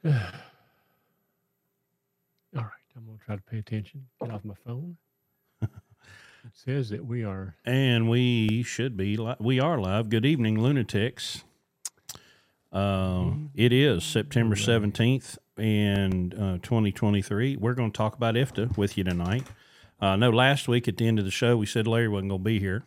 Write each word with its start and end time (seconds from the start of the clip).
All 0.06 0.12
right, 2.54 2.70
I'm 2.96 3.04
gonna 3.06 3.18
try 3.24 3.36
to 3.36 3.42
pay 3.42 3.58
attention. 3.58 4.06
Get 4.20 4.30
off 4.30 4.44
my 4.44 4.54
phone. 4.64 4.96
it 5.62 5.70
says 6.52 6.90
that 6.90 7.04
we 7.04 7.24
are. 7.24 7.56
And 7.64 8.08
we 8.08 8.62
should 8.62 8.96
be. 8.96 9.16
Li- 9.16 9.36
we 9.40 9.58
are 9.58 9.78
live. 9.78 10.08
Good 10.08 10.24
evening, 10.24 10.60
lunatics. 10.60 11.44
Uh, 12.72 13.30
it 13.54 13.72
is 13.72 14.04
September 14.04 14.54
seventeenth 14.54 15.38
and 15.56 16.34
uh, 16.34 16.58
twenty 16.62 16.92
twenty 16.92 17.22
three. 17.22 17.56
We're 17.56 17.74
going 17.74 17.90
to 17.90 17.96
talk 17.96 18.14
about 18.14 18.36
IFTA 18.36 18.76
with 18.76 18.96
you 18.96 19.04
tonight. 19.04 19.44
Uh, 20.00 20.16
no, 20.16 20.30
last 20.30 20.68
week 20.68 20.86
at 20.88 20.98
the 20.98 21.08
end 21.08 21.18
of 21.18 21.24
the 21.24 21.30
show, 21.30 21.56
we 21.56 21.66
said 21.66 21.86
Larry 21.86 22.08
wasn't 22.08 22.30
going 22.30 22.42
to 22.42 22.44
be 22.44 22.60
here, 22.60 22.84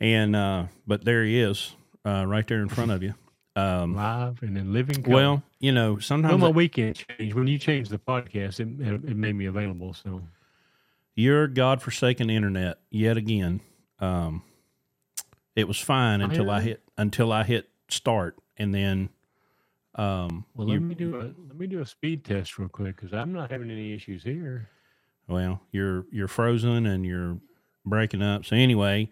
and 0.00 0.34
uh, 0.34 0.64
but 0.86 1.04
there 1.04 1.24
he 1.24 1.38
is, 1.40 1.76
uh, 2.04 2.24
right 2.26 2.46
there 2.48 2.60
in 2.60 2.68
front 2.68 2.90
of 2.90 3.02
you. 3.02 3.14
Um, 3.56 3.94
live 3.96 4.42
and 4.42 4.56
in 4.56 4.72
living. 4.72 5.02
Color. 5.02 5.14
well, 5.14 5.42
you 5.58 5.72
know, 5.72 5.98
sometimes 5.98 6.32
sometimes 6.32 6.42
my 6.42 6.48
weekend 6.50 7.04
changed 7.18 7.34
when 7.34 7.46
you 7.46 7.58
changed 7.58 7.90
the 7.90 7.98
podcast. 7.98 8.60
It, 8.60 8.80
it 9.10 9.16
made 9.16 9.34
me 9.34 9.46
available. 9.46 9.92
So 9.92 10.22
your 11.14 11.46
godforsaken 11.48 12.30
internet 12.30 12.78
yet 12.90 13.16
again. 13.16 13.60
Um, 13.98 14.42
it 15.56 15.66
was 15.68 15.78
fine 15.78 16.20
until 16.20 16.48
I 16.50 16.58
Really? 16.58 16.68
hit 16.70 16.82
until 16.96 17.32
I 17.32 17.42
hit 17.44 17.68
start, 17.88 18.38
and 18.56 18.72
then 18.74 19.08
um, 19.96 20.44
well, 20.54 20.68
you- 20.68 20.74
let 20.74 20.82
me 20.82 20.94
do 20.94 21.16
a 21.16 21.22
let 21.48 21.56
me 21.58 21.66
do 21.66 21.80
a 21.80 21.86
speed 21.86 22.24
test 22.24 22.56
real 22.58 22.68
quick 22.68 22.96
because 22.96 23.12
I'm 23.12 23.32
not 23.32 23.50
having 23.50 23.70
any 23.70 23.92
issues 23.92 24.22
here. 24.22 24.68
well, 25.28 25.60
you're 25.72 26.06
you're 26.12 26.28
frozen 26.28 26.86
and 26.86 27.04
you're 27.04 27.38
breaking 27.84 28.22
up. 28.22 28.46
So 28.46 28.54
anyway, 28.56 29.10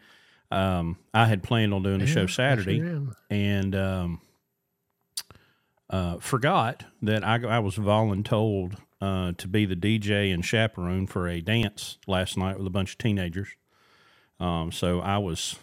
um, 0.52 0.96
I 1.12 1.26
had 1.26 1.42
planned 1.42 1.74
on 1.74 1.82
doing 1.82 1.98
the 1.98 2.06
Yeah, 2.06 2.12
show 2.14 2.26
Saturday, 2.28 2.82
and 3.28 3.74
um, 3.74 4.20
uh, 5.90 6.18
forgot 6.18 6.84
that 7.02 7.24
I, 7.24 7.36
I 7.44 7.58
was 7.58 7.76
voluntold 7.76 8.76
uh, 9.00 9.32
to 9.38 9.48
be 9.48 9.64
the 9.64 9.76
DJ 9.76 10.32
and 10.32 10.44
chaperone 10.44 11.06
for 11.06 11.28
a 11.28 11.40
dance 11.40 11.98
last 12.06 12.36
night 12.36 12.58
with 12.58 12.66
a 12.66 12.70
bunch 12.70 12.92
of 12.92 12.98
teenagers. 12.98 13.48
Um, 14.40 14.70
so 14.72 15.00
I 15.00 15.18
was 15.18 15.56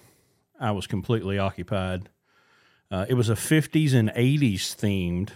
I 0.59 0.71
was 0.71 0.87
completely 0.87 1.37
occupied. 1.37 2.09
Uh, 2.89 3.05
it 3.09 3.15
was 3.15 3.29
a 3.29 3.35
50s 3.35 3.93
and 3.93 4.09
80s 4.09 4.75
themed 4.75 5.31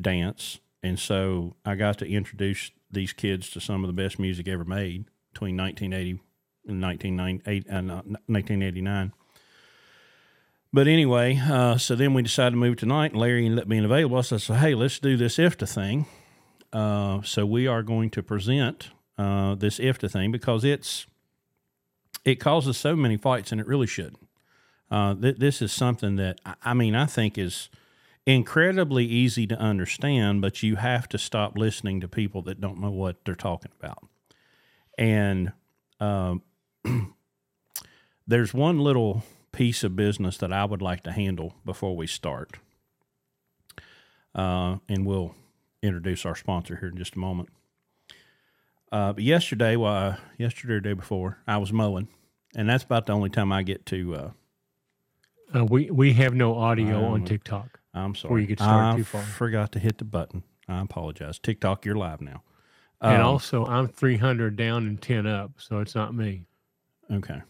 dance, 0.00 0.60
and 0.82 0.98
so 0.98 1.56
I 1.64 1.74
got 1.74 1.98
to 1.98 2.06
introduce 2.08 2.70
these 2.90 3.12
kids 3.12 3.50
to 3.50 3.60
some 3.60 3.82
of 3.82 3.88
the 3.88 4.02
best 4.02 4.18
music 4.18 4.46
ever 4.46 4.64
made 4.64 5.06
between 5.32 5.56
1980 5.56 6.20
and 6.66 6.80
1998 6.82 7.66
and 7.68 7.90
uh, 7.90 7.94
1989. 8.26 9.12
But 10.74 10.88
anyway, 10.88 11.40
uh, 11.40 11.78
so 11.78 11.94
then 11.94 12.14
we 12.14 12.22
decided 12.22 12.50
to 12.50 12.56
move 12.56 12.78
tonight, 12.78 13.12
and 13.12 13.20
Larry 13.20 13.44
ended 13.46 13.60
up 13.60 13.68
being 13.68 13.84
available. 13.84 14.20
So 14.24 14.34
I 14.34 14.38
said, 14.40 14.56
hey, 14.56 14.74
let's 14.74 14.98
do 14.98 15.16
this 15.16 15.36
IFTA 15.36 15.72
thing. 15.72 16.06
Uh, 16.72 17.22
so 17.22 17.46
we 17.46 17.68
are 17.68 17.84
going 17.84 18.10
to 18.10 18.24
present 18.24 18.90
uh, 19.16 19.54
this 19.54 19.78
IFTA 19.78 20.10
thing 20.10 20.32
because 20.32 20.64
it's 20.64 21.06
it 22.24 22.40
causes 22.40 22.76
so 22.76 22.96
many 22.96 23.16
fights, 23.16 23.52
and 23.52 23.60
it 23.60 23.68
really 23.68 23.86
shouldn't. 23.86 24.26
Uh, 24.90 25.14
th- 25.14 25.36
this 25.36 25.62
is 25.62 25.70
something 25.70 26.16
that 26.16 26.40
I- 26.44 26.56
I 26.64 26.74
mean 26.74 26.96
I 26.96 27.06
think 27.06 27.38
is 27.38 27.68
incredibly 28.26 29.04
easy 29.04 29.46
to 29.46 29.56
understand, 29.56 30.42
but 30.42 30.64
you 30.64 30.74
have 30.74 31.08
to 31.10 31.18
stop 31.18 31.56
listening 31.56 32.00
to 32.00 32.08
people 32.08 32.42
that 32.42 32.60
don't 32.60 32.80
know 32.80 32.90
what 32.90 33.24
they're 33.24 33.36
talking 33.36 33.70
about. 33.78 34.08
And 34.98 35.52
um, 36.00 36.42
there's 38.26 38.52
one 38.52 38.80
little 38.80 39.22
piece 39.54 39.84
of 39.84 39.96
business 39.96 40.36
that 40.38 40.52
I 40.52 40.64
would 40.64 40.82
like 40.82 41.02
to 41.04 41.12
handle 41.12 41.54
before 41.64 41.96
we 41.96 42.06
start. 42.06 42.58
Uh, 44.34 44.78
and 44.88 45.06
we'll 45.06 45.34
introduce 45.82 46.24
our 46.26 46.34
sponsor 46.34 46.76
here 46.76 46.88
in 46.88 46.96
just 46.96 47.14
a 47.14 47.18
moment. 47.18 47.48
Uh, 48.90 49.12
but 49.12 49.22
yesterday, 49.22 49.76
well, 49.76 50.16
yesterday 50.38 50.74
or 50.74 50.80
day 50.80 50.92
before, 50.92 51.38
I 51.46 51.56
was 51.58 51.72
mowing, 51.72 52.08
and 52.56 52.68
that's 52.68 52.84
about 52.84 53.06
the 53.06 53.12
only 53.12 53.30
time 53.30 53.52
I 53.52 53.62
get 53.62 53.86
to. 53.86 54.14
Uh, 54.14 54.30
Uh, 55.54 55.64
we 55.64 55.90
we 55.90 56.12
have 56.14 56.34
no 56.34 56.56
audio 56.56 57.04
on 57.04 57.24
TikTok. 57.24 57.80
I'm 57.92 58.14
sorry, 58.14 58.42
you 58.42 58.46
get 58.48 58.58
started 58.58 58.94
I 58.94 58.96
too 58.96 59.04
far. 59.04 59.22
forgot 59.22 59.72
to 59.72 59.78
hit 59.78 59.98
the 59.98 60.04
button. 60.04 60.42
I 60.68 60.80
apologize. 60.80 61.38
TikTok, 61.38 61.84
you're 61.84 61.94
live 61.96 62.20
now. 62.20 62.42
and 63.00 63.20
Um, 63.20 63.26
also, 63.26 63.66
I'm 63.66 63.86
300 63.86 64.56
down 64.56 64.86
and 64.86 65.00
10 65.00 65.26
up, 65.26 65.52
so 65.58 65.78
it's 65.80 65.94
not 65.94 66.14
me. 66.14 66.46
Okay. 67.10 67.42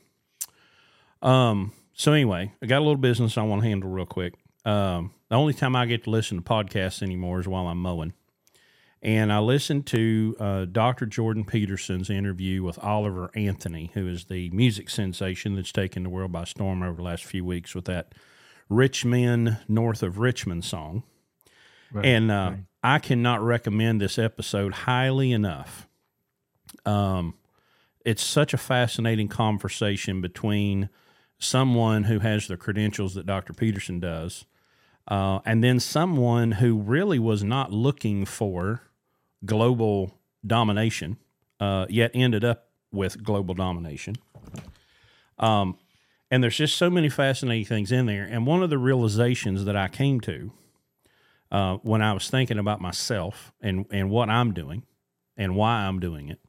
Um. 1.23 1.73
So 1.95 2.13
anyway, 2.13 2.53
I 2.61 2.67
got 2.67 2.79
a 2.79 2.85
little 2.85 2.97
business 2.97 3.39
I 3.39 3.43
want 3.43 3.63
to 3.63 3.69
handle 3.69 3.91
real 3.91 4.07
quick. 4.07 4.35
Um. 4.65 5.13
The 5.31 5.37
only 5.37 5.55
time 5.55 5.75
I 5.75 5.87
get 5.87 6.05
to 6.05 6.11
listen 6.11 6.37
to 6.37 6.45
podcasts 6.45 7.03
anymore 7.03 7.41
is 7.41 7.49
while 7.49 7.67
I'm 7.67 7.83
mowing, 7.83 8.13
and 9.03 9.33
I 9.33 9.41
listened 9.41 9.85
to 9.89 10.37
uh, 10.39 10.65
Dr. 10.67 11.07
Jordan 11.07 11.45
Peterson's 11.45 12.09
interview 12.09 12.63
with 12.63 12.79
Oliver 12.79 13.31
Anthony, 13.35 13.91
who 13.95 14.07
is 14.07 14.27
the 14.27 14.49
music 14.51 14.89
sensation 14.89 15.57
that's 15.57 15.73
taken 15.73 16.05
the 16.05 16.09
world 16.09 16.31
by 16.31 16.45
storm 16.45 16.85
over 16.85 16.99
the 16.99 17.03
last 17.03 17.25
few 17.25 17.45
weeks 17.45 17.75
with 17.75 17.87
that 17.87 18.15
"Rich 18.69 19.05
Men 19.05 19.59
North 19.67 20.05
of 20.05 20.19
Richmond" 20.19 20.65
song. 20.65 21.03
Right, 21.93 22.07
And 22.07 22.31
uh, 22.31 22.51
right. 22.53 22.65
I 22.83 22.99
cannot 23.01 23.43
recommend 23.43 24.01
this 24.01 24.19
episode 24.19 24.73
highly 24.73 25.33
enough. 25.33 25.89
Um, 26.87 27.35
it's 28.05 28.23
such 28.23 28.55
a 28.55 28.59
fascinating 28.59 29.29
conversation 29.29 30.21
between 30.21 30.91
someone 31.39 32.05
who 32.05 32.21
has 32.21 32.47
the 32.47 32.57
credentials 32.57 33.15
that 33.15 33.27
Dr. 33.27 33.53
Peterson 33.53 34.01
does, 34.01 34.45
uh, 35.09 35.41
and 35.45 35.63
then 35.63 35.81
someone 35.81 36.53
who 36.53 36.79
really 36.79 37.19
was 37.19 37.45
not 37.45 37.73
looking 37.73 38.25
for 38.25 38.83
global 39.45 40.19
domination, 40.47 41.19
uh, 41.61 41.87
yet 41.89 42.11
ended 42.15 42.45
up 42.45 42.69
with 42.91 43.23
global 43.23 43.55
domination. 43.55 44.17
Um, 45.39 45.77
and 46.31 46.43
there's 46.43 46.57
just 46.57 46.77
so 46.77 46.89
many 46.89 47.09
fascinating 47.09 47.67
things 47.67 47.93
in 47.93 48.07
there. 48.07 48.25
And 48.25 48.47
one 48.47 48.63
of 48.63 48.71
the 48.71 48.79
realizations 48.79 49.65
that 49.67 49.77
I 49.77 49.89
came 49.89 50.21
to 50.23 50.53
uh, 51.51 51.77
when 51.79 52.03
I 52.03 52.13
was 52.13 52.29
thinking 52.31 52.59
about 52.59 52.81
myself 52.81 53.53
and, 53.61 53.87
and 53.91 54.11
what 54.11 54.31
I'm 54.31 54.53
doing 54.53 54.85
and 55.37 55.55
why 55.55 55.83
I'm 55.83 56.01
doing 56.01 56.29
it. 56.29 56.41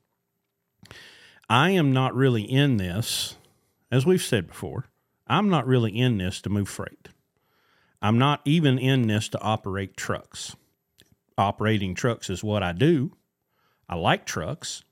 I 1.49 1.71
am 1.71 1.93
not 1.93 2.15
really 2.15 2.41
in 2.41 2.77
this, 2.77 3.35
as 3.95 4.05
we've 4.05 4.21
said 4.21 4.47
before, 4.47 4.85
I'm 5.27 5.49
not 5.49 5.67
really 5.67 5.97
in 5.97 6.17
this 6.17 6.41
to 6.41 6.49
move 6.49 6.69
freight. 6.69 7.09
I'm 8.01 8.17
not 8.17 8.41
even 8.45 8.77
in 8.77 9.07
this 9.07 9.29
to 9.29 9.41
operate 9.41 9.97
trucks. 9.97 10.55
Operating 11.37 11.95
trucks 11.95 12.29
is 12.29 12.43
what 12.43 12.61
I 12.63 12.71
do. 12.71 13.11
I 13.89 13.95
like 13.95 14.25
trucks. 14.25 14.83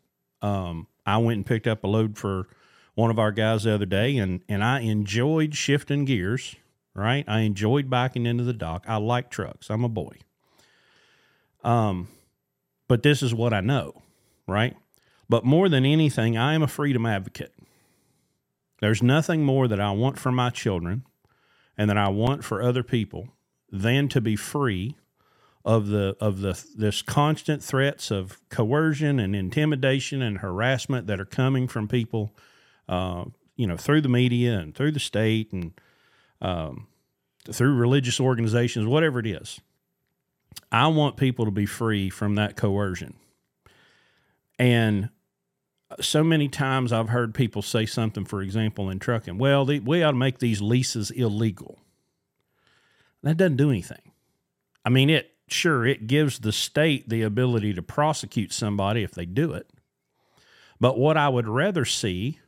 Um, 0.42 0.88
I 1.06 1.18
went 1.18 1.38
and 1.38 1.46
picked 1.46 1.68
up 1.68 1.84
a 1.84 1.88
load 1.88 2.18
for 2.18 2.48
one 2.96 3.12
of 3.12 3.20
our 3.20 3.32
guys 3.32 3.64
the 3.64 3.74
other 3.74 3.86
day, 3.86 4.18
and, 4.18 4.42
and 4.48 4.64
I 4.64 4.82
enjoyed 4.82 5.56
shifting 5.56 6.06
gears 6.06 6.56
right? 6.94 7.26
I 7.28 7.42
enjoyed 7.42 7.90
backing 7.90 8.26
into 8.26 8.44
the 8.44 8.54
dock. 8.54 8.86
I 8.88 8.98
like 8.98 9.30
trucks. 9.30 9.70
I'm 9.70 9.84
a 9.84 9.90
boy. 9.90 10.18
Um, 11.64 12.08
but 12.88 13.04
this 13.04 13.24
is 13.24 13.34
what 13.34 13.54
I 13.54 13.62
know, 13.62 14.02
right? 14.48 14.76
But 15.30 15.46
more 15.46 15.70
than 15.70 15.86
anything, 15.86 16.38
I 16.38 16.54
am 16.54 16.62
a 16.62 16.68
freedom 16.68 17.06
advocate. 17.06 17.54
There's 18.80 19.04
nothing 19.04 19.44
more 19.44 19.68
that 19.68 19.80
I 19.80 19.92
want 19.92 20.20
for 20.20 20.32
my 20.32 20.50
children 20.50 21.04
and 21.78 21.90
that 21.90 21.98
I 21.98 22.10
want 22.10 22.44
for 22.44 22.62
other 22.62 22.84
people 22.84 23.30
than 23.72 24.08
to 24.10 24.22
be 24.22 24.36
free 24.36 24.96
of 25.66 25.88
the 25.88 26.16
of 26.20 26.42
the 26.42 26.62
this 26.76 27.02
constant 27.02 27.64
threats 27.64 28.12
of 28.12 28.38
coercion 28.50 29.20
and 29.20 29.36
intimidation 29.36 30.22
and 30.22 30.40
harassment 30.40 31.08
that 31.08 31.20
are 31.20 31.26
coming 31.26 31.68
from 31.68 31.88
people, 31.88 32.36
uh, 32.90 33.26
you 33.56 33.66
know, 33.66 33.78
through 33.78 34.02
the 34.02 34.10
media 34.10 34.60
and 34.60 34.76
through 34.76 34.92
the 34.92 35.00
state 35.00 35.54
and 35.54 35.72
um, 36.42 36.88
through 37.50 37.76
religious 37.76 38.20
organizations, 38.20 38.86
whatever 38.86 39.20
it 39.20 39.28
is. 39.28 39.62
I 40.72 40.88
want 40.88 41.18
people 41.18 41.46
to 41.46 41.52
be 41.52 41.66
free 41.66 42.10
from 42.10 42.36
that 42.36 42.56
coercion. 42.56 43.16
And 44.60 45.10
so 46.00 46.24
many 46.24 46.48
times 46.48 46.92
I've 46.92 47.10
heard 47.10 47.34
people 47.34 47.62
say 47.62 47.86
something, 47.86 48.26
for 48.26 48.42
example, 48.42 48.90
in 48.90 49.00
trucking, 49.00 49.38
well, 49.38 49.66
the, 49.66 49.80
we 49.80 50.04
ought 50.04 50.12
to 50.12 50.18
make 50.18 50.40
these 50.40 50.62
leases 50.62 51.12
illegal. 51.12 51.80
That 53.22 53.38
doesn't 53.38 53.58
do 53.58 53.70
anything. 53.70 54.12
I 54.86 54.90
mean, 54.90 55.10
it 55.10 55.32
sure 55.48 55.86
it 55.86 56.08
gives 56.08 56.40
the 56.40 56.52
state 56.52 57.10
the 57.10 57.22
ability 57.22 57.74
to 57.74 57.82
prosecute 57.82 58.52
somebody 58.52 59.04
if 59.04 59.12
they 59.12 59.26
do 59.26 59.54
it. 59.54 59.70
But 60.80 60.98
what 60.98 61.16
I 61.18 61.30
would 61.30 61.48
rather 61.48 61.86
see 61.86 62.40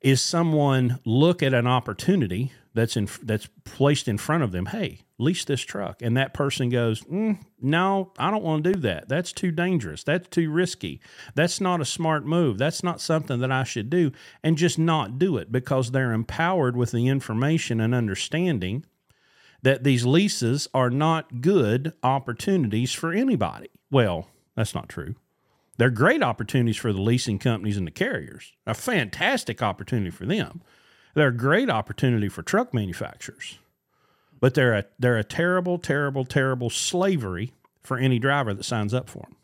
is 0.00 0.20
someone 0.20 1.00
look 1.04 1.42
at 1.42 1.54
an 1.54 1.66
opportunity 1.66 2.52
that's 2.74 2.96
in 2.96 3.08
that's 3.22 3.48
placed 3.64 4.08
in 4.08 4.18
front 4.18 4.42
of 4.42 4.52
them. 4.52 4.66
Hey, 4.66 5.00
lease 5.18 5.44
this 5.44 5.60
truck, 5.60 6.02
and 6.02 6.16
that 6.16 6.34
person 6.34 6.68
goes, 6.68 7.02
mm, 7.02 7.38
"No, 7.60 8.12
I 8.18 8.30
don't 8.30 8.42
want 8.42 8.64
to 8.64 8.72
do 8.72 8.80
that. 8.80 9.08
That's 9.08 9.32
too 9.32 9.50
dangerous. 9.52 10.02
That's 10.02 10.28
too 10.28 10.50
risky. 10.50 11.00
That's 11.34 11.60
not 11.60 11.80
a 11.80 11.84
smart 11.84 12.26
move. 12.26 12.58
That's 12.58 12.82
not 12.82 13.00
something 13.00 13.38
that 13.40 13.52
I 13.52 13.64
should 13.64 13.90
do." 13.90 14.10
And 14.42 14.58
just 14.58 14.78
not 14.78 15.18
do 15.18 15.36
it 15.36 15.52
because 15.52 15.90
they're 15.90 16.12
empowered 16.12 16.76
with 16.76 16.90
the 16.90 17.06
information 17.06 17.80
and 17.80 17.94
understanding 17.94 18.84
that 19.62 19.84
these 19.84 20.04
leases 20.04 20.68
are 20.74 20.90
not 20.90 21.40
good 21.40 21.92
opportunities 22.02 22.92
for 22.92 23.12
anybody. 23.12 23.70
Well, 23.90 24.28
that's 24.56 24.74
not 24.74 24.88
true. 24.88 25.14
They're 25.78 25.90
great 25.90 26.22
opportunities 26.22 26.76
for 26.76 26.92
the 26.92 27.00
leasing 27.00 27.38
companies 27.38 27.76
and 27.76 27.86
the 27.86 27.90
carriers, 27.90 28.52
a 28.66 28.74
fantastic 28.74 29.62
opportunity 29.62 30.10
for 30.10 30.26
them. 30.26 30.60
They're 31.14 31.28
a 31.28 31.36
great 31.36 31.70
opportunity 31.70 32.28
for 32.28 32.42
truck 32.42 32.74
manufacturers, 32.74 33.58
but 34.44 34.52
they're 34.52 34.74
a, 34.74 34.84
they're 34.98 35.16
a 35.16 35.24
terrible, 35.24 35.78
terrible, 35.78 36.22
terrible 36.22 36.68
slavery 36.68 37.54
for 37.80 37.96
any 37.96 38.18
driver 38.18 38.52
that 38.52 38.62
signs 38.62 38.92
up 38.92 39.08
for 39.08 39.20
them. 39.20 39.36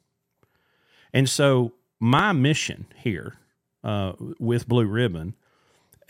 And 1.14 1.26
so, 1.26 1.72
my 1.98 2.32
mission 2.32 2.84
here 2.94 3.38
uh, 3.82 4.12
with 4.38 4.68
Blue 4.68 4.84
Ribbon 4.84 5.36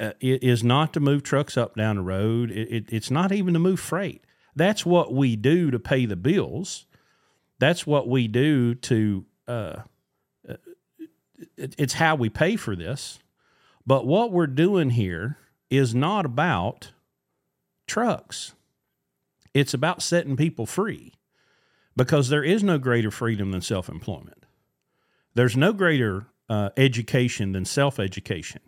uh, 0.00 0.14
is 0.20 0.64
not 0.64 0.92
to 0.94 0.98
move 0.98 1.22
trucks 1.22 1.56
up 1.56 1.76
down 1.76 1.94
the 1.94 2.02
road. 2.02 2.50
It, 2.50 2.68
it, 2.68 2.84
it's 2.88 3.12
not 3.12 3.30
even 3.30 3.54
to 3.54 3.60
move 3.60 3.78
freight. 3.78 4.24
That's 4.56 4.84
what 4.84 5.14
we 5.14 5.36
do 5.36 5.70
to 5.70 5.78
pay 5.78 6.04
the 6.04 6.16
bills. 6.16 6.86
That's 7.60 7.86
what 7.86 8.08
we 8.08 8.26
do 8.26 8.74
to. 8.74 9.24
Uh, 9.46 9.82
it, 11.56 11.76
it's 11.78 11.94
how 11.94 12.16
we 12.16 12.28
pay 12.28 12.56
for 12.56 12.74
this. 12.74 13.20
But 13.86 14.04
what 14.04 14.32
we're 14.32 14.48
doing 14.48 14.90
here 14.90 15.38
is 15.70 15.94
not 15.94 16.26
about 16.26 16.90
trucks. 17.86 18.54
It's 19.54 19.74
about 19.74 20.02
setting 20.02 20.36
people 20.36 20.66
free 20.66 21.14
because 21.96 22.28
there 22.28 22.44
is 22.44 22.62
no 22.62 22.78
greater 22.78 23.10
freedom 23.10 23.50
than 23.50 23.60
self 23.60 23.88
employment. 23.88 24.46
There's 25.34 25.56
no 25.56 25.72
greater 25.72 26.26
uh, 26.48 26.70
education 26.76 27.52
than 27.52 27.64
self 27.64 27.98
education. 27.98 28.62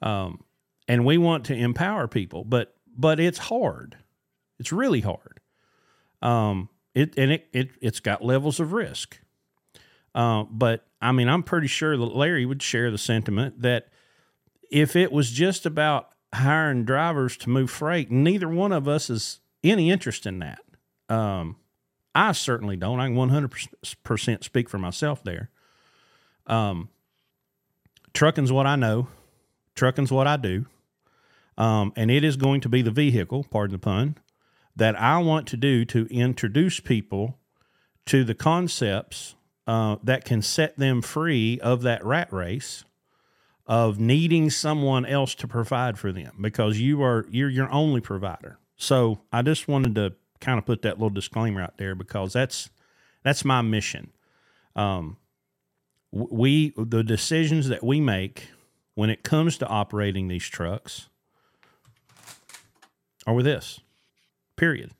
Um, 0.00 0.44
and 0.88 1.04
we 1.04 1.18
want 1.18 1.44
to 1.46 1.54
empower 1.54 2.08
people, 2.08 2.44
but 2.44 2.74
but 2.96 3.20
it's 3.20 3.38
hard. 3.38 3.96
It's 4.58 4.72
really 4.72 5.00
hard. 5.00 5.40
Um, 6.20 6.68
it 6.94 7.14
and 7.16 7.32
it, 7.32 7.48
it 7.52 7.70
it's 7.80 8.00
got 8.00 8.24
levels 8.24 8.60
of 8.60 8.72
risk. 8.72 9.18
Uh, 10.14 10.44
but 10.50 10.86
I 11.00 11.12
mean, 11.12 11.28
I'm 11.28 11.42
pretty 11.42 11.68
sure 11.68 11.96
that 11.96 12.16
Larry 12.16 12.44
would 12.44 12.62
share 12.62 12.90
the 12.90 12.98
sentiment 12.98 13.62
that 13.62 13.88
if 14.70 14.96
it 14.96 15.12
was 15.12 15.30
just 15.30 15.64
about 15.64 16.10
hiring 16.34 16.84
drivers 16.84 17.36
to 17.38 17.50
move 17.50 17.70
freight, 17.70 18.10
neither 18.10 18.48
one 18.48 18.72
of 18.72 18.88
us 18.88 19.10
is 19.10 19.40
any 19.64 19.90
interest 19.90 20.26
in 20.26 20.38
that. 20.40 20.60
Um, 21.08 21.56
I 22.14 22.32
certainly 22.32 22.76
don't. 22.76 23.00
I 23.00 23.06
can 23.06 23.16
100% 23.16 24.44
speak 24.44 24.68
for 24.68 24.78
myself 24.78 25.22
there. 25.24 25.50
Um, 26.46 26.88
trucking's 28.12 28.52
what 28.52 28.66
I 28.66 28.76
know. 28.76 29.08
Trucking's 29.74 30.12
what 30.12 30.26
I 30.26 30.36
do. 30.36 30.66
Um, 31.56 31.92
and 31.96 32.10
it 32.10 32.24
is 32.24 32.36
going 32.36 32.60
to 32.62 32.68
be 32.68 32.82
the 32.82 32.90
vehicle, 32.90 33.44
pardon 33.50 33.72
the 33.72 33.78
pun, 33.78 34.16
that 34.74 34.98
I 34.98 35.18
want 35.18 35.46
to 35.48 35.56
do 35.56 35.84
to 35.86 36.06
introduce 36.10 36.80
people 36.80 37.38
to 38.06 38.24
the 38.24 38.34
concepts 38.34 39.34
uh, 39.66 39.96
that 40.02 40.24
can 40.24 40.42
set 40.42 40.76
them 40.76 41.02
free 41.02 41.60
of 41.60 41.82
that 41.82 42.04
rat 42.04 42.32
race 42.32 42.84
of 43.66 43.98
needing 43.98 44.50
someone 44.50 45.06
else 45.06 45.34
to 45.36 45.46
provide 45.46 45.98
for 45.98 46.10
them 46.10 46.36
because 46.40 46.80
you 46.80 47.02
are 47.02 47.26
you're 47.30 47.48
your 47.48 47.70
only 47.70 48.00
provider. 48.00 48.58
So 48.82 49.20
I 49.32 49.42
just 49.42 49.68
wanted 49.68 49.94
to 49.94 50.14
kind 50.40 50.58
of 50.58 50.66
put 50.66 50.82
that 50.82 50.94
little 50.94 51.08
disclaimer 51.08 51.62
out 51.62 51.78
there 51.78 51.94
because 51.94 52.32
that's 52.32 52.68
that's 53.22 53.44
my 53.44 53.62
mission. 53.62 54.10
Um, 54.74 55.18
we 56.10 56.74
the 56.76 57.04
decisions 57.04 57.68
that 57.68 57.84
we 57.84 58.00
make 58.00 58.48
when 58.96 59.08
it 59.08 59.22
comes 59.22 59.56
to 59.58 59.68
operating 59.68 60.26
these 60.26 60.48
trucks 60.48 61.08
are 63.24 63.34
with 63.34 63.44
this. 63.44 63.78
Period. 64.56 64.90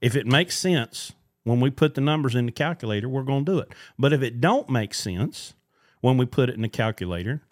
If 0.00 0.16
it 0.16 0.26
makes 0.26 0.56
sense 0.56 1.12
when 1.44 1.60
we 1.60 1.68
put 1.68 1.94
the 1.94 2.00
numbers 2.00 2.34
in 2.34 2.46
the 2.46 2.52
calculator, 2.52 3.10
we're 3.10 3.24
going 3.24 3.44
to 3.44 3.52
do 3.52 3.58
it. 3.58 3.74
But 3.98 4.14
if 4.14 4.22
it 4.22 4.40
don't 4.40 4.70
make 4.70 4.94
sense 4.94 5.52
when 6.00 6.16
we 6.16 6.24
put 6.24 6.48
it 6.48 6.54
in 6.54 6.62
the 6.62 6.68
calculator, 6.70 7.42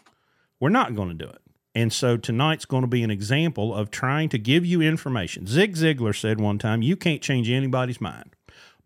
we're 0.59 0.71
not 0.71 0.95
going 0.95 1.11
to 1.11 1.15
do 1.15 1.31
it. 1.31 1.43
And 1.75 1.93
so 1.93 2.17
tonight's 2.17 2.65
going 2.65 2.83
to 2.83 2.89
be 2.89 3.03
an 3.03 3.11
example 3.11 3.75
of 3.75 3.91
trying 3.91 4.29
to 4.31 4.39
give 4.39 4.67
you 4.67 4.81
information. 4.81 5.47
Zig 5.47 5.77
Ziglar 5.77 6.19
said 6.19 6.41
one 6.41 6.59
time, 6.59 6.83
you 6.83 6.97
can't 6.97 7.23
change 7.23 7.49
anybody's 7.49 8.01
mind, 8.01 8.35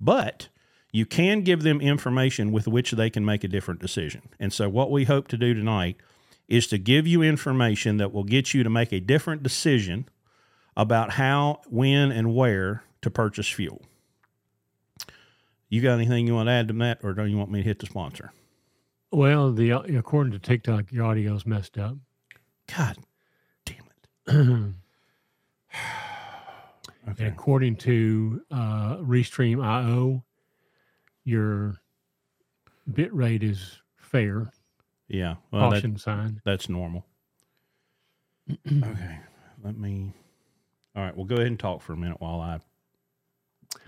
but 0.01 0.49
you 0.93 1.07
can 1.07 1.41
give 1.41 1.63
them 1.63 1.81
information 1.81 2.53
with 2.53 2.69
which 2.69 2.93
they 2.93 3.09
can 3.09 3.25
make 3.25 3.43
a 3.43 3.49
different 3.49 3.81
decision. 3.81 4.23
And 4.39 4.53
so 4.53 4.69
what 4.69 4.91
we 4.91 5.05
hope 5.05 5.29
to 5.29 5.39
do 5.39 5.55
tonight 5.55 5.97
is 6.47 6.67
to 6.69 6.79
give 6.79 7.07
you 7.07 7.23
information 7.23 7.97
that 7.97 8.13
will 8.13 8.25
get 8.25 8.53
you 8.53 8.63
to 8.63 8.71
make 8.71 8.93
a 8.93 9.01
different 9.01 9.43
decision 9.43 10.09
about 10.77 11.13
how, 11.13 11.63
when, 11.69 12.13
and 12.13 12.35
where 12.35 12.85
to 13.01 13.11
purchase 13.11 13.49
fuel. 13.49 13.83
You 15.69 15.81
got 15.81 15.95
anything 15.95 16.27
you 16.27 16.35
want 16.35 16.49
to 16.49 16.53
add 16.53 16.69
to 16.69 16.75
that, 16.75 16.99
or 17.03 17.15
do 17.15 17.25
you 17.25 17.37
want 17.37 17.51
me 17.51 17.61
to 17.61 17.65
hit 17.65 17.79
the 17.79 17.87
sponsor? 17.87 18.33
Well, 19.11 19.53
the 19.53 19.71
according 19.71 20.33
to 20.33 20.39
TikTok, 20.39 20.93
your 20.93 21.07
audio's 21.07 21.47
messed 21.47 21.79
up. 21.79 21.97
God 22.67 22.97
damn 23.65 23.77
it. 23.77 24.09
okay. 27.09 27.25
And 27.25 27.29
according 27.29 27.77
to 27.77 28.43
uh, 28.51 28.97
Restream 28.97 29.65
IO, 29.65 30.25
your 31.25 31.77
bit 32.93 33.13
rate 33.15 33.43
is 33.43 33.81
fair. 33.97 34.51
Yeah. 35.09 35.37
Well, 35.51 35.71
Caution 35.71 35.95
that, 35.95 36.01
sign. 36.01 36.41
That's 36.45 36.69
normal. 36.69 37.05
okay. 38.67 39.19
Let 39.63 39.77
me. 39.77 40.13
All 40.97 41.03
right. 41.03 41.17
We'll 41.17 41.27
go 41.27 41.37
ahead 41.37 41.49
and 41.49 41.59
talk 41.59 41.83
for 41.83 41.93
a 41.93 41.97
minute 41.97 42.21
while 42.21 42.41
I. 42.41 42.61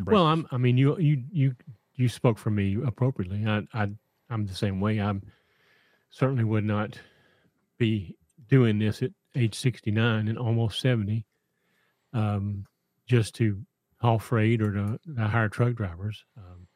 Well, 0.04 0.26
I'm. 0.26 0.46
I 0.50 0.58
mean, 0.58 0.76
you 0.76 0.98
you 0.98 1.22
you 1.30 1.54
you 1.94 2.08
spoke 2.08 2.38
for 2.38 2.50
me 2.50 2.76
appropriately. 2.84 3.46
I 3.46 3.62
I 3.72 3.88
I'm 4.30 4.46
the 4.46 4.54
same 4.54 4.80
way. 4.80 5.00
I'm 5.00 5.22
certainly 6.10 6.44
would 6.44 6.64
not 6.64 6.98
be 7.78 8.16
doing 8.48 8.78
this 8.78 9.02
at 9.02 9.10
age 9.34 9.54
69 9.54 10.28
and 10.28 10.38
almost 10.38 10.80
70 10.80 11.24
um, 12.12 12.64
just 13.06 13.34
to 13.36 13.60
haul 14.00 14.18
freight 14.18 14.62
or 14.62 14.72
to, 14.72 15.00
to 15.16 15.22
hire 15.26 15.48
truck 15.48 15.74
drivers. 15.74 16.24
Um, 16.36 16.66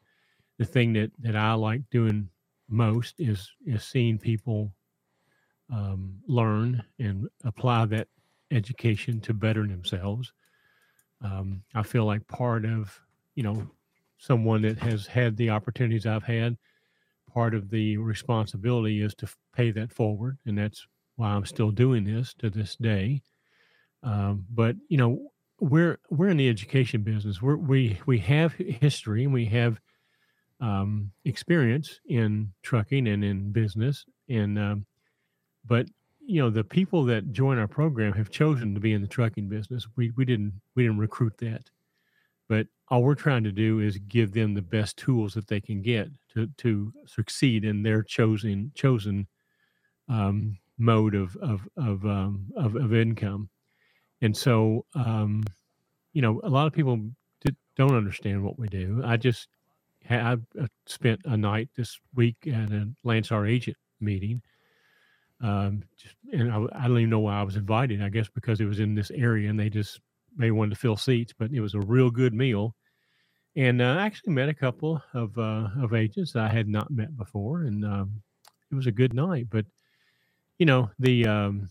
the 0.57 0.65
thing 0.65 0.93
that, 0.93 1.11
that 1.19 1.35
I 1.35 1.53
like 1.53 1.81
doing 1.89 2.29
most 2.69 3.15
is 3.19 3.51
is 3.65 3.83
seeing 3.83 4.17
people 4.17 4.71
um, 5.71 6.15
learn 6.27 6.83
and 6.99 7.27
apply 7.43 7.85
that 7.87 8.07
education 8.49 9.19
to 9.21 9.33
better 9.33 9.65
themselves. 9.67 10.31
Um, 11.21 11.63
I 11.75 11.83
feel 11.83 12.05
like 12.05 12.27
part 12.27 12.65
of 12.65 12.99
you 13.35 13.43
know 13.43 13.67
someone 14.17 14.61
that 14.61 14.77
has 14.79 15.07
had 15.07 15.35
the 15.35 15.49
opportunities 15.49 16.05
I've 16.05 16.23
had 16.23 16.57
part 17.33 17.55
of 17.55 17.69
the 17.69 17.97
responsibility 17.97 19.01
is 19.01 19.15
to 19.15 19.27
pay 19.55 19.71
that 19.71 19.91
forward, 19.91 20.37
and 20.45 20.57
that's 20.57 20.85
why 21.21 21.29
I'm 21.29 21.45
still 21.45 21.69
doing 21.69 22.03
this 22.03 22.33
to 22.39 22.49
this 22.49 22.75
day. 22.75 23.21
Um, 24.01 24.43
but 24.49 24.75
you 24.89 24.97
know, 24.97 25.31
we're 25.59 25.99
we're 26.09 26.29
in 26.29 26.37
the 26.37 26.49
education 26.49 27.03
business. 27.03 27.41
We're, 27.43 27.57
we 27.57 27.99
we 28.07 28.17
have 28.19 28.53
history 28.53 29.23
and 29.23 29.31
we 29.31 29.45
have 29.45 29.79
um, 30.59 31.11
experience 31.23 31.99
in 32.07 32.51
trucking 32.63 33.07
and 33.07 33.23
in 33.23 33.51
business, 33.51 34.03
and 34.29 34.57
um, 34.57 34.85
but 35.63 35.85
you 36.19 36.41
know 36.41 36.49
the 36.49 36.63
people 36.63 37.05
that 37.05 37.31
join 37.31 37.59
our 37.59 37.67
program 37.67 38.13
have 38.13 38.31
chosen 38.31 38.73
to 38.73 38.79
be 38.79 38.93
in 38.93 39.01
the 39.03 39.07
trucking 39.07 39.47
business. 39.47 39.87
We 39.95 40.09
we 40.17 40.25
didn't 40.25 40.53
we 40.75 40.81
didn't 40.81 40.97
recruit 40.97 41.37
that, 41.37 41.69
but 42.49 42.65
all 42.89 43.03
we're 43.03 43.13
trying 43.13 43.43
to 43.43 43.51
do 43.51 43.79
is 43.79 43.99
give 44.07 44.33
them 44.33 44.55
the 44.55 44.61
best 44.63 44.97
tools 44.97 45.35
that 45.35 45.47
they 45.47 45.61
can 45.61 45.83
get 45.83 46.09
to 46.33 46.47
to 46.57 46.91
succeed 47.05 47.63
in 47.63 47.83
their 47.83 48.01
chosen 48.01 48.71
chosen 48.73 49.27
um, 50.09 50.57
mode 50.81 51.15
of 51.15 51.35
of 51.37 51.67
of, 51.77 52.05
um, 52.05 52.47
of, 52.57 52.75
of 52.75 52.93
income. 52.93 53.49
And 54.21 54.35
so, 54.35 54.85
um, 54.93 55.43
you 56.13 56.21
know, 56.21 56.41
a 56.43 56.49
lot 56.49 56.67
of 56.67 56.73
people 56.73 56.99
don't 57.77 57.95
understand 57.95 58.43
what 58.43 58.59
we 58.59 58.67
do. 58.67 59.01
I 59.03 59.17
just 59.17 59.47
have 60.03 60.41
uh, 60.59 60.67
spent 60.85 61.21
a 61.25 61.37
night 61.37 61.69
this 61.75 61.99
week 62.15 62.35
at 62.47 62.71
a 62.71 62.89
Landstar 63.05 63.49
agent 63.49 63.77
meeting. 63.99 64.41
Um, 65.41 65.83
just, 65.97 66.15
and 66.33 66.51
I, 66.51 66.57
I 66.75 66.87
don't 66.87 66.97
even 66.97 67.09
know 67.09 67.19
why 67.19 67.39
I 67.39 67.43
was 67.43 67.55
invited. 67.55 68.01
I 68.01 68.09
guess 68.09 68.29
because 68.29 68.61
it 68.61 68.65
was 68.65 68.79
in 68.79 68.93
this 68.93 69.11
area 69.11 69.49
and 69.49 69.59
they 69.59 69.69
just 69.69 69.99
they 70.37 70.51
wanted 70.51 70.71
to 70.71 70.79
fill 70.79 70.97
seats. 70.97 71.33
But 71.37 71.51
it 71.51 71.61
was 71.61 71.73
a 71.73 71.79
real 71.79 72.11
good 72.11 72.33
meal, 72.33 72.75
and 73.55 73.81
uh, 73.81 73.95
I 73.97 74.05
actually 74.05 74.33
met 74.33 74.49
a 74.49 74.53
couple 74.53 75.01
of 75.13 75.37
uh, 75.37 75.69
of 75.81 75.93
agents 75.93 76.35
I 76.35 76.47
had 76.47 76.67
not 76.67 76.91
met 76.91 77.17
before, 77.17 77.63
and 77.63 77.83
um, 77.85 78.21
it 78.71 78.75
was 78.75 78.87
a 78.87 78.91
good 78.91 79.13
night. 79.13 79.47
But 79.49 79.65
you 80.61 80.65
know 80.67 80.91
the 80.99 81.25
um, 81.25 81.67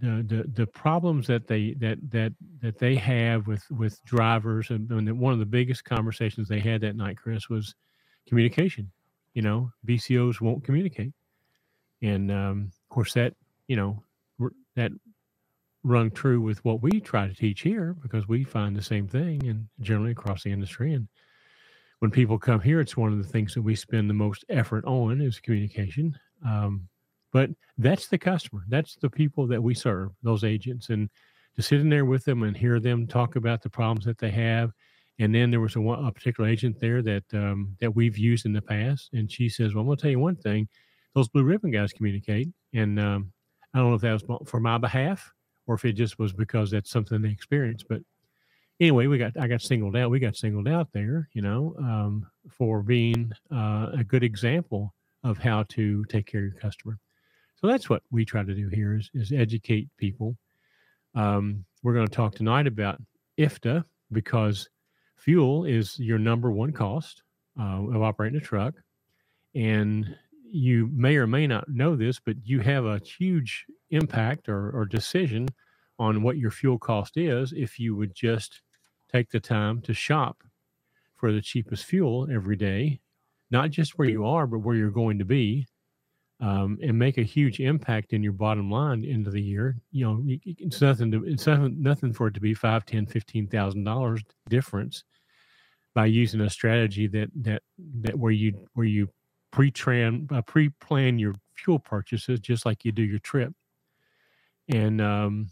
the, 0.00 0.24
the 0.26 0.50
the 0.52 0.66
problems 0.66 1.28
that 1.28 1.46
they 1.46 1.74
that 1.74 1.98
that 2.10 2.32
that 2.60 2.76
they 2.76 2.96
have 2.96 3.46
with 3.46 3.62
with 3.70 4.04
drivers, 4.04 4.70
and, 4.70 4.90
and 4.90 5.20
one 5.20 5.32
of 5.32 5.38
the 5.38 5.46
biggest 5.46 5.84
conversations 5.84 6.48
they 6.48 6.58
had 6.58 6.80
that 6.80 6.96
night, 6.96 7.18
Chris, 7.18 7.48
was 7.48 7.76
communication. 8.26 8.90
You 9.34 9.42
know, 9.42 9.70
BCOs 9.86 10.40
won't 10.40 10.64
communicate, 10.64 11.12
and 12.02 12.32
um, 12.32 12.72
of 12.82 12.88
course 12.92 13.12
that 13.12 13.34
you 13.68 13.76
know 13.76 14.02
that 14.74 14.90
rung 15.84 16.10
true 16.10 16.40
with 16.40 16.64
what 16.64 16.82
we 16.82 16.98
try 16.98 17.28
to 17.28 17.34
teach 17.34 17.60
here 17.60 17.94
because 18.02 18.26
we 18.26 18.42
find 18.42 18.74
the 18.74 18.82
same 18.82 19.06
thing 19.06 19.46
and 19.46 19.68
generally 19.82 20.10
across 20.10 20.42
the 20.42 20.50
industry. 20.50 20.94
And 20.94 21.06
when 22.00 22.10
people 22.10 22.40
come 22.40 22.60
here, 22.60 22.80
it's 22.80 22.96
one 22.96 23.12
of 23.12 23.18
the 23.18 23.32
things 23.32 23.54
that 23.54 23.62
we 23.62 23.76
spend 23.76 24.10
the 24.10 24.14
most 24.14 24.44
effort 24.48 24.84
on 24.84 25.20
is 25.20 25.38
communication. 25.38 26.18
Um, 26.44 26.88
but 27.32 27.50
that's 27.78 28.08
the 28.08 28.18
customer. 28.18 28.64
That's 28.68 28.96
the 28.96 29.10
people 29.10 29.46
that 29.48 29.62
we 29.62 29.74
serve, 29.74 30.10
those 30.22 30.44
agents. 30.44 30.90
And 30.90 31.08
to 31.56 31.62
sit 31.62 31.80
in 31.80 31.88
there 31.88 32.04
with 32.04 32.24
them 32.24 32.42
and 32.42 32.56
hear 32.56 32.80
them 32.80 33.06
talk 33.06 33.36
about 33.36 33.62
the 33.62 33.70
problems 33.70 34.04
that 34.04 34.18
they 34.18 34.30
have. 34.30 34.72
And 35.18 35.34
then 35.34 35.50
there 35.50 35.60
was 35.60 35.76
a, 35.76 35.80
a 35.80 36.12
particular 36.12 36.48
agent 36.48 36.80
there 36.80 37.02
that 37.02 37.24
um, 37.34 37.76
that 37.80 37.94
we've 37.94 38.16
used 38.16 38.46
in 38.46 38.54
the 38.54 38.62
past, 38.62 39.10
and 39.12 39.30
she 39.30 39.50
says, 39.50 39.74
"Well, 39.74 39.82
I'm 39.82 39.86
going 39.86 39.98
to 39.98 40.02
tell 40.02 40.10
you 40.10 40.18
one 40.18 40.36
thing: 40.36 40.66
those 41.14 41.28
blue 41.28 41.42
ribbon 41.42 41.70
guys 41.70 41.92
communicate." 41.92 42.48
And 42.72 42.98
um, 42.98 43.32
I 43.74 43.78
don't 43.78 43.90
know 43.90 43.96
if 43.96 44.00
that 44.00 44.12
was 44.12 44.48
for 44.48 44.60
my 44.60 44.78
behalf 44.78 45.30
or 45.66 45.74
if 45.74 45.84
it 45.84 45.92
just 45.92 46.18
was 46.18 46.32
because 46.32 46.70
that's 46.70 46.90
something 46.90 47.20
they 47.20 47.28
experienced. 47.28 47.84
But 47.86 48.00
anyway, 48.80 49.08
we 49.08 49.18
got 49.18 49.32
I 49.38 49.46
got 49.46 49.60
singled 49.60 49.94
out. 49.94 50.10
We 50.10 50.20
got 50.20 50.36
singled 50.36 50.68
out 50.68 50.88
there, 50.92 51.28
you 51.34 51.42
know, 51.42 51.74
um, 51.78 52.26
for 52.48 52.82
being 52.82 53.30
uh, 53.52 53.88
a 53.92 54.04
good 54.04 54.24
example 54.24 54.94
of 55.22 55.36
how 55.36 55.64
to 55.64 56.02
take 56.06 56.26
care 56.26 56.46
of 56.46 56.52
your 56.52 56.60
customer. 56.60 56.98
So 57.60 57.66
that's 57.66 57.90
what 57.90 58.02
we 58.10 58.24
try 58.24 58.42
to 58.42 58.54
do 58.54 58.68
here 58.68 58.96
is, 58.96 59.10
is 59.12 59.32
educate 59.32 59.88
people. 59.98 60.36
Um, 61.14 61.64
we're 61.82 61.94
going 61.94 62.06
to 62.06 62.14
talk 62.14 62.34
tonight 62.34 62.66
about 62.66 63.00
IFTA 63.38 63.84
because 64.12 64.68
fuel 65.16 65.64
is 65.64 65.98
your 65.98 66.18
number 66.18 66.50
one 66.50 66.72
cost 66.72 67.22
uh, 67.58 67.82
of 67.94 68.02
operating 68.02 68.38
a 68.38 68.42
truck. 68.42 68.74
And 69.54 70.16
you 70.50 70.88
may 70.92 71.16
or 71.16 71.26
may 71.26 71.46
not 71.46 71.68
know 71.68 71.96
this, 71.96 72.18
but 72.18 72.36
you 72.44 72.60
have 72.60 72.86
a 72.86 73.00
huge 73.04 73.66
impact 73.90 74.48
or, 74.48 74.70
or 74.70 74.86
decision 74.86 75.48
on 75.98 76.22
what 76.22 76.38
your 76.38 76.50
fuel 76.50 76.78
cost 76.78 77.18
is 77.18 77.52
if 77.54 77.78
you 77.78 77.94
would 77.94 78.14
just 78.14 78.62
take 79.12 79.30
the 79.30 79.40
time 79.40 79.82
to 79.82 79.92
shop 79.92 80.42
for 81.16 81.30
the 81.30 81.42
cheapest 81.42 81.84
fuel 81.84 82.26
every 82.32 82.56
day, 82.56 83.00
not 83.50 83.70
just 83.70 83.98
where 83.98 84.08
you 84.08 84.24
are, 84.24 84.46
but 84.46 84.60
where 84.60 84.76
you're 84.76 84.90
going 84.90 85.18
to 85.18 85.24
be 85.26 85.66
um, 86.40 86.78
and 86.82 86.98
make 86.98 87.18
a 87.18 87.22
huge 87.22 87.60
impact 87.60 88.12
in 88.12 88.22
your 88.22 88.32
bottom 88.32 88.70
line 88.70 89.04
into 89.04 89.30
the 89.30 89.40
year. 89.40 89.76
You 89.92 90.06
know, 90.06 90.24
it's 90.44 90.80
nothing 90.80 91.10
to 91.12 91.24
it's 91.24 91.46
nothing, 91.46 91.82
nothing 91.82 92.12
for 92.12 92.28
it 92.28 92.34
to 92.34 92.40
be 92.40 92.54
five, 92.54 92.86
ten, 92.86 93.06
fifteen 93.06 93.46
thousand 93.46 93.84
dollars 93.84 94.22
difference 94.48 95.04
by 95.94 96.06
using 96.06 96.40
a 96.40 96.50
strategy 96.50 97.06
that 97.08 97.30
that 97.42 97.62
that 98.00 98.18
where 98.18 98.32
you 98.32 98.66
where 98.74 98.86
you 98.86 99.08
pre-tran 99.50 100.30
uh, 100.32 100.42
pre-plan 100.42 101.18
your 101.18 101.34
fuel 101.54 101.78
purchases 101.78 102.40
just 102.40 102.64
like 102.64 102.84
you 102.84 102.92
do 102.92 103.02
your 103.02 103.18
trip, 103.18 103.52
and 104.68 105.00
um, 105.00 105.50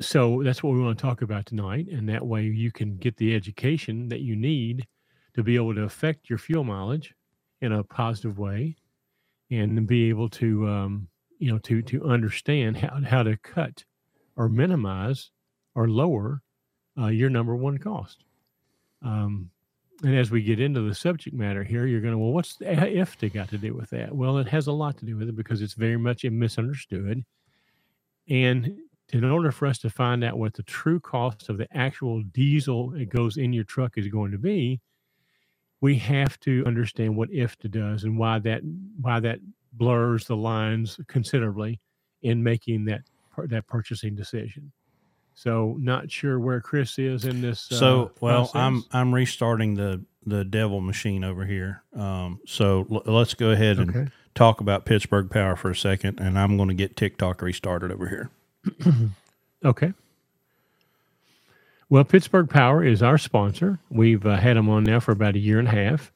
so 0.00 0.42
that's 0.42 0.62
what 0.62 0.72
we 0.72 0.80
want 0.80 0.96
to 0.96 1.02
talk 1.02 1.22
about 1.22 1.44
tonight. 1.44 1.88
And 1.88 2.08
that 2.08 2.26
way 2.26 2.44
you 2.44 2.72
can 2.72 2.96
get 2.96 3.16
the 3.16 3.34
education 3.34 4.08
that 4.08 4.20
you 4.20 4.36
need 4.36 4.86
to 5.34 5.42
be 5.42 5.56
able 5.56 5.74
to 5.74 5.82
affect 5.82 6.30
your 6.30 6.38
fuel 6.38 6.64
mileage 6.64 7.14
in 7.60 7.72
a 7.72 7.84
positive 7.84 8.38
way 8.38 8.76
and 9.58 9.86
be 9.86 10.08
able 10.08 10.28
to 10.28 10.68
um, 10.68 11.08
you 11.38 11.50
know 11.50 11.58
to 11.58 11.82
to 11.82 12.04
understand 12.04 12.76
how 12.76 13.00
how 13.04 13.22
to 13.22 13.36
cut 13.38 13.84
or 14.36 14.48
minimize 14.48 15.30
or 15.74 15.88
lower 15.88 16.42
uh, 16.98 17.08
your 17.08 17.30
number 17.30 17.56
one 17.56 17.78
cost. 17.78 18.24
Um, 19.02 19.50
and 20.02 20.16
as 20.16 20.30
we 20.30 20.42
get 20.42 20.60
into 20.60 20.80
the 20.80 20.94
subject 20.94 21.36
matter 21.36 21.62
here, 21.62 21.86
you're 21.86 22.00
going 22.00 22.12
to 22.12 22.18
well, 22.18 22.32
what's 22.32 22.56
the 22.56 22.66
IFTA 22.66 23.32
got 23.32 23.48
to 23.50 23.58
do 23.58 23.74
with 23.74 23.90
that? 23.90 24.14
Well, 24.14 24.38
it 24.38 24.48
has 24.48 24.66
a 24.66 24.72
lot 24.72 24.96
to 24.98 25.06
do 25.06 25.16
with 25.16 25.28
it 25.28 25.36
because 25.36 25.62
it's 25.62 25.74
very 25.74 25.96
much 25.96 26.24
misunderstood. 26.24 27.24
And 28.28 28.78
in 29.12 29.24
order 29.24 29.52
for 29.52 29.66
us 29.66 29.78
to 29.78 29.90
find 29.90 30.24
out 30.24 30.38
what 30.38 30.54
the 30.54 30.62
true 30.62 30.98
cost 30.98 31.48
of 31.48 31.58
the 31.58 31.68
actual 31.76 32.22
diesel 32.22 32.90
that 32.90 33.10
goes 33.10 33.36
in 33.36 33.52
your 33.52 33.64
truck 33.64 33.96
is 33.96 34.08
going 34.08 34.32
to 34.32 34.38
be, 34.38 34.80
we 35.84 35.96
have 35.96 36.40
to 36.40 36.64
understand 36.66 37.14
what 37.14 37.28
IFTA 37.28 37.70
does 37.70 38.04
and 38.04 38.16
why 38.16 38.38
that 38.38 38.62
why 39.02 39.20
that 39.20 39.38
blurs 39.74 40.26
the 40.26 40.34
lines 40.34 40.98
considerably 41.08 41.78
in 42.22 42.42
making 42.42 42.86
that 42.86 43.02
that 43.36 43.66
purchasing 43.66 44.14
decision. 44.14 44.72
So, 45.34 45.76
not 45.78 46.10
sure 46.10 46.40
where 46.40 46.62
Chris 46.62 46.98
is 46.98 47.26
in 47.26 47.42
this. 47.42 47.70
Uh, 47.70 47.74
so, 47.74 48.10
well, 48.22 48.46
process. 48.48 48.54
I'm 48.54 48.84
I'm 48.94 49.14
restarting 49.14 49.74
the 49.74 50.02
the 50.24 50.42
devil 50.42 50.80
machine 50.80 51.22
over 51.22 51.44
here. 51.44 51.82
Um, 51.94 52.40
so 52.46 52.86
l- 52.90 53.02
let's 53.04 53.34
go 53.34 53.50
ahead 53.50 53.78
and 53.78 53.90
okay. 53.94 54.10
talk 54.34 54.62
about 54.62 54.86
Pittsburgh 54.86 55.28
Power 55.28 55.54
for 55.54 55.72
a 55.72 55.76
second, 55.76 56.18
and 56.18 56.38
I'm 56.38 56.56
going 56.56 56.70
to 56.70 56.74
get 56.74 56.96
TikTok 56.96 57.42
restarted 57.42 57.92
over 57.92 58.08
here. 58.08 58.30
okay. 59.66 59.92
Well, 61.90 62.04
Pittsburgh 62.04 62.48
Power 62.48 62.82
is 62.82 63.02
our 63.02 63.18
sponsor. 63.18 63.78
We've 63.90 64.24
uh, 64.24 64.36
had 64.36 64.56
them 64.56 64.68
on 64.68 64.84
now 64.84 65.00
for 65.00 65.12
about 65.12 65.36
a 65.36 65.40
year 65.40 65.58
and 65.58 65.68
a 65.68 65.70
half. 65.70 66.12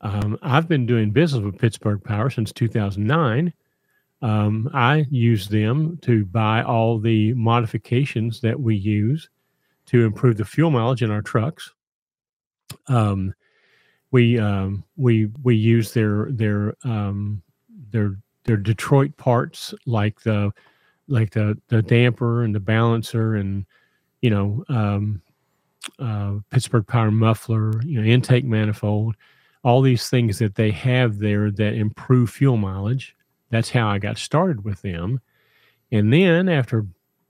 Um, 0.00 0.36
I've 0.42 0.68
been 0.68 0.84
doing 0.84 1.12
business 1.12 1.42
with 1.44 1.58
Pittsburgh 1.58 2.02
Power 2.02 2.28
since 2.28 2.52
2009. 2.52 3.52
Um, 4.20 4.70
I 4.72 5.06
use 5.10 5.48
them 5.48 5.98
to 6.02 6.24
buy 6.24 6.62
all 6.62 6.98
the 6.98 7.34
modifications 7.34 8.40
that 8.40 8.58
we 8.58 8.76
use 8.76 9.28
to 9.86 10.04
improve 10.04 10.36
the 10.36 10.44
fuel 10.44 10.70
mileage 10.70 11.02
in 11.02 11.10
our 11.10 11.22
trucks. 11.22 11.72
Um, 12.88 13.34
we 14.10 14.38
um, 14.38 14.84
we 14.96 15.30
we 15.42 15.56
use 15.56 15.92
their 15.92 16.28
their 16.30 16.74
um, 16.84 17.42
their 17.90 18.16
their 18.44 18.56
Detroit 18.56 19.16
parts 19.16 19.74
like 19.86 20.20
the 20.20 20.52
like 21.08 21.30
the 21.30 21.58
the 21.68 21.82
damper 21.82 22.44
and 22.44 22.54
the 22.54 22.60
balancer 22.60 23.34
and 23.36 23.66
you 24.22 24.30
know, 24.30 24.64
um, 24.68 25.20
uh, 25.98 26.36
Pittsburgh 26.50 26.86
Power 26.86 27.10
muffler, 27.10 27.82
you 27.82 28.00
know, 28.00 28.06
intake 28.06 28.44
manifold, 28.44 29.16
all 29.64 29.82
these 29.82 30.08
things 30.08 30.38
that 30.38 30.54
they 30.54 30.70
have 30.70 31.18
there 31.18 31.50
that 31.50 31.74
improve 31.74 32.30
fuel 32.30 32.56
mileage. 32.56 33.14
That's 33.50 33.70
how 33.70 33.88
I 33.88 33.98
got 33.98 34.16
started 34.16 34.64
with 34.64 34.80
them. 34.82 35.20
And 35.90 36.12
then 36.12 36.48
after, 36.48 36.86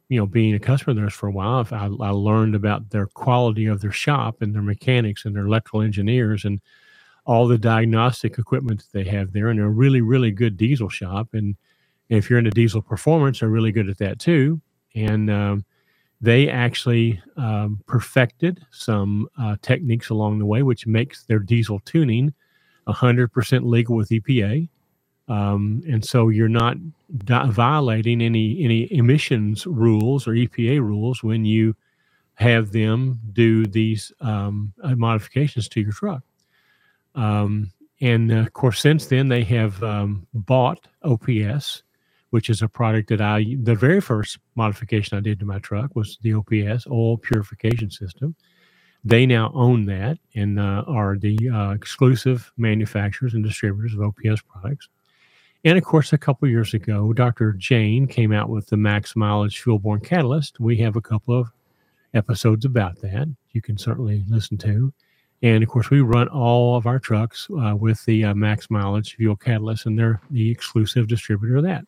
you 0.09 0.19
know, 0.19 0.27
being 0.27 0.55
a 0.55 0.61
customer 0.61 0.95
there 0.95 1.11
for 1.11 1.27
a 1.27 1.33
while, 1.33 1.67
I, 1.73 1.87
I 1.87 2.11
learned 2.11 2.55
about 2.55 2.91
their 2.91 3.07
quality 3.07 3.67
of 3.67 3.81
their 3.81 3.91
shop 3.91 4.41
and 4.43 4.55
their 4.55 4.63
mechanics 4.63 5.25
and 5.25 5.35
their 5.35 5.47
electrical 5.47 5.83
engineers 5.83 6.45
and 6.45 6.61
all 7.25 7.47
the 7.47 7.59
diagnostic 7.59 8.39
equipment 8.39 8.81
that 8.81 8.93
they 8.93 9.11
have 9.11 9.33
there. 9.33 9.49
And 9.49 9.59
they're 9.59 9.67
a 9.67 9.71
really, 9.71 10.01
really 10.01 10.31
good 10.31 10.57
diesel 10.57 10.89
shop. 10.89 11.29
And 11.33 11.57
if 12.09 12.29
you're 12.29 12.39
into 12.39 12.51
diesel 12.51 12.83
performance, 12.83 13.41
they're 13.41 13.49
really 13.49 13.73
good 13.73 13.89
at 13.89 13.99
that 13.99 14.19
too. 14.19 14.61
And 14.95 15.31
um, 15.31 15.65
they 16.23 16.49
actually 16.49 17.21
um, 17.37 17.81
perfected 17.87 18.65
some 18.71 19.29
uh, 19.39 19.57
techniques 19.61 20.09
along 20.09 20.39
the 20.39 20.47
way, 20.47 20.63
which 20.63 20.87
makes 20.87 21.25
their 21.25 21.41
diesel 21.41 21.81
tuning 21.85 22.33
100% 22.87 23.65
legal 23.65 23.97
with 23.97 24.09
EPA. 24.09 24.69
Um, 25.29 25.83
and 25.89 26.05
so 26.05 26.29
you're 26.29 26.49
not 26.49 26.77
di- 27.25 27.47
violating 27.51 28.23
any 28.23 28.63
any 28.65 28.93
emissions 28.93 29.67
rules 29.67 30.27
or 30.27 30.33
EPA 30.33 30.81
rules 30.81 31.23
when 31.23 31.45
you 31.45 31.75
have 32.35 32.73
them 32.73 33.21
do 33.33 33.67
these 33.67 34.13
um, 34.21 34.73
uh, 34.83 34.95
modifications 34.95 35.69
to 35.69 35.81
your 35.81 35.93
truck. 35.93 36.23
Um, 37.15 37.71
and 38.01 38.33
uh, 38.33 38.37
of 38.37 38.53
course, 38.53 38.81
since 38.81 39.07
then 39.07 39.29
they 39.29 39.45
have 39.45 39.83
um, 39.83 40.27
bought 40.35 40.87
OPS 41.05 41.83
which 42.33 42.49
is 42.49 42.63
a 42.63 42.69
product 42.69 43.11
that 43.11 43.21
I, 43.21 43.57
the 43.63 43.75
very 43.75 44.01
first 44.01 44.39
modification 44.55 45.19
I 45.19 45.21
did 45.21 45.39
to 45.41 45.45
my 45.45 45.59
truck 45.59 45.95
was 45.95 46.17
the 46.23 46.33
OPS, 46.33 46.87
oil 46.87 47.19
purification 47.19 47.91
system. 47.91 48.35
They 49.05 49.27
now 49.27 49.53
own 49.55 49.85
that 49.87 50.19
and 50.35 50.59
uh, 50.59 50.85
are 50.87 51.19
the 51.19 51.39
uh, 51.53 51.73
exclusive 51.73 52.51
manufacturers 52.57 53.35
and 53.35 53.45
distributors 53.45 53.93
of 53.93 54.01
OPS 54.01 54.41
products. 54.43 54.89
And 55.65 55.77
of 55.77 55.85
course, 55.85 56.15
a 56.15 56.19
couple 56.19 56.49
years 56.49 56.73
ago, 56.73 57.13
Dr. 57.13 57.53
Jane 57.53 58.07
came 58.07 58.33
out 58.33 58.49
with 58.49 58.67
the 58.69 58.79
Max 58.79 59.15
Mileage 59.15 59.61
Fuel-Borne 59.61 60.01
Catalyst. 60.01 60.59
We 60.59 60.79
have 60.79 60.97
a 60.97 61.03
couple 61.03 61.39
of 61.39 61.49
episodes 62.15 62.65
about 62.65 62.99
that 63.03 63.29
you 63.51 63.61
can 63.61 63.77
certainly 63.77 64.25
listen 64.27 64.57
to. 64.59 64.91
And 65.43 65.63
of 65.63 65.69
course, 65.69 65.91
we 65.91 66.01
run 66.01 66.29
all 66.29 66.77
of 66.77 66.87
our 66.87 66.99
trucks 66.99 67.47
uh, 67.61 67.77
with 67.77 68.03
the 68.07 68.25
uh, 68.25 68.35
Max 68.35 68.71
Mileage 68.71 69.17
Fuel 69.17 69.37
Catalyst, 69.37 69.85
and 69.85 69.99
they're 69.99 70.21
the 70.31 70.51
exclusive 70.51 71.09
distributor 71.09 71.57
of 71.57 71.65
that. 71.65 71.85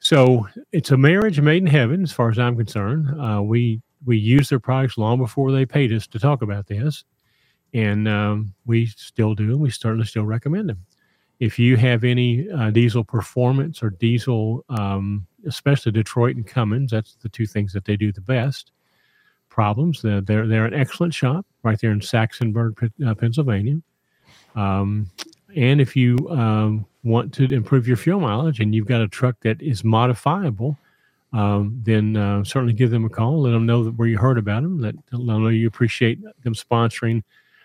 So 0.00 0.46
it's 0.72 0.90
a 0.90 0.96
marriage 0.96 1.40
made 1.40 1.62
in 1.62 1.66
heaven, 1.66 2.02
as 2.02 2.12
far 2.12 2.30
as 2.30 2.38
I'm 2.38 2.56
concerned. 2.56 3.08
Uh, 3.20 3.42
we 3.42 3.82
we 4.04 4.16
used 4.16 4.50
their 4.50 4.60
products 4.60 4.96
long 4.96 5.18
before 5.18 5.50
they 5.50 5.66
paid 5.66 5.92
us 5.92 6.06
to 6.08 6.18
talk 6.18 6.42
about 6.42 6.66
this, 6.68 7.04
and 7.74 8.06
um, 8.06 8.54
we 8.64 8.86
still 8.86 9.34
do, 9.34 9.58
we 9.58 9.70
certainly 9.70 10.06
still 10.06 10.24
recommend 10.24 10.68
them. 10.68 10.84
If 11.40 11.58
you 11.58 11.76
have 11.76 12.04
any 12.04 12.48
uh, 12.50 12.70
diesel 12.70 13.04
performance 13.04 13.82
or 13.82 13.90
diesel, 13.90 14.64
um, 14.68 15.26
especially 15.46 15.92
Detroit 15.92 16.36
and 16.36 16.46
Cummins, 16.46 16.92
that's 16.92 17.14
the 17.16 17.28
two 17.28 17.46
things 17.46 17.72
that 17.72 17.84
they 17.84 17.96
do 17.96 18.12
the 18.12 18.20
best. 18.20 18.72
Problems, 19.48 20.00
they're 20.02 20.20
they're, 20.20 20.46
they're 20.46 20.64
an 20.64 20.74
excellent 20.74 21.14
shop 21.14 21.44
right 21.64 21.80
there 21.80 21.90
in 21.90 22.00
Saxonburg, 22.00 22.90
uh, 23.04 23.14
Pennsylvania. 23.14 23.80
Um, 24.54 25.10
and 25.56 25.80
if 25.80 25.96
you 25.96 26.16
um, 26.30 26.86
want 27.04 27.32
to 27.34 27.44
improve 27.44 27.88
your 27.88 27.96
fuel 27.96 28.20
mileage 28.20 28.60
and 28.60 28.74
you've 28.74 28.86
got 28.86 29.00
a 29.00 29.08
truck 29.08 29.36
that 29.40 29.60
is 29.62 29.84
modifiable, 29.84 30.76
um, 31.32 31.80
then 31.82 32.16
uh, 32.16 32.44
certainly 32.44 32.72
give 32.72 32.90
them 32.90 33.04
a 33.04 33.08
call. 33.08 33.42
Let 33.42 33.52
them 33.52 33.66
know 33.66 33.84
that 33.84 33.92
where 33.92 34.08
you 34.08 34.18
heard 34.18 34.38
about 34.38 34.62
them. 34.62 34.80
Let, 34.80 34.94
let 34.94 35.10
them 35.10 35.26
know 35.26 35.48
you 35.48 35.66
appreciate 35.66 36.20
them 36.42 36.54
sponsoring 36.54 37.22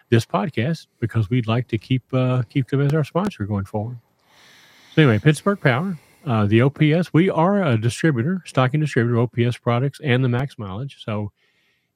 this 0.09 0.25
podcast 0.25 0.87
because 0.99 1.29
we'd 1.29 1.47
like 1.47 1.67
to 1.69 1.77
keep 1.77 2.03
uh, 2.13 2.43
keep 2.49 2.67
them 2.67 2.81
as 2.81 2.93
our 2.93 3.03
sponsor 3.03 3.45
going 3.45 3.65
forward. 3.65 3.97
So 4.93 5.01
anyway, 5.01 5.19
Pittsburgh 5.19 5.59
Power, 5.59 5.97
uh, 6.25 6.45
the 6.45 6.61
OPS. 6.61 7.13
We 7.13 7.29
are 7.29 7.63
a 7.63 7.77
distributor, 7.77 8.41
stocking 8.45 8.79
distributor, 8.79 9.19
OPS 9.19 9.57
products, 9.57 9.99
and 10.03 10.23
the 10.23 10.29
max 10.29 10.57
mileage. 10.59 11.03
So 11.03 11.31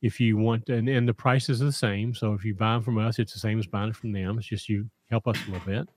if 0.02 0.20
you 0.20 0.38
want, 0.38 0.70
and, 0.70 0.88
and 0.90 1.08
the 1.08 1.14
price 1.14 1.50
is 1.50 1.60
the 1.60 1.72
same. 1.72 2.16
So 2.16 2.34
if 2.34 2.44
you 2.44 2.56
buy 2.56 2.74
them 2.74 2.84
from 2.84 2.98
us, 2.98 3.20
it's 3.20 3.34
the 3.34 3.40
same 3.40 3.60
as 3.60 3.68
buying 3.68 3.94
from 3.94 4.12
them. 4.14 4.38
It's 4.38 4.48
just 4.48 4.70
you 4.70 4.90
help 5.10 5.28
us 5.28 5.38
a 5.48 5.52
little 5.52 5.66
bit. 5.66 5.88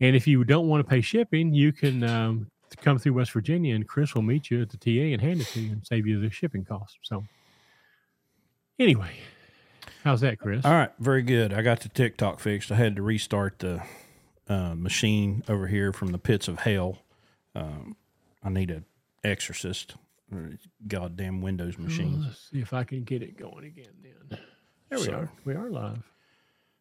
And 0.00 0.16
if 0.16 0.26
you 0.26 0.42
don't 0.44 0.68
want 0.68 0.84
to 0.84 0.88
pay 0.90 1.00
shipping, 1.00 1.54
you 1.54 1.72
can 1.72 2.02
um, 2.02 2.50
come 2.80 2.98
through 2.98 3.14
West 3.14 3.32
Virginia, 3.32 3.74
and 3.74 3.86
Chris 3.86 4.14
will 4.14 4.22
meet 4.22 4.50
you 4.50 4.62
at 4.62 4.70
the 4.70 4.76
TA 4.76 5.12
and 5.12 5.20
hand 5.20 5.40
it 5.40 5.46
to 5.48 5.60
you 5.60 5.72
and 5.72 5.86
save 5.86 6.06
you 6.06 6.20
the 6.20 6.30
shipping 6.30 6.64
cost. 6.64 6.98
So 7.02 7.24
anyway, 8.78 9.12
how's 10.04 10.20
that, 10.22 10.38
Chris? 10.38 10.64
All 10.64 10.72
right, 10.72 10.90
very 10.98 11.22
good. 11.22 11.52
I 11.52 11.62
got 11.62 11.80
the 11.80 11.88
TikTok 11.88 12.40
fixed. 12.40 12.72
I 12.72 12.76
had 12.76 12.96
to 12.96 13.02
restart 13.02 13.60
the 13.60 13.82
uh, 14.48 14.74
machine 14.74 15.44
over 15.48 15.66
here 15.68 15.92
from 15.92 16.12
the 16.12 16.18
pits 16.18 16.48
of 16.48 16.60
hell. 16.60 16.98
Um, 17.54 17.96
I 18.42 18.48
need 18.48 18.70
an 18.70 18.84
exorcist. 19.22 19.94
Goddamn 20.88 21.42
Windows 21.42 21.78
machine. 21.78 22.22
Let's 22.24 22.48
see 22.50 22.60
if 22.60 22.72
I 22.72 22.84
can 22.84 23.04
get 23.04 23.22
it 23.22 23.36
going 23.36 23.66
again. 23.66 23.90
Then 24.02 24.38
there 24.88 24.98
we 24.98 25.04
So- 25.04 25.12
are. 25.12 25.30
We 25.44 25.54
are 25.54 25.68
live. 25.70 26.02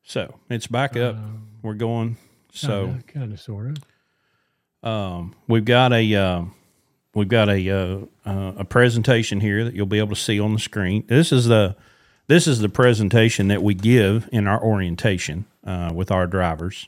So 0.04 0.36
it's 0.50 0.68
back 0.68 0.96
up. 0.98 1.16
Um, 1.16 1.48
We're 1.62 1.74
going. 1.74 2.18
So 2.54 2.98
kind 3.08 3.32
of, 3.32 3.40
sort 3.40 3.78
of. 4.84 4.88
um, 4.90 5.36
we've 5.48 5.64
got 5.64 5.94
a 5.94 6.16
uh, 6.16 6.44
we've 7.16 7.30
got 7.30 7.50
a 7.50 7.70
uh, 7.70 8.00
uh, 8.26 8.54
a 8.58 8.66
presentation 8.66 9.40
here 9.40 9.64
that 9.64 9.74
you'll 9.74 9.86
be 9.86 10.00
able 10.00 10.10
to 10.10 10.22
see 10.22 10.40
on 10.40 10.54
the 10.54 10.60
screen. 10.60 11.06
This 11.08 11.32
is 11.32 11.46
the 11.46 11.76
this 12.28 12.48
is 12.48 12.60
the 12.60 12.70
presentation 12.70 13.48
that 13.48 13.64
we 13.64 13.74
give 13.74 14.28
in 14.32 14.48
our 14.48 14.62
orientation 14.62 15.46
uh, 15.66 15.92
with 15.94 16.12
our 16.12 16.28
drivers, 16.28 16.88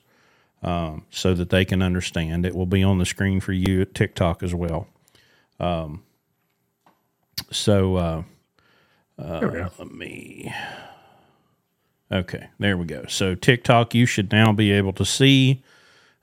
um, 0.63 1.05
so 1.10 1.34
that 1.34 1.50
they 1.50 1.63
can 1.65 1.82
understand. 1.82 2.46
It 2.46 2.55
will 2.55 2.65
be 2.65 2.84
on 2.84 2.98
the 2.98 3.05
screen 3.05 3.39
for 3.39 3.53
you 3.53 3.82
at 3.82 3.93
TikTok 3.96 4.43
as 4.43 4.53
well. 4.53 4.88
Um, 5.60 6.03
so 7.51 7.96
uh, 7.96 8.24
go. 9.17 9.70
let 9.79 9.91
me. 9.91 10.53
Okay, 12.13 12.48
there 12.60 12.77
we 12.77 12.86
go. 12.86 13.05
So 13.08 13.34
TikTok, 13.36 13.96
you 13.96 14.05
should 14.05 14.32
now 14.32 14.53
be 14.53 14.72
able 14.72 14.93
to 14.93 15.05
see 15.05 15.63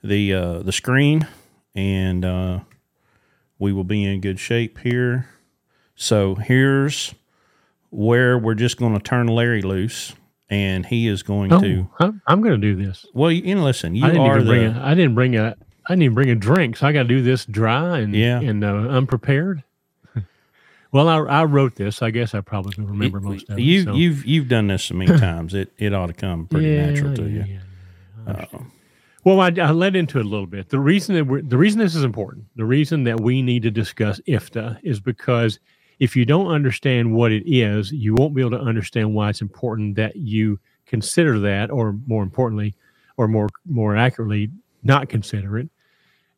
the 0.03 0.33
uh, 0.33 0.59
the 0.59 0.71
screen, 0.71 1.27
and 1.75 2.23
uh, 2.23 2.59
we 3.59 3.73
will 3.73 3.83
be 3.83 4.05
in 4.05 4.21
good 4.21 4.39
shape 4.39 4.79
here. 4.79 5.27
So 5.95 6.35
here's 6.35 7.13
where 7.89 8.37
we're 8.37 8.55
just 8.55 8.77
going 8.77 8.93
to 8.93 8.99
turn 8.99 9.27
Larry 9.27 9.61
loose, 9.61 10.13
and 10.49 10.85
he 10.85 11.07
is 11.09 11.23
going 11.23 11.51
Oh, 11.51 11.59
to. 11.59 11.89
I'm, 11.99 12.21
I'm 12.25 12.41
going 12.41 12.59
to 12.59 12.73
do 12.73 12.81
this. 12.81 13.05
Well, 13.13 13.29
you, 13.31 13.53
know, 13.53 13.63
listen, 13.65 13.93
you 13.93 14.05
I 14.05 14.11
didn't 14.11 14.21
are 14.27 14.39
the. 14.41 14.45
bring 14.49 14.65
a. 14.67 14.81
I 14.81 14.93
didn't 14.95 15.13
bring 15.15 15.35
a. 15.35 15.55
I 15.87 15.93
didn't 15.93 16.03
even 16.03 16.15
bring 16.15 16.29
a 16.29 16.35
drink, 16.35 16.77
so 16.77 16.87
I 16.87 16.93
got 16.93 17.03
to 17.03 17.07
do 17.09 17.21
this 17.21 17.43
dry 17.45 17.99
and 17.99 18.15
Yeah. 18.15 18.39
and 18.39 18.63
uh, 18.63 18.67
unprepared. 18.67 19.63
Well, 20.91 21.07
I, 21.07 21.17
I 21.19 21.43
wrote 21.45 21.75
this. 21.75 22.01
I 22.01 22.11
guess 22.11 22.33
I 22.35 22.41
probably 22.41 22.73
can 22.73 22.87
remember 22.87 23.19
most 23.19 23.49
of 23.49 23.57
it. 23.57 23.61
you 23.61 23.83
so- 23.83 23.93
you've 23.95 24.25
you've 24.25 24.47
done 24.47 24.67
this 24.67 24.83
so 24.83 24.95
many 24.95 25.17
times. 25.19 25.53
It 25.53 25.71
it 25.77 25.93
ought 25.93 26.07
to 26.07 26.13
come 26.13 26.47
pretty 26.47 26.67
Yeah, 26.67 26.85
natural 26.91 27.15
to 27.15 27.23
yeah, 27.23 27.45
you. 27.45 27.53
yeah, 27.53 27.59
understand. 28.33 28.71
Well, 29.23 29.39
I, 29.39 29.51
I 29.61 29.69
led 29.69 29.95
into 29.95 30.17
it 30.17 30.25
a 30.25 30.29
little 30.29 30.47
bit. 30.47 30.69
The 30.69 30.79
reason 30.79 31.13
that 31.13 31.25
we're, 31.25 31.43
the 31.43 31.57
reason 31.57 31.79
this 31.79 31.93
is 31.93 32.03
important, 32.03 32.45
the 32.55 32.65
reason 32.65 33.03
that 33.03 33.19
we 33.19 33.43
need 33.43 33.61
to 33.63 33.69
discuss 33.71 34.19
IFTA 34.27 34.79
is 34.81 34.99
because 34.99 35.59
if 35.99 36.15
you 36.15 36.25
don't 36.25 36.47
understand 36.47 37.13
what 37.13 37.31
it 37.31 37.43
is, 37.45 37.91
you 37.91 38.15
won't 38.15 38.33
be 38.33 38.41
able 38.41 38.57
to 38.57 38.59
understand 38.61 39.13
why 39.13 39.29
it's 39.29 39.41
important 39.41 39.95
that 39.97 40.15
you 40.15 40.59
consider 40.87 41.37
that, 41.37 41.69
or 41.69 41.95
more 42.07 42.23
importantly, 42.23 42.73
or 43.17 43.27
more 43.27 43.47
more 43.69 43.95
accurately, 43.95 44.49
not 44.83 45.07
consider 45.09 45.59
it 45.59 45.69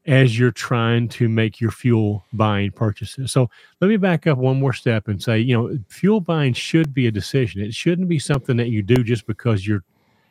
as 0.05 0.37
you're 0.37 0.51
trying 0.51 1.07
to 1.07 1.29
make 1.29 1.61
your 1.61 1.71
fuel 1.71 2.25
buying 2.33 2.71
purchases. 2.71 3.31
So 3.31 3.49
let 3.79 3.87
me 3.87 3.97
back 3.97 4.27
up 4.27 4.37
one 4.37 4.59
more 4.59 4.73
step 4.73 5.07
and 5.07 5.21
say, 5.21 5.39
you 5.39 5.55
know, 5.55 5.77
fuel 5.87 6.19
buying 6.19 6.53
should 6.53 6.93
be 6.93 7.07
a 7.07 7.11
decision. 7.11 7.61
It 7.61 7.73
shouldn't 7.73 8.09
be 8.09 8.19
something 8.19 8.57
that 8.57 8.67
you 8.67 8.81
do 8.81 9.03
just 9.03 9.25
because 9.27 9.65
your 9.65 9.83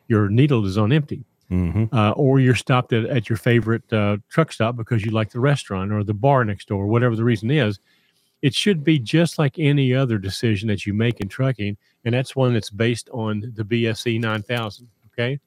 your 0.07 0.29
needle 0.29 0.65
is 0.65 0.77
on 0.77 0.91
empty 0.91 1.25
hmm 1.49 1.85
uh, 1.91 2.11
or 2.11 2.39
you're 2.39 2.55
stopped 2.55 2.93
at, 2.93 3.05
at 3.05 3.29
your 3.29 3.37
favorite 3.37 3.91
uh, 3.93 4.17
truck 4.29 4.51
stop 4.51 4.75
because 4.75 5.05
you 5.05 5.11
like 5.11 5.29
the 5.29 5.39
restaurant 5.39 5.91
or 5.91 6.03
the 6.03 6.13
bar 6.13 6.43
next 6.43 6.67
door, 6.67 6.87
whatever 6.87 7.15
the 7.15 7.23
reason 7.23 7.51
is. 7.51 7.79
It 8.41 8.53
should 8.53 8.83
be 8.83 8.99
just 8.99 9.37
like 9.39 9.57
any 9.57 9.93
other 9.93 10.17
decision 10.17 10.67
that 10.67 10.85
you 10.85 10.93
make 10.93 11.21
in 11.21 11.29
trucking, 11.29 11.77
and 12.03 12.13
that's 12.13 12.35
one 12.35 12.53
that's 12.53 12.69
based 12.69 13.09
on 13.13 13.53
the 13.55 13.63
BSC 13.63 14.19
9000. 14.19 14.87
Okay, 15.07 15.39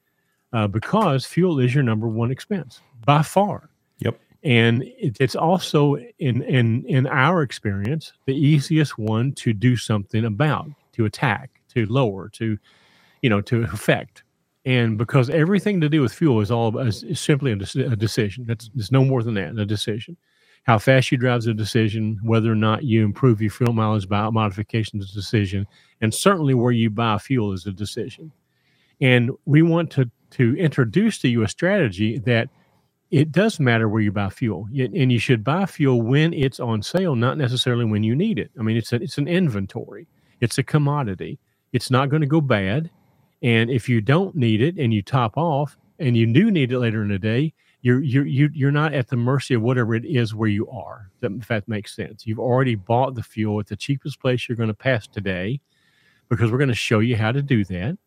uh, 0.53 0.67
because 0.67 1.25
fuel 1.25 1.59
is 1.59 1.75
your 1.75 1.83
number 1.83 2.07
one 2.07 2.31
expense 2.31 2.79
by 3.05 3.21
far. 3.21 3.69
And 4.47 4.85
it's 4.97 5.35
also 5.35 5.97
in 6.19 6.41
in 6.43 6.85
in 6.85 7.05
our 7.05 7.41
experience 7.41 8.13
the 8.25 8.33
easiest 8.33 8.97
one 8.97 9.33
to 9.33 9.51
do 9.51 9.75
something 9.75 10.23
about, 10.23 10.69
to 10.93 11.03
attack, 11.03 11.59
to 11.73 11.85
lower, 11.87 12.29
to 12.29 12.57
you 13.21 13.29
know, 13.29 13.41
to 13.41 13.63
affect. 13.63 14.23
And 14.63 14.97
because 14.97 15.29
everything 15.29 15.81
to 15.81 15.89
do 15.89 16.01
with 16.01 16.13
fuel 16.13 16.39
is 16.39 16.49
all 16.49 16.77
is, 16.79 17.03
is 17.03 17.19
simply 17.19 17.51
a, 17.51 17.55
a 17.91 17.95
decision. 17.97 18.45
That's 18.47 18.69
it's 18.73 18.89
no 18.89 19.03
more 19.03 19.21
than 19.21 19.33
that 19.33 19.59
a 19.59 19.65
decision. 19.65 20.15
How 20.63 20.79
fast 20.79 21.11
you 21.11 21.17
drive 21.17 21.39
is 21.39 21.47
a 21.47 21.53
decision 21.53 22.17
whether 22.23 22.49
or 22.49 22.55
not 22.55 22.85
you 22.85 23.03
improve 23.03 23.41
your 23.41 23.51
fuel 23.51 23.73
mileage 23.73 24.07
by 24.07 24.29
modification 24.29 25.01
is 25.01 25.11
a 25.11 25.15
decision 25.15 25.67
and 25.99 26.13
certainly 26.13 26.53
where 26.53 26.71
you 26.71 26.89
buy 26.89 27.17
fuel 27.17 27.51
is 27.51 27.65
a 27.65 27.73
decision. 27.73 28.31
And 29.01 29.31
we 29.43 29.61
want 29.61 29.91
to 29.91 30.09
to 30.31 30.55
introduce 30.55 31.17
to 31.19 31.27
you 31.27 31.43
a 31.43 31.49
strategy 31.49 32.19
that 32.19 32.47
it 33.11 33.31
does 33.31 33.59
matter 33.59 33.87
where 33.87 34.01
you 34.01 34.11
buy 34.11 34.29
fuel. 34.29 34.67
And 34.73 35.11
you 35.11 35.19
should 35.19 35.43
buy 35.43 35.65
fuel 35.65 36.01
when 36.01 36.33
it's 36.33 36.59
on 36.59 36.81
sale 36.81 37.15
not 37.15 37.37
necessarily 37.37 37.85
when 37.85 38.03
you 38.03 38.15
need 38.15 38.39
it. 38.39 38.51
I 38.59 38.63
mean 38.63 38.77
it's 38.77 38.91
a, 38.93 38.97
it's 38.97 39.17
an 39.17 39.27
inventory. 39.27 40.07
It's 40.41 40.57
a 40.57 40.63
commodity. 40.63 41.39
It's 41.73 41.89
not 41.89 42.09
going 42.09 42.21
to 42.21 42.27
go 42.27 42.41
bad. 42.41 42.89
And 43.41 43.69
if 43.69 43.87
you 43.87 44.01
don't 44.01 44.35
need 44.35 44.61
it 44.61 44.77
and 44.77 44.93
you 44.93 45.01
top 45.01 45.37
off 45.37 45.77
and 45.99 46.17
you 46.17 46.31
do 46.31 46.51
need 46.51 46.71
it 46.71 46.79
later 46.79 47.01
in 47.01 47.09
the 47.09 47.19
day, 47.19 47.53
you're 47.81 48.01
you're 48.03 48.25
you- 48.25 48.49
you're 48.53 48.71
not 48.71 48.93
at 48.93 49.07
the 49.07 49.15
mercy 49.15 49.53
of 49.53 49.61
whatever 49.61 49.95
it 49.95 50.03
is 50.05 50.33
where 50.35 50.49
you 50.49 50.67
are. 50.69 51.11
If 51.21 51.47
that 51.47 51.67
makes 51.67 51.95
sense, 51.95 52.25
you've 52.25 52.39
already 52.39 52.75
bought 52.75 53.15
the 53.15 53.23
fuel 53.23 53.59
at 53.59 53.67
the 53.67 53.75
cheapest 53.75 54.19
place 54.19 54.49
you're 54.49 54.55
going 54.55 54.67
to 54.69 54.73
pass 54.73 55.07
today, 55.07 55.61
because 56.29 56.51
we're 56.51 56.57
going 56.57 56.69
to 56.69 56.75
show 56.75 56.99
you 56.99 57.15
how 57.15 57.31
to 57.31 57.41
do 57.41 57.63
that. 57.65 57.97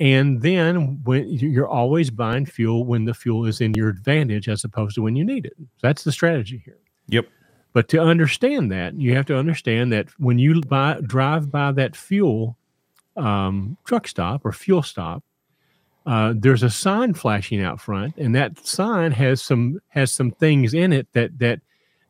And 0.00 0.42
then 0.42 1.02
when 1.04 1.28
you- 1.28 1.48
you're 1.48 1.68
always 1.68 2.10
buying 2.10 2.46
fuel 2.46 2.84
when 2.84 3.04
the 3.04 3.14
fuel 3.14 3.46
is 3.46 3.60
in 3.60 3.74
your 3.74 3.88
advantage 3.88 4.48
as 4.48 4.62
opposed 4.64 4.94
to 4.94 5.02
when 5.02 5.16
you 5.16 5.24
need 5.24 5.44
it. 5.44 5.54
That's 5.82 6.04
the 6.04 6.12
strategy 6.12 6.62
here. 6.64 6.78
Yep. 7.08 7.26
But 7.72 7.88
to 7.88 8.00
understand 8.00 8.70
that, 8.72 8.94
you 8.94 9.14
have 9.14 9.26
to 9.26 9.36
understand 9.36 9.92
that 9.92 10.08
when 10.18 10.38
you 10.38 10.60
buy 10.62 11.00
drive 11.02 11.50
by 11.50 11.72
that 11.72 11.96
fuel 11.96 12.56
um, 13.16 13.76
truck 13.84 14.06
stop 14.06 14.44
or 14.44 14.52
fuel 14.52 14.82
stop, 14.82 15.24
uh, 16.06 16.32
there's 16.36 16.62
a 16.62 16.70
sign 16.70 17.12
flashing 17.14 17.60
out 17.60 17.80
front, 17.80 18.16
and 18.16 18.34
that 18.34 18.64
sign 18.64 19.12
has 19.12 19.42
some 19.42 19.80
has 19.88 20.12
some 20.12 20.30
things 20.30 20.72
in 20.72 20.92
it 20.92 21.06
that 21.12 21.38
that 21.38 21.60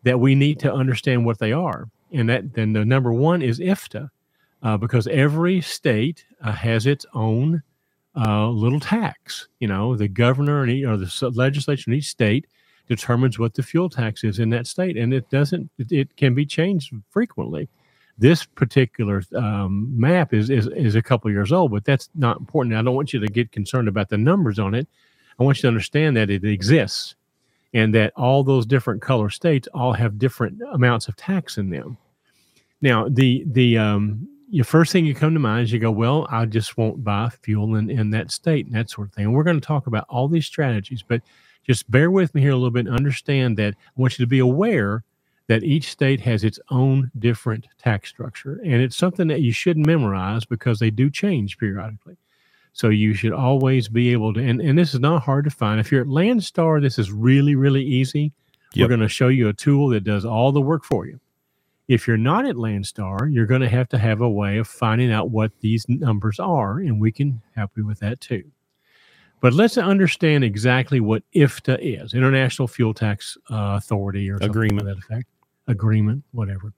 that 0.04 0.20
we 0.20 0.34
need 0.34 0.60
to 0.60 0.72
understand 0.72 1.24
what 1.24 1.38
they 1.38 1.52
are. 1.52 1.88
And 2.12 2.28
that 2.28 2.54
then 2.54 2.72
the 2.74 2.84
number 2.84 3.12
one 3.12 3.42
is 3.42 3.58
IFTA, 3.58 4.10
uh, 4.62 4.76
because 4.76 5.06
every 5.08 5.60
state 5.60 6.24
uh, 6.42 6.52
has 6.52 6.86
its 6.86 7.04
own 7.14 7.62
uh, 8.18 8.48
little 8.48 8.80
tax. 8.80 9.48
You 9.60 9.68
know, 9.68 9.96
the 9.96 10.08
governor 10.08 10.64
and 10.64 10.84
or 10.84 10.96
the 10.96 11.32
legislature 11.34 11.90
in 11.90 11.96
each 11.96 12.08
state 12.08 12.46
determines 12.88 13.38
what 13.38 13.54
the 13.54 13.62
fuel 13.62 13.88
tax 13.88 14.24
is 14.24 14.38
in 14.38 14.50
that 14.50 14.66
state, 14.66 14.96
and 14.96 15.14
it 15.14 15.30
doesn't. 15.30 15.70
It, 15.78 15.92
it 15.92 16.16
can 16.16 16.34
be 16.34 16.46
changed 16.46 16.92
frequently. 17.10 17.68
This 18.18 18.44
particular 18.44 19.22
um, 19.36 19.88
map 19.98 20.34
is, 20.34 20.50
is 20.50 20.66
is 20.68 20.96
a 20.96 21.02
couple 21.02 21.30
years 21.30 21.52
old, 21.52 21.70
but 21.70 21.84
that's 21.84 22.10
not 22.14 22.40
important. 22.40 22.74
I 22.74 22.82
don't 22.82 22.96
want 22.96 23.12
you 23.12 23.20
to 23.20 23.28
get 23.28 23.52
concerned 23.52 23.88
about 23.88 24.08
the 24.08 24.18
numbers 24.18 24.58
on 24.58 24.74
it. 24.74 24.88
I 25.38 25.44
want 25.44 25.58
you 25.58 25.62
to 25.62 25.68
understand 25.68 26.16
that 26.16 26.30
it 26.30 26.44
exists, 26.44 27.14
and 27.74 27.94
that 27.94 28.12
all 28.16 28.42
those 28.42 28.66
different 28.66 29.02
color 29.02 29.30
states 29.30 29.68
all 29.72 29.92
have 29.92 30.18
different 30.18 30.60
amounts 30.72 31.06
of 31.06 31.16
tax 31.16 31.58
in 31.58 31.70
them. 31.70 31.96
Now, 32.80 33.08
the 33.08 33.44
the 33.46 33.78
um, 33.78 34.28
your 34.50 34.64
first 34.64 34.92
thing 34.92 35.04
you 35.04 35.14
come 35.14 35.34
to 35.34 35.40
mind 35.40 35.64
is 35.64 35.72
you 35.72 35.78
go, 35.78 35.90
well, 35.90 36.26
I 36.30 36.46
just 36.46 36.78
won't 36.78 37.04
buy 37.04 37.30
fuel 37.42 37.74
in, 37.76 37.90
in 37.90 38.10
that 38.10 38.30
state 38.30 38.66
and 38.66 38.74
that 38.74 38.90
sort 38.90 39.08
of 39.08 39.14
thing. 39.14 39.26
And 39.26 39.34
we're 39.34 39.44
going 39.44 39.60
to 39.60 39.66
talk 39.66 39.86
about 39.86 40.06
all 40.08 40.28
these 40.28 40.46
strategies, 40.46 41.02
but 41.06 41.22
just 41.66 41.90
bear 41.90 42.10
with 42.10 42.34
me 42.34 42.40
here 42.40 42.52
a 42.52 42.56
little 42.56 42.70
bit 42.70 42.86
and 42.86 42.94
understand 42.94 43.56
that 43.58 43.74
I 43.74 44.00
want 44.00 44.18
you 44.18 44.24
to 44.24 44.28
be 44.28 44.38
aware 44.38 45.04
that 45.48 45.64
each 45.64 45.90
state 45.90 46.20
has 46.20 46.44
its 46.44 46.58
own 46.70 47.10
different 47.18 47.66
tax 47.78 48.08
structure. 48.08 48.60
And 48.64 48.74
it's 48.74 48.96
something 48.96 49.28
that 49.28 49.40
you 49.40 49.52
shouldn't 49.52 49.86
memorize 49.86 50.44
because 50.44 50.78
they 50.78 50.90
do 50.90 51.10
change 51.10 51.58
periodically. 51.58 52.16
So 52.72 52.88
you 52.90 53.14
should 53.14 53.32
always 53.32 53.88
be 53.88 54.12
able 54.12 54.34
to, 54.34 54.40
and, 54.40 54.60
and 54.60 54.78
this 54.78 54.94
is 54.94 55.00
not 55.00 55.22
hard 55.22 55.44
to 55.44 55.50
find. 55.50 55.80
If 55.80 55.90
you're 55.90 56.02
at 56.02 56.06
Landstar, 56.06 56.80
this 56.80 56.98
is 56.98 57.10
really, 57.10 57.54
really 57.54 57.82
easy. 57.82 58.32
Yep. 58.74 58.84
We're 58.84 58.88
going 58.88 59.00
to 59.00 59.08
show 59.08 59.28
you 59.28 59.48
a 59.48 59.54
tool 59.54 59.88
that 59.88 60.04
does 60.04 60.24
all 60.24 60.52
the 60.52 60.60
work 60.60 60.84
for 60.84 61.06
you. 61.06 61.18
If 61.88 62.06
you're 62.06 62.18
not 62.18 62.44
at 62.46 62.56
Landstar, 62.56 63.32
you're 63.32 63.46
going 63.46 63.62
to 63.62 63.68
have 63.68 63.88
to 63.88 63.98
have 63.98 64.20
a 64.20 64.28
way 64.28 64.58
of 64.58 64.68
finding 64.68 65.10
out 65.10 65.30
what 65.30 65.52
these 65.60 65.88
numbers 65.88 66.38
are, 66.38 66.78
and 66.78 67.00
we 67.00 67.10
can 67.10 67.40
help 67.56 67.70
you 67.76 67.86
with 67.86 67.98
that 68.00 68.20
too. 68.20 68.44
But 69.40 69.54
let's 69.54 69.78
understand 69.78 70.44
exactly 70.44 71.00
what 71.00 71.22
IFTA 71.34 72.02
is 72.02 72.12
International 72.12 72.68
Fuel 72.68 72.92
Tax 72.92 73.38
uh, 73.50 73.78
Authority 73.78 74.30
or 74.30 74.36
agreement. 74.36 74.86
that 74.86 74.98
effect. 74.98 75.28
Agreement, 75.68 76.24
whatever. 76.32 76.72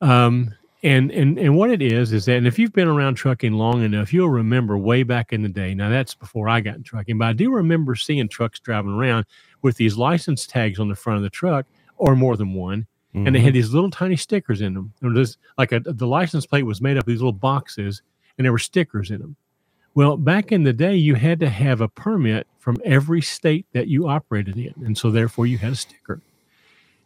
Um, 0.00 0.54
and, 0.82 1.10
and 1.10 1.38
and 1.38 1.56
what 1.56 1.70
it 1.70 1.82
is 1.82 2.12
is 2.12 2.26
that, 2.26 2.36
and 2.36 2.46
if 2.46 2.58
you've 2.58 2.72
been 2.72 2.86
around 2.86 3.14
trucking 3.14 3.54
long 3.54 3.82
enough, 3.82 4.12
you'll 4.12 4.28
remember 4.28 4.78
way 4.78 5.02
back 5.02 5.32
in 5.32 5.42
the 5.42 5.48
day. 5.48 5.74
Now 5.74 5.88
that's 5.88 6.14
before 6.14 6.48
I 6.48 6.60
got 6.60 6.76
in 6.76 6.82
trucking, 6.82 7.18
but 7.18 7.24
I 7.26 7.32
do 7.32 7.50
remember 7.50 7.94
seeing 7.94 8.28
trucks 8.28 8.60
driving 8.60 8.92
around 8.92 9.26
with 9.62 9.76
these 9.76 9.96
license 9.96 10.46
tags 10.46 10.78
on 10.78 10.88
the 10.88 10.94
front 10.94 11.16
of 11.16 11.22
the 11.22 11.30
truck, 11.30 11.66
or 11.96 12.14
more 12.14 12.36
than 12.36 12.52
one, 12.52 12.86
and 13.16 13.34
they 13.34 13.40
had 13.40 13.54
these 13.54 13.72
little 13.74 13.90
tiny 13.90 14.16
stickers 14.16 14.60
in 14.60 14.74
them. 14.74 14.92
It 15.02 15.06
was 15.08 15.38
like 15.58 15.72
a, 15.72 15.80
the 15.80 16.06
license 16.06 16.46
plate 16.46 16.64
was 16.64 16.80
made 16.82 16.96
up 16.98 17.04
of 17.04 17.06
these 17.08 17.20
little 17.20 17.32
boxes, 17.32 18.02
and 18.38 18.44
there 18.44 18.52
were 18.52 18.58
stickers 18.58 19.10
in 19.10 19.20
them. 19.20 19.36
Well, 19.94 20.16
back 20.18 20.52
in 20.52 20.64
the 20.64 20.74
day, 20.74 20.96
you 20.96 21.14
had 21.16 21.40
to 21.40 21.48
have 21.48 21.80
a 21.80 21.88
permit 21.88 22.46
from 22.58 22.78
every 22.84 23.22
state 23.22 23.66
that 23.72 23.88
you 23.88 24.08
operated 24.08 24.58
in, 24.58 24.74
and 24.84 24.98
so 24.98 25.10
therefore 25.10 25.46
you 25.46 25.58
had 25.58 25.72
a 25.72 25.76
sticker, 25.76 26.20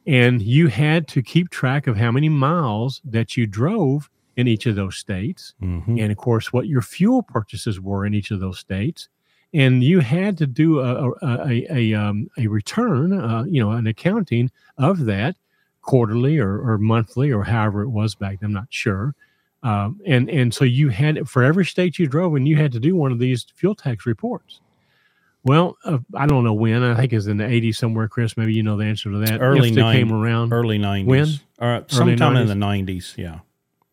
and 0.06 0.42
you 0.42 0.68
had 0.68 1.08
to 1.08 1.22
keep 1.22 1.50
track 1.50 1.86
of 1.86 1.96
how 1.96 2.12
many 2.12 2.28
miles 2.28 3.00
that 3.04 3.36
you 3.36 3.46
drove 3.46 4.10
in 4.36 4.48
each 4.48 4.66
of 4.66 4.76
those 4.76 4.96
states, 4.96 5.54
Mhm. 5.62 6.00
and 6.00 6.12
of 6.12 6.18
course 6.18 6.52
what 6.52 6.66
your 6.68 6.82
fuel 6.82 7.22
purchases 7.22 7.80
were 7.80 8.06
in 8.06 8.14
each 8.14 8.30
of 8.32 8.40
those 8.40 8.58
states 8.58 9.08
and 9.52 9.82
you 9.84 10.00
had 10.00 10.38
to 10.38 10.46
do 10.46 10.80
a 10.80 11.10
a, 11.10 11.46
a, 11.48 11.66
a, 11.72 11.94
um, 11.94 12.30
a 12.38 12.46
return 12.46 13.12
uh, 13.12 13.44
you 13.48 13.60
know 13.62 13.72
an 13.72 13.86
accounting 13.88 14.50
of 14.78 15.06
that 15.06 15.36
quarterly 15.82 16.38
or, 16.38 16.60
or 16.60 16.78
monthly 16.78 17.32
or 17.32 17.42
however 17.42 17.82
it 17.82 17.88
was 17.88 18.14
back 18.14 18.40
then 18.40 18.48
i'm 18.48 18.52
not 18.52 18.66
sure 18.70 19.14
um, 19.62 20.00
and 20.06 20.30
and 20.30 20.54
so 20.54 20.64
you 20.64 20.88
had 20.88 21.28
for 21.28 21.42
every 21.42 21.64
state 21.64 21.98
you 21.98 22.06
drove 22.06 22.34
and 22.34 22.48
you 22.48 22.56
had 22.56 22.72
to 22.72 22.80
do 22.80 22.96
one 22.96 23.12
of 23.12 23.18
these 23.18 23.46
fuel 23.54 23.74
tax 23.74 24.06
reports 24.06 24.60
well 25.44 25.76
uh, 25.84 25.98
i 26.14 26.26
don't 26.26 26.44
know 26.44 26.52
when 26.52 26.82
i 26.82 26.94
think 26.94 27.12
it's 27.12 27.26
in 27.26 27.36
the 27.36 27.44
80s 27.44 27.76
somewhere 27.76 28.08
chris 28.08 28.36
maybe 28.36 28.52
you 28.52 28.62
know 28.62 28.76
the 28.76 28.84
answer 28.84 29.10
to 29.10 29.18
that 29.18 29.40
Early 29.40 29.70
if 29.70 29.74
they 29.74 29.82
came 29.82 30.12
around 30.12 30.52
Early 30.52 30.78
90s. 30.78 31.06
When? 31.06 31.28
Uh, 31.58 31.82
sometime 31.88 32.36
in 32.36 32.46
the 32.46 32.54
90s. 32.54 33.16
Yeah. 33.16 33.40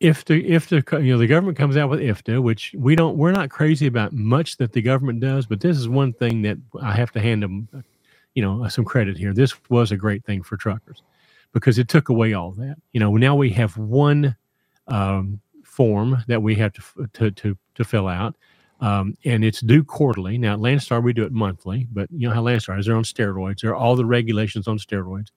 if 0.00 0.24
the 0.24 0.46
if 0.46 0.68
the 0.68 0.82
you 1.02 1.12
know 1.12 1.18
the 1.18 1.26
government 1.26 1.58
comes 1.58 1.76
out 1.76 1.90
with 1.90 2.00
IFTA, 2.00 2.42
which 2.42 2.74
we 2.78 2.94
don't 2.96 3.16
we're 3.16 3.32
not 3.32 3.50
crazy 3.50 3.86
about 3.86 4.12
much 4.12 4.56
that 4.58 4.72
the 4.72 4.80
government 4.80 5.20
does, 5.20 5.46
but 5.46 5.60
this 5.60 5.76
is 5.76 5.88
one 5.88 6.12
thing 6.12 6.42
that 6.42 6.56
I 6.80 6.92
have 6.92 7.12
to 7.12 7.20
hand 7.20 7.42
them, 7.42 7.68
uh, 7.74 7.80
you 8.34 8.42
know, 8.42 8.66
some 8.68 8.84
credit 8.84 9.18
here. 9.18 9.34
This 9.34 9.54
was 9.68 9.90
a 9.90 9.96
great 9.96 10.24
thing 10.24 10.42
for 10.42 10.56
truckers 10.56 11.02
because 11.52 11.78
it 11.78 11.88
took 11.88 12.08
away 12.08 12.32
all 12.32 12.52
that. 12.52 12.76
You 12.92 13.00
know, 13.00 13.16
now 13.16 13.34
we 13.34 13.50
have 13.50 13.76
one 13.76 14.36
um, 14.86 15.40
form 15.64 16.24
that 16.28 16.42
we 16.42 16.54
have 16.56 16.72
to 16.74 17.08
to 17.14 17.30
to, 17.30 17.58
to 17.74 17.84
fill 17.84 18.08
out. 18.08 18.36
Um, 18.80 19.14
and 19.24 19.44
it's 19.44 19.60
due 19.60 19.82
quarterly. 19.82 20.38
Now, 20.38 20.52
at 20.52 20.60
Landstar, 20.60 21.02
we 21.02 21.12
do 21.12 21.24
it 21.24 21.32
monthly, 21.32 21.88
but 21.90 22.08
you 22.12 22.28
know 22.28 22.34
how 22.34 22.42
Landstar 22.42 22.78
is. 22.78 22.86
They're 22.86 22.94
on 22.94 23.02
steroids. 23.02 23.60
They're 23.60 23.74
all 23.74 23.96
the 23.96 24.04
regulations 24.04 24.68
on 24.68 24.78
steroids. 24.78 25.30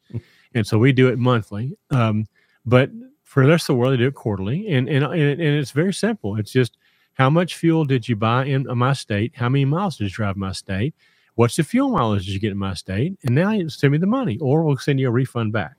and 0.53 0.65
so 0.65 0.77
we 0.77 0.91
do 0.91 1.07
it 1.07 1.17
monthly. 1.17 1.75
Um, 1.89 2.27
but 2.65 2.91
for 3.23 3.43
the 3.43 3.49
rest 3.49 3.63
of 3.63 3.73
the 3.73 3.79
world, 3.79 3.93
they 3.93 3.97
do 3.97 4.07
it 4.07 4.13
quarterly, 4.13 4.67
and 4.67 4.87
and 4.87 5.03
and, 5.03 5.41
it's 5.41 5.71
very 5.71 5.93
simple. 5.93 6.35
It's 6.35 6.51
just 6.51 6.77
how 7.13 7.29
much 7.29 7.55
fuel 7.55 7.85
did 7.85 8.07
you 8.07 8.15
buy 8.15 8.45
in 8.45 8.67
my 8.77 8.93
state? 8.93 9.33
How 9.35 9.49
many 9.49 9.65
miles 9.65 9.97
did 9.97 10.05
you 10.05 10.09
drive 10.09 10.35
in 10.35 10.41
my 10.41 10.51
state? 10.51 10.93
What's 11.35 11.55
the 11.55 11.63
fuel 11.63 11.89
mileage 11.89 12.25
did 12.25 12.33
you 12.33 12.39
get 12.39 12.51
in 12.51 12.57
my 12.57 12.73
state? 12.73 13.17
And 13.23 13.33
now 13.33 13.51
you 13.51 13.69
send 13.69 13.91
me 13.91 13.97
the 13.97 14.05
money, 14.05 14.37
or 14.39 14.63
we'll 14.63 14.77
send 14.77 14.99
you 14.99 15.07
a 15.07 15.11
refund 15.11 15.53
back. 15.53 15.75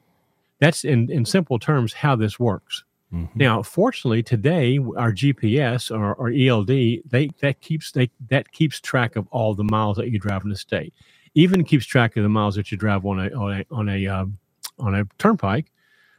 That's 0.62 0.84
in 0.84 1.10
in 1.10 1.24
simple 1.24 1.58
terms 1.58 1.92
how 1.92 2.14
this 2.14 2.38
works. 2.38 2.84
Mhm. 3.12 3.28
Now, 3.34 3.62
fortunately, 3.62 4.22
today 4.22 4.78
our 4.96 5.12
GPS 5.12 5.90
or, 5.90 6.14
or 6.14 6.30
ELD 6.30 6.68
they 7.10 7.30
that 7.40 7.60
keeps 7.60 7.90
they 7.90 8.10
that 8.28 8.52
keeps 8.52 8.80
track 8.80 9.16
of 9.16 9.26
all 9.32 9.54
the 9.54 9.64
miles 9.64 9.96
that 9.96 10.10
you 10.12 10.20
drive 10.20 10.44
in 10.44 10.50
the 10.50 10.56
state. 10.56 10.94
Even 11.34 11.64
keeps 11.64 11.84
track 11.84 12.16
of 12.16 12.22
the 12.22 12.28
miles 12.28 12.54
that 12.54 12.70
you 12.70 12.78
drive 12.78 13.04
on 13.04 13.18
a 13.18 13.28
on 13.34 13.52
a 13.60 13.64
on 13.72 13.88
a 13.88 14.06
um, 14.06 14.38
on 14.78 14.94
a 14.94 15.04
turnpike, 15.18 15.72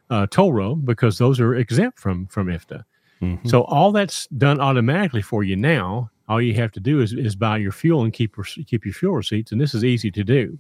uh, 0.10 0.28
toll 0.30 0.52
road, 0.52 0.86
because 0.86 1.18
those 1.18 1.40
are 1.40 1.56
exempt 1.56 1.98
from 1.98 2.28
from 2.28 2.48
IFTA. 2.48 2.84
Mhm. 3.22 3.48
So 3.48 3.62
all 3.64 3.94
that's 3.94 4.28
done 4.28 4.60
automatically 4.60 5.22
for 5.22 5.46
you 5.46 5.56
now. 5.56 6.10
All 6.28 6.42
you 6.42 6.54
have 6.56 6.72
to 6.74 6.80
do 6.82 7.00
is, 7.02 7.14
is 7.14 7.36
buy 7.36 7.58
your 7.58 7.72
fuel 7.72 8.04
and 8.04 8.12
keep 8.12 8.36
keep 8.68 8.84
your 8.86 8.94
fuel 8.94 9.16
receipts, 9.16 9.54
and 9.54 9.62
this 9.62 9.74
is 9.74 9.84
easy 9.86 10.12
to 10.12 10.24
do. 10.24 10.60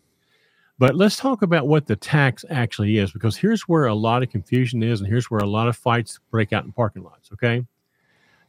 But 0.84 0.98
let's 0.98 1.16
talk 1.16 1.44
about 1.44 1.66
what 1.66 1.88
the 1.88 1.96
tax 1.96 2.44
actually 2.50 2.98
is, 2.98 3.14
because 3.14 3.38
here's 3.38 3.70
where 3.70 3.86
a 3.86 3.94
lot 3.94 4.22
of 4.22 4.30
confusion 4.30 4.84
is, 4.84 5.00
and 5.00 5.08
here's 5.08 5.32
where 5.32 5.40
a 5.40 5.48
lot 5.48 5.70
of 5.70 5.78
fights 5.78 6.20
break 6.30 6.52
out 6.52 6.66
in 6.66 6.74
parking 6.74 7.04
lots. 7.04 7.32
Okay, 7.32 7.66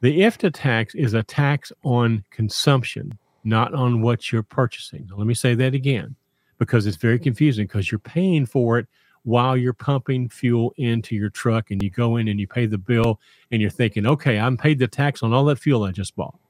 the 0.01 0.19
IFTA 0.19 0.51
tax 0.53 0.97
is 0.97 1.15
a 1.15 1.23
tax 1.23 1.71
on 1.85 2.25
consumption, 2.33 3.17
not 3.45 3.73
on 3.73 4.03
what 4.03 4.33
you're 4.33 4.43
purchasing. 4.43 5.07
Now, 5.09 5.17
let 5.17 5.29
me 5.29 5.35
say 5.35 5.55
that 5.55 5.75
again, 5.75 6.17
because 6.59 6.87
it's 6.87 6.97
very 6.97 7.21
confusing. 7.21 7.69
Because 7.69 7.93
you're 7.93 8.01
paying 8.01 8.47
for 8.47 8.81
it 8.81 8.89
while 9.23 9.57
you're 9.57 9.73
pumping 9.73 10.29
fuel 10.29 10.75
into 10.77 11.15
your 11.15 11.31
truck, 11.31 11.71
and 11.71 11.81
you 11.85 11.89
go 11.89 12.17
in 12.17 12.27
and 12.27 12.41
you 12.41 12.49
pay 12.49 12.67
the 12.67 12.79
bill, 12.79 13.21
and 13.53 13.63
you're 13.63 13.71
thinking, 13.71 14.09
okay, 14.09 14.41
I'm 14.41 14.57
paid 14.57 14.81
the 14.81 14.89
tax 14.89 15.23
on 15.23 15.33
all 15.33 15.45
that 15.45 15.61
fuel 15.61 15.85
I 15.85 15.93
just 15.93 16.17
bought. 16.17 16.41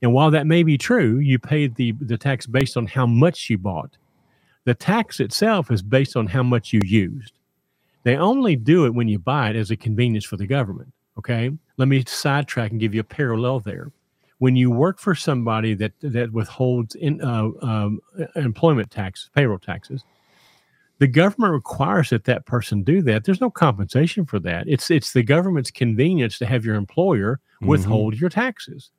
And 0.00 0.12
while 0.12 0.30
that 0.30 0.46
may 0.46 0.62
be 0.62 0.78
true, 0.78 1.18
you 1.18 1.40
paid 1.40 1.74
the, 1.74 1.90
the 2.00 2.18
tax 2.18 2.46
based 2.46 2.76
on 2.76 2.86
how 2.86 3.04
much 3.04 3.50
you 3.50 3.58
bought. 3.58 3.96
The 4.68 4.74
tax 4.74 5.18
itself 5.18 5.70
is 5.70 5.80
based 5.80 6.14
on 6.14 6.26
how 6.26 6.42
much 6.42 6.74
you 6.74 6.80
used. 6.84 7.32
They 8.02 8.16
only 8.18 8.54
do 8.54 8.84
it 8.84 8.92
when 8.92 9.08
you 9.08 9.18
buy 9.18 9.48
it 9.48 9.56
as 9.56 9.70
a 9.70 9.76
convenience 9.78 10.26
for 10.26 10.36
the 10.36 10.46
government. 10.46 10.92
Okay. 11.16 11.50
Let 11.78 11.88
me 11.88 12.04
sidetrack 12.06 12.72
and 12.72 12.78
give 12.78 12.94
you 12.94 13.00
a 13.00 13.04
parallel 13.04 13.60
there. 13.60 13.90
When 14.40 14.56
you 14.56 14.70
work 14.70 14.98
for 14.98 15.14
somebody 15.14 15.72
that 15.76 15.92
that 16.02 16.32
withholds 16.32 16.96
in, 16.96 17.22
uh, 17.22 17.48
um, 17.62 18.00
employment 18.36 18.90
tax, 18.90 19.30
payroll 19.34 19.58
taxes, 19.58 20.04
the 20.98 21.06
government 21.06 21.54
requires 21.54 22.10
that 22.10 22.24
that 22.24 22.44
person 22.44 22.82
do 22.82 23.00
that. 23.04 23.24
There's 23.24 23.40
no 23.40 23.48
compensation 23.50 24.26
for 24.26 24.38
that. 24.40 24.68
It's 24.68 24.90
it's 24.90 25.14
the 25.14 25.22
government's 25.22 25.70
convenience 25.70 26.36
to 26.40 26.44
have 26.46 26.66
your 26.66 26.74
employer 26.74 27.40
Mhm. 27.62 27.68
withhold 27.68 28.20
your 28.20 28.28
taxes. 28.28 28.90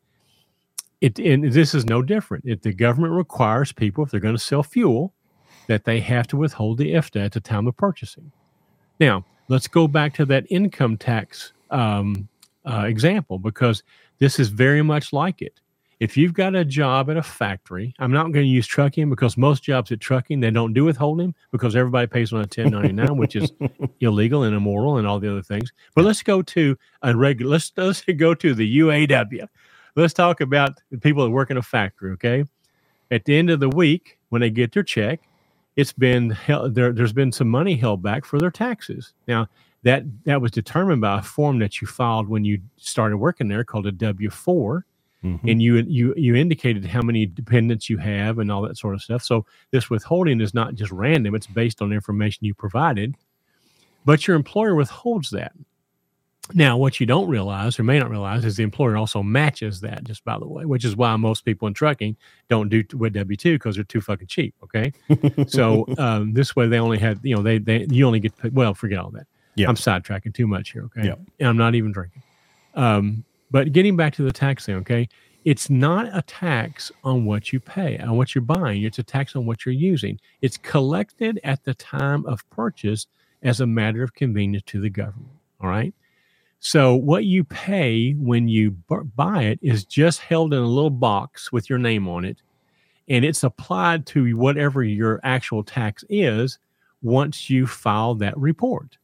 It 1.00 1.20
and 1.20 1.54
this 1.54 1.76
is 1.76 1.86
no 1.86 2.02
different. 2.02 2.46
If 2.48 2.64
the 2.64 2.74
government 2.74 3.14
requires 3.14 3.72
people, 3.72 4.04
if 4.04 4.10
they're 4.10 4.20
going 4.20 4.36
to 4.36 4.44
sell 4.44 4.64
fuel, 4.64 5.14
that 5.70 5.86
they 5.86 6.00
have 6.00 6.26
to 6.26 6.36
withhold 6.36 6.80
the 6.80 6.94
IFTA 6.94 7.24
at 7.26 7.32
the 7.32 7.40
time 7.40 7.68
of 7.68 7.78
purchasing. 7.78 8.32
Now, 9.00 9.24
let's 9.50 9.68
go 9.68 9.88
back 9.88 10.16
to 10.16 10.26
that 10.26 10.48
income 10.50 10.98
tax 10.98 11.54
um, 11.70 12.28
uh, 12.66 12.86
example 12.88 13.38
because 13.38 13.84
this 14.18 14.40
is 14.40 14.50
very 14.50 14.82
much 14.82 15.14
like 15.14 15.44
it. 15.44 15.62
If 16.00 16.18
you've 16.18 16.34
got 16.34 16.56
a 16.56 16.66
job 16.66 17.12
at 17.12 17.18
a 17.18 17.22
factory, 17.22 17.94
I'm 18.00 18.12
not 18.12 18.32
going 18.32 18.46
to 18.46 18.50
use 18.50 18.66
trucking 18.66 19.12
because 19.12 19.38
most 19.38 19.62
jobs 19.62 19.92
at 19.92 20.00
trucking 20.00 20.40
they 20.40 20.50
don't 20.50 20.74
do 20.74 20.86
withholding 20.86 21.36
because 21.52 21.76
everybody 21.76 22.08
pays 22.08 22.34
on 22.34 22.40
a 22.40 22.50
1099, 22.50 23.16
which 23.18 23.36
is 23.36 23.52
illegal 24.00 24.44
and 24.44 24.56
immoral 24.56 24.98
and 24.98 25.06
all 25.06 25.20
the 25.20 25.30
other 25.30 25.44
things. 25.44 25.72
But 25.94 26.04
let's 26.04 26.24
go 26.24 26.42
to 26.42 26.76
a 27.04 27.16
regular. 27.16 27.52
Let's 27.52 27.72
let's 27.78 28.02
go 28.18 28.34
to 28.34 28.56
the 28.56 28.80
UAW. 28.80 29.48
Let's 29.96 30.14
talk 30.14 30.42
about 30.42 30.80
the 30.90 30.98
people 30.98 31.26
that 31.26 31.30
work 31.30 31.52
in 31.52 31.58
a 31.58 31.62
factory. 31.62 32.14
Okay, 32.14 32.46
at 33.12 33.26
the 33.26 33.38
end 33.38 33.52
of 33.52 33.60
the 33.60 33.70
week 33.70 34.18
when 34.30 34.42
they 34.42 34.50
get 34.50 34.72
their 34.72 34.84
check, 34.84 35.20
it's 35.76 35.94
been 35.94 36.30
held, 36.32 36.76
there. 36.76 36.92
There's 36.92 37.14
been 37.14 37.32
some 37.32 37.50
money 37.50 37.76
held 37.76 38.02
back 38.02 38.26
for 38.26 38.40
their 38.40 38.52
taxes. 38.52 39.14
Now 39.28 39.48
that 39.84 40.04
that 40.26 40.42
was 40.42 40.52
determined 40.52 41.02
by 41.02 41.20
a 41.20 41.22
form 41.22 41.60
that 41.60 41.80
you 41.82 41.88
filed 41.88 42.28
when 42.28 42.44
you 42.44 42.60
started 42.78 43.18
working 43.18 43.48
there 43.48 43.64
called 43.64 43.88
a 43.88 43.92
W 43.92 44.30
four 44.30 44.86
Mhm. 45.24 45.40
and 45.52 45.62
you 45.62 45.76
you 45.88 46.14
you 46.16 46.36
indicated 46.36 46.86
how 46.86 47.02
many 47.02 47.26
dependents 47.26 47.90
you 47.90 47.98
have 47.98 48.40
and 48.40 48.50
all 48.52 48.62
that 48.62 48.78
sort 48.78 48.94
of 48.96 49.02
stuff. 49.02 49.22
So 49.24 49.46
this 49.72 49.90
withholding 49.90 50.40
is 50.42 50.54
not 50.54 50.76
just 50.76 50.92
random; 50.92 51.36
it's 51.36 51.48
based 51.48 51.82
on 51.82 51.92
information 51.94 52.46
you 52.46 52.54
provided. 52.54 53.16
But 54.06 54.28
your 54.28 54.38
employer 54.38 54.76
withholds 54.76 55.30
that. 55.32 55.52
Now, 56.54 56.78
what 56.78 57.00
you 57.00 57.06
don't 57.06 57.28
realize 57.30 57.78
or 57.80 57.84
may 57.84 58.00
not 58.00 58.10
realize 58.10 58.44
is 58.44 58.56
the 58.58 58.64
employer 58.64 58.98
also 58.98 59.22
matches 59.22 59.82
that. 59.82 60.04
Just 60.04 60.24
by 60.26 60.38
the 60.40 60.48
way, 60.48 60.66
which 60.66 60.84
is 60.84 60.96
why 60.96 61.16
most 61.16 61.46
people 61.46 61.68
in 61.68 61.74
trucking 61.74 62.18
don't 62.50 62.70
do 62.70 62.84
with 62.96 63.14
W 63.14 63.38
two 63.38 63.56
because 63.56 63.76
they're 63.76 63.84
too 63.84 64.02
fucking 64.02 64.28
cheap. 64.28 64.56
Okay, 64.64 64.92
so 65.48 65.86
um, 65.98 66.34
this 66.34 66.56
way 66.56 66.68
they 66.68 66.80
only 66.80 66.98
have 67.00 67.24
you 67.24 67.36
know 67.36 67.42
they 67.44 67.58
they 67.60 67.86
you 67.90 68.06
only 68.06 68.20
get 68.20 68.36
paid, 68.38 68.56
well 68.56 68.74
forget 68.74 69.00
all 69.00 69.12
that. 69.12 69.28
Yeah. 69.56 69.68
I'm 69.70 69.76
sidetracking 69.76 70.34
too 70.34 70.48
much 70.48 70.72
here. 70.72 70.86
Okay, 70.86 71.08
Yeah. 71.08 71.16
and 71.40 71.50
I'm 71.50 71.58
not 71.58 71.76
even 71.76 71.92
drinking. 71.92 72.24
Um, 72.76 73.24
but 73.52 73.72
getting 73.74 73.96
back 73.98 74.14
to 74.16 74.24
the 74.24 74.32
tax 74.32 74.66
thing, 74.66 74.76
okay, 74.78 75.10
it's 75.44 75.70
not 75.70 76.08
a 76.14 76.22
tax 76.22 76.92
on 77.04 77.26
what 77.26 77.52
you 77.52 77.60
pay, 77.60 77.98
on 77.98 78.16
what 78.16 78.34
you're 78.36 78.42
buying. 78.44 78.84
It's 78.84 79.00
a 79.00 79.04
tax 79.04 79.36
on 79.36 79.46
what 79.46 79.66
you're 79.66 79.74
using. 79.74 80.20
It's 80.42 80.58
collected 80.58 81.40
at 81.44 81.64
the 81.64 81.74
time 81.74 82.26
of 82.26 82.48
purchase 82.52 83.08
as 83.44 83.60
a 83.62 83.66
matter 83.68 84.04
of 84.04 84.14
convenience 84.14 84.64
to 84.68 84.80
the 84.82 84.90
government. 84.90 85.32
All 85.62 85.70
right. 85.70 85.94
So 86.60 86.96
what 86.96 87.26
you 87.26 87.44
pay 87.44 88.12
when 88.14 88.48
you 88.48 88.72
bu- 88.72 89.06
buy 89.16 89.44
it 89.44 89.60
is 89.62 89.86
just 89.86 90.20
held 90.20 90.54
in 90.54 90.60
a 90.60 90.68
little 90.68 90.90
box 90.90 91.52
with 91.52 91.70
your 91.70 91.80
name 91.80 92.08
on 92.08 92.26
it, 92.26 92.42
and 93.08 93.24
it's 93.24 93.44
applied 93.44 94.06
to 94.08 94.36
whatever 94.38 94.84
your 94.84 95.20
actual 95.24 95.64
tax 95.64 96.04
is 96.10 96.60
once 97.02 97.50
you 97.50 97.66
file 97.66 98.14
that 98.16 98.38
report. 98.38 98.98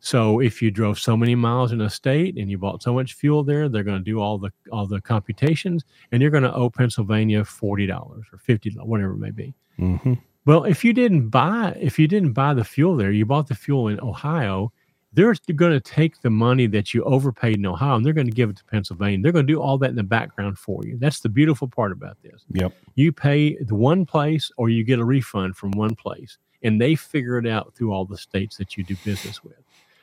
So 0.00 0.40
if 0.40 0.60
you 0.60 0.70
drove 0.70 0.98
so 0.98 1.16
many 1.16 1.34
miles 1.34 1.72
in 1.72 1.80
a 1.80 1.88
state 1.88 2.36
and 2.36 2.50
you 2.50 2.58
bought 2.58 2.82
so 2.82 2.92
much 2.92 3.14
fuel 3.14 3.42
there, 3.42 3.70
they're 3.70 3.82
going 3.82 3.98
to 3.98 4.04
do 4.04 4.20
all 4.20 4.36
the 4.36 4.50
all 4.70 4.86
the 4.86 5.00
computations, 5.00 5.84
and 6.12 6.20
you're 6.20 6.30
going 6.30 6.42
to 6.42 6.54
owe 6.54 6.68
Pennsylvania 6.68 7.44
forty 7.44 7.86
dollars 7.86 8.26
or 8.32 8.38
fifty, 8.38 8.70
whatever 8.70 9.12
it 9.12 9.18
may 9.18 9.30
be. 9.30 9.54
Mm-hmm. 9.78 10.14
Well, 10.46 10.64
if 10.64 10.84
you 10.84 10.92
didn't 10.92 11.30
buy 11.30 11.76
if 11.80 11.98
you 11.98 12.06
didn't 12.06 12.32
buy 12.32 12.52
the 12.52 12.64
fuel 12.64 12.96
there, 12.96 13.12
you 13.12 13.24
bought 13.24 13.48
the 13.48 13.54
fuel 13.54 13.88
in 13.88 13.98
Ohio. 14.00 14.72
They're 15.14 15.34
going 15.54 15.72
to 15.72 15.80
take 15.80 16.20
the 16.22 16.30
money 16.30 16.66
that 16.66 16.92
you 16.92 17.04
overpaid 17.04 17.56
in 17.56 17.66
Ohio 17.66 17.94
and 17.96 18.04
they're 18.04 18.12
going 18.12 18.26
to 18.26 18.32
give 18.32 18.50
it 18.50 18.56
to 18.56 18.64
Pennsylvania. 18.64 19.20
They're 19.22 19.32
going 19.32 19.46
to 19.46 19.52
do 19.52 19.60
all 19.60 19.78
that 19.78 19.90
in 19.90 19.96
the 19.96 20.02
background 20.02 20.58
for 20.58 20.84
you. 20.84 20.96
That's 20.98 21.20
the 21.20 21.28
beautiful 21.28 21.68
part 21.68 21.92
about 21.92 22.20
this. 22.22 22.44
Yep. 22.52 22.74
You 22.96 23.12
pay 23.12 23.56
the 23.62 23.76
one 23.76 24.04
place 24.04 24.50
or 24.56 24.68
you 24.70 24.82
get 24.82 24.98
a 24.98 25.04
refund 25.04 25.56
from 25.56 25.70
one 25.72 25.94
place, 25.94 26.38
and 26.62 26.80
they 26.80 26.94
figure 26.94 27.38
it 27.38 27.46
out 27.46 27.74
through 27.74 27.92
all 27.92 28.04
the 28.04 28.16
states 28.18 28.56
that 28.56 28.76
you 28.76 28.84
do 28.84 28.96
business 29.04 29.44
with. 29.44 29.54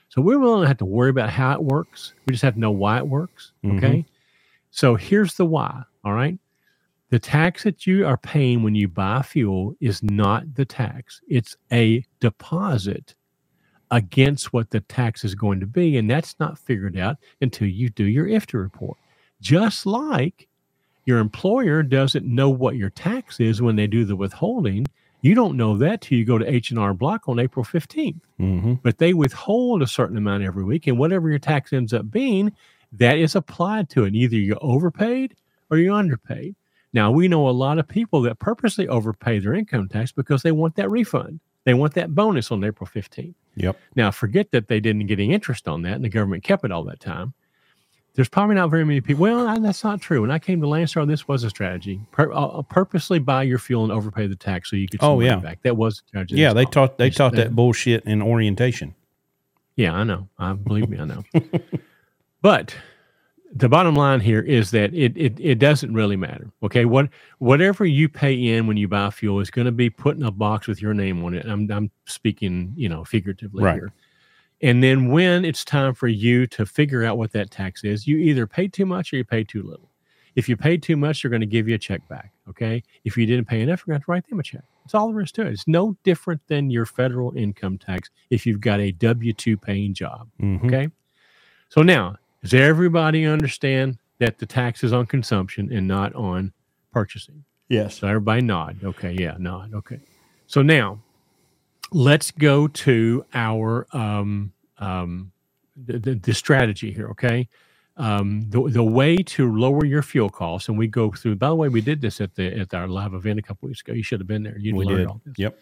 So 0.10 0.21
we 0.21 0.36
really 0.36 0.60
don't 0.62 0.67
have 0.67 0.78
to 0.78 0.86
worry 0.86 1.10
about 1.10 1.30
how 1.30 1.54
it 1.54 1.63
works. 1.63 2.13
We 2.26 2.32
just 2.32 2.43
have 2.43 2.54
to 2.56 2.60
know 2.60 2.71
why 2.71 2.97
it 2.97 3.08
works. 3.08 3.52
Mhm. 3.63 3.78
Okay. 3.78 4.06
So 4.69 4.95
here's 4.95 5.36
the 5.36 5.45
why. 5.45 5.84
All 6.04 6.13
right. 6.13 6.38
The 7.10 7.19
tax 7.19 7.63
that 7.63 7.86
you 7.86 8.06
are 8.06 8.17
paying 8.17 8.63
when 8.63 8.76
you 8.76 8.88
buy 8.88 9.21
fuel 9.21 9.76
is 9.82 10.02
not 10.02 10.56
the 10.56 10.63
tax, 10.63 11.21
it's 11.28 11.58
a 11.71 12.06
deposit 12.21 13.15
against 13.91 14.54
what 14.54 14.69
the 14.71 14.80
tax 14.80 15.23
is 15.23 15.36
going 15.36 15.60
to 15.60 15.65
be. 15.65 15.97
And 15.97 16.10
that's 16.10 16.36
not 16.39 16.58
figured 16.58 16.97
out 16.97 17.17
until 17.41 17.67
you 17.67 17.89
do 17.89 18.06
your 18.06 18.25
IFTA 18.25 18.62
report. 18.62 18.97
Just 19.41 19.86
like 19.86 20.47
your 21.06 21.19
employer 21.19 21.84
doesn't 21.84 22.25
know 22.25 22.49
what 22.49 22.75
your 22.77 22.89
tax 22.89 23.39
is 23.39 23.62
when 23.62 23.75
they 23.75 23.88
do 23.88 24.06
the 24.06 24.15
withholding. 24.15 24.86
You 25.21 25.36
don't 25.36 25.58
know 25.58 25.77
that 25.77 26.01
till 26.01 26.17
you 26.17 26.25
go 26.25 26.38
to 26.38 26.49
H&R 26.51 26.93
Block 26.93 27.27
on 27.27 27.38
April 27.39 27.63
15th 27.65 28.19
Mm-hmm. 28.39 28.73
but 28.82 28.97
they 28.97 29.13
withhold 29.13 29.84
a 29.84 29.88
certain 29.88 30.17
amount 30.17 30.41
every 30.43 30.63
week. 30.63 30.88
And 30.88 30.97
whatever 30.97 31.30
your 31.30 31.38
tax 31.38 31.73
ends 31.73 31.93
up 31.93 32.10
being, 32.10 32.51
that 32.93 33.19
is 33.19 33.36
applied 33.36 33.88
to 33.91 34.06
it. 34.06 34.15
Either 34.15 34.36
you're 34.36 34.58
overpaid 34.62 35.36
or 35.69 35.77
you're 35.77 35.93
underpaid. 35.95 36.56
Now, 36.91 37.12
we 37.12 37.27
know 37.27 37.47
a 37.47 37.51
lot 37.51 37.77
of 37.77 37.88
people 37.88 38.21
that 38.23 38.39
purposely 38.39 38.88
overpay 38.88 39.39
their 39.39 39.54
income 39.54 39.88
tax 39.89 40.12
because 40.12 40.41
they 40.41 40.51
want 40.51 40.75
that 40.75 40.89
refund. 40.89 41.39
They 41.65 41.73
want 41.75 41.93
that 41.93 42.15
bonus 42.15 42.51
on 42.51 42.63
April 42.63 42.89
15th. 42.91 43.36
Yep. 43.55 43.77
Now, 43.95 44.11
forget 44.11 44.51
that 44.51 44.67
they 44.67 44.79
didn't 44.79 45.07
get 45.07 45.19
any 45.19 45.33
interest 45.33 45.67
on 45.67 45.81
that 45.83 45.93
and 45.93 46.03
the 46.03 46.09
government 46.09 46.43
kept 46.43 46.63
it 46.63 46.71
all 46.71 46.83
that 46.85 46.99
time. 46.99 47.33
There's 48.13 48.27
probably 48.29 48.55
not 48.55 48.69
very 48.69 48.83
many 48.85 48.99
people. 49.01 49.21
Well, 49.21 49.47
I- 49.47 49.59
that's 49.59 49.83
not 49.85 50.01
true. 50.01 50.21
When 50.21 50.31
I 50.31 50.39
came 50.39 50.59
to 50.61 50.67
Landstar, 50.67 51.07
this 51.07 51.27
was 51.29 51.43
a 51.45 51.49
strategy. 51.49 52.01
Pur- 52.11 52.33
uh, 52.33 52.61
purposely 52.63 53.19
buy 53.19 53.43
your 53.43 53.57
fuel 53.57 53.83
and 53.83 53.91
overpay 53.91 54.27
the 54.27 54.35
tax 54.35 54.69
so 54.69 54.75
you 54.75 54.87
could 54.87 54.99
Oh, 55.01 55.19
yeah. 55.21 55.37
back. 55.37 55.61
That 55.63 55.77
was 55.77 56.03
strategy. 56.07 56.35
Yeah, 56.35 56.51
they 56.53 56.65
taught 56.65 56.97
they 56.97 57.09
taught 57.09 57.33
uh, 57.33 57.37
that 57.37 57.55
bullshit 57.55 58.03
in 58.05 58.21
orientation. 58.21 58.95
Yeah, 59.77 59.93
I 59.93 60.03
know. 60.03 60.27
I 60.37 60.51
believe 60.53 60.89
me, 60.89 60.99
I 60.99 61.05
know. 61.05 61.23
but 62.41 62.75
the 63.53 63.67
bottom 63.69 63.95
line 63.95 64.19
here 64.21 64.41
is 64.41 64.71
that 64.71 64.93
it, 64.93 65.15
it 65.17 65.37
it 65.39 65.59
doesn't 65.59 65.93
really 65.93 66.15
matter. 66.15 66.49
Okay, 66.63 66.85
what 66.85 67.09
whatever 67.39 67.85
you 67.85 68.07
pay 68.07 68.33
in 68.33 68.65
when 68.67 68.77
you 68.77 68.87
buy 68.87 69.09
fuel 69.09 69.39
is 69.39 69.51
going 69.51 69.65
to 69.65 69.71
be 69.71 69.89
put 69.89 70.15
in 70.15 70.23
a 70.23 70.31
box 70.31 70.67
with 70.67 70.81
your 70.81 70.93
name 70.93 71.23
on 71.23 71.33
it. 71.33 71.45
I'm 71.45 71.69
I'm 71.71 71.91
speaking, 72.05 72.73
you 72.75 72.87
know, 72.89 73.03
figuratively 73.03 73.63
Right. 73.63 73.75
here. 73.75 73.91
And 74.63 74.83
then 74.83 75.09
when 75.09 75.43
it's 75.43 75.65
time 75.65 75.93
for 75.95 76.07
you 76.07 76.45
to 76.47 76.65
figure 76.65 77.03
out 77.03 77.17
what 77.17 77.31
that 77.33 77.49
tax 77.51 77.83
is, 77.83 78.05
you 78.07 78.17
either 78.17 78.45
pay 78.45 78.67
too 78.67 78.85
much 78.85 79.11
or 79.11 79.17
you 79.17 79.23
pay 79.23 79.43
too 79.43 79.63
little. 79.63 79.89
If 80.35 80.47
you 80.47 80.55
paid 80.55 80.81
too 80.81 80.95
much, 80.95 81.21
they're 81.21 81.31
going 81.31 81.41
to 81.41 81.47
give 81.47 81.67
you 81.67 81.75
a 81.75 81.79
check 81.79 82.07
back. 82.07 82.31
Okay. 82.47 82.83
If 83.03 83.17
you 83.17 83.25
didn't 83.25 83.47
pay 83.47 83.61
enough, 83.61 83.83
you're 83.85 83.93
going 83.93 84.01
to 84.01 84.05
to 84.05 84.11
write 84.11 84.27
them 84.29 84.39
a 84.39 84.43
check. 84.43 84.63
It's 84.85 84.93
all 84.95 85.11
there 85.11 85.21
is 85.21 85.31
to 85.33 85.41
it. 85.41 85.51
It's 85.53 85.67
no 85.67 85.97
different 86.03 86.41
than 86.47 86.69
your 86.69 86.85
federal 86.85 87.35
income 87.35 87.77
tax 87.79 88.09
if 88.29 88.45
you've 88.45 88.61
got 88.61 88.79
a 88.79 88.91
W 88.93 89.33
2 89.33 89.57
paying 89.57 89.93
job. 89.93 90.29
Mhm. 90.41 90.63
Okay. 90.65 90.89
So 91.69 91.81
now, 91.81 92.15
does 92.41 92.54
everybody 92.54 93.25
understand 93.25 93.97
that 94.19 94.39
the 94.39 94.45
tax 94.45 94.84
is 94.84 94.93
on 94.93 95.06
consumption 95.06 95.71
and 95.71 95.88
not 95.88 96.13
on 96.15 96.54
purchasing? 96.91 97.43
Yes. 97.69 97.99
So 97.99 98.08
everybody 98.08 98.41
nod. 98.41 98.80
Okay. 98.84 99.15
Yeah, 99.17 99.36
nod. 99.39 99.73
Okay. 99.73 99.99
So 100.47 100.62
now 100.62 100.99
let's 101.91 102.32
go 102.32 102.67
to 102.67 103.25
our 103.34 103.88
um, 103.93 104.51
um, 104.77 105.32
the, 105.75 105.99
the, 105.99 106.15
the 106.15 106.34
strategy 106.34 106.91
here. 106.91 107.10
Okay. 107.10 107.47
Um, 107.97 108.49
the, 108.49 108.69
the 108.69 108.84
way 108.84 109.17
to 109.17 109.54
lower 109.56 109.86
your 109.86 110.01
fuel 110.01 110.30
costs, 110.30 110.69
and 110.69 110.77
we 110.77 110.88
go 110.88 111.12
through. 111.12 111.36
By 111.36 111.49
the 111.49 111.56
way, 111.56 111.69
we 111.69 111.82
did 111.82 112.01
this 112.01 112.19
at 112.21 112.36
the 112.36 112.60
at 112.60 112.73
our 112.73 112.88
live 112.88 113.13
event 113.13 113.38
a 113.39 113.41
couple 113.41 113.67
weeks 113.67 113.82
ago. 113.82 113.93
You 113.93 114.04
should 114.04 114.19
have 114.19 114.27
been 114.27 114.43
there. 114.43 114.58
You 114.58 114.75
learned 114.75 114.97
did. 114.97 115.08
all 115.08 115.21
this. 115.25 115.36
Yep. 115.38 115.60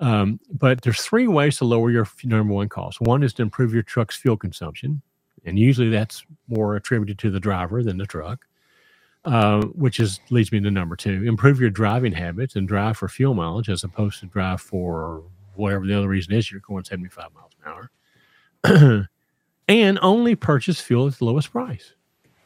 Um, 0.00 0.40
but 0.52 0.82
there's 0.82 1.00
three 1.00 1.28
ways 1.28 1.58
to 1.58 1.64
lower 1.64 1.90
your 1.90 2.02
f- 2.02 2.24
number 2.24 2.52
one 2.52 2.68
cost. 2.68 3.00
One 3.00 3.22
is 3.22 3.32
to 3.34 3.42
improve 3.42 3.72
your 3.72 3.84
truck's 3.84 4.16
fuel 4.16 4.36
consumption, 4.36 5.02
and 5.44 5.58
usually 5.58 5.90
that's 5.90 6.24
more 6.48 6.76
attributed 6.76 7.18
to 7.18 7.30
the 7.30 7.40
driver 7.40 7.82
than 7.82 7.98
the 7.98 8.06
truck. 8.06 8.46
Uh, 9.24 9.62
which 9.68 10.00
is 10.00 10.20
leads 10.28 10.52
me 10.52 10.60
to 10.60 10.70
number 10.70 10.96
two: 10.96 11.24
improve 11.24 11.58
your 11.58 11.70
driving 11.70 12.12
habits 12.12 12.56
and 12.56 12.68
drive 12.68 12.96
for 12.98 13.08
fuel 13.08 13.32
mileage 13.32 13.70
as 13.70 13.82
opposed 13.82 14.20
to 14.20 14.26
drive 14.26 14.60
for 14.60 15.22
whatever 15.54 15.86
the 15.86 15.96
other 15.96 16.08
reason 16.08 16.34
is 16.34 16.50
you're 16.50 16.60
going 16.60 16.84
75 16.84 17.30
miles 17.34 17.52
an 17.64 17.72
hour. 17.72 19.08
and 19.68 19.98
only 20.02 20.34
purchase 20.34 20.80
fuel 20.80 21.06
at 21.06 21.18
the 21.18 21.24
lowest 21.24 21.52
price. 21.52 21.94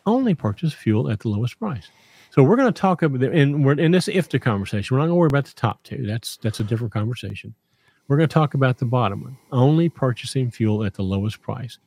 Only 0.07 0.35
purchase 0.35 0.73
fuel 0.73 1.11
at 1.11 1.21
the 1.21 1.29
lowest 1.29 1.59
price. 1.59 1.89
So 2.31 2.43
we're 2.43 2.57
going 2.57 2.73
to 2.73 2.81
talk 2.81 3.03
about 3.03 3.21
the, 3.21 3.33
and 3.33 3.65
we're 3.65 3.73
in 3.73 3.91
this 3.91 4.07
IFTA 4.07 4.41
conversation. 4.41 4.95
We're 4.95 5.01
not 5.01 5.07
going 5.07 5.17
to 5.17 5.21
worry 5.21 5.29
about 5.29 5.47
the 5.47 5.55
top 5.55 5.83
two. 5.83 6.07
That's 6.07 6.37
that's 6.37 6.61
a 6.61 6.65
different 6.65 6.93
conversation. 6.93 7.55
We're 8.07 8.17
going 8.17 8.29
to 8.29 8.33
talk 8.33 8.55
about 8.55 8.79
the 8.79 8.87
bottom 8.87 9.23
one. 9.23 9.37
Only 9.53 9.89
purchasing 9.89 10.51
fuel 10.51 10.85
at 10.85 10.95
the 10.95 11.03
lowest 11.03 11.43
price. 11.43 11.79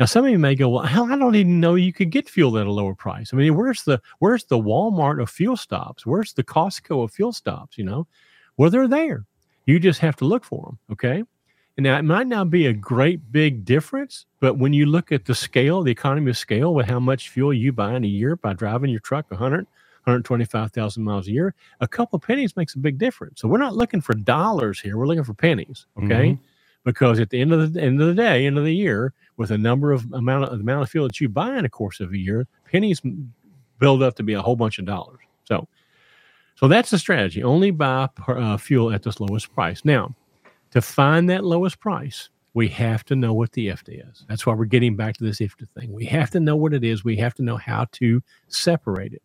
Now, 0.00 0.06
some 0.06 0.24
of 0.24 0.32
you 0.32 0.38
may 0.38 0.56
go, 0.56 0.70
"Well, 0.70 0.84
hell, 0.84 1.12
I 1.12 1.16
don't 1.18 1.36
even 1.36 1.60
know 1.60 1.76
you 1.76 1.92
could 1.92 2.10
get 2.10 2.28
fuel 2.28 2.58
at 2.58 2.66
a 2.66 2.72
lower 2.72 2.94
price." 2.94 3.32
I 3.34 3.36
mean, 3.36 3.54
where's 3.54 3.84
the 3.84 4.00
where's 4.20 4.44
the 4.44 4.58
Walmart 4.58 5.22
of 5.22 5.30
fuel 5.30 5.58
stops? 5.58 6.06
Where's 6.06 6.32
the 6.32 6.44
Costco 6.44 7.04
of 7.04 7.12
fuel 7.12 7.32
stops? 7.32 7.78
You 7.78 7.84
know, 7.84 8.08
well, 8.58 8.70
they're 8.70 8.88
there. 8.88 9.26
You 9.66 9.78
just 9.80 10.00
have 10.00 10.16
to 10.16 10.24
look 10.24 10.44
for 10.44 10.64
them. 10.66 10.78
Okay. 10.92 11.24
And 11.76 11.84
now 11.84 11.98
it 11.98 12.04
might 12.04 12.26
not 12.26 12.50
be 12.50 12.66
a 12.66 12.74
great 12.74 13.32
big 13.32 13.64
difference, 13.64 14.26
but 14.40 14.58
when 14.58 14.72
you 14.72 14.86
look 14.86 15.12
at 15.12 15.26
the 15.26 15.34
scale, 15.34 15.82
the 15.82 15.92
economy 15.92 16.30
of 16.30 16.36
scale 16.38 16.74
with 16.74 16.86
how 16.86 17.00
much 17.00 17.30
fuel 17.30 17.54
you 17.54 17.72
buy 17.72 17.94
in 17.94 18.04
a 18.04 18.08
year 18.08 18.36
by 18.36 18.52
driving 18.54 18.90
your 18.90 19.00
truck 19.00 19.30
100, 19.30 19.66
125,000 20.04 21.04
miles 21.04 21.28
a 21.28 21.32
year, 21.32 21.54
a 21.80 21.88
couple 21.88 22.16
of 22.16 22.22
pennies 22.22 22.56
makes 22.56 22.74
a 22.74 22.78
big 22.78 22.98
difference. 22.98 23.40
So 23.40 23.48
we're 23.48 23.58
not 23.58 23.76
looking 23.76 24.02
for 24.02 24.14
dollars 24.14 24.80
here. 24.80 24.98
We're 24.98 25.06
looking 25.06 25.24
for 25.24 25.34
pennies. 25.34 25.86
Okay. 25.98 26.32
Mm-hmm. 26.32 26.49
Because 26.84 27.20
at 27.20 27.30
the 27.30 27.40
end 27.40 27.52
of 27.52 27.72
the 27.74 27.82
end 27.82 28.00
of 28.00 28.06
the 28.06 28.14
day, 28.14 28.46
end 28.46 28.56
of 28.56 28.64
the 28.64 28.74
year, 28.74 29.12
with 29.36 29.50
a 29.50 29.58
number 29.58 29.92
of 29.92 30.10
amount 30.12 30.44
of 30.44 30.50
the 30.50 30.62
amount 30.62 30.82
of 30.82 30.90
fuel 30.90 31.06
that 31.06 31.20
you 31.20 31.28
buy 31.28 31.56
in 31.56 31.62
the 31.62 31.68
course 31.68 32.00
of 32.00 32.12
a 32.12 32.18
year, 32.18 32.46
pennies 32.70 33.02
build 33.78 34.02
up 34.02 34.14
to 34.16 34.22
be 34.22 34.34
a 34.34 34.42
whole 34.42 34.56
bunch 34.56 34.78
of 34.78 34.84
dollars. 34.84 35.20
So, 35.44 35.66
so 36.54 36.68
that's 36.68 36.90
the 36.90 36.98
strategy. 36.98 37.42
Only 37.42 37.70
buy 37.70 38.08
per, 38.14 38.38
uh, 38.38 38.56
fuel 38.56 38.92
at 38.92 39.02
this 39.02 39.20
lowest 39.20 39.52
price. 39.52 39.84
Now, 39.84 40.14
to 40.70 40.80
find 40.80 41.28
that 41.30 41.44
lowest 41.44 41.80
price, 41.80 42.28
we 42.54 42.68
have 42.68 43.04
to 43.04 43.16
know 43.16 43.32
what 43.32 43.52
the 43.52 43.68
IFTA 43.68 44.10
is. 44.10 44.24
That's 44.28 44.44
why 44.46 44.54
we're 44.54 44.64
getting 44.64 44.96
back 44.96 45.16
to 45.16 45.24
this 45.24 45.38
IFTA 45.38 45.68
thing. 45.78 45.92
We 45.92 46.04
have 46.06 46.30
to 46.30 46.40
know 46.40 46.56
what 46.56 46.74
it 46.74 46.84
is. 46.84 47.04
We 47.04 47.16
have 47.16 47.34
to 47.34 47.42
know 47.42 47.56
how 47.56 47.86
to 47.92 48.22
separate 48.48 49.12
it. 49.12 49.22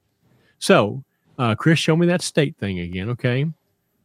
So, 0.59 1.03
uh, 1.37 1.55
Chris, 1.55 1.79
show 1.79 1.95
me 1.95 2.07
that 2.07 2.21
state 2.21 2.55
thing 2.57 2.79
again, 2.79 3.09
okay? 3.11 3.45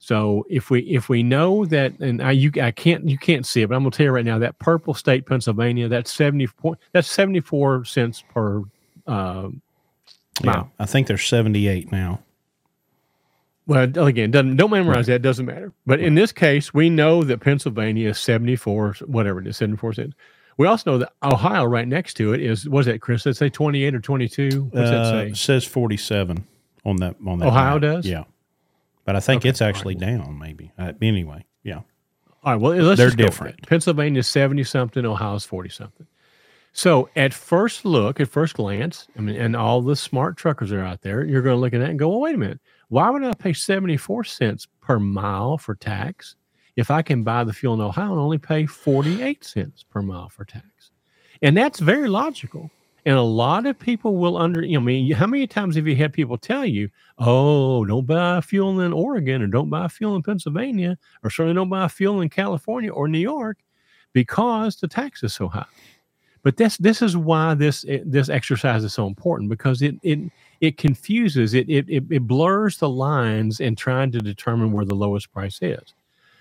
So 0.03 0.47
if 0.49 0.71
we 0.71 0.81
if 0.83 1.09
we 1.11 1.23
know 1.23 1.67
that, 1.67 1.99
and 2.01 2.23
I 2.23 2.31
you 2.33 2.51
I 2.61 2.71
can't 2.71 3.07
you 3.07 3.19
can't 3.19 3.45
see 3.45 3.61
it, 3.63 3.69
but 3.69 3.75
I'm 3.77 3.83
gonna 3.83 3.91
tell 3.91 4.07
you 4.07 4.13
right 4.13 4.25
now 4.25 4.39
that 4.39 4.59
purple 4.59 4.95
state 4.95 5.27
Pennsylvania 5.27 5.89
that's 5.89 6.11
seventy 6.11 6.47
point 6.47 6.79
that's 6.93 7.07
seventy 7.09 7.41
four 7.41 7.85
cents 7.85 8.25
per 8.33 8.63
uh, 9.07 9.49
Yeah. 10.43 10.65
I 10.79 10.87
think 10.87 11.07
there's 11.07 11.25
78 11.27 11.93
now. 11.93 12.21
Well, 13.67 13.83
again, 14.07 14.31
doesn't 14.31 14.57
don't 14.57 14.71
memorize 14.71 15.07
that. 15.07 15.23
Doesn't 15.23 15.47
matter. 15.47 15.73
But 15.87 16.01
in 16.01 16.15
this 16.15 16.33
case, 16.33 16.73
we 16.75 16.91
know 16.91 17.23
that 17.23 17.39
Pennsylvania 17.41 18.09
is 18.09 18.19
seventy 18.19 18.57
four, 18.57 18.95
whatever 19.07 19.41
it 19.41 19.47
is, 19.47 19.59
seventy 19.59 19.77
four 19.77 19.93
cents. 19.93 20.15
We 20.57 20.67
also 20.67 20.93
know 20.93 20.99
that 20.99 21.13
Ohio, 21.23 21.65
right 21.65 21.87
next 21.87 22.15
to 22.15 22.33
it, 22.33 22.41
is 22.41 22.69
was 22.69 22.87
that 22.87 23.01
Chris? 23.01 23.25
Let's 23.27 23.39
say 23.39 23.49
twenty 23.49 23.85
eight 23.85 23.95
or 23.95 24.01
twenty 24.01 24.29
two. 24.29 24.65
What's 24.73 24.91
that 24.91 25.01
Uh, 25.01 25.11
say? 25.11 25.27
it 25.29 25.37
says 25.37 25.65
47 25.65 26.45
on 26.85 26.97
that 26.97 27.17
on 27.25 27.39
that. 27.39 27.47
Ohio 27.47 27.75
map. 27.75 27.83
does? 27.83 28.07
Yeah. 28.07 28.25
But 29.05 29.17
I 29.17 29.21
think 29.21 29.43
Okay. 29.43 29.49
it's 29.49 29.63
actually 29.63 29.95
down 29.95 30.39
maybe. 30.39 30.73
Uh, 30.79 30.93
anyway, 31.03 31.45
yeah. 31.63 31.81
All 32.45 32.53
right. 32.53 32.57
Well, 32.61 32.73
let's 32.75 32.99
They're 32.99 33.09
just 33.09 33.19
go 33.19 33.25
with 33.25 33.33
different. 33.33 33.67
Pennsylvania's 33.67 34.29
seventy 34.29 34.65
something. 34.65 35.05
Ohio's 35.05 35.45
forty 35.45 35.69
something. 35.69 36.07
So 36.73 37.09
at 37.17 37.35
first 37.35 37.85
look, 37.85 38.21
at 38.21 38.29
first 38.29 38.55
glance, 38.55 39.09
I 39.19 39.21
mean, 39.23 39.35
and 39.37 39.57
all 39.57 39.83
the 39.83 39.97
smart 39.97 40.37
truckers 40.37 40.71
are 40.71 40.81
out 40.81 41.03
there, 41.03 41.25
you're 41.25 41.43
going 41.43 41.57
to 41.57 41.61
look 41.61 41.75
at 41.75 41.81
that 41.81 41.91
and 41.91 41.99
go, 41.99 42.09
well, 42.09 42.21
wait 42.21 42.37
a 42.37 42.39
minute. 42.39 42.61
Why 42.89 43.11
would 43.11 43.25
I 43.25 43.35
pay 43.35 43.53
74 43.53 44.23
cents 44.23 44.69
per 44.81 45.01
mile 45.01 45.59
for 45.59 45.75
tax 45.75 46.37
if 46.77 46.89
I 46.91 47.03
can 47.03 47.25
buy 47.25 47.43
the 47.43 47.53
fuel 47.53 47.75
in 47.75 47.81
Ohio 47.81 48.13
and 48.13 48.21
only 48.21 48.39
pay 48.39 48.67
48 48.67 49.43
cents 49.45 49.83
per 49.83 50.01
mile 50.01 50.29
for 50.29 50.45
tax? 50.45 50.93
And 51.43 51.57
that's 51.57 51.81
very 51.81 52.09
logical. 52.09 52.71
And 53.07 53.17
a 53.17 53.23
lot 53.23 53.67
of 53.67 53.79
people 53.79 54.17
will 54.17 54.37
under, 54.37 54.63
you 54.63 54.75
know, 54.75 54.81
I 54.81 54.85
mean, 54.85 55.13
how 55.13 55.27
many 55.27 55.47
times 55.47 55.77
have 55.77 55.87
you 55.87 55.97
had 55.97 56.13
people 56.13 56.37
tell 56.37 56.67
you, 56.67 56.91
oh, 57.19 57.85
don't 57.85 58.07
buy 58.07 58.41
fuel 58.43 58.81
in 58.81 58.93
Oregon 58.93 59.43
or 59.43 59.47
don't 59.47 59.71
buy 59.71 59.89
fuel 59.89 60.17
in 60.17 60.23
Pennsylvania 60.23 60.99
or 61.23 61.31
certainly 61.31 61.55
don't 61.55 61.71
buy 61.71 61.89
fuel 61.89 62.21
in 62.21 62.29
California 62.29 62.91
or 62.91 63.09
New 63.09 63.19
York 63.19 63.59
because 64.13 64.77
the 64.77 64.89
tax 64.89 65.23
is 65.23 65.33
so 65.35 65.49
high. 65.49 65.67
But 66.43 66.57
this 66.57 66.79
this 66.79 67.03
is 67.03 67.17
why 67.17 67.55
this 67.55 67.85
eh, 67.87 68.01
this 68.05 68.31
exercise 68.31 68.83
is 68.83 68.95
so 68.95 69.07
important 69.07 69.51
because 69.51 69.83
it 69.83 69.97
it 70.03 70.19
it 70.61 70.79
confuses 70.79 71.53
it 71.53 71.69
it 71.69 71.87
it, 71.89 72.05
it 72.11 72.27
blurs 72.27 72.79
the 72.79 72.89
lines 72.89 73.61
in 73.61 73.77
trying 73.77 74.11
to 74.13 74.19
determine 74.19 74.73
where 74.73 74.87
the 74.87 74.95
lowest 74.95 75.33
price 75.33 75.59
is. 75.61 75.95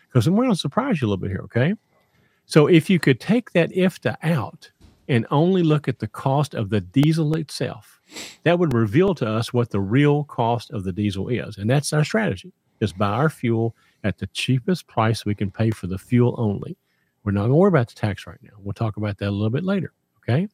Because 0.07 0.25
I'm 0.25 0.35
going 0.35 0.49
to 0.49 0.55
surprise 0.55 1.01
you 1.01 1.07
a 1.07 1.09
little 1.09 1.21
bit 1.21 1.31
here, 1.31 1.41
okay? 1.43 1.73
So 2.45 2.67
if 2.67 2.89
you 2.89 2.97
could 2.97 3.19
take 3.19 3.51
that 3.51 3.71
IFTA 3.71 4.15
out 4.23 4.71
and 5.09 5.25
only 5.31 5.63
look 5.63 5.87
at 5.89 5.99
the 5.99 6.07
cost 6.07 6.53
of 6.53 6.69
the 6.69 6.79
diesel 6.79 7.35
itself, 7.35 7.99
that 8.43 8.57
would 8.57 8.73
reveal 8.73 9.13
to 9.15 9.27
us 9.27 9.51
what 9.51 9.71
the 9.71 9.81
real 9.81 10.23
cost 10.23 10.71
of 10.71 10.85
the 10.85 10.93
diesel 10.93 11.27
is. 11.27 11.57
And 11.57 11.69
that's 11.69 11.91
our 11.91 12.05
strategy 12.05 12.53
is 12.79 12.93
buy 12.93 13.09
our 13.09 13.29
fuel 13.29 13.75
at 14.05 14.19
the 14.19 14.27
cheapest 14.27 14.87
price 14.87 15.25
we 15.25 15.35
can 15.35 15.51
pay 15.51 15.71
for 15.71 15.87
the 15.87 15.97
fuel 15.97 16.35
only. 16.37 16.77
We're 17.23 17.33
not 17.33 17.41
going 17.41 17.51
to 17.51 17.55
worry 17.55 17.67
about 17.67 17.89
the 17.89 17.95
tax 17.95 18.25
right 18.25 18.41
now. 18.41 18.51
We'll 18.59 18.73
talk 18.73 18.95
about 18.95 19.17
that 19.17 19.27
a 19.27 19.31
little 19.31 19.49
bit 19.49 19.65
later. 19.65 19.91
Okay. 20.19 20.47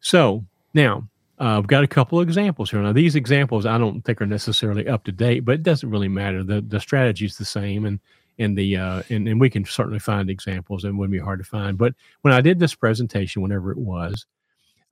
So 0.00 0.44
now 0.74 1.08
uh, 1.38 1.58
I've 1.58 1.66
got 1.66 1.84
a 1.84 1.88
couple 1.88 2.18
of 2.18 2.26
examples 2.26 2.70
here. 2.70 2.80
Now, 2.80 2.92
these 2.92 3.14
examples 3.14 3.66
I 3.66 3.78
don't 3.78 4.02
think 4.02 4.20
are 4.22 4.26
necessarily 4.26 4.88
up 4.88 5.04
to 5.04 5.12
date, 5.12 5.40
but 5.40 5.56
it 5.56 5.62
doesn't 5.62 5.90
really 5.90 6.08
matter. 6.08 6.42
The 6.42 6.62
the 6.62 6.80
strategy 6.80 7.26
is 7.26 7.36
the 7.36 7.44
same, 7.44 7.84
and 7.84 8.00
and 8.38 8.56
the 8.56 8.76
uh, 8.76 9.02
and, 9.08 9.28
and 9.28 9.40
we 9.40 9.50
can 9.50 9.64
certainly 9.64 9.98
find 9.98 10.30
examples. 10.30 10.84
And 10.84 10.98
wouldn't 10.98 11.12
be 11.12 11.24
hard 11.24 11.38
to 11.38 11.44
find. 11.44 11.78
But 11.78 11.94
when 12.22 12.34
I 12.34 12.40
did 12.40 12.58
this 12.58 12.74
presentation, 12.74 13.42
whenever 13.42 13.70
it 13.72 13.78
was, 13.78 14.26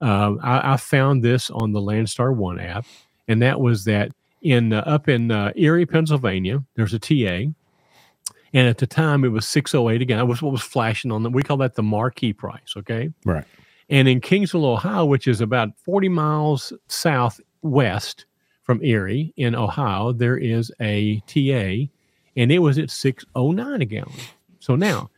uh, 0.01 0.35
I, 0.41 0.73
I, 0.73 0.77
found 0.77 1.23
this 1.23 1.49
on 1.49 1.71
the 1.71 1.79
Landstar 1.79 2.35
One 2.35 2.59
app, 2.59 2.85
and 3.27 3.41
that 3.41 3.59
was 3.59 3.85
that 3.85 4.11
in 4.41 4.73
uh, 4.73 4.83
up 4.85 5.07
in 5.07 5.31
uh, 5.31 5.51
Erie, 5.55 5.85
Pennsylvania, 5.85 6.63
there's 6.75 6.93
a 6.93 6.99
TA, 6.99 7.51
and 8.53 8.67
at 8.67 8.77
the 8.77 8.87
time 8.87 9.23
it 9.23 9.29
was 9.29 9.47
608 9.47 10.01
again. 10.01 10.17
That 10.17 10.25
was 10.25 10.41
what 10.41 10.51
was 10.51 10.61
flashing 10.61 11.11
on 11.11 11.23
them. 11.23 11.33
We 11.33 11.43
call 11.43 11.57
that 11.57 11.75
the 11.75 11.83
marquee 11.83 12.33
price. 12.33 12.73
Okay. 12.77 13.09
Right. 13.25 13.45
And 13.89 14.07
in 14.07 14.21
Kingsville, 14.21 14.65
Ohio, 14.65 15.05
which 15.05 15.27
is 15.27 15.41
about 15.41 15.77
40 15.83 16.09
miles 16.09 16.73
southwest 16.87 18.25
from 18.63 18.83
Erie 18.83 19.33
in 19.37 19.55
Ohio, 19.55 20.11
there 20.11 20.37
is 20.37 20.71
a 20.81 21.19
TA, 21.27 21.91
and 22.35 22.51
it 22.51 22.59
was 22.59 22.77
at 22.77 22.89
609 22.89 23.81
a 23.81 23.85
gallon. 23.85 24.11
So 24.59 24.75
now 24.75 25.09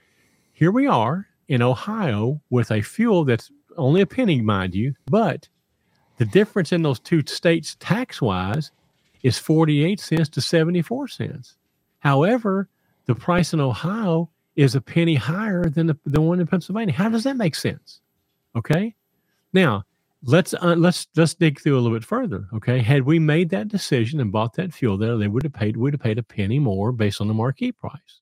here 0.54 0.72
we 0.72 0.88
are 0.88 1.28
in 1.48 1.62
Ohio 1.62 2.42
with 2.50 2.72
a 2.72 2.82
fuel 2.82 3.26
that's 3.26 3.52
only 3.78 4.02
a 4.02 4.08
penny, 4.08 4.42
mind 4.42 4.76
you, 4.76 4.96
but 5.06 5.48
the 6.18 6.26
difference 6.26 6.72
in 6.72 6.82
those 6.82 7.00
two 7.00 7.24
states 7.26 7.78
tax 7.80 8.22
wise 8.22 8.72
is 9.24 9.38
48 9.38 10.00
cents 10.00 10.30
to 10.30 10.42
74 10.42 11.08
cents. 11.08 11.56
However, 12.00 12.70
the 13.06 13.16
price 13.16 13.54
in 13.54 13.60
Ohio 13.60 14.30
is 14.56 14.76
a 14.76 14.82
penny 14.82 15.16
higher 15.16 15.70
than 15.70 15.88
the, 15.88 15.98
the 16.06 16.22
one 16.22 16.40
in 16.40 16.48
Pennsylvania. 16.48 16.94
How 16.94 17.10
does 17.10 17.24
that 17.24 17.38
make 17.38 17.56
sense? 17.56 18.02
Okay. 18.56 18.96
Now, 19.54 19.84
let's 20.24 20.54
uh, 20.54 20.76
let's 20.78 21.08
let's 21.16 21.34
dig 21.34 21.60
through 21.60 21.78
a 21.78 21.82
little 21.82 21.98
bit 21.98 22.06
further. 22.06 22.48
Okay. 22.54 22.80
Had 22.80 23.04
we 23.04 23.20
made 23.20 23.50
that 23.50 23.68
decision 23.68 24.20
and 24.20 24.32
bought 24.32 24.54
that 24.56 24.74
fuel 24.74 24.98
there, 24.98 25.18
they 25.18 25.28
would 25.28 25.44
have 25.44 25.54
paid 25.54 25.78
would 25.78 25.94
have 25.94 26.02
paid 26.02 26.18
a 26.18 26.24
penny 26.24 26.60
more 26.60 26.92
based 26.92 27.22
on 27.22 27.28
the 27.28 27.34
marquee 27.34 27.72
price. 27.72 28.22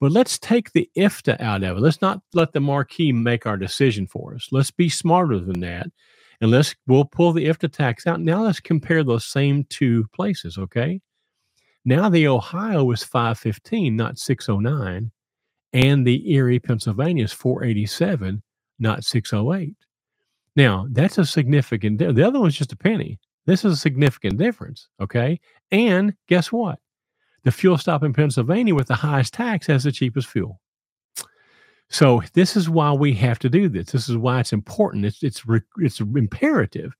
But 0.00 0.12
let's 0.12 0.38
take 0.38 0.72
the 0.72 0.90
IFTA 0.96 1.40
out 1.40 1.62
of 1.62 1.76
it. 1.76 1.80
Let's 1.80 2.02
not 2.02 2.20
let 2.34 2.52
the 2.52 2.60
marquee 2.60 3.12
make 3.12 3.46
our 3.46 3.56
decision 3.56 4.06
for 4.06 4.34
us. 4.34 4.48
Let's 4.50 4.70
be 4.70 4.88
smarter 4.88 5.38
than 5.38 5.60
that. 5.60 5.86
And 6.40 6.50
let's 6.50 6.74
we'll 6.86 7.04
pull 7.04 7.32
the 7.32 7.46
IFTA 7.46 7.72
tax 7.72 8.06
out. 8.06 8.20
Now 8.20 8.42
let's 8.42 8.60
compare 8.60 9.04
those 9.04 9.24
same 9.24 9.64
two 9.70 10.06
places. 10.14 10.58
Okay. 10.58 11.00
Now 11.84 12.08
the 12.08 12.28
Ohio 12.28 12.90
is 12.92 13.04
515, 13.04 13.94
not 13.94 14.18
609. 14.18 15.10
And 15.72 16.06
the 16.06 16.32
Erie, 16.32 16.60
Pennsylvania 16.60 17.24
is 17.24 17.32
487, 17.32 18.42
not 18.78 19.04
608. 19.04 19.74
Now, 20.56 20.86
that's 20.90 21.18
a 21.18 21.24
significant 21.24 21.98
the 21.98 22.26
other 22.26 22.40
one's 22.40 22.56
just 22.56 22.72
a 22.72 22.76
penny. 22.76 23.18
This 23.46 23.64
is 23.64 23.72
a 23.74 23.76
significant 23.76 24.38
difference, 24.38 24.88
okay? 25.00 25.40
And 25.70 26.14
guess 26.28 26.50
what? 26.50 26.78
The 27.42 27.52
fuel 27.52 27.76
stop 27.76 28.02
in 28.02 28.14
Pennsylvania 28.14 28.74
with 28.74 28.88
the 28.88 28.94
highest 28.94 29.34
tax 29.34 29.66
has 29.66 29.84
the 29.84 29.92
cheapest 29.92 30.28
fuel. 30.28 30.60
So 31.90 32.22
this 32.32 32.56
is 32.56 32.70
why 32.70 32.92
we 32.92 33.12
have 33.14 33.38
to 33.40 33.50
do 33.50 33.68
this. 33.68 33.92
This 33.92 34.08
is 34.08 34.16
why 34.16 34.40
it's 34.40 34.52
important. 34.52 35.04
It's 35.04 35.22
it's 35.22 35.42
it's 35.78 36.00
imperative 36.00 36.92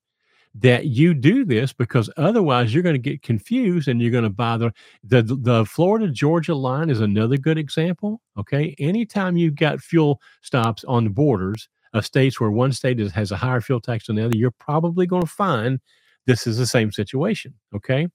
that 0.57 0.85
you 0.85 1.13
do 1.13 1.43
this 1.43 1.73
because 1.73 2.09
otherwise 2.15 2.73
you're 2.73 2.83
going 2.83 2.95
to 2.95 2.99
get 2.99 3.21
confused 3.21 3.89
and 3.89 4.01
you're 4.01 4.11
going 4.11 4.23
to 4.23 4.29
buy 4.29 4.57
the 4.57 4.71
the 5.03 5.23
the 5.23 5.65
Florida 5.65 6.07
Georgia 6.07 6.55
line 6.55 6.89
is 6.89 7.01
another 7.01 7.37
good 7.37 7.57
example. 7.57 8.21
Okay, 8.37 8.75
anytime 8.77 9.35
you've 9.35 9.55
got 9.55 9.81
fuel 9.81 10.21
stops 10.41 10.83
on 10.85 11.03
the 11.03 11.09
borders 11.09 11.67
of 11.97 12.05
states 12.05 12.39
where 12.39 12.51
one 12.51 12.71
state 12.71 12.99
is, 12.99 13.11
has 13.11 13.31
a 13.31 13.37
higher 13.37 13.61
fuel 13.61 13.79
tax 13.79 14.07
than 14.07 14.15
the 14.15 14.25
other, 14.25 14.37
you're 14.37 14.51
probably 14.51 15.05
going 15.05 15.23
to 15.23 15.27
find 15.27 15.79
this 16.25 16.47
is 16.47 16.57
the 16.57 16.65
same 16.65 16.91
situation. 16.91 17.53
Okay. 17.75 18.07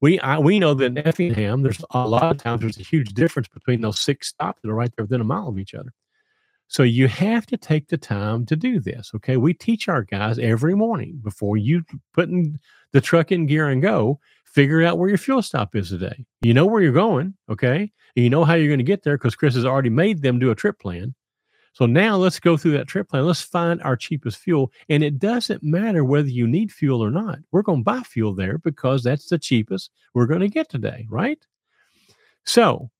We 0.00 0.20
I, 0.20 0.38
we 0.38 0.58
know 0.58 0.74
that 0.74 0.84
in 0.84 0.98
Effingham, 0.98 1.62
there's 1.62 1.82
a 1.90 2.06
lot 2.06 2.30
of 2.30 2.36
times 2.36 2.60
there's 2.60 2.78
a 2.78 2.82
huge 2.82 3.14
difference 3.14 3.48
between 3.48 3.80
those 3.80 3.98
six 3.98 4.28
stops 4.28 4.60
that 4.62 4.70
are 4.70 4.74
right 4.74 4.90
there 4.94 5.04
within 5.04 5.22
a 5.22 5.24
mile 5.24 5.48
of 5.48 5.58
each 5.58 5.74
other. 5.74 5.92
So 6.68 6.82
you 6.82 7.08
have 7.08 7.46
to 7.46 7.56
take 7.56 7.88
the 7.88 7.96
time 7.96 8.44
to 8.46 8.56
do 8.56 8.80
this. 8.80 9.12
Okay. 9.14 9.36
We 9.36 9.54
teach 9.54 9.88
our 9.88 10.02
guys 10.02 10.38
every 10.38 10.74
morning 10.74 11.20
before 11.22 11.56
you 11.56 11.84
put 12.12 12.28
in 12.28 12.58
the 12.92 13.00
truck 13.00 13.32
in 13.32 13.46
gear 13.46 13.68
and 13.68 13.80
go, 13.80 14.20
figure 14.44 14.82
out 14.82 14.98
where 14.98 15.08
your 15.08 15.18
fuel 15.18 15.42
stop 15.42 15.76
is 15.76 15.90
today. 15.90 16.26
You 16.42 16.54
know 16.54 16.66
where 16.66 16.82
you're 16.82 16.92
going. 16.92 17.34
Okay. 17.50 17.92
And 18.16 18.24
you 18.24 18.30
know 18.30 18.44
how 18.44 18.54
you're 18.54 18.68
going 18.68 18.78
to 18.78 18.84
get 18.84 19.02
there 19.02 19.16
because 19.16 19.36
Chris 19.36 19.54
has 19.54 19.64
already 19.64 19.90
made 19.90 20.22
them 20.22 20.38
do 20.38 20.50
a 20.50 20.54
trip 20.54 20.80
plan. 20.80 21.14
So 21.76 21.84
now 21.84 22.16
let's 22.16 22.40
go 22.40 22.56
through 22.56 22.70
that 22.72 22.88
trip 22.88 23.10
plan. 23.10 23.26
Let's 23.26 23.42
find 23.42 23.82
our 23.82 23.96
cheapest 23.96 24.38
fuel. 24.38 24.72
And 24.88 25.04
it 25.04 25.18
doesn't 25.18 25.62
matter 25.62 26.04
whether 26.04 26.28
you 26.28 26.46
need 26.46 26.72
fuel 26.72 27.04
or 27.04 27.10
not. 27.10 27.38
We're 27.52 27.60
going 27.60 27.80
to 27.80 27.84
buy 27.84 28.00
fuel 28.00 28.34
there 28.34 28.56
because 28.56 29.02
that's 29.02 29.28
the 29.28 29.38
cheapest 29.38 29.90
we're 30.14 30.24
going 30.24 30.40
to 30.40 30.48
get 30.48 30.70
today. 30.70 31.06
Right. 31.10 31.38
So 32.46 32.90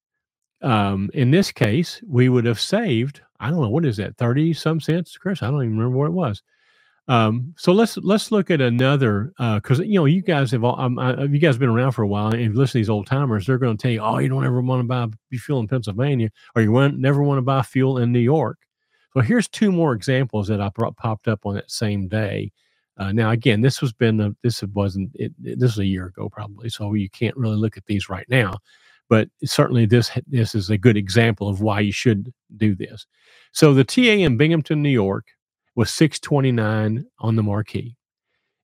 um, 0.61 1.09
in 1.15 1.31
this 1.31 1.51
case, 1.53 2.03
we 2.07 2.29
would 2.29 2.45
have 2.45 2.61
saved 2.61 3.23
I 3.41 3.49
don't 3.49 3.63
know 3.63 3.71
what 3.71 3.87
is 3.87 3.97
that, 3.97 4.19
30 4.19 4.53
some 4.53 4.79
cents, 4.79 5.17
Chris? 5.17 5.43
I 5.43 5.51
don't 5.51 5.63
even 5.63 5.79
remember 5.79 5.97
what 5.97 6.09
it 6.09 6.13
was. 6.13 6.43
Um, 7.09 7.55
so 7.57 7.73
let's 7.73 7.97
let's 7.97 8.31
look 8.31 8.51
at 8.51 8.61
another 8.61 9.33
because 9.39 9.81
uh, 9.81 9.85
you 9.85 9.95
know 9.95 10.05
you 10.05 10.21
guys 10.21 10.51
have 10.51 10.65
all 10.65 10.79
um, 10.79 10.99
uh, 10.99 11.23
you 11.23 11.39
guys 11.39 11.57
been 11.57 11.71
around 11.71 11.93
for 11.93 12.03
a 12.03 12.07
while 12.07 12.29
and 12.29 12.41
you 12.41 12.53
listen 12.53 12.73
to 12.73 12.79
these 12.79 12.91
old 12.91 13.07
timers, 13.07 13.47
they're 13.47 13.59
going 13.59 13.77
to 13.77 13.81
tell 13.81 13.93
you, 13.93 14.01
oh, 14.01 14.19
you 14.19 14.29
don't 14.29 14.45
ever 14.45 14.61
want 14.61 14.81
to 14.81 14.85
buy 14.85 15.07
fuel 15.39 15.61
in 15.61 15.69
Pennsylvania 15.69 16.31
or 16.55 16.63
you 16.63 16.73
want, 16.73 16.99
never 16.99 17.23
want 17.23 17.39
to 17.39 17.43
buy 17.43 17.63
fuel 17.63 17.99
in 17.99 18.11
New 18.13 18.19
York. 18.19 18.59
So 19.17 19.23
here's 19.23 19.49
two 19.49 19.73
more 19.73 19.95
examples 19.95 20.47
that 20.49 20.61
I 20.61 20.69
brought, 20.69 20.97
popped 20.99 21.27
up 21.27 21.47
on 21.47 21.55
that 21.55 21.71
same 21.71 22.07
day. 22.07 22.53
Uh, 22.99 23.13
now 23.13 23.31
again, 23.31 23.63
this 23.63 23.81
was 23.81 23.93
been 23.93 24.21
a, 24.21 24.37
this 24.43 24.63
wasn't 24.75 25.11
it, 25.15 25.33
it, 25.43 25.59
this 25.59 25.73
was 25.73 25.79
a 25.79 25.87
year 25.87 26.07
ago 26.07 26.29
probably, 26.29 26.69
so 26.69 26.93
you 26.93 27.09
can't 27.09 27.37
really 27.37 27.57
look 27.57 27.77
at 27.77 27.87
these 27.87 28.09
right 28.09 28.27
now 28.29 28.53
but 29.09 29.29
certainly 29.45 29.87
this 29.87 30.11
this 30.27 30.55
is 30.55 30.71
a 30.71 30.79
good 30.79 30.97
example 30.97 31.49
of 31.49 31.61
why 31.61 31.81
you 31.81 31.93
should 31.93 32.33
do 32.57 32.75
this. 32.75 33.07
So 33.53 33.75
the 33.75 33.85
TA 33.85 34.01
in 34.01 34.37
Binghamton, 34.37 34.83
New 34.83 34.91
York, 34.91 35.27
was 35.75 35.91
629 35.91 37.07
on 37.19 37.37
the 37.37 37.43
marquee, 37.43 37.97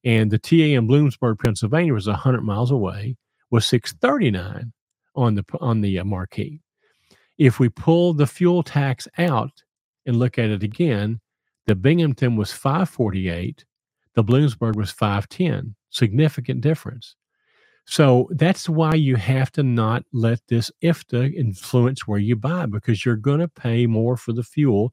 and 0.05 0.31
the 0.31 0.39
TA 0.39 0.77
in 0.77 0.89
Bloomsburg, 0.89 1.39
Pennsylvania, 1.39 1.95
was 1.95 2.07
100 2.07 2.43
miles 2.43 2.71
away, 2.71 3.17
was 3.51 3.67
639 3.67 4.73
on 5.15 5.35
the 5.35 5.45
on 5.61 5.81
the 5.81 5.99
uh, 5.99 6.05
marquee. 6.05 6.61
If 7.39 7.59
we 7.59 7.69
pull 7.69 8.13
the 8.15 8.27
fuel 8.27 8.63
tax 8.63 9.09
out 9.19 9.63
and 10.07 10.17
look 10.17 10.39
at 10.39 10.51
it 10.51 10.63
again, 10.63 11.21
the 11.67 11.75
Binghamton 11.75 12.37
was 12.37 12.53
548, 12.53 13.65
the 14.15 14.25
Bloomsburg 14.25 14.77
was 14.77 14.91
510. 14.91 15.75
Significant 15.91 16.61
difference. 16.61 17.17
So 17.85 18.29
that's 18.33 18.69
why 18.69 18.95
you 18.95 19.17
have 19.17 19.51
to 19.53 19.63
not 19.63 20.05
let 20.13 20.41
this 20.49 20.71
IFTA 20.83 21.35
influence 21.35 22.07
where 22.07 22.19
you 22.19 22.37
buy 22.37 22.67
because 22.67 23.05
you're 23.05 23.17
going 23.17 23.41
to 23.41 23.49
pay 23.49 23.87
more 23.87 24.17
for 24.17 24.33
the 24.33 24.43
fuel 24.43 24.93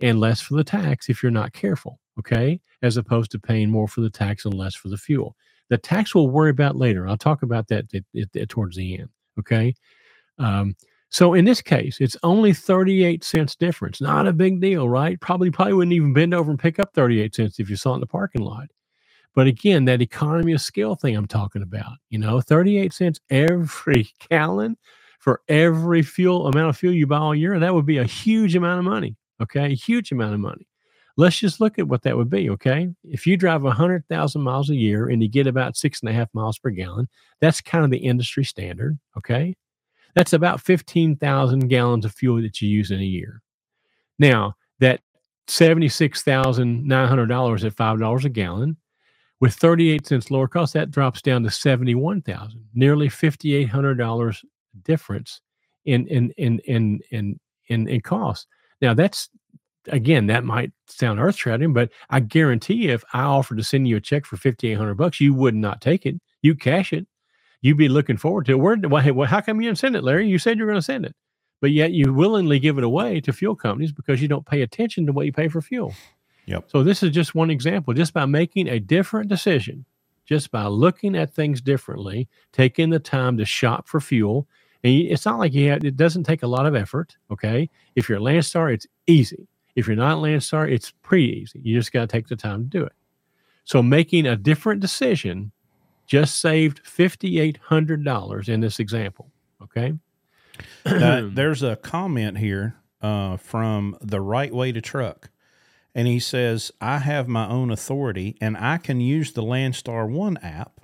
and 0.00 0.18
less 0.18 0.40
for 0.40 0.54
the 0.54 0.64
tax 0.64 1.08
if 1.08 1.22
you're 1.22 1.30
not 1.30 1.52
careful. 1.52 2.00
Okay. 2.18 2.60
As 2.82 2.96
opposed 2.96 3.30
to 3.32 3.38
paying 3.38 3.70
more 3.70 3.88
for 3.88 4.00
the 4.00 4.10
tax 4.10 4.44
and 4.44 4.54
less 4.54 4.74
for 4.74 4.88
the 4.88 4.96
fuel. 4.96 5.36
The 5.68 5.78
tax 5.78 6.14
we'll 6.14 6.30
worry 6.30 6.50
about 6.50 6.76
later. 6.76 7.06
I'll 7.06 7.16
talk 7.16 7.42
about 7.42 7.68
that 7.68 7.86
towards 8.48 8.76
the 8.76 8.98
end. 8.98 9.10
Okay. 9.38 9.74
Um, 10.38 10.74
so 11.10 11.34
in 11.34 11.44
this 11.44 11.60
case, 11.60 11.98
it's 12.00 12.16
only 12.22 12.52
38 12.52 13.24
cents 13.24 13.56
difference. 13.56 14.00
Not 14.00 14.28
a 14.28 14.32
big 14.32 14.60
deal, 14.60 14.88
right? 14.88 15.20
Probably, 15.20 15.50
probably 15.50 15.74
wouldn't 15.74 15.92
even 15.92 16.12
bend 16.12 16.32
over 16.32 16.50
and 16.50 16.58
pick 16.58 16.78
up 16.78 16.94
38 16.94 17.34
cents 17.34 17.58
if 17.58 17.68
you 17.68 17.74
saw 17.74 17.92
it 17.92 17.94
in 17.96 18.00
the 18.00 18.06
parking 18.06 18.42
lot. 18.42 18.68
But 19.34 19.48
again, 19.48 19.84
that 19.86 20.02
economy 20.02 20.52
of 20.52 20.60
scale 20.60 20.94
thing 20.94 21.16
I'm 21.16 21.26
talking 21.26 21.62
about, 21.62 21.92
you 22.10 22.18
know, 22.18 22.40
38 22.40 22.92
cents 22.92 23.20
every 23.28 24.08
gallon 24.30 24.76
for 25.18 25.42
every 25.48 26.02
fuel 26.02 26.46
amount 26.46 26.70
of 26.70 26.76
fuel 26.76 26.94
you 26.94 27.06
buy 27.06 27.18
all 27.18 27.34
year, 27.34 27.58
that 27.58 27.74
would 27.74 27.86
be 27.86 27.98
a 27.98 28.04
huge 28.04 28.54
amount 28.54 28.78
of 28.78 28.84
money. 28.84 29.16
Okay. 29.42 29.72
A 29.72 29.76
huge 29.76 30.12
amount 30.12 30.34
of 30.34 30.40
money. 30.40 30.66
Let's 31.16 31.38
just 31.38 31.60
look 31.60 31.78
at 31.78 31.88
what 31.88 32.02
that 32.02 32.16
would 32.16 32.30
be. 32.30 32.50
Okay. 32.50 32.88
If 33.04 33.26
you 33.26 33.36
drive 33.36 33.62
100,000 33.62 34.40
miles 34.40 34.70
a 34.70 34.76
year 34.76 35.08
and 35.08 35.22
you 35.22 35.28
get 35.28 35.46
about 35.46 35.76
six 35.76 36.00
and 36.00 36.08
a 36.08 36.12
half 36.12 36.28
miles 36.32 36.58
per 36.58 36.70
gallon, 36.70 37.08
that's 37.40 37.60
kind 37.60 37.84
of 37.84 37.90
the 37.90 37.98
industry 37.98 38.44
standard. 38.44 38.98
Okay. 39.18 39.56
That's 40.14 40.32
about 40.32 40.60
15,000 40.60 41.68
gallons 41.68 42.04
of 42.04 42.14
fuel 42.14 42.42
that 42.42 42.60
you 42.60 42.68
use 42.68 42.90
in 42.90 43.00
a 43.00 43.04
year. 43.04 43.42
Now, 44.18 44.56
that 44.80 45.00
$76,900 45.50 47.64
at 47.64 47.74
$5 47.74 48.24
a 48.24 48.28
gallon. 48.28 48.76
With 49.40 49.54
38 49.54 50.06
cents 50.06 50.30
lower 50.30 50.46
cost, 50.48 50.74
that 50.74 50.90
drops 50.90 51.22
down 51.22 51.42
to 51.44 51.50
71,000, 51.50 52.62
nearly 52.74 53.08
$5,800 53.08 54.44
difference 54.84 55.40
in, 55.86 56.06
in, 56.08 56.30
in, 56.36 56.58
in, 56.60 57.00
in, 57.10 57.40
in, 57.68 57.88
in 57.88 58.02
cost. 58.02 58.46
Now 58.82 58.92
that's, 58.92 59.30
again, 59.88 60.26
that 60.26 60.44
might 60.44 60.72
sound 60.88 61.20
earth 61.20 61.36
shattering, 61.36 61.72
but 61.72 61.90
I 62.10 62.20
guarantee 62.20 62.88
if 62.88 63.02
I 63.14 63.22
offered 63.22 63.56
to 63.56 63.64
send 63.64 63.88
you 63.88 63.96
a 63.96 64.00
check 64.00 64.26
for 64.26 64.36
5,800 64.36 64.94
bucks, 64.94 65.20
you 65.20 65.32
would 65.32 65.54
not 65.54 65.80
take 65.80 66.04
it. 66.04 66.16
You 66.42 66.54
cash 66.54 66.92
it. 66.92 67.06
You'd 67.62 67.76
be 67.76 67.88
looking 67.88 68.16
forward 68.16 68.46
to 68.46 68.52
it. 68.52 68.56
Where, 68.56 68.76
well, 69.12 69.28
how 69.28 69.40
come 69.40 69.60
you 69.60 69.68
didn't 69.68 69.78
send 69.78 69.96
it, 69.96 70.04
Larry? 70.04 70.28
You 70.28 70.38
said 70.38 70.56
you're 70.56 70.66
going 70.66 70.78
to 70.78 70.82
send 70.82 71.04
it 71.04 71.14
but 71.60 71.70
yet 71.70 71.92
you 71.92 72.12
willingly 72.12 72.58
give 72.58 72.78
it 72.78 72.84
away 72.84 73.20
to 73.20 73.32
fuel 73.32 73.54
companies 73.54 73.92
because 73.92 74.20
you 74.20 74.28
don't 74.28 74.46
pay 74.46 74.62
attention 74.62 75.06
to 75.06 75.12
what 75.12 75.26
you 75.26 75.32
pay 75.32 75.48
for 75.48 75.60
fuel. 75.60 75.94
Yep. 76.46 76.64
So 76.68 76.82
this 76.82 77.02
is 77.02 77.10
just 77.10 77.34
one 77.34 77.50
example. 77.50 77.94
Just 77.94 78.14
by 78.14 78.24
making 78.24 78.66
a 78.66 78.80
different 78.80 79.28
decision, 79.28 79.84
just 80.24 80.50
by 80.50 80.66
looking 80.66 81.14
at 81.14 81.32
things 81.32 81.60
differently, 81.60 82.28
taking 82.52 82.90
the 82.90 82.98
time 82.98 83.36
to 83.36 83.44
shop 83.44 83.86
for 83.86 84.00
fuel, 84.00 84.48
and 84.82 84.92
it's 84.94 85.26
not 85.26 85.38
like 85.38 85.52
you 85.52 85.68
have, 85.68 85.84
it 85.84 85.96
doesn't 85.96 86.24
take 86.24 86.42
a 86.42 86.48
lot 86.48 86.66
of 86.66 86.74
effort. 86.74 87.16
Okay, 87.30 87.68
if 87.94 88.08
you're 88.08 88.18
a 88.18 88.22
Landstar, 88.22 88.72
it's 88.72 88.86
easy. 89.06 89.46
If 89.76 89.86
you're 89.86 89.96
not 89.96 90.18
a 90.18 90.20
Landstar, 90.20 90.70
it's 90.70 90.92
pretty 91.02 91.40
easy. 91.40 91.60
You 91.62 91.78
just 91.78 91.92
got 91.92 92.00
to 92.00 92.06
take 92.06 92.28
the 92.28 92.36
time 92.36 92.64
to 92.64 92.78
do 92.78 92.84
it. 92.84 92.92
So 93.64 93.82
making 93.82 94.26
a 94.26 94.36
different 94.36 94.80
decision 94.80 95.52
just 96.10 96.40
saved 96.40 96.80
fifty 96.84 97.38
eight 97.38 97.56
hundred 97.56 98.04
dollars 98.04 98.48
in 98.48 98.60
this 98.60 98.80
example. 98.80 99.30
Okay. 99.62 99.94
uh, 100.84 101.22
there's 101.32 101.62
a 101.62 101.76
comment 101.76 102.38
here 102.38 102.74
uh, 103.00 103.36
from 103.36 103.96
the 104.00 104.20
right 104.20 104.52
way 104.52 104.72
to 104.72 104.80
truck. 104.80 105.30
And 105.94 106.08
he 106.08 106.18
says, 106.18 106.72
I 106.80 106.98
have 106.98 107.28
my 107.28 107.48
own 107.48 107.70
authority 107.70 108.36
and 108.40 108.56
I 108.56 108.78
can 108.78 109.00
use 109.00 109.32
the 109.32 109.42
Landstar 109.42 110.08
One 110.10 110.36
app. 110.38 110.80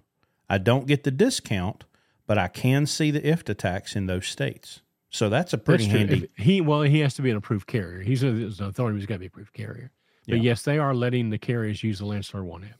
I 0.49 0.59
don't 0.59 0.87
get 0.87 1.03
the 1.03 1.11
discount, 1.11 1.85
but 2.29 2.39
I 2.39 2.47
can 2.47 2.87
see 2.87 3.11
the 3.11 3.21
IFTA 3.21 3.57
tax 3.57 3.97
in 3.97 4.07
those 4.07 4.29
states. 4.29 4.81
So 5.11 5.29
that's 5.29 5.53
a 5.53 5.59
pretty 5.59 5.87
that's 5.87 5.97
handy. 5.97 6.31
If 6.37 6.45
he 6.45 6.61
well, 6.61 6.83
he 6.83 7.01
has 7.01 7.15
to 7.15 7.23
be 7.23 7.31
an 7.31 7.37
approved 7.37 7.67
carrier. 7.67 8.01
He's, 8.01 8.23
a, 8.23 8.31
he's 8.31 8.61
an 8.61 8.67
authority. 8.67 8.99
He's 8.99 9.07
got 9.07 9.17
to 9.17 9.21
be 9.21 9.27
approved 9.27 9.53
carrier. 9.53 9.91
But 10.29 10.39
yeah. 10.39 10.43
yes, 10.43 10.63
they 10.63 10.79
are 10.79 10.95
letting 10.95 11.31
the 11.31 11.39
carriers 11.39 11.83
use 11.83 11.99
the 11.99 12.05
Landstar 12.05 12.45
One 12.45 12.63
app. 12.65 12.79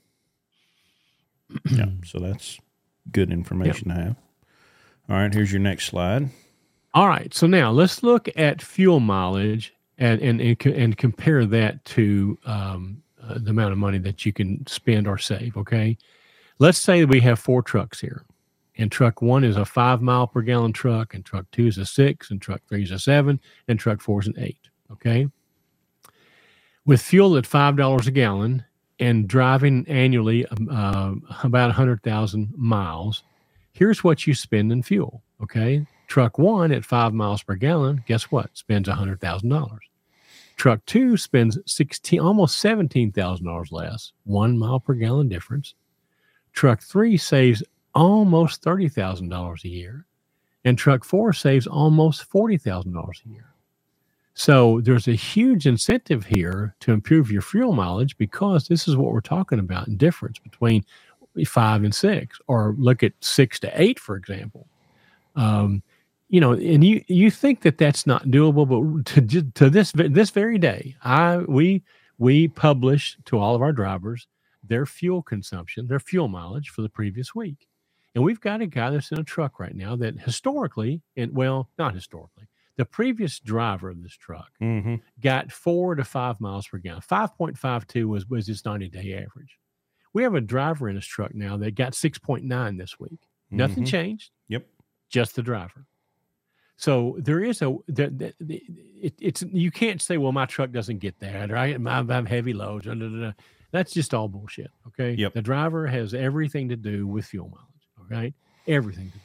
Yeah, 1.71 1.85
so 2.05 2.19
that's 2.19 2.59
good 3.11 3.31
information 3.31 3.89
yep. 3.89 3.97
to 3.97 4.03
have. 4.03 4.15
All 5.09 5.15
right, 5.15 5.33
here's 5.33 5.51
your 5.51 5.61
next 5.61 5.85
slide. 5.85 6.29
All 6.93 7.07
right. 7.07 7.33
So 7.33 7.47
now 7.47 7.71
let's 7.71 8.01
look 8.01 8.27
at 8.35 8.61
fuel 8.61 8.99
mileage 8.99 9.73
and 9.97 10.21
and 10.21 10.41
and, 10.41 10.65
and 10.65 10.97
compare 10.97 11.45
that 11.45 11.85
to 11.85 12.37
um, 12.45 13.03
uh, 13.21 13.35
the 13.37 13.51
amount 13.51 13.71
of 13.71 13.77
money 13.77 13.99
that 13.99 14.25
you 14.25 14.33
can 14.33 14.65
spend 14.67 15.07
or 15.07 15.17
save. 15.17 15.57
Okay. 15.57 15.97
Let's 16.59 16.79
say 16.79 17.05
we 17.05 17.19
have 17.19 17.37
four 17.37 17.61
trucks 17.61 17.99
here, 17.99 18.25
and 18.77 18.91
truck 18.91 19.21
one 19.21 19.43
is 19.43 19.57
a 19.57 19.65
five 19.65 20.01
mile 20.01 20.27
per 20.27 20.41
gallon 20.41 20.73
truck, 20.73 21.13
and 21.13 21.23
truck 21.23 21.45
two 21.51 21.67
is 21.67 21.77
a 21.77 21.85
six, 21.85 22.31
and 22.31 22.41
truck 22.41 22.61
three 22.67 22.83
is 22.83 22.91
a 22.91 22.99
seven, 22.99 23.39
and 23.67 23.79
truck 23.79 24.01
four 24.01 24.21
is 24.21 24.27
an 24.27 24.35
eight. 24.39 24.69
Okay. 24.91 25.27
With 26.85 27.01
fuel 27.01 27.37
at 27.37 27.45
five 27.45 27.77
dollars 27.77 28.07
a 28.07 28.11
gallon 28.11 28.65
and 28.99 29.27
driving 29.27 29.85
annually 29.87 30.45
um, 30.47 30.69
uh, 30.71 31.13
about 31.43 31.71
hundred 31.71 32.03
thousand 32.03 32.53
miles, 32.55 33.23
here's 33.73 34.03
what 34.03 34.25
you 34.27 34.33
spend 34.33 34.71
in 34.71 34.83
fuel. 34.83 35.21
Okay, 35.41 35.85
Truck 36.07 36.39
one 36.39 36.71
at 36.71 36.85
five 36.85 37.13
miles 37.13 37.43
per 37.43 37.55
gallon, 37.55 38.03
guess 38.07 38.31
what? 38.31 38.49
Spends 38.57 38.87
$100,000. 38.87 39.77
Truck 40.55 40.83
two 40.85 41.17
spends 41.17 41.59
16, 41.65 42.19
almost 42.19 42.63
$17,000 42.63 43.71
less, 43.71 44.13
one 44.23 44.57
mile 44.57 44.79
per 44.79 44.93
gallon 44.93 45.27
difference. 45.27 45.75
Truck 46.53 46.81
three 46.81 47.17
saves 47.17 47.61
almost 47.93 48.63
$30,000 48.63 49.63
a 49.63 49.67
year. 49.67 50.05
And 50.63 50.77
truck 50.77 51.03
four 51.03 51.33
saves 51.33 51.67
almost 51.67 52.29
$40,000 52.31 53.25
a 53.25 53.29
year. 53.29 53.53
So 54.39 54.81
there's 54.81 55.07
a 55.07 55.13
huge 55.15 55.65
incentive 55.65 56.23
here 56.23 56.75
to 56.81 56.91
improve 56.91 57.31
your 57.31 57.41
fuel 57.41 57.73
mileage 57.73 58.15
because 58.19 58.67
this 58.67 58.87
is 58.87 58.95
what 58.95 59.11
we're 59.11 59.19
talking 59.19 59.57
about 59.57 59.87
in 59.87 59.97
difference 59.97 60.37
between 60.37 60.85
five 61.47 61.83
and 61.83 61.93
six, 61.93 62.37
or 62.45 62.75
look 62.77 63.01
at 63.01 63.13
six 63.19 63.59
to 63.61 63.81
eight, 63.81 63.97
for 63.99 64.15
example. 64.15 64.67
Um, 65.35 65.81
you 66.29 66.39
know, 66.39 66.51
and 66.53 66.83
you 66.83 67.03
you 67.07 67.31
think 67.31 67.61
that 67.61 67.79
that's 67.79 68.05
not 68.05 68.25
doable, 68.25 68.69
but 68.69 69.05
to 69.29 69.41
to 69.41 69.71
this 69.71 69.91
this 69.95 70.29
very 70.29 70.59
day, 70.59 70.95
I 71.03 71.37
we 71.37 71.81
we 72.19 72.47
publish 72.47 73.17
to 73.25 73.39
all 73.39 73.55
of 73.55 73.63
our 73.63 73.73
drivers 73.73 74.27
their 74.63 74.85
fuel 74.85 75.23
consumption, 75.23 75.87
their 75.87 75.99
fuel 75.99 76.27
mileage 76.27 76.69
for 76.69 76.83
the 76.83 76.89
previous 76.89 77.33
week, 77.33 77.67
and 78.13 78.23
we've 78.23 78.41
got 78.41 78.61
a 78.61 78.67
guy 78.67 78.91
that's 78.91 79.11
in 79.11 79.19
a 79.19 79.23
truck 79.23 79.59
right 79.59 79.75
now 79.75 79.95
that 79.95 80.19
historically, 80.19 81.01
and 81.15 81.33
well, 81.33 81.69
not 81.79 81.95
historically, 81.95 82.47
the 82.77 82.85
previous 82.85 83.39
driver 83.39 83.89
of 83.89 84.01
this 84.01 84.15
truck 84.15 84.51
mm-hmm. 84.61 84.95
got 85.19 85.51
four 85.51 85.95
to 85.95 86.03
five 86.03 86.39
miles 86.39 86.67
per 86.67 86.77
gallon. 86.77 87.01
Five 87.01 87.35
point 87.35 87.57
five 87.57 87.85
two 87.87 88.07
was 88.07 88.27
was 88.27 88.47
his 88.47 88.63
ninety 88.63 88.87
day 88.87 89.13
average. 89.13 89.59
We 90.13 90.23
have 90.23 90.35
a 90.35 90.41
driver 90.41 90.87
in 90.87 90.95
his 90.95 91.05
truck 91.05 91.35
now 91.35 91.57
that 91.57 91.75
got 91.75 91.95
six 91.95 92.17
point 92.17 92.45
nine 92.45 92.77
this 92.77 92.99
week. 92.99 93.19
Nothing 93.51 93.83
mm-hmm. 93.83 93.91
changed. 93.91 94.31
Yep, 94.47 94.65
just 95.09 95.35
the 95.35 95.43
driver. 95.43 95.85
So 96.77 97.17
there 97.19 97.43
is 97.43 97.61
a 97.61 97.75
it, 97.87 99.13
it's 99.19 99.41
you 99.51 99.71
can't 99.71 100.01
say, 100.01 100.17
well, 100.17 100.31
my 100.31 100.45
truck 100.45 100.71
doesn't 100.71 100.99
get 100.99 101.19
that, 101.19 101.49
right? 101.51 101.75
I 101.87 102.03
have 102.13 102.27
heavy 102.27 102.53
loads. 102.53 102.85
Blah, 102.85 102.95
blah, 102.95 103.07
blah. 103.07 103.33
That's 103.71 103.91
just 103.91 104.13
all 104.13 104.27
bullshit. 104.27 104.71
Okay. 104.87 105.13
Yep. 105.13 105.33
The 105.33 105.41
driver 105.41 105.87
has 105.87 106.13
everything 106.13 106.69
to 106.69 106.75
do 106.75 107.07
with 107.07 107.25
fuel 107.25 107.49
mileage. 107.49 108.09
Right. 108.09 108.33
Everything 108.67 109.11
to 109.11 109.17
do. 109.17 109.23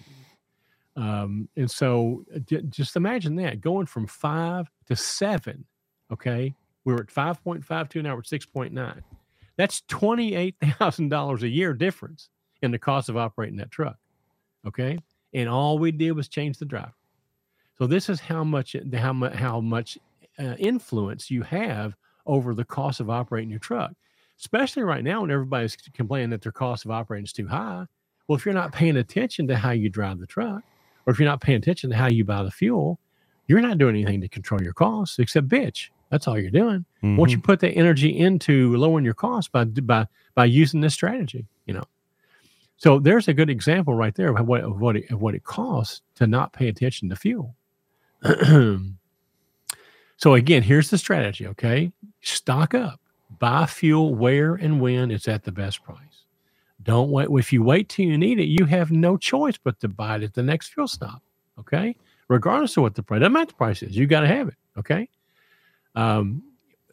Um, 0.97 1.49
and 1.57 1.70
so 1.70 2.24
j- 2.45 2.62
just 2.68 2.97
imagine 2.97 3.36
that 3.36 3.61
going 3.61 3.86
from 3.86 4.07
five 4.07 4.70
to 4.88 4.97
seven. 4.97 5.64
Okay. 6.12 6.55
We 6.84 6.93
were 6.93 7.01
at 7.01 7.07
5.52 7.07 8.03
now 8.03 8.14
we're 8.14 8.20
at 8.20 8.26
6.9. 8.26 9.03
That's 9.57 9.82
$28,000 9.82 11.43
a 11.43 11.49
year 11.49 11.74
difference 11.74 12.28
in 12.62 12.70
the 12.70 12.78
cost 12.78 13.09
of 13.09 13.16
operating 13.16 13.57
that 13.57 13.70
truck. 13.70 13.97
Okay. 14.66 14.99
And 15.32 15.49
all 15.49 15.78
we 15.78 15.93
did 15.93 16.12
was 16.12 16.28
change 16.28 16.59
the 16.59 16.64
driver. 16.64 16.95
So 17.78 17.86
this 17.86 18.09
is 18.09 18.20
how 18.20 18.45
much 18.45 18.76
how 18.95 19.12
much 19.12 19.34
how 19.34 19.61
much 19.61 19.99
uh, 20.38 20.55
influence 20.59 21.30
you 21.30 21.43
have 21.43 21.97
over 22.26 22.55
the 22.55 22.64
cost 22.64 23.01
of 23.01 23.11
operating 23.11 23.51
your 23.51 23.59
truck, 23.59 23.93
especially 24.38 24.82
right 24.82 25.03
now 25.03 25.22
when 25.22 25.30
everybody's 25.30 25.76
complaining 25.95 26.30
that 26.30 26.43
their 26.43 26.53
cost 26.53 26.84
of 26.84 26.90
operating 26.90 27.24
is 27.24 27.32
too 27.32 27.49
high. 27.49 27.86
Well, 28.28 28.36
if 28.36 28.45
you're 28.45 28.55
not 28.55 28.72
paying 28.72 28.99
attention 28.99 29.49
to 29.49 29.57
how 29.57 29.70
you 29.70 29.88
drive 29.88 30.20
the 30.20 30.26
truck, 30.26 30.62
or 31.07 31.12
if 31.12 31.18
you're 31.18 31.28
not 31.28 31.40
paying 31.40 31.59
attention 31.59 31.90
to 31.90 31.96
how 31.96 32.09
you 32.09 32.24
buy 32.24 32.42
the 32.42 32.50
fuel, 32.50 32.98
you're 33.46 33.61
not 33.61 33.78
doing 33.78 33.96
anything 33.96 34.20
to 34.20 34.28
control 34.28 34.62
your 34.62 34.72
costs 34.72 35.18
except 35.18 35.48
bitch. 35.48 35.90
That's 36.11 36.28
all 36.28 36.38
you're 36.38 36.50
doing. 36.50 36.84
Mm-hmm. 37.03 37.16
Once 37.16 37.32
you 37.32 37.40
put 37.40 37.61
the 37.61 37.70
energy 37.70 38.18
into 38.18 38.76
lowering 38.76 39.05
your 39.05 39.14
costs 39.14 39.48
by 39.48 39.64
by 39.64 40.07
by 40.34 40.44
using 40.44 40.80
this 40.80 40.94
strategy, 40.94 41.46
you 41.66 41.74
know. 41.74 41.84
So 42.76 42.98
there's 42.98 43.28
a 43.28 43.34
good 43.34 43.48
example 43.48 43.94
right 43.94 44.14
there 44.14 44.36
of 44.36 44.46
what 44.46 44.62
of 44.62 44.80
what 44.80 44.96
it, 44.96 45.11
of 45.11 45.22
what 45.22 45.34
it 45.34 45.44
costs 45.44 46.03
to 46.16 46.26
not 46.26 46.53
pay 46.53 46.68
attention 46.68 47.09
to 47.09 47.16
fuel. 47.16 47.55
so 50.16 50.34
again, 50.34 50.62
here's 50.62 50.90
the 50.90 50.98
strategy. 50.98 51.46
Okay, 51.46 51.92
stock 52.20 52.74
up, 52.74 53.00
buy 53.38 53.64
fuel 53.66 54.14
where 54.14 54.55
and 54.55 54.80
when 54.80 55.11
it's 55.11 55.28
at 55.28 55.44
the 55.44 55.53
best 55.53 55.82
price. 55.82 55.96
Don't 56.83 57.11
wait. 57.11 57.28
If 57.30 57.53
you 57.53 57.62
wait 57.62 57.89
till 57.89 58.07
you 58.07 58.18
need 58.18 58.39
it, 58.39 58.47
you 58.47 58.64
have 58.66 58.91
no 58.91 59.16
choice 59.16 59.57
but 59.57 59.80
to 59.80 59.89
buy 59.89 60.16
it 60.16 60.22
at 60.22 60.35
the 60.35 60.43
next 60.43 60.68
fuel 60.68 60.89
stop. 60.89 61.22
Okay, 61.59 61.97
regardless 62.28 62.76
of 62.76 62.83
what 62.83 62.95
the 62.95 63.03
price. 63.03 63.20
Doesn't 63.20 63.33
matter 63.33 63.47
the 63.47 63.55
price 63.55 63.83
is. 63.83 63.97
You 63.97 64.07
got 64.07 64.20
to 64.20 64.28
have 64.28 64.49
it. 64.49 64.57
Okay. 64.78 65.09
Um, 65.95 66.43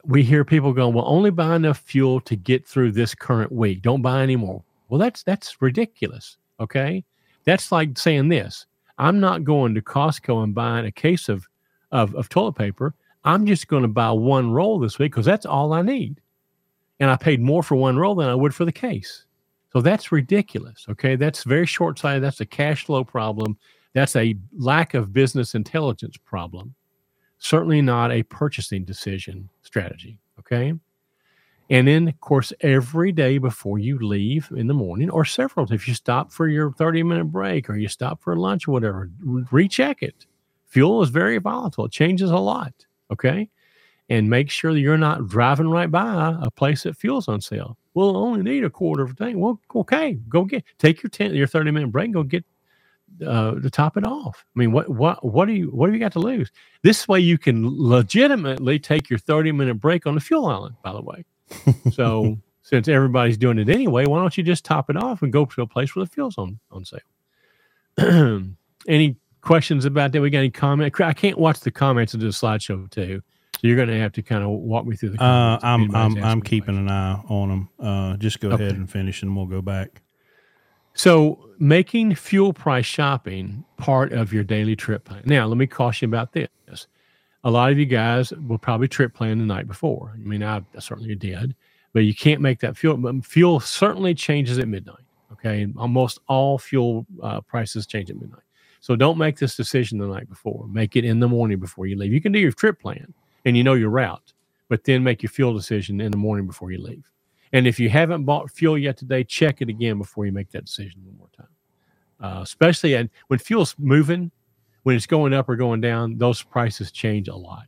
we 0.06 0.24
hear 0.24 0.46
people 0.46 0.74
going, 0.74 0.94
"Well, 0.94 1.06
only 1.08 1.32
buy 1.32 1.56
enough 1.56 1.80
fuel 1.80 2.20
to 2.22 2.36
get 2.36 2.68
through 2.68 2.92
this 2.92 3.16
current 3.16 3.52
week. 3.52 3.82
Don't 3.82 4.02
buy 4.02 4.22
anymore." 4.22 4.64
Well, 4.90 5.00
that's 5.00 5.24
that's 5.24 5.62
ridiculous. 5.62 6.38
Okay, 6.60 7.04
that's 7.46 7.72
like 7.72 7.98
saying 7.98 8.30
this: 8.30 8.66
I'm 9.00 9.22
not 9.22 9.46
going 9.46 9.74
to 9.76 9.82
Costco 9.82 10.44
and 10.44 10.54
buying 10.54 10.86
a 10.86 10.92
case 10.92 11.30
of, 11.30 11.48
of, 11.92 12.14
of 12.16 12.28
toilet 12.28 12.54
paper. 12.54 12.94
I'm 13.24 13.46
just 13.46 13.68
going 13.68 13.82
to 13.82 13.88
buy 13.88 14.12
one 14.12 14.52
roll 14.52 14.78
this 14.78 15.00
week 15.00 15.14
because 15.14 15.26
that's 15.26 15.46
all 15.46 15.74
I 15.74 15.82
need. 15.82 16.20
And 17.00 17.10
I 17.10 17.16
paid 17.16 17.40
more 17.42 17.64
for 17.64 17.76
one 17.76 17.98
roll 17.98 18.16
than 18.16 18.28
I 18.28 18.36
would 18.36 18.54
for 18.54 18.66
the 18.66 18.74
case. 18.74 19.26
So 19.74 19.82
that's 19.82 20.12
ridiculous. 20.12 20.86
Okay. 20.90 21.16
That's 21.16 21.44
very 21.44 21.66
short 21.66 22.00
sighted. 22.00 22.24
That's 22.24 22.42
a 22.42 22.46
cash 22.46 22.86
flow 22.86 23.04
problem. 23.04 23.58
That's 23.94 24.16
a 24.16 24.36
lack 24.58 24.94
of 24.94 25.14
business 25.14 25.56
intelligence 25.56 26.18
problem. 26.18 26.76
Certainly 27.40 27.82
not 27.84 28.12
a 28.12 28.24
purchasing 28.24 28.84
decision 28.86 29.50
strategy. 29.62 30.20
Okay. 30.40 30.74
And 31.72 31.88
then, 31.88 32.08
of 32.08 32.20
course, 32.20 32.52
every 32.62 33.12
day 33.12 33.38
before 33.38 33.78
you 33.80 34.00
leave 34.00 34.50
in 34.56 34.68
the 34.68 34.74
morning, 34.74 35.10
or 35.12 35.24
several, 35.26 35.72
if 35.72 35.88
you 35.88 35.94
stop 35.94 36.32
for 36.34 36.48
your 36.48 36.72
30 36.74 37.04
minute 37.04 37.26
break 37.26 37.70
or 37.70 37.78
you 37.78 37.88
stop 37.88 38.22
for 38.24 38.36
lunch 38.36 38.68
or 38.68 38.72
whatever, 38.72 39.12
recheck 39.52 40.02
it. 40.02 40.26
Fuel 40.68 41.02
is 41.04 41.10
very 41.10 41.38
volatile, 41.38 41.86
it 41.86 41.92
changes 41.92 42.32
a 42.32 42.38
lot. 42.38 42.74
Okay. 43.12 43.50
and 44.10 44.30
make 44.30 44.50
sure 44.50 44.74
that 44.74 44.80
you're 44.80 44.98
not 44.98 45.28
driving 45.28 45.70
right 45.70 45.92
by 45.92 46.36
a 46.42 46.52
place 46.52 46.84
that 46.84 46.98
fuel's 46.98 47.28
on 47.28 47.42
sale. 47.42 47.78
We'll 47.94 48.18
only 48.18 48.44
need 48.44 48.64
a 48.64 48.70
quarter 48.70 49.04
of 49.04 49.12
a 49.12 49.16
tank. 49.16 49.36
Well, 49.38 49.60
okay, 49.76 50.14
go 50.30 50.46
get 50.46 50.64
take 50.78 51.02
your 51.02 51.10
10 51.10 51.34
your 51.34 51.48
30 51.48 51.72
minute 51.72 51.92
break, 51.92 52.12
go 52.12 52.24
get 52.24 52.46
uh, 53.26 53.56
to 53.56 53.70
top 53.70 53.98
it 53.98 54.06
off. 54.06 54.46
I 54.56 54.60
mean, 54.60 54.72
what 54.72 54.90
what 54.90 55.24
what 55.26 55.46
do 55.46 55.54
you 55.54 55.68
what 55.68 55.88
have 55.88 55.94
you 55.94 56.00
got 56.00 56.12
to 56.14 56.20
lose? 56.20 56.52
This 56.84 57.08
way, 57.08 57.20
you 57.20 57.38
can 57.38 57.66
legitimately 57.68 58.80
take 58.80 59.10
your 59.10 59.20
thirty 59.20 59.52
minute 59.52 59.76
break 59.76 60.06
on 60.06 60.16
the 60.16 60.22
fuel 60.22 60.46
island. 60.46 60.76
By 60.84 60.94
the 60.94 61.02
way, 61.02 61.26
so 61.92 62.38
since 62.62 62.88
everybody's 62.88 63.38
doing 63.38 63.60
it 63.60 63.70
anyway, 63.70 64.06
why 64.06 64.20
don't 64.20 64.38
you 64.38 64.44
just 64.44 64.66
top 64.66 64.90
it 64.90 64.96
off 64.96 65.22
and 65.22 65.34
go 65.34 65.46
to 65.46 65.62
a 65.62 65.68
place 65.68 65.96
where 65.96 66.06
the 66.06 66.12
fuel's 66.12 66.38
on 66.38 66.60
on 66.72 66.86
sale? 66.86 67.00
any 68.88 69.16
questions 69.42 69.86
about 69.86 70.12
that? 70.12 70.22
We 70.22 70.30
got 70.30 70.40
any 70.40 70.52
comment? 70.52 71.00
I 71.02 71.14
can't 71.14 71.38
watch 71.38 71.60
the 71.62 71.72
comments 71.72 72.14
of 72.14 72.20
the 72.20 72.28
slideshow 72.28 72.90
too. 72.90 73.22
So 73.60 73.68
you're 73.68 73.76
going 73.76 73.90
to 73.90 74.00
have 74.00 74.14
to 74.14 74.22
kind 74.22 74.42
of 74.42 74.52
walk 74.52 74.86
me 74.86 74.96
through 74.96 75.10
the. 75.10 75.22
Uh, 75.22 75.60
I'm 75.62 75.94
I'm 75.94 76.24
I'm 76.24 76.42
keeping 76.42 76.78
an 76.78 76.90
eye 76.90 77.22
on 77.28 77.50
them. 77.50 77.70
Uh, 77.78 78.16
just 78.16 78.40
go 78.40 78.52
okay. 78.52 78.64
ahead 78.64 78.78
and 78.78 78.90
finish, 78.90 79.22
and 79.22 79.36
we'll 79.36 79.48
go 79.48 79.62
back. 79.62 80.02
So, 80.94 81.50
making 81.60 82.16
fuel 82.16 82.54
price 82.54 82.86
shopping 82.86 83.66
part 83.76 84.14
of 84.14 84.32
your 84.32 84.46
daily 84.46 84.78
trip 84.78 85.04
plan. 85.04 85.24
Now, 85.26 85.46
let 85.46 85.58
me 85.58 85.68
caution 85.68 86.10
about 86.10 86.32
this. 86.32 86.48
A 87.44 87.52
lot 87.52 87.70
of 87.70 87.78
you 87.78 87.86
guys 87.86 88.32
will 88.32 88.58
probably 88.58 88.88
trip 88.88 89.14
plan 89.14 89.40
the 89.40 89.46
night 89.46 89.68
before. 89.68 90.14
I 90.16 90.26
mean, 90.26 90.42
I 90.42 90.62
certainly 90.80 91.16
did, 91.16 91.54
but 91.92 92.06
you 92.06 92.16
can't 92.16 92.40
make 92.40 92.62
that 92.62 92.78
fuel. 92.78 93.22
Fuel 93.24 93.60
certainly 93.60 94.14
changes 94.14 94.58
at 94.58 94.70
midnight. 94.70 95.04
Okay, 95.34 95.64
and 95.64 95.78
almost 95.78 96.20
all 96.30 96.58
fuel 96.60 97.06
uh, 97.22 97.42
prices 97.42 97.86
change 97.86 98.10
at 98.10 98.16
midnight. 98.16 98.44
So 98.80 98.96
don't 98.96 99.18
make 99.18 99.38
this 99.38 99.58
decision 99.58 99.98
the 99.98 100.08
night 100.08 100.30
before. 100.30 100.66
Make 100.70 100.96
it 100.96 101.04
in 101.04 101.20
the 101.20 101.28
morning 101.28 101.60
before 101.60 101.88
you 101.88 101.98
leave. 101.98 102.14
You 102.14 102.22
can 102.22 102.32
do 102.32 102.40
your 102.40 102.54
trip 102.54 102.80
plan 102.80 103.14
and 103.46 103.58
you 103.58 103.64
know 103.64 103.74
your 103.74 103.90
route, 103.90 104.34
but 104.68 104.84
then 104.84 105.04
make 105.04 105.24
your 105.24 105.30
fuel 105.30 105.54
decision 105.54 106.02
in 106.02 106.12
the 106.12 106.18
morning 106.18 106.46
before 106.46 106.72
you 106.72 106.82
leave. 106.82 107.10
And 107.52 107.68
if 107.68 107.80
you 107.80 107.90
haven't 107.90 108.26
bought 108.26 108.52
fuel 108.52 108.78
yet 108.78 108.98
today, 108.98 109.24
check 109.24 109.62
it 109.62 109.70
again 109.70 109.98
before 109.98 110.26
you 110.26 110.32
make 110.32 110.52
that 110.52 110.66
decision 110.66 111.02
one 111.04 111.18
more 111.18 111.30
time. 111.36 111.48
Uh, 112.22 112.42
especially 112.42 112.96
at, 112.96 113.10
when 113.28 113.40
fuel's 113.40 113.76
moving, 113.80 114.32
when 114.84 114.96
it's 114.96 115.08
going 115.08 115.34
up 115.34 115.50
or 115.50 115.56
going 115.56 115.82
down, 115.82 116.18
those 116.18 116.44
prices 116.44 116.92
change 116.92 117.28
a 117.28 117.36
lot. 117.36 117.68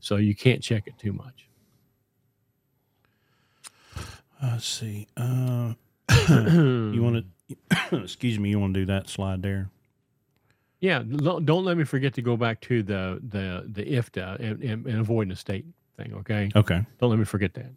So 0.00 0.16
you 0.16 0.34
can't 0.34 0.62
check 0.62 0.84
it 0.86 0.98
too 0.98 1.12
much. 1.12 1.48
Let's 4.42 4.66
see. 4.66 5.06
Uh, 5.16 5.74
you 6.28 7.00
want 7.00 7.24
to, 7.50 7.56
excuse 8.02 8.38
me, 8.38 8.50
you 8.50 8.58
want 8.58 8.74
to 8.74 8.80
do 8.80 8.86
that 8.86 9.08
slide 9.08 9.40
there? 9.42 9.70
Yeah, 10.82 11.04
don't 11.04 11.64
let 11.64 11.76
me 11.76 11.84
forget 11.84 12.12
to 12.14 12.22
go 12.22 12.36
back 12.36 12.60
to 12.62 12.82
the 12.82 13.20
the 13.28 13.68
the 13.70 13.84
IFTA 13.84 14.40
and, 14.40 14.62
and, 14.64 14.84
and 14.84 14.98
avoiding 14.98 15.28
the 15.28 15.36
state 15.36 15.64
thing. 15.96 16.12
Okay. 16.14 16.50
Okay. 16.56 16.84
Don't 16.98 17.08
let 17.08 17.20
me 17.20 17.24
forget 17.24 17.54
that. 17.54 17.70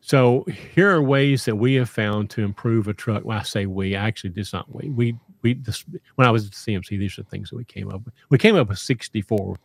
So 0.00 0.46
here 0.74 0.90
are 0.90 1.02
ways 1.02 1.44
that 1.44 1.56
we 1.56 1.74
have 1.74 1.90
found 1.90 2.30
to 2.30 2.42
improve 2.42 2.88
a 2.88 2.94
truck. 2.94 3.26
Well, 3.26 3.38
I 3.38 3.42
say 3.42 3.66
we, 3.66 3.94
actually, 3.94 4.32
it's 4.36 4.54
not 4.54 4.74
we. 4.74 4.88
We 4.88 5.16
we 5.42 5.52
this, 5.52 5.84
when 6.14 6.26
I 6.26 6.30
was 6.30 6.46
at 6.46 6.52
the 6.52 6.56
CMC, 6.56 6.98
these 6.98 7.18
are 7.18 7.24
things 7.24 7.50
that 7.50 7.56
we 7.56 7.64
came 7.64 7.90
up 7.90 8.06
with. 8.06 8.14
We 8.30 8.38
came 8.38 8.56
up 8.56 8.68
with 8.68 8.78
64 8.78 9.56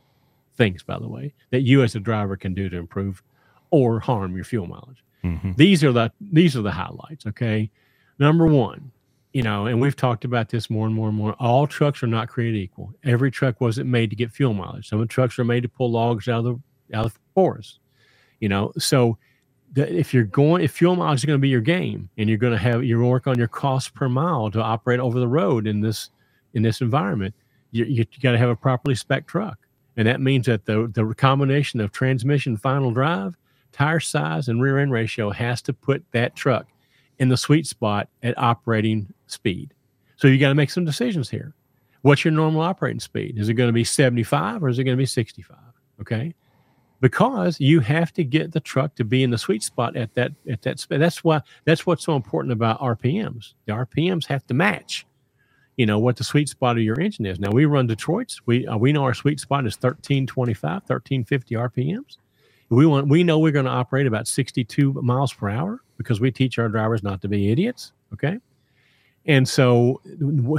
things, 0.55 0.83
by 0.83 0.99
the 0.99 1.07
way, 1.07 1.33
that 1.51 1.61
you 1.61 1.81
as 1.81 1.95
a 1.95 1.99
driver 2.01 2.35
can 2.35 2.53
do 2.53 2.67
to 2.67 2.75
improve 2.75 3.23
or 3.71 4.01
harm 4.01 4.35
your 4.35 4.43
fuel 4.43 4.67
mileage. 4.67 5.01
Mm-hmm. 5.23 5.53
These 5.55 5.81
are 5.85 5.93
the 5.93 6.11
these 6.19 6.57
are 6.57 6.61
the 6.61 6.71
highlights. 6.71 7.25
Okay, 7.25 7.71
number 8.19 8.47
one, 8.47 8.91
you 9.33 9.43
know, 9.43 9.67
and 9.67 9.79
we've 9.79 9.95
talked 9.95 10.25
about 10.25 10.49
this 10.49 10.69
more 10.69 10.87
and 10.87 10.95
more 10.95 11.09
and 11.09 11.17
more. 11.17 11.33
All 11.33 11.67
trucks 11.67 12.01
are 12.01 12.07
not 12.07 12.29
created 12.29 12.57
equal. 12.57 12.93
Every 13.03 13.29
truck 13.29 13.61
wasn't 13.61 13.89
made 13.89 14.09
to 14.09 14.15
get 14.15 14.31
fuel 14.31 14.53
mileage. 14.53 14.89
Some 14.89 14.99
of 14.99 15.07
the 15.07 15.13
trucks 15.13 15.37
are 15.37 15.43
made 15.43 15.61
to 15.63 15.69
pull 15.69 15.91
logs 15.91 16.27
out 16.27 16.39
of 16.39 16.45
the 16.45 16.97
out 16.97 17.05
of 17.05 17.13
the 17.13 17.19
forest. 17.35 17.79
You 18.39 18.49
know, 18.49 18.71
so 18.77 19.17
if 19.75 20.13
you're 20.13 20.23
going 20.23 20.63
if 20.63 20.71
fuel 20.71 20.95
mileage 20.95 21.19
is 21.19 21.25
going 21.25 21.37
to 21.37 21.41
be 21.41 21.49
your 21.49 21.61
game 21.61 22.09
and 22.17 22.27
you're 22.27 22.37
going 22.37 22.53
to 22.53 22.59
have 22.59 22.83
you 22.83 22.99
work 23.05 23.27
on 23.27 23.37
your 23.37 23.47
cost 23.47 23.93
per 23.93 24.09
mile 24.09 24.49
to 24.51 24.61
operate 24.61 24.99
over 24.99 25.19
the 25.19 25.27
road 25.27 25.67
in 25.67 25.81
this 25.81 26.09
in 26.53 26.63
this 26.63 26.81
environment 26.81 27.33
you, 27.71 27.85
you 27.85 28.05
got 28.21 28.31
to 28.31 28.37
have 28.37 28.49
a 28.49 28.55
properly 28.55 28.95
spec 28.95 29.27
truck 29.27 29.59
and 29.97 30.07
that 30.07 30.21
means 30.21 30.47
that 30.47 30.65
the 30.65 30.91
the 30.93 31.13
combination 31.15 31.79
of 31.79 31.91
transmission 31.91 32.57
final 32.57 32.91
drive 32.91 33.37
tire 33.71 33.99
size 33.99 34.47
and 34.47 34.61
rear 34.61 34.79
end 34.79 34.91
ratio 34.91 35.29
has 35.29 35.61
to 35.61 35.71
put 35.71 36.03
that 36.11 36.35
truck 36.35 36.65
in 37.19 37.29
the 37.29 37.37
sweet 37.37 37.67
spot 37.67 38.09
at 38.23 38.37
operating 38.37 39.13
speed 39.27 39.73
so 40.15 40.27
you 40.27 40.37
got 40.37 40.49
to 40.49 40.55
make 40.55 40.69
some 40.69 40.85
decisions 40.85 41.29
here 41.29 41.53
what's 42.01 42.23
your 42.23 42.31
normal 42.31 42.61
operating 42.61 42.99
speed 42.99 43.37
is 43.37 43.49
it 43.49 43.53
going 43.55 43.69
to 43.69 43.73
be 43.73 43.83
75 43.83 44.63
or 44.63 44.69
is 44.69 44.79
it 44.79 44.83
going 44.83 44.97
to 44.97 45.01
be 45.01 45.05
65 45.05 45.57
okay 46.01 46.33
because 47.01 47.59
you 47.59 47.79
have 47.79 48.11
to 48.13 48.23
get 48.23 48.51
the 48.51 48.59
truck 48.59 48.95
to 48.95 49.03
be 49.03 49.23
in 49.23 49.29
the 49.29 49.37
sweet 49.37 49.63
spot 49.63 49.95
at 49.95 50.13
that 50.15 50.33
at 50.49 50.61
that 50.63 50.79
speed. 50.79 50.99
That's 50.99 51.23
why 51.23 51.41
that's 51.65 51.85
what's 51.85 52.03
so 52.03 52.15
important 52.15 52.51
about 52.51 52.79
RPMs. 52.79 53.53
The 53.65 53.73
RPMs 53.73 54.25
have 54.27 54.45
to 54.47 54.53
match, 54.53 55.05
you 55.77 55.85
know, 55.85 55.99
what 55.99 56.17
the 56.17 56.23
sweet 56.23 56.49
spot 56.49 56.77
of 56.77 56.83
your 56.83 56.99
engine 56.99 57.25
is. 57.25 57.39
Now 57.39 57.51
we 57.51 57.65
run 57.65 57.87
Detroit's. 57.87 58.41
We 58.45 58.67
uh, 58.67 58.77
we 58.77 58.91
know 58.91 59.03
our 59.03 59.13
sweet 59.13 59.39
spot 59.39 59.65
is 59.65 59.75
1325, 59.75 60.63
1350 60.87 61.55
RPMs. 61.55 62.17
We 62.69 62.85
want 62.85 63.07
we 63.07 63.23
know 63.23 63.39
we're 63.39 63.51
going 63.51 63.65
to 63.65 63.71
operate 63.71 64.05
about 64.05 64.27
62 64.27 64.93
miles 64.93 65.33
per 65.33 65.49
hour 65.49 65.81
because 65.97 66.21
we 66.21 66.31
teach 66.31 66.59
our 66.59 66.69
drivers 66.69 67.03
not 67.03 67.21
to 67.21 67.27
be 67.27 67.51
idiots. 67.51 67.93
Okay. 68.13 68.37
And 69.25 69.47
so, 69.47 70.01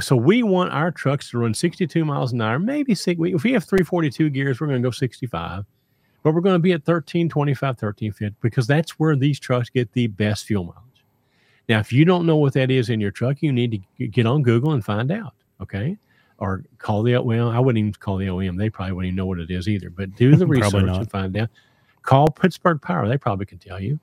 so 0.01 0.15
we 0.15 0.43
want 0.43 0.71
our 0.71 0.91
trucks 0.91 1.31
to 1.31 1.39
run 1.39 1.53
62 1.53 2.05
miles 2.05 2.31
an 2.31 2.41
hour. 2.41 2.59
Maybe 2.59 2.93
if 2.93 3.43
we 3.43 3.53
have 3.53 3.63
342 3.63 4.29
gears, 4.29 4.61
we're 4.61 4.67
going 4.67 4.81
to 4.81 4.85
go 4.85 4.91
65 4.91 5.65
but 6.23 6.33
we're 6.33 6.41
going 6.41 6.55
to 6.55 6.59
be 6.59 6.73
at 6.73 6.83
13, 6.83 7.29
25, 7.29 7.77
13, 7.77 8.11
50 8.11 8.35
because 8.41 8.67
that's 8.67 8.91
where 8.99 9.15
these 9.15 9.39
trucks 9.39 9.69
get 9.69 9.91
the 9.93 10.07
best 10.07 10.45
fuel 10.45 10.63
mileage. 10.63 11.05
Now, 11.67 11.79
if 11.79 11.91
you 11.91 12.05
don't 12.05 12.25
know 12.25 12.35
what 12.35 12.53
that 12.53 12.69
is 12.69 12.89
in 12.89 12.99
your 12.99 13.11
truck, 13.11 13.41
you 13.41 13.51
need 13.51 13.83
to 13.97 14.07
get 14.07 14.25
on 14.25 14.43
Google 14.43 14.73
and 14.73 14.83
find 14.83 15.11
out. 15.11 15.33
Okay. 15.61 15.97
Or 16.37 16.63
call 16.79 17.03
the, 17.03 17.19
well, 17.19 17.49
I 17.49 17.59
wouldn't 17.59 17.79
even 17.79 17.93
call 17.93 18.17
the 18.17 18.27
OEM. 18.27 18.57
They 18.57 18.69
probably 18.69 18.93
wouldn't 18.93 19.09
even 19.09 19.15
know 19.15 19.27
what 19.27 19.39
it 19.39 19.51
is 19.51 19.67
either, 19.67 19.89
but 19.89 20.15
do 20.15 20.35
the 20.35 20.47
research 20.47 20.73
and 20.73 21.09
find 21.09 21.37
out. 21.37 21.49
Call 22.03 22.27
Pittsburgh 22.29 22.81
Power. 22.81 23.07
They 23.07 23.17
probably 23.17 23.45
can 23.45 23.59
tell 23.59 23.79
you. 23.79 23.99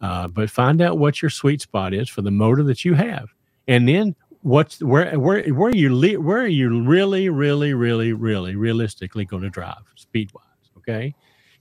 Uh, 0.00 0.28
but 0.28 0.50
find 0.50 0.82
out 0.82 0.98
what 0.98 1.22
your 1.22 1.30
sweet 1.30 1.60
spot 1.60 1.94
is 1.94 2.08
for 2.08 2.22
the 2.22 2.30
motor 2.30 2.62
that 2.64 2.84
you 2.84 2.94
have. 2.94 3.28
And 3.68 3.88
then 3.88 4.14
what's 4.42 4.82
where 4.82 5.18
where 5.18 5.42
where 5.54 5.70
are 5.70 5.74
you 5.74 6.20
where 6.20 6.42
are 6.42 6.46
you 6.46 6.82
really 6.82 7.30
really 7.30 7.72
really 7.72 8.12
really 8.12 8.56
realistically 8.56 9.24
going 9.24 9.42
to 9.42 9.48
drive 9.48 9.82
speed 9.94 10.30
wise 10.34 10.44
okay 10.76 11.14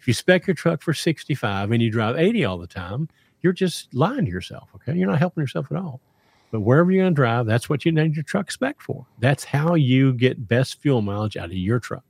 if 0.03 0.07
you 0.09 0.13
spec 0.13 0.47
your 0.47 0.53
truck 0.53 0.81
for 0.81 0.93
65 0.93 1.71
and 1.71 1.81
you 1.81 1.89
drive 1.89 2.17
80 2.17 2.43
all 2.43 2.57
the 2.57 2.67
time, 2.67 3.07
you're 3.39 3.53
just 3.53 3.93
lying 3.93 4.25
to 4.25 4.31
yourself. 4.31 4.67
Okay. 4.75 4.97
You're 4.97 5.09
not 5.09 5.17
helping 5.17 5.41
yourself 5.41 5.67
at 5.71 5.77
all. 5.77 6.01
But 6.51 6.59
wherever 6.59 6.91
you're 6.91 7.05
going 7.05 7.13
to 7.13 7.15
drive, 7.15 7.45
that's 7.45 7.69
what 7.69 7.85
you 7.85 7.93
need 7.93 8.13
your 8.13 8.23
truck 8.23 8.51
spec 8.51 8.81
for. 8.81 9.05
That's 9.19 9.45
how 9.45 9.75
you 9.75 10.11
get 10.11 10.45
best 10.45 10.81
fuel 10.81 11.01
mileage 11.01 11.37
out 11.37 11.45
of 11.45 11.53
your 11.53 11.79
truck. 11.79 12.03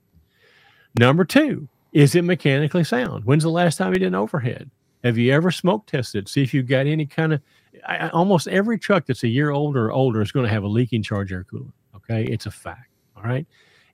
Number 0.98 1.24
two, 1.24 1.68
is 1.94 2.14
it 2.14 2.24
mechanically 2.24 2.84
sound? 2.84 3.24
When's 3.24 3.44
the 3.44 3.50
last 3.50 3.78
time 3.78 3.92
you 3.94 4.00
did 4.00 4.08
an 4.08 4.14
overhead? 4.14 4.70
Have 5.02 5.16
you 5.16 5.32
ever 5.32 5.50
smoke 5.50 5.86
tested? 5.86 6.28
See 6.28 6.42
if 6.42 6.52
you've 6.52 6.66
got 6.66 6.86
any 6.86 7.06
kind 7.06 7.32
of. 7.32 7.40
I, 7.88 8.08
almost 8.10 8.48
every 8.48 8.78
truck 8.78 9.06
that's 9.06 9.22
a 9.22 9.28
year 9.28 9.50
older 9.50 9.86
or 9.86 9.92
older 9.92 10.20
is 10.20 10.32
going 10.32 10.44
to 10.46 10.52
have 10.52 10.64
a 10.64 10.68
leaking 10.68 11.02
charge 11.02 11.32
air 11.32 11.44
cooler. 11.44 11.72
Okay, 11.96 12.24
it's 12.24 12.46
a 12.46 12.50
fact. 12.50 12.90
All 13.16 13.22
right, 13.22 13.46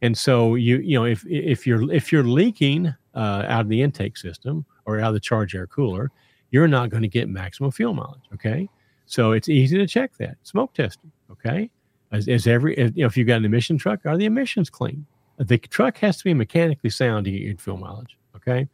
and 0.02 0.16
so 0.16 0.56
you 0.56 0.78
you 0.78 0.98
know 0.98 1.04
if 1.04 1.24
if 1.26 1.66
you're 1.66 1.90
if 1.92 2.10
you're 2.10 2.24
leaking 2.24 2.88
uh, 3.14 3.44
out 3.46 3.62
of 3.62 3.68
the 3.68 3.82
intake 3.82 4.16
system 4.16 4.64
or 4.86 5.00
out 5.00 5.08
of 5.08 5.14
the 5.14 5.20
charge 5.20 5.54
air 5.54 5.66
cooler, 5.66 6.10
you're 6.50 6.68
not 6.68 6.90
going 6.90 7.02
to 7.02 7.08
get 7.08 7.28
maximum 7.28 7.70
fuel 7.70 7.94
mileage. 7.94 8.22
Okay. 8.34 8.68
So 9.06 9.32
it's 9.32 9.48
easy 9.48 9.76
to 9.76 9.86
check 9.86 10.16
that. 10.18 10.36
Smoke 10.44 10.72
testing. 10.72 11.10
Okay. 11.32 11.70
As, 12.12 12.28
as 12.28 12.46
every, 12.46 12.76
if, 12.76 12.96
you 12.96 13.02
know, 13.02 13.06
if 13.06 13.16
you've 13.16 13.26
got 13.26 13.36
an 13.36 13.44
emission 13.44 13.76
truck, 13.76 14.06
are 14.06 14.16
the 14.16 14.24
emissions 14.24 14.70
clean? 14.70 15.06
The 15.40 15.58
truck 15.58 15.98
has 15.98 16.18
to 16.18 16.24
be 16.24 16.34
mechanically 16.34 16.90
sound 16.90 17.24
to 17.24 17.30
get 17.30 17.40
your 17.40 17.56
fuel 17.56 17.78
mileage. 17.78 18.16
Okay. 18.36 18.68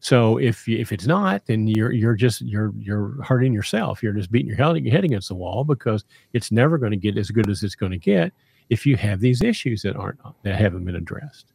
So 0.00 0.38
if 0.38 0.68
if 0.68 0.90
it's 0.90 1.06
not, 1.06 1.46
then 1.46 1.68
you're 1.68 1.92
you're 1.92 2.14
just 2.14 2.40
you're 2.40 2.72
you're 2.78 3.22
hurting 3.22 3.52
yourself. 3.52 4.02
You're 4.02 4.12
just 4.12 4.32
beating 4.32 4.48
your 4.48 4.56
head, 4.56 5.04
against 5.04 5.28
the 5.28 5.34
wall 5.34 5.62
because 5.64 6.04
it's 6.32 6.50
never 6.50 6.76
going 6.76 6.90
to 6.90 6.96
get 6.96 7.16
as 7.16 7.30
good 7.30 7.48
as 7.48 7.62
it's 7.62 7.76
going 7.76 7.92
to 7.92 7.98
get 7.98 8.32
if 8.68 8.84
you 8.84 8.96
have 8.96 9.20
these 9.20 9.42
issues 9.42 9.82
that 9.82 9.94
aren't 9.94 10.18
that 10.42 10.56
haven't 10.56 10.84
been 10.84 10.96
addressed. 10.96 11.52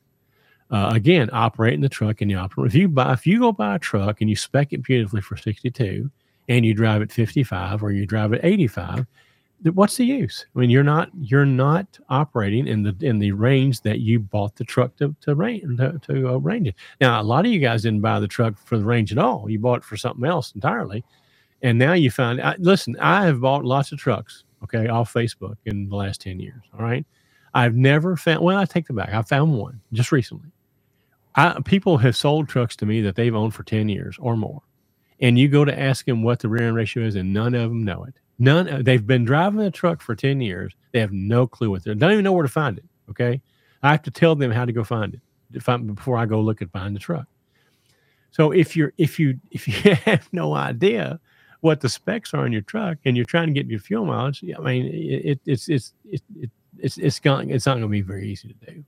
Uh, 0.70 0.92
again, 0.94 1.30
operating 1.34 1.82
the 1.82 1.90
truck 1.90 2.22
in 2.22 2.28
the 2.28 2.34
optimal. 2.36 2.68
If 2.68 2.76
you 2.76 2.88
buy, 2.88 3.14
if 3.14 3.28
you 3.28 3.40
go 3.40 3.52
buy 3.52 3.76
a 3.76 3.80
truck 3.80 4.22
and 4.22 4.30
you 4.30 4.36
spec 4.36 4.74
it 4.74 4.84
beautifully 4.84 5.22
for 5.22 5.36
62, 5.38 6.10
and 6.50 6.66
you 6.66 6.74
drive 6.74 7.02
at 7.02 7.12
55 7.12 7.84
or 7.84 7.92
you 7.92 8.06
drive 8.06 8.34
at 8.34 8.44
85, 8.44 9.06
what's 9.64 9.98
the 9.98 10.06
use? 10.06 10.46
I 10.56 10.60
mean, 10.60 10.70
you're 10.70 10.84
not 10.84 11.10
you're 11.20 11.46
not 11.46 12.00
operating 12.10 12.68
in 12.68 12.84
the 12.84 12.96
in 13.02 13.20
the 13.20 13.32
range 13.32 13.82
that 13.82 14.00
you 14.00 14.20
bought 14.20 14.56
the 14.56 14.64
truck 14.64 14.96
to 14.98 15.16
to 15.22 15.36
range 15.36 15.78
to, 15.78 16.00
to 16.04 16.30
uh, 16.30 16.38
range 16.38 16.68
it. 16.68 16.76
Now, 17.02 17.22
a 17.22 17.24
lot 17.24 17.46
of 17.46 17.52
you 17.52 17.60
guys 17.60 17.84
didn't 17.84 18.02
buy 18.02 18.20
the 18.20 18.28
truck 18.28 18.58
for 18.58 18.78
the 18.78 18.86
range 18.86 19.12
at 19.12 19.18
all. 19.18 19.50
You 19.50 19.60
bought 19.60 19.80
it 19.80 19.84
for 19.84 19.98
something 19.98 20.26
else 20.26 20.54
entirely, 20.54 21.04
and 21.62 21.78
now 21.78 21.94
you 21.94 22.12
find. 22.12 22.42
I, 22.42 22.56
listen, 22.60 22.96
I 23.00 23.26
have 23.26 23.42
bought 23.42 23.66
lots 23.66 23.92
of 23.92 24.00
trucks. 24.00 24.44
Okay, 24.64 24.88
off 24.88 25.14
Facebook 25.14 25.56
in 25.66 25.88
the 25.88 25.96
last 25.96 26.22
10 26.22 26.40
years. 26.40 26.64
All 26.74 26.84
right, 26.84 27.06
I've 27.54 27.76
never 27.76 28.18
found. 28.18 28.44
Well, 28.44 28.58
I 28.58 28.66
take 28.66 28.88
the 28.88 28.94
back. 28.94 29.14
I 29.14 29.22
found 29.22 29.54
one 29.58 29.82
just 29.94 30.12
recently 30.12 30.50
I, 31.38 31.60
people 31.64 31.98
have 32.00 32.16
sold 32.16 32.50
trucks 32.50 32.76
to 32.78 32.86
me 32.86 33.02
that 33.02 33.16
they've 33.16 33.36
owned 33.36 33.54
for 33.54 33.64
10 33.64 33.90
years 33.90 34.18
or 34.20 34.36
more. 34.36 34.62
And 35.20 35.38
you 35.38 35.48
go 35.48 35.64
to 35.64 35.80
ask 35.80 36.06
them 36.06 36.24
what 36.24 36.40
the 36.40 36.50
rear 36.50 36.68
end 36.68 36.76
ratio 36.76 37.04
is, 37.04 37.16
and 37.16 37.32
none 37.32 37.54
of 37.54 37.70
them 37.70 37.86
know 37.86 38.04
it. 38.04 38.20
None. 38.40 38.84
They've 38.84 39.06
been 39.06 39.26
driving 39.26 39.62
a 39.62 39.72
truck 39.72 40.02
for 40.02 40.16
10 40.16 40.42
years. 40.42 40.74
They 40.92 41.00
have 41.00 41.12
no 41.12 41.48
clue 41.48 41.70
what 41.72 41.84
they're, 41.84 41.96
don't 41.96 42.12
even 42.12 42.24
know 42.24 42.34
where 42.34 42.44
to 42.44 42.52
find 42.52 42.78
it. 42.78 42.86
Okay. 43.10 43.42
I 43.82 43.92
have 43.92 44.04
to 44.04 44.12
tell 44.12 44.36
them 44.36 44.52
how 44.52 44.66
to 44.66 44.72
go 44.72 44.84
find 44.84 45.14
it 45.14 45.22
before 45.52 46.18
I 46.18 46.26
go 46.26 46.42
look 46.42 46.62
at 46.62 46.72
behind 46.72 46.96
the 46.96 47.00
truck. 47.00 47.28
So 48.32 48.52
if 48.52 48.76
you're, 48.76 48.94
if 48.98 49.20
you, 49.20 49.40
if 49.52 49.68
you 49.68 49.96
have 49.96 50.28
no 50.32 50.54
idea 50.54 51.20
what 51.62 51.82
the 51.82 51.90
specs 51.90 52.34
are 52.34 52.44
on 52.44 52.52
your 52.52 52.62
truck 52.62 52.98
and 53.06 53.16
you're 53.18 53.26
trying 53.26 53.48
to 53.48 53.54
get 53.54 53.68
your 53.68 53.80
fuel 53.80 54.06
mileage, 54.06 54.44
I 54.44 54.62
mean, 54.62 54.86
it, 54.94 55.40
it's, 55.46 55.70
it's, 55.70 55.94
it, 56.06 56.22
it, 56.40 56.52
it's, 56.78 56.98
it's 56.98 57.20
going, 57.20 57.50
it's 57.50 57.66
not 57.66 57.74
going 57.74 57.84
to 57.84 57.88
be 57.88 58.02
very 58.02 58.30
easy 58.30 58.50
to 58.50 58.72
do. 58.72 58.84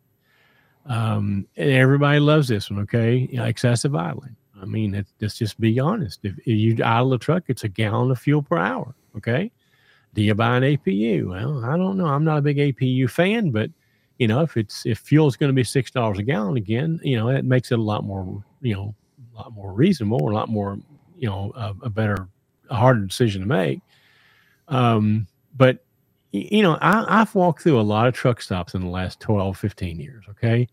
Um, 0.86 1.48
and 1.56 1.70
everybody 1.72 2.20
loves 2.20 2.48
this 2.48 2.70
one. 2.70 2.82
Okay. 2.82 3.28
You 3.32 3.38
know, 3.38 3.46
excessive 3.46 3.96
idling. 3.96 4.36
I 4.62 4.66
mean, 4.66 4.96
it, 4.96 5.08
let's 5.22 5.38
just 5.38 5.60
be 5.60 5.80
honest. 5.80 6.20
If, 6.24 6.36
you 6.46 6.78
idle 6.84 7.14
a 7.14 7.20
truck, 7.20 7.44
it's 7.48 7.64
a 7.64 7.70
gallon 7.70 8.12
of 8.12 8.20
fuel 8.20 8.42
per 8.42 8.58
hour. 8.58 8.96
Okay. 9.18 9.52
Do 10.14 10.22
you 10.22 10.34
buy 10.36 10.58
an 10.58 10.64
APU? 10.64 11.30
Well, 11.30 11.64
I 11.64 11.78
don't 11.78 11.98
know. 11.98 12.08
I'm 12.08 12.24
not 12.24 12.40
a 12.40 12.42
big 12.42 12.58
APU 12.58 13.10
fan, 13.10 13.52
but 13.52 13.70
you 14.18 14.28
know, 14.28 14.42
if 14.42 14.58
it's 14.58 14.86
if 14.86 15.00
fuel 15.00 15.28
is 15.28 15.38
going 15.38 15.50
to 15.50 15.54
be 15.54 15.64
six 15.64 15.92
dollars 15.92 16.20
a 16.20 16.24
gallon 16.24 16.58
again, 16.58 17.00
you 17.04 17.18
know, 17.18 17.30
it 17.30 17.46
makes 17.46 17.72
it 17.72 17.80
a 17.80 17.82
lot 17.82 18.04
more, 18.04 18.44
you 18.62 18.74
know, 18.74 18.96
a 19.34 19.38
lot 19.38 19.54
more 19.54 19.72
reasonable, 19.72 20.30
a 20.30 20.34
lot 20.34 20.50
more, 20.50 20.78
you 21.18 21.30
know, 21.30 21.52
a, 21.56 21.74
a 21.84 21.90
better, 21.90 22.28
a 22.70 22.76
harder 22.76 23.06
decision 23.06 23.42
to 23.42 23.48
make. 23.48 23.80
Um, 24.68 25.28
but 25.56 25.86
you 26.32 26.62
know, 26.62 26.78
I, 26.82 27.22
I've 27.22 27.34
walked 27.34 27.64
through 27.64 27.80
a 27.80 27.82
lot 27.82 28.08
of 28.08 28.14
truck 28.14 28.42
stops 28.42 28.76
in 28.76 28.82
the 28.82 28.88
last 28.88 29.20
12, 29.20 29.58
15 29.58 30.00
years. 30.00 30.26
Okay. 30.30 30.68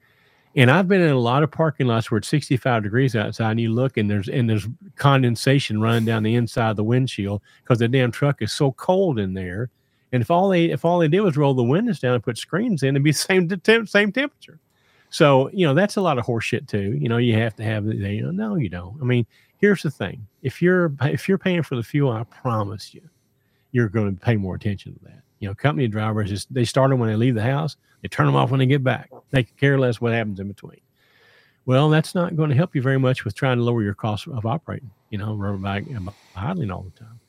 And 0.57 0.71
I've 0.71 0.89
been 0.89 1.03
in 1.03 1.11
a 1.11 1.19
lot 1.19 1.43
of 1.43 1.51
parking 1.51 1.87
lots 1.87 2.11
where 2.11 2.17
it's 2.17 2.29
65 2.29 2.83
degrees 2.83 3.15
outside 3.15 3.51
and 3.53 3.61
you 3.61 3.71
look 3.71 3.99
and 3.99 4.11
there's 4.11 4.29
and 4.29 4.49
there's 4.49 4.67
condensation 4.97 5.83
running 5.83 6.07
down 6.07 6.23
the 6.23 6.35
inside 6.35 6.71
of 6.71 6.77
the 6.77 6.85
windshield 6.85 7.43
because 7.63 7.79
the 7.79 7.89
damn 7.89 8.11
truck 8.11 8.41
is 8.41 8.53
so 8.53 8.73
cold 8.73 9.19
in 9.19 9.35
there. 9.35 9.69
And 10.13 10.23
if 10.23 10.31
all 10.31 10.49
they 10.49 10.67
if 10.67 10.85
all 10.85 10.99
they 10.99 11.09
did 11.09 11.21
was 11.21 11.37
roll 11.37 11.53
the 11.53 11.63
windows 11.63 12.01
down 12.01 12.15
and 12.15 12.23
put 12.25 12.39
screens 12.39 12.83
in, 12.83 12.97
it'd 12.97 13.05
be 13.05 13.11
the 13.13 13.19
same 13.19 13.49
temp, 13.49 13.89
same 13.89 14.11
temperature. 14.13 14.59
So 15.11 15.51
you 15.53 15.67
know 15.67 15.75
that's 15.75 15.97
a 15.97 16.01
lot 16.01 16.17
of 16.17 16.25
horseshit 16.25 16.67
too. 16.69 16.97
You 16.99 17.11
know 17.11 17.19
you 17.19 17.35
have 17.35 17.55
to 17.57 17.63
have 17.63 17.85
the 17.85 17.95
you 17.95 18.23
know 18.23 18.31
no 18.31 18.57
you 18.57 18.71
don't. 18.71 18.99
I 19.01 19.05
mean 19.05 19.27
here's 19.59 19.83
the 19.83 19.91
thing: 19.91 20.27
if 20.41 20.63
you're 20.63 20.91
if 21.03 21.29
you're 21.29 21.39
paying 21.39 21.65
for 21.65 21.77
the 21.77 21.83
fuel, 21.83 22.11
I 22.11 22.25
promise 22.25 22.95
you, 22.95 23.03
you're 23.73 23.91
going 23.91 24.17
to 24.17 24.25
pay 24.25 24.37
more 24.37 24.55
attention 24.55 24.95
to 24.95 25.01
that. 25.05 25.23
You 25.39 25.49
know, 25.49 25.55
company 25.55 25.89
drivers 25.89 26.31
just 26.31 26.53
they 26.53 26.65
start 26.65 26.91
them 26.91 26.99
when 26.99 27.11
they 27.11 27.17
leave 27.17 27.35
the 27.35 27.43
house, 27.43 27.77
they 28.03 28.09
turn 28.09 28.27
them 28.27 28.37
off 28.37 28.51
when 28.51 28.61
they 28.61 28.67
get 28.67 28.83
back. 28.83 29.11
They 29.31 29.45
care 29.45 29.79
less 29.79 30.01
what 30.01 30.13
happens 30.13 30.41
in 30.41 30.49
between. 30.49 30.81
Well, 31.67 31.91
that's 31.91 32.15
not 32.15 32.37
going 32.37 32.51
to 32.51 32.57
help 32.57 32.75
you 32.75 32.83
very 32.83 32.99
much 32.99 33.25
with 33.25 33.35
trying 33.35 33.59
to 33.59 33.65
lower 33.65 33.83
your 33.83 33.95
cost 33.95 34.29
of 34.29 34.47
operating. 34.47 34.91
You 35.11 35.19
know, 35.19 35.37
by 35.61 35.85
idling 36.35 36.71
all 36.71 36.83
the 36.83 36.91
time. 36.99 37.21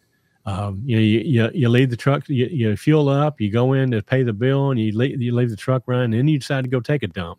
Um, 0.45 0.81
you 0.85 0.95
know, 0.95 1.01
you, 1.01 1.19
you, 1.19 1.49
you 1.53 1.69
leave 1.69 1.89
the 1.89 1.97
truck, 1.97 2.29
you, 2.29 2.45
you 2.45 2.77
fuel 2.77 3.09
up, 3.09 3.41
you 3.41 3.51
go 3.51 3.73
in 3.73 3.91
to 3.91 4.01
pay 4.01 4.23
the 4.23 4.31
bill, 4.31 4.71
and 4.71 4.79
you 4.79 4.97
leave, 4.97 5.21
you 5.21 5.35
leave 5.35 5.49
the 5.49 5.57
truck 5.57 5.83
running, 5.87 6.05
and 6.05 6.13
then 6.13 6.27
you 6.29 6.39
decide 6.39 6.63
to 6.63 6.69
go 6.69 6.79
take 6.79 7.03
a 7.03 7.07
dump. 7.07 7.37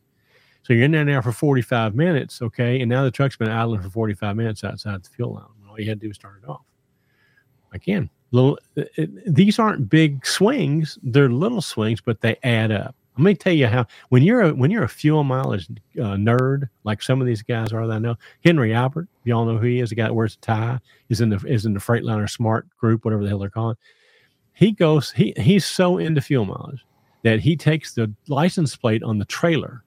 So 0.63 0.75
you're 0.75 0.85
in 0.85 0.91
there 0.91 1.07
now 1.07 1.23
for 1.23 1.33
45 1.33 1.95
minutes, 1.95 2.43
okay, 2.43 2.83
and 2.83 2.91
now 2.91 3.05
the 3.05 3.11
truck's 3.11 3.37
been 3.37 3.49
idling 3.49 3.81
for 3.81 3.89
45 3.89 4.37
minutes 4.37 4.63
outside 4.63 5.03
the 5.03 5.09
fuel 5.09 5.35
line. 5.35 5.45
All 5.71 5.81
you 5.81 5.89
had 5.89 6.01
to 6.01 6.05
do 6.05 6.09
was 6.09 6.17
start 6.17 6.43
it 6.43 6.49
off. 6.49 6.61
Again, 7.73 8.11
little 8.31 8.59
it, 8.77 9.35
these 9.35 9.59
aren't 9.59 9.89
big 9.89 10.25
swings 10.27 10.99
they're 11.03 11.31
little 11.31 11.63
swings 11.63 12.01
but 12.01 12.21
they 12.21 12.37
add 12.43 12.71
up. 12.71 12.95
Let 13.17 13.25
me 13.25 13.35
tell 13.35 13.53
you 13.53 13.67
how 13.67 13.87
when 14.11 14.23
you're 14.23 14.43
a 14.43 14.55
when 14.55 14.71
you're 14.71 14.85
a 14.85 14.89
fuel 14.89 15.25
mileage 15.25 15.67
uh, 15.99 16.15
nerd 16.15 16.69
like 16.85 17.03
some 17.03 17.21
of 17.21 17.27
these 17.27 17.43
guys 17.43 17.73
are 17.73 17.87
that 17.87 17.95
I 17.95 17.99
know 17.99 18.17
Henry 18.45 18.75
Albert 18.75 19.09
y'all 19.25 19.45
know 19.45 19.59
who 19.59 19.67
he 19.67 19.81
is 19.81 19.91
the 19.91 19.97
guy 19.97 20.05
that 20.05 20.15
wears 20.15 20.35
a 20.35 20.39
tie 20.39 20.79
is 21.09 21.21
in 21.21 21.31
the 21.31 21.37
is 21.47 21.67
in 21.67 21.75
the 21.75 21.81
Freightliner 21.81 22.31
Smart 22.31 22.67
group 22.77 23.05
whatever 23.05 23.23
the 23.23 23.29
hell 23.29 23.39
they're 23.39 23.51
calling. 23.51 23.77
He 24.53 24.73
goes 24.73 25.11
he 25.11 25.33
he's 25.37 25.65
so 25.65 25.99
into 25.99 26.21
fuel 26.21 26.45
mileage 26.45 26.85
that 27.23 27.41
he 27.41 27.57
takes 27.57 27.95
the 27.95 28.13
license 28.29 28.77
plate 28.77 29.03
on 29.03 29.19
the 29.19 29.25
trailer 29.25 29.83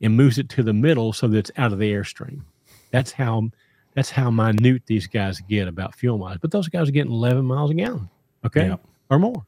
and 0.00 0.16
moves 0.16 0.38
it 0.38 0.48
to 0.50 0.62
the 0.62 0.72
middle 0.72 1.12
so 1.12 1.28
that 1.28 1.38
it's 1.38 1.50
out 1.56 1.72
of 1.72 1.78
the 1.78 1.92
airstream. 1.92 2.42
That's 2.90 3.12
how 3.12 3.50
that's 3.94 4.10
how 4.10 4.30
minute 4.30 4.82
these 4.86 5.06
guys 5.06 5.40
get 5.40 5.68
about 5.68 5.94
fuel 5.94 6.18
miles. 6.18 6.38
But 6.40 6.50
those 6.50 6.68
guys 6.68 6.88
are 6.88 6.92
getting 6.92 7.12
11 7.12 7.44
miles 7.44 7.70
a 7.70 7.74
gallon, 7.74 8.08
okay, 8.44 8.68
yeah. 8.68 8.76
or 9.10 9.18
more. 9.18 9.44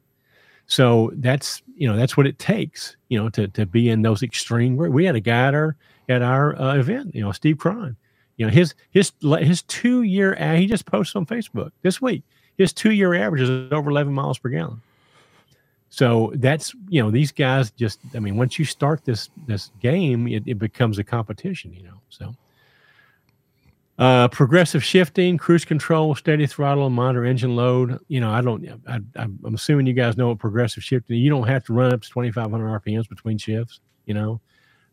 So 0.67 1.13
that's 1.17 1.63
you 1.77 1.89
know 1.89 1.97
that's 1.97 2.17
what 2.17 2.27
it 2.27 2.39
takes, 2.39 2.97
you 3.09 3.19
know, 3.19 3.29
to 3.31 3.49
to 3.49 3.67
be 3.67 3.91
in 3.91 4.03
those 4.03 4.23
extreme. 4.23 4.77
We 4.77 5.05
had 5.05 5.15
a 5.15 5.21
guy 5.21 5.49
at 5.49 5.55
our 5.55 5.77
at 6.09 6.23
our 6.23 6.61
uh, 6.61 6.77
event, 6.77 7.15
you 7.15 7.23
know, 7.23 7.33
Steve 7.33 7.59
Cron. 7.59 7.97
You 8.37 8.47
know, 8.47 8.53
his 8.53 8.75
his 8.91 9.13
his 9.23 9.63
two 9.63 10.03
year 10.03 10.35
he 10.57 10.67
just 10.67 10.87
posted 10.87 11.17
on 11.17 11.27
Facebook 11.27 11.71
this 11.83 12.01
week. 12.01 12.23
His 12.57 12.73
two 12.73 12.93
year 12.93 13.15
average 13.15 13.43
is 13.43 13.73
over 13.73 13.91
11 13.91 14.13
miles 14.13 14.39
per 14.39 14.49
gallon. 14.49 14.81
So 15.95 16.33
that's 16.35 16.75
you 16.89 17.01
know 17.01 17.13
these 17.13 17.31
guys 17.31 17.71
just 17.71 18.01
I 18.17 18.19
mean 18.19 18.37
once 18.37 18.59
you 18.59 18.65
start 18.65 19.05
this 19.05 19.31
this 19.47 19.71
game 19.81 20.27
it, 20.27 20.43
it 20.45 20.59
becomes 20.59 20.99
a 20.99 21.05
competition 21.05 21.73
you 21.73 21.85
know 21.85 22.01
so 22.09 22.35
uh, 23.99 24.29
progressive 24.29 24.83
shifting, 24.83 25.39
cruise 25.39 25.65
control, 25.65 26.15
steady 26.15 26.47
throttle, 26.47 26.91
monitor 26.91 27.25
engine 27.25 27.55
load. 27.55 27.99
You 28.09 28.21
know, 28.21 28.31
I 28.31 28.41
don't. 28.41 28.69
I, 28.89 28.99
am 29.17 29.55
assuming 29.55 29.87
you 29.87 29.93
guys 29.93 30.17
know 30.17 30.29
what 30.29 30.39
progressive 30.39 30.83
shifting. 30.83 31.19
You 31.19 31.31
don't 31.31 31.47
have 31.47 31.65
to 31.67 31.73
run 31.73 31.93
up 31.93 32.03
to 32.03 32.09
2,500 32.09 32.83
RPMs 32.83 33.09
between 33.09 33.39
shifts. 33.39 33.81
You 34.07 34.15
know, 34.15 34.41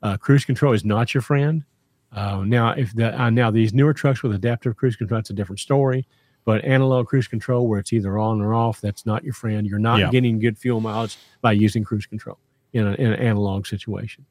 uh, 0.04 0.18
cruise 0.18 0.45
control 0.45 0.74
is 0.74 0.86
not 0.86 1.14
your 1.14 1.22
friend. 1.22 1.64
Uh, 2.12 2.43
now, 2.45 2.72
if 2.72 2.93
the 2.93 3.20
uh, 3.20 3.30
now 3.30 3.49
these 3.49 3.74
newer 3.74 3.93
trucks 3.93 4.22
with 4.22 4.34
adaptive 4.34 4.76
cruise 4.76 4.95
control, 4.95 5.18
that's 5.18 5.32
a 5.32 5.34
different 5.34 5.60
story. 5.60 6.06
But 6.43 6.64
analog 6.64 7.08
cruise 7.08 7.28
control, 7.28 7.68
where 7.68 7.80
it's 7.80 7.93
either 7.93 8.18
on 8.18 8.41
or 8.41 8.54
off, 8.54 8.82
that's 8.82 9.06
not 9.06 9.24
your 9.24 9.34
friend. 9.34 9.66
You're 9.66 9.80
not 9.80 9.99
yeah. 9.99 10.10
getting 10.10 10.39
good 10.39 10.58
fuel 10.58 10.80
mileage 10.80 11.18
by 11.41 11.52
using 11.54 11.84
cruise 11.84 12.06
control 12.06 12.39
in, 12.74 12.88
a, 12.88 12.93
in 12.93 13.14
an 13.14 13.20
analog 13.20 13.68
situation. 13.68 14.26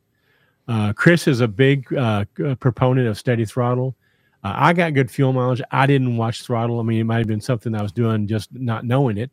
Uh, 0.66 0.92
Chris 0.92 1.26
is 1.26 1.40
a 1.40 1.48
big 1.48 1.92
uh, 1.94 2.24
proponent 2.58 3.08
of 3.08 3.16
steady 3.16 3.44
throttle. 3.44 3.96
Uh, 4.42 4.54
I 4.56 4.72
got 4.72 4.94
good 4.94 5.10
fuel 5.10 5.32
mileage. 5.32 5.62
I 5.70 5.86
didn't 5.86 6.16
watch 6.16 6.42
throttle. 6.42 6.80
I 6.80 6.82
mean, 6.82 7.00
it 7.00 7.04
might 7.04 7.18
have 7.18 7.26
been 7.26 7.40
something 7.40 7.74
I 7.74 7.82
was 7.82 7.92
doing 7.92 8.26
just 8.26 8.52
not 8.52 8.84
knowing 8.84 9.18
it. 9.18 9.30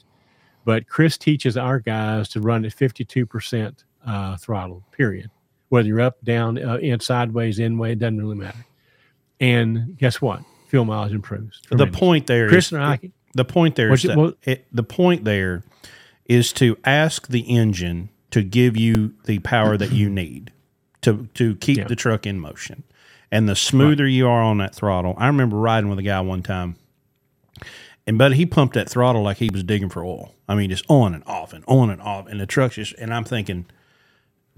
But 0.66 0.88
Chris 0.90 1.18
teaches 1.18 1.56
our 1.56 1.80
guys 1.80 2.28
to 2.30 2.42
run 2.42 2.66
at 2.66 2.76
52% 2.76 3.84
uh, 4.06 4.38
throttle, 4.38 4.84
period. 4.92 5.30
Whether 5.70 5.88
you're 5.88 6.02
up, 6.02 6.22
down, 6.24 6.62
uh, 6.62 6.78
in, 6.78 7.00
sideways, 7.00 7.60
in 7.60 7.78
way, 7.78 7.94
it 7.94 8.00
doesn't 8.00 8.18
really 8.18 8.36
matter. 8.36 8.66
And 9.40 9.98
guess 9.98 10.22
what? 10.22 10.42
Fuel 10.68 10.84
mileage 10.84 11.14
improves. 11.14 11.62
The 11.72 11.88
point 11.88 12.28
there 12.28 12.50
Chris 12.50 12.68
is, 12.68 12.72
and 12.74 12.84
I, 12.84 13.00
the 13.34 13.46
point 13.46 13.76
there 13.76 13.94
is 13.94 14.04
that 14.04 14.36
it, 14.44 14.66
the 14.72 14.84
point 14.84 15.24
there 15.24 15.64
is 16.26 16.52
to 16.54 16.78
ask 16.84 17.28
the 17.28 17.42
engine 17.42 18.10
to 18.32 18.44
give 18.44 18.76
you 18.76 19.14
the 19.24 19.40
power 19.40 19.78
that 19.78 19.92
you 19.92 20.10
need 20.10 20.52
to 21.02 21.30
to 21.36 21.56
keep 21.56 21.78
yeah. 21.78 21.88
the 21.88 21.96
truck 21.96 22.26
in 22.26 22.40
motion. 22.40 22.84
And 23.32 23.48
the 23.48 23.56
smoother 23.56 24.06
right. 24.06 24.12
you 24.12 24.28
are 24.28 24.42
on 24.42 24.58
that 24.60 24.74
throttle, 24.74 25.14
I 25.18 25.28
remember 25.28 25.58
riding 25.58 25.90
with 25.90 26.00
a 26.00 26.04
guy 26.04 26.22
one 26.22 26.44
time, 26.44 26.78
and 28.06 28.18
but 28.18 28.34
he 28.34 28.46
pumped 28.46 28.76
that 28.76 28.90
throttle 28.90 29.22
like 29.22 29.38
he 29.38 29.50
was 29.52 29.64
digging 29.64 29.90
for 29.90 30.04
oil. 30.04 30.34
I 30.48 30.56
mean, 30.56 30.70
just 30.70 30.86
on 30.90 31.14
and 31.14 31.24
off 31.28 31.52
and 31.52 31.66
on 31.68 31.90
and 31.90 32.02
off, 32.02 32.28
and 32.28 32.40
the 32.40 32.46
truck's 32.46 32.76
just. 32.76 32.94
And 32.94 33.14
I'm 33.14 33.26
thinking, 33.26 33.66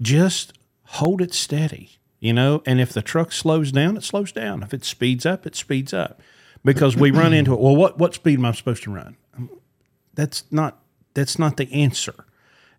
just 0.00 0.56
hold 0.84 1.20
it 1.20 1.34
steady, 1.34 1.98
you 2.20 2.32
know. 2.32 2.62
And 2.64 2.80
if 2.80 2.92
the 2.92 3.02
truck 3.02 3.32
slows 3.32 3.72
down, 3.72 3.96
it 3.96 4.04
slows 4.04 4.30
down. 4.30 4.62
If 4.62 4.72
it 4.72 4.84
speeds 4.84 5.26
up, 5.26 5.46
it 5.46 5.56
speeds 5.56 5.92
up. 5.92 6.22
Because 6.64 6.94
we 6.94 7.10
run 7.10 7.32
into 7.32 7.54
it. 7.54 7.60
Well, 7.60 7.74
what 7.74 7.98
what 7.98 8.14
speed 8.14 8.38
am 8.38 8.44
I 8.44 8.52
supposed 8.52 8.84
to 8.84 8.92
run? 8.92 9.16
Um, 9.36 9.50
that's 10.14 10.44
not 10.50 10.78
that's 11.14 11.38
not 11.38 11.56
the 11.56 11.72
answer. 11.72 12.26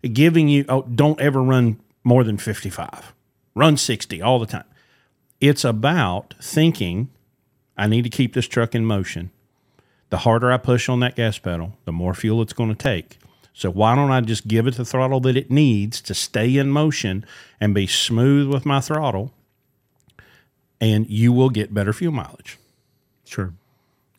Giving 0.02 0.48
you 0.48 0.64
oh, 0.68 0.82
don't 0.82 1.20
ever 1.20 1.42
run 1.42 1.80
more 2.04 2.24
than 2.24 2.38
55. 2.38 3.12
Run 3.54 3.76
60 3.76 4.22
all 4.22 4.38
the 4.38 4.46
time. 4.46 4.64
It's 5.42 5.64
about 5.64 6.34
thinking, 6.40 7.10
I 7.76 7.88
need 7.88 8.02
to 8.02 8.10
keep 8.10 8.32
this 8.32 8.46
truck 8.46 8.76
in 8.76 8.86
motion. 8.86 9.32
The 10.10 10.18
harder 10.18 10.52
I 10.52 10.56
push 10.56 10.88
on 10.88 11.00
that 11.00 11.16
gas 11.16 11.36
pedal, 11.36 11.76
the 11.84 11.90
more 11.90 12.14
fuel 12.14 12.40
it's 12.42 12.52
going 12.52 12.68
to 12.68 12.76
take. 12.76 13.18
So 13.52 13.68
why 13.68 13.96
don't 13.96 14.12
I 14.12 14.20
just 14.20 14.46
give 14.46 14.68
it 14.68 14.76
the 14.76 14.84
throttle 14.84 15.18
that 15.22 15.36
it 15.36 15.50
needs 15.50 16.00
to 16.02 16.14
stay 16.14 16.56
in 16.56 16.70
motion 16.70 17.26
and 17.60 17.74
be 17.74 17.88
smooth 17.88 18.52
with 18.52 18.64
my 18.64 18.78
throttle? 18.78 19.32
And 20.80 21.10
you 21.10 21.32
will 21.32 21.50
get 21.50 21.74
better 21.74 21.92
fuel 21.92 22.12
mileage. 22.12 22.56
Sure. 23.24 23.52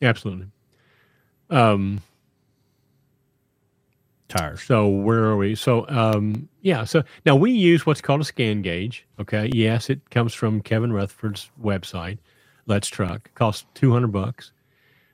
Absolutely. 0.02 0.48
Um, 1.50 2.02
So 4.58 4.88
where 4.88 5.24
are 5.26 5.38
we? 5.38 5.56
So 5.56 5.88
um, 5.90 6.48
yeah. 6.62 6.84
So 6.84 7.04
now 7.26 7.36
we 7.36 7.52
use 7.52 7.86
what's 7.86 8.02
called 8.02 8.22
a 8.22 8.24
scan 8.24 8.62
gauge. 8.62 9.06
Okay. 9.20 9.50
Yes, 9.54 9.90
it 9.90 10.10
comes 10.10 10.34
from 10.34 10.62
Kevin 10.62 10.92
Rutherford's 10.92 11.50
website. 11.62 12.18
Let's 12.66 12.88
Truck. 12.88 13.34
Costs 13.36 13.66
two 13.74 13.92
hundred 13.92 14.12
bucks, 14.12 14.52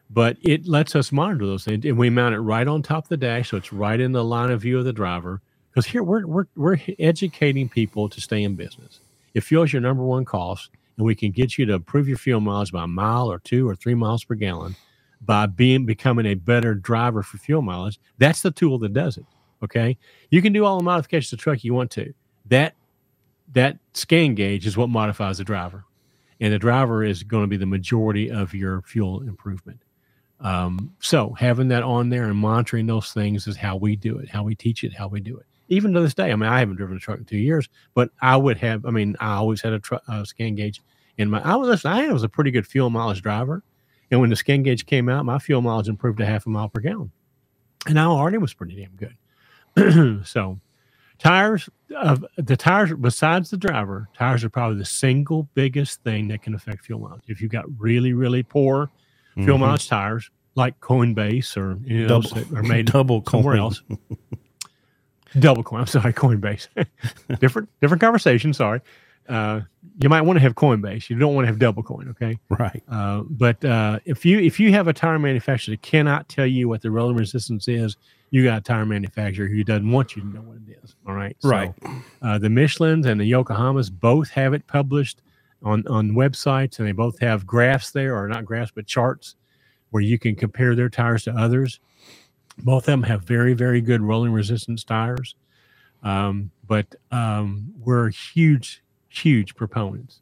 but 0.09 0.38
it 0.41 0.67
lets 0.67 0.95
us 0.95 1.11
monitor 1.11 1.45
those 1.45 1.65
things, 1.65 1.86
and 1.86 1.97
we 1.97 2.09
mount 2.09 2.36
it 2.36 2.39
right 2.41 2.67
on 2.67 2.82
top 2.82 3.05
of 3.05 3.09
the 3.09 3.17
dash, 3.17 3.49
so 3.49 3.57
it's 3.57 3.74
right 3.74 3.99
in 3.99 4.11
the 4.11 4.24
line 4.24 4.51
of 4.51 4.61
view 4.61 4.78
of 4.78 4.86
the 4.86 4.93
driver. 4.93 5.41
Because 5.72 5.86
here 5.86 6.03
we're 6.03 6.26
we're 6.26 6.45
we're 6.55 6.78
educating 6.99 7.70
people 7.70 8.09
to 8.09 8.22
stay 8.22 8.43
in 8.43 8.55
business. 8.55 8.99
If 9.34 9.45
fuel 9.45 9.63
is 9.63 9.74
your 9.74 9.82
number 9.82 10.03
one 10.03 10.26
cost, 10.26 10.70
and 10.97 11.05
we 11.05 11.15
can 11.15 11.32
get 11.32 11.57
you 11.57 11.65
to 11.65 11.74
improve 11.74 12.07
your 12.07 12.17
fuel 12.17 12.41
mileage 12.41 12.72
by 12.72 12.84
a 12.84 12.88
mile 12.88 13.32
or 13.32 13.39
two 13.39 13.67
or 13.67 13.76
three 13.76 13.95
miles 13.95 14.24
per 14.24 14.36
gallon 14.36 14.76
by 15.22 15.45
being 15.45 15.86
becoming 15.86 16.26
a 16.26 16.36
better 16.36 16.74
driver 16.74 17.24
for 17.24 17.38
fuel 17.38 17.61
mileage. 17.61 17.99
That's 18.17 18.41
the 18.41 18.51
tool 18.51 18.80
that 18.80 18.93
does 18.93 19.17
it. 19.17 19.26
Okay, 19.63 19.97
you 20.30 20.41
can 20.41 20.53
do 20.53 20.65
all 20.65 20.78
the 20.78 20.84
modifications 20.84 21.34
of 21.34 21.39
the 21.39 21.43
truck 21.43 21.63
you 21.63 21.74
want 21.74 21.91
to. 21.91 22.13
That 22.45 22.76
that 23.53 23.78
scan 23.93 24.36
gauge 24.36 24.65
is 24.65 24.78
what 24.78 24.89
modifies 24.89 25.39
the 25.39 25.43
driver, 25.43 25.84
and 26.39 26.53
the 26.53 26.59
driver 26.59 27.03
is 27.03 27.24
going 27.24 27.43
to 27.43 27.47
be 27.47 27.57
the 27.57 27.65
majority 27.65 28.32
of 28.32 28.53
your 28.53 28.82
fuel 28.84 29.22
improvement. 29.22 29.82
Um, 30.39 30.95
so 30.99 31.34
having 31.34 31.67
that 31.70 31.84
on 31.84 32.09
there 32.09 32.26
and 32.26 32.38
monitoring 32.38 32.88
those 32.88 33.11
things 33.11 33.45
is 33.47 33.57
how 33.57 33.76
we 33.76 33.95
do 33.97 34.17
it, 34.20 34.30
how 34.30 34.43
we 34.43 34.55
teach 34.55 34.84
it, 34.86 34.93
how 34.93 35.09
we 35.09 35.20
do 35.20 35.38
it. 35.38 35.45
Even 35.67 35.93
to 35.93 35.99
this 35.99 36.13
day, 36.13 36.32
I 36.32 36.36
mean, 36.36 36.49
I 36.49 36.59
haven't 36.59 36.78
driven 36.78 36.95
a 36.95 36.99
truck 36.99 37.20
in 37.20 37.26
two 37.26 37.38
years, 37.38 37.67
but 37.93 38.09
I 38.22 38.38
would 38.38 38.57
have. 38.57 38.86
I 38.86 38.91
mean, 38.91 39.15
I 39.20 39.34
always 39.34 39.61
had 39.61 39.74
a 39.74 39.80
tr- 39.80 39.95
scan 40.24 40.55
gauge 40.55 40.82
in 41.17 41.30
my. 41.30 41.41
I 41.41 41.55
was 41.57 41.67
listen, 41.67 41.91
I 41.91 42.11
was 42.11 42.24
a 42.24 42.30
pretty 42.30 42.51
good 42.51 42.65
fuel 42.65 42.89
mileage 42.89 43.22
driver, 43.22 43.61
and 44.12 44.20
when 44.22 44.30
the 44.30 44.36
scan 44.36 44.64
gauge 44.64 44.86
came 44.86 45.10
out, 45.10 45.26
my 45.26 45.39
fuel 45.39 45.62
mileage 45.62 45.88
improved 45.89 46.18
to 46.20 46.26
half 46.26 46.45
a 46.45 46.49
mile 46.49 46.70
per 46.70 46.80
gallon, 46.82 47.12
and 47.88 47.99
I 47.99 48.05
already 48.05 48.38
was 48.38 48.53
pretty 48.53 48.76
damn 48.76 48.95
good. 48.95 50.26
so, 50.28 50.60
tires 51.20 51.70
of 51.95 52.26
the 52.38 52.57
tires 52.57 52.93
besides 52.93 53.49
the 53.49 53.57
driver, 53.57 54.07
tires 54.18 54.43
are 54.43 54.49
probably 54.49 54.78
the 54.78 54.86
single 54.86 55.49
biggest 55.53 56.01
thing 56.03 56.28
that 56.30 56.41
can 56.41 56.55
affect 56.55 56.86
fuel 56.86 56.99
mileage. 56.99 57.24
If 57.28 57.41
you've 57.41 57.51
got 57.51 57.66
really 57.80 58.14
really 58.14 58.43
poor 58.43 58.89
fuel 59.36 59.57
Mhm. 59.57 59.62
mileage 59.62 59.88
tires 59.88 60.30
like 60.55 60.80
Coinbase 60.82 61.55
or 61.55 61.78
you 61.86 62.01
know, 62.01 62.07
Double- 62.22 62.30
that 62.32 62.51
are 62.57 62.64
made 62.64 62.88
double 62.88 63.24
somewhere 63.30 63.53
coin. 63.55 63.60
else. 63.62 63.82
Double 65.39 65.62
coin. 65.64 65.82
I'm 65.82 65.88
sorry, 65.88 66.12
Coinbase. 66.12 66.68
different 67.39 67.70
different 67.82 68.01
conversation. 68.01 68.51
Sorry. 68.53 68.82
Uh, 69.30 69.61
you 70.01 70.09
might 70.09 70.21
want 70.21 70.38
to 70.38 70.41
have 70.41 70.55
Coinbase. 70.55 71.09
You 71.09 71.17
don't 71.17 71.36
want 71.36 71.45
to 71.45 71.47
have 71.47 71.59
double 71.59 71.84
coin. 71.84 72.09
Okay. 72.09 72.39
Right. 72.49 72.82
Uh, 72.89 73.23
but 73.30 73.63
uh, 73.63 73.99
if 74.05 74.25
you 74.25 74.39
if 74.39 74.59
you 74.59 74.71
have 74.71 74.88
a 74.88 74.93
tire 74.93 75.19
manufacturer 75.19 75.73
that 75.73 75.82
cannot 75.82 76.27
tell 76.30 76.45
you 76.47 76.67
what 76.67 76.82
the 76.82 76.89
rolling 76.89 77.15
resistance 77.15 77.67
is, 77.67 77.95
you 78.32 78.43
got 78.43 78.57
a 78.59 78.61
tire 78.61 78.86
manufacturer 78.86 79.47
who 79.47 79.63
doesn't 79.63 79.91
want 79.91 80.15
you 80.15 80.21
to 80.23 80.27
know 80.27 80.41
what 80.41 80.57
it 80.67 80.80
is. 80.84 80.95
All 81.07 81.13
right. 81.13 81.36
So, 81.39 81.49
Right. 81.49 81.73
uh, 82.21 82.38
the 82.39 82.49
Michelin's 82.49 83.05
and 83.05 83.19
the 83.21 83.30
Yokohamas 83.32 83.91
both 83.91 84.30
have 84.32 84.53
it 84.53 84.65
published 84.67 85.21
on 85.63 85.86
on 85.88 86.11
websites, 86.11 86.80
and 86.80 86.88
they 86.88 86.91
both 86.93 87.19
have 87.19 87.45
graphs 87.45 87.91
there, 87.91 88.17
or 88.17 88.27
not 88.27 88.45
graphs, 88.45 88.71
but 88.73 88.88
charts 88.88 89.36
where 89.91 90.01
you 90.03 90.17
can 90.17 90.36
compare 90.36 90.75
their 90.75 90.89
tires 90.89 91.23
to 91.25 91.32
others. 91.34 91.80
Both 92.59 92.84
of 92.84 92.93
them 92.93 93.03
have 93.03 93.23
very 93.23 93.53
very 93.53 93.82
good 93.82 94.01
rolling 94.01 94.32
resistance 94.32 94.84
tires, 94.84 95.36
um, 96.03 96.51
but 96.67 96.95
um, 97.11 97.73
we're 97.80 98.09
huge 98.09 98.82
huge 99.10 99.55
proponents 99.55 100.22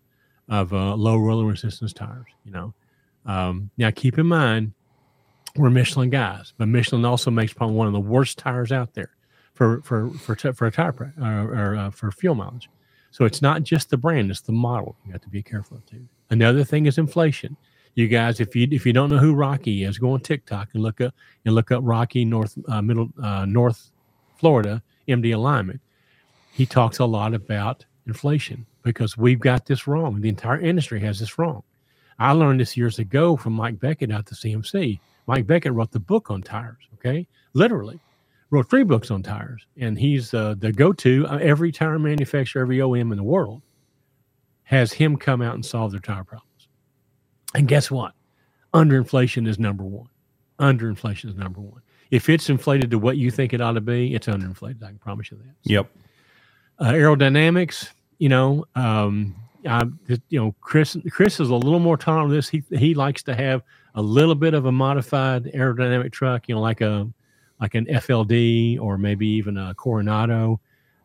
of 0.50 0.74
uh, 0.74 0.96
low 0.96 1.18
rolling 1.18 1.48
resistance 1.48 1.94
tires. 1.94 2.28
You 2.46 2.52
know, 2.52 2.74
um, 3.26 3.70
now 3.78 3.92
keep 3.92 4.18
in 4.18 4.26
mind 4.26 4.74
we're 5.58 5.70
Michelin 5.70 6.10
guys, 6.10 6.54
but 6.58 6.68
Michelin 6.68 7.06
also 7.06 7.32
makes 7.32 7.54
probably 7.54 7.76
one 7.76 7.88
of 7.88 7.94
the 7.94 8.00
worst 8.00 8.38
tires 8.38 8.72
out 8.72 8.94
there 8.94 9.12
for 9.54 9.82
for 9.82 10.10
for 10.12 10.36
t- 10.36 10.52
for 10.52 10.68
a 10.68 10.72
tire 10.72 10.92
pre- 10.92 11.08
uh, 11.22 11.44
or 11.44 11.76
uh, 11.76 11.90
for 11.90 12.12
fuel 12.12 12.36
mileage. 12.36 12.70
So 13.12 13.26
it's 13.26 13.42
not 13.42 13.64
just 13.64 13.90
the 13.90 13.98
brand; 13.98 14.30
it's 14.30 14.42
the 14.42 14.52
model. 14.52 14.96
You 15.06 15.12
have 15.14 15.22
to 15.22 15.30
be 15.30 15.42
careful 15.42 15.78
of 15.78 15.86
too. 15.86 16.08
Another 16.30 16.64
thing 16.64 16.86
is 16.86 16.98
inflation. 16.98 17.58
You 17.96 18.08
guys, 18.08 18.40
if 18.40 18.56
you 18.56 18.68
if 18.70 18.86
you 18.86 18.94
don't 18.94 19.10
know 19.10 19.18
who 19.18 19.34
Rocky 19.34 19.84
is, 19.84 19.98
go 19.98 20.12
on 20.12 20.20
TikTok 20.20 20.70
and 20.74 20.84
look 20.84 21.02
up 21.02 21.14
and 21.46 21.56
look 21.56 21.72
up 21.72 21.82
Rocky 21.84 22.24
North 22.24 22.56
uh, 22.68 22.82
Middle 22.82 23.10
uh, 23.22 23.46
North 23.46 23.92
Florida 24.38 24.84
MD 25.08 25.34
alignment. 25.34 25.82
He 26.52 26.66
talks 26.66 27.00
a 27.00 27.06
lot 27.06 27.34
about 27.34 27.86
inflation 28.08 28.66
because 28.84 29.18
we've 29.18 29.40
got 29.40 29.66
this 29.66 29.88
wrong. 29.88 30.22
The 30.22 30.30
entire 30.30 30.60
industry 30.60 31.00
has 31.02 31.20
this 31.20 31.38
wrong. 31.38 31.64
I 32.20 32.32
learned 32.32 32.60
this 32.60 32.76
years 32.76 32.98
ago 33.00 33.38
from 33.38 33.54
Mike 33.54 33.80
Beckett 33.80 34.12
out 34.12 34.26
the 34.26 34.36
CMC. 34.36 35.00
Mike 35.28 35.46
Beckett 35.46 35.74
wrote 35.74 35.92
the 35.92 36.00
book 36.00 36.32
on 36.32 36.42
tires. 36.42 36.88
Okay, 36.96 37.28
literally 37.54 38.00
wrote 38.50 38.70
three 38.70 38.84
books 38.84 39.12
on 39.12 39.22
tires, 39.22 39.66
and 39.78 40.00
he's 40.00 40.34
uh, 40.34 40.56
the 40.58 40.72
go-to. 40.72 41.28
Uh, 41.28 41.38
every 41.38 41.72
tire 41.72 42.00
manufacturer, 42.00 42.62
every 42.62 42.78
OEM 42.78 43.12
in 43.12 43.18
the 43.18 43.24
world, 43.24 43.62
has 44.64 44.94
him 44.94 45.18
come 45.18 45.42
out 45.42 45.56
and 45.56 45.66
solve 45.66 45.92
their 45.92 46.00
tire 46.00 46.24
problems. 46.24 46.68
And 47.54 47.68
guess 47.68 47.92
what? 47.92 48.14
Underinflation 48.74 49.48
is 49.48 49.60
number 49.60 49.84
one. 49.84 50.10
Underinflation 50.60 51.26
is 51.26 51.36
number 51.36 51.62
one. 51.62 51.82
If 52.10 52.30
it's 52.30 52.50
inflated 52.50 52.92
to 52.92 53.00
what 53.00 53.18
you 53.18 53.32
think 53.32 53.54
it 53.54 53.62
ought 53.62 53.74
to 53.74 53.82
be, 53.82 54.14
it's 54.14 54.28
underinflated. 54.28 54.84
I 54.84 54.88
can 54.88 54.98
promise 54.98 55.32
you 55.32 55.38
that. 55.38 55.56
Yep. 55.64 55.90
Uh, 56.80 56.92
aerodynamics, 56.92 57.90
you 58.18 58.30
know, 58.30 58.66
um, 58.76 59.36
I, 59.68 59.84
you 60.30 60.40
know, 60.40 60.56
Chris, 60.62 60.96
Chris 61.10 61.40
is 61.40 61.50
a 61.50 61.56
little 61.56 61.80
more 61.80 61.98
tolerant 61.98 62.32
of 62.32 62.36
this. 62.36 62.50
He 62.50 62.64
he 62.72 62.94
likes 62.94 63.24
to 63.24 63.36
have 63.36 63.64
a 63.96 64.02
little 64.02 64.36
bit 64.36 64.54
of 64.54 64.66
a 64.66 64.72
modified 64.72 65.46
aerodynamic 65.46 66.12
truck, 66.12 66.48
you 66.48 66.56
know, 66.56 66.62
like 66.62 66.82
a 66.82 67.10
like 67.60 67.76
an 67.76 67.86
FLD 67.86 68.80
or 68.80 68.98
maybe 68.98 69.28
even 69.28 69.58
a 69.58 69.74
Coronado. 69.74 70.60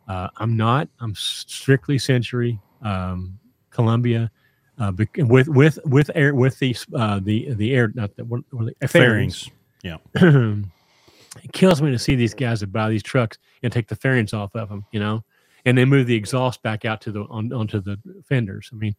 Uh, 0.09 0.29
I'm 0.37 0.57
not. 0.57 0.89
I'm 1.01 1.15
strictly 1.15 1.99
Century, 1.99 2.61
um, 2.83 3.39
Columbia, 3.71 4.31
uh, 4.79 4.93
with 5.17 5.49
with 5.49 5.79
with 5.85 6.11
air 6.15 6.35
with 6.35 6.59
the 6.59 6.77
uh, 6.95 7.21
the 7.23 7.55
the 7.55 7.73
air 7.75 7.93
not 7.95 8.15
the 8.17 8.25
what, 8.25 8.43
what 8.51 8.67
are 8.67 8.73
they? 8.81 8.87
Fairings. 8.87 9.49
Yeah, 9.83 9.97
it 10.15 11.53
kills 11.53 11.81
me 11.81 11.91
to 11.91 11.99
see 11.99 12.15
these 12.15 12.35
guys 12.35 12.61
that 12.61 12.73
buy 12.73 12.91
these 12.91 13.03
trucks 13.03 13.39
and 13.63 13.73
take 13.73 13.89
the 13.89 13.97
fairings 13.97 14.33
off 14.33 14.55
of 14.55 14.69
them, 14.69 14.85
you 14.93 15.01
know, 15.01 15.25
and 15.65 15.79
then 15.79 15.89
move 15.89 16.07
the 16.07 16.15
exhaust 16.15 16.63
back 16.63 16.85
out 16.85 17.01
to 17.03 17.13
the 17.13 17.23
on, 17.25 17.53
onto 17.53 17.81
the 17.81 17.99
fenders. 18.29 18.71
I 18.73 18.77
mean, 18.77 18.95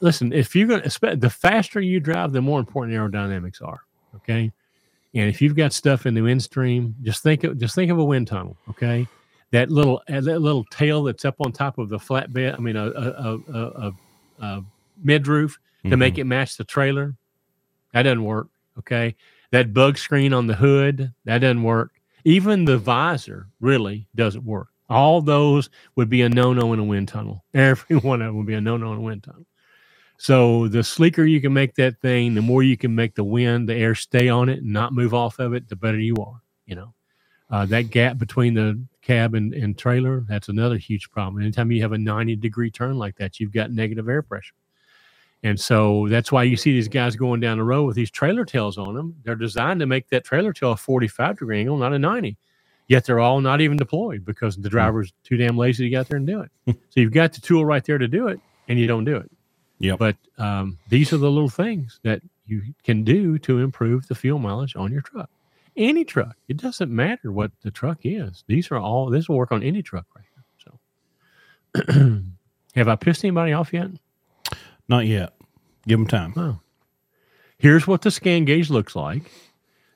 listen, 0.00 0.32
if 0.32 0.54
you're 0.54 0.68
going 0.68 0.82
to 0.82 1.16
the 1.16 1.30
faster 1.30 1.80
you 1.80 2.00
drive, 2.00 2.32
the 2.32 2.40
more 2.40 2.60
important 2.60 2.96
aerodynamics 2.96 3.62
are. 3.62 3.80
Okay, 4.16 4.52
and 5.14 5.28
if 5.28 5.40
you've 5.40 5.56
got 5.56 5.72
stuff 5.72 6.06
in 6.06 6.14
the 6.14 6.22
wind 6.22 6.42
stream, 6.42 6.94
just 7.02 7.22
think 7.22 7.44
of 7.44 7.58
just 7.58 7.74
think 7.74 7.90
of 7.90 7.98
a 7.98 8.04
wind 8.04 8.28
tunnel. 8.28 8.56
Okay, 8.70 9.06
that 9.50 9.70
little 9.70 10.02
uh, 10.08 10.20
that 10.20 10.40
little 10.40 10.64
tail 10.64 11.02
that's 11.04 11.24
up 11.24 11.36
on 11.40 11.52
top 11.52 11.78
of 11.78 11.88
the 11.88 11.98
flatbed. 11.98 12.54
I 12.54 12.58
mean, 12.58 12.76
a 12.76 12.86
a 12.86 13.38
a, 13.52 13.60
a, 13.60 13.92
a 14.40 14.64
mid 15.02 15.26
roof 15.26 15.58
to 15.88 15.96
make 15.96 16.18
it 16.18 16.24
match 16.24 16.56
the 16.56 16.64
trailer. 16.64 17.14
That 17.92 18.02
doesn't 18.02 18.24
work. 18.24 18.48
Okay. 18.78 19.14
That 19.50 19.74
bug 19.74 19.98
screen 19.98 20.32
on 20.32 20.46
the 20.46 20.54
hood, 20.54 21.12
that 21.24 21.38
doesn't 21.38 21.62
work. 21.62 21.92
Even 22.24 22.64
the 22.64 22.78
visor 22.78 23.48
really 23.60 24.08
doesn't 24.14 24.44
work. 24.44 24.68
All 24.92 25.20
those 25.20 25.70
would 25.96 26.08
be 26.08 26.22
a 26.22 26.28
no 26.28 26.52
no 26.52 26.72
in 26.72 26.78
a 26.78 26.84
wind 26.84 27.08
tunnel. 27.08 27.44
Every 27.54 27.96
one 27.96 28.22
of 28.22 28.28
them 28.28 28.36
would 28.38 28.46
be 28.46 28.54
a 28.54 28.60
no 28.60 28.76
no 28.76 28.92
in 28.92 28.98
a 28.98 29.02
wind 29.02 29.24
tunnel. 29.24 29.46
So 30.18 30.68
the 30.68 30.84
sleeker 30.84 31.24
you 31.24 31.40
can 31.40 31.52
make 31.52 31.74
that 31.74 32.00
thing, 32.00 32.34
the 32.34 32.42
more 32.42 32.62
you 32.62 32.76
can 32.76 32.94
make 32.94 33.14
the 33.14 33.24
wind, 33.24 33.68
the 33.68 33.74
air 33.74 33.94
stay 33.94 34.28
on 34.28 34.48
it 34.48 34.58
and 34.58 34.72
not 34.72 34.92
move 34.92 35.14
off 35.14 35.40
of 35.40 35.52
it, 35.52 35.68
the 35.68 35.74
better 35.74 35.98
you 35.98 36.14
are. 36.16 36.40
You 36.64 36.76
know, 36.76 36.94
uh, 37.50 37.66
that 37.66 37.90
gap 37.90 38.18
between 38.18 38.54
the 38.54 38.80
cab 39.02 39.34
and, 39.34 39.52
and 39.52 39.76
trailer, 39.76 40.24
that's 40.28 40.48
another 40.48 40.76
huge 40.76 41.10
problem. 41.10 41.42
Anytime 41.42 41.72
you 41.72 41.82
have 41.82 41.92
a 41.92 41.98
90 41.98 42.36
degree 42.36 42.70
turn 42.70 42.98
like 42.98 43.16
that, 43.16 43.40
you've 43.40 43.52
got 43.52 43.72
negative 43.72 44.08
air 44.08 44.22
pressure. 44.22 44.54
And 45.42 45.58
so 45.58 46.06
that's 46.08 46.30
why 46.30 46.44
you 46.44 46.56
see 46.56 46.72
these 46.72 46.88
guys 46.88 47.16
going 47.16 47.40
down 47.40 47.58
the 47.58 47.64
road 47.64 47.84
with 47.84 47.96
these 47.96 48.10
trailer 48.10 48.44
tails 48.44 48.78
on 48.78 48.94
them. 48.94 49.16
They're 49.24 49.34
designed 49.34 49.80
to 49.80 49.86
make 49.86 50.08
that 50.10 50.24
trailer 50.24 50.52
tail 50.52 50.72
a 50.72 50.76
45 50.76 51.38
degree 51.38 51.60
angle, 51.60 51.76
not 51.76 51.92
a 51.92 51.98
90. 51.98 52.36
Yet 52.92 53.06
they're 53.06 53.20
all 53.20 53.40
not 53.40 53.62
even 53.62 53.78
deployed 53.78 54.22
because 54.22 54.54
the 54.54 54.68
driver's 54.68 55.14
too 55.24 55.38
damn 55.38 55.56
lazy 55.56 55.84
to 55.84 55.88
get 55.88 56.00
out 56.00 56.08
there 56.10 56.18
and 56.18 56.26
do 56.26 56.42
it. 56.42 56.50
so 56.90 57.00
you've 57.00 57.14
got 57.14 57.32
the 57.32 57.40
tool 57.40 57.64
right 57.64 57.82
there 57.82 57.96
to 57.96 58.06
do 58.06 58.28
it, 58.28 58.38
and 58.68 58.78
you 58.78 58.86
don't 58.86 59.06
do 59.06 59.16
it. 59.16 59.30
Yeah. 59.78 59.96
But 59.96 60.18
um, 60.36 60.76
these 60.90 61.10
are 61.14 61.16
the 61.16 61.30
little 61.30 61.48
things 61.48 62.00
that 62.02 62.20
you 62.44 62.74
can 62.84 63.02
do 63.02 63.38
to 63.38 63.60
improve 63.60 64.08
the 64.08 64.14
fuel 64.14 64.38
mileage 64.38 64.76
on 64.76 64.92
your 64.92 65.00
truck. 65.00 65.30
Any 65.74 66.04
truck. 66.04 66.36
It 66.48 66.58
doesn't 66.58 66.94
matter 66.94 67.32
what 67.32 67.52
the 67.62 67.70
truck 67.70 68.00
is. 68.04 68.44
These 68.46 68.70
are 68.70 68.76
all, 68.76 69.08
this 69.08 69.26
will 69.26 69.38
work 69.38 69.52
on 69.52 69.62
any 69.62 69.80
truck 69.80 70.04
right 70.14 70.26
now. 70.36 70.78
So 71.94 72.22
have 72.74 72.88
I 72.88 72.96
pissed 72.96 73.24
anybody 73.24 73.54
off 73.54 73.72
yet? 73.72 73.88
Not 74.86 75.06
yet. 75.06 75.32
Give 75.88 75.98
them 75.98 76.08
time. 76.08 76.34
Oh. 76.36 76.60
Here's 77.56 77.86
what 77.86 78.02
the 78.02 78.10
scan 78.10 78.44
gauge 78.44 78.68
looks 78.68 78.94
like. 78.94 79.32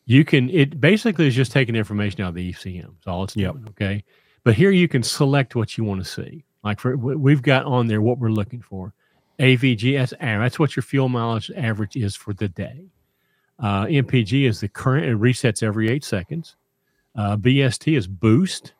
You 0.06 0.24
can 0.24 0.48
it 0.50 0.80
basically 0.80 1.26
is 1.26 1.34
just 1.34 1.52
taking 1.52 1.74
information 1.74 2.22
out 2.22 2.28
of 2.30 2.34
the 2.36 2.52
ECM. 2.52 2.94
That's 2.94 3.06
all 3.06 3.24
it's 3.24 3.36
Yep. 3.36 3.52
doing. 3.52 3.66
Okay. 3.70 4.04
But 4.44 4.54
here 4.54 4.70
you 4.70 4.86
can 4.88 5.02
select 5.02 5.56
what 5.56 5.76
you 5.76 5.84
want 5.84 6.02
to 6.02 6.08
see. 6.08 6.44
Like 6.62 6.78
for 6.80 6.96
we- 6.96 7.16
we've 7.16 7.42
got 7.42 7.64
on 7.66 7.86
there 7.88 8.00
what 8.00 8.18
we're 8.18 8.30
looking 8.30 8.60
for. 8.62 8.92
AVG 9.40 9.96
that's. 9.98 10.40
That's 10.40 10.58
what 10.58 10.76
your 10.76 10.82
fuel 10.82 11.08
mileage 11.08 11.50
average 11.56 11.96
is 11.96 12.14
for 12.16 12.32
the 12.32 12.48
day. 12.48 12.86
Uh, 13.58 13.86
MPG 13.86 14.46
is 14.46 14.60
the 14.60 14.68
current. 14.68 15.06
It 15.06 15.18
resets 15.18 15.62
every 15.62 15.88
eight 15.88 16.04
seconds. 16.04 16.56
Uh, 17.14 17.36
BST 17.36 17.96
is 17.96 18.06
boost, 18.06 18.74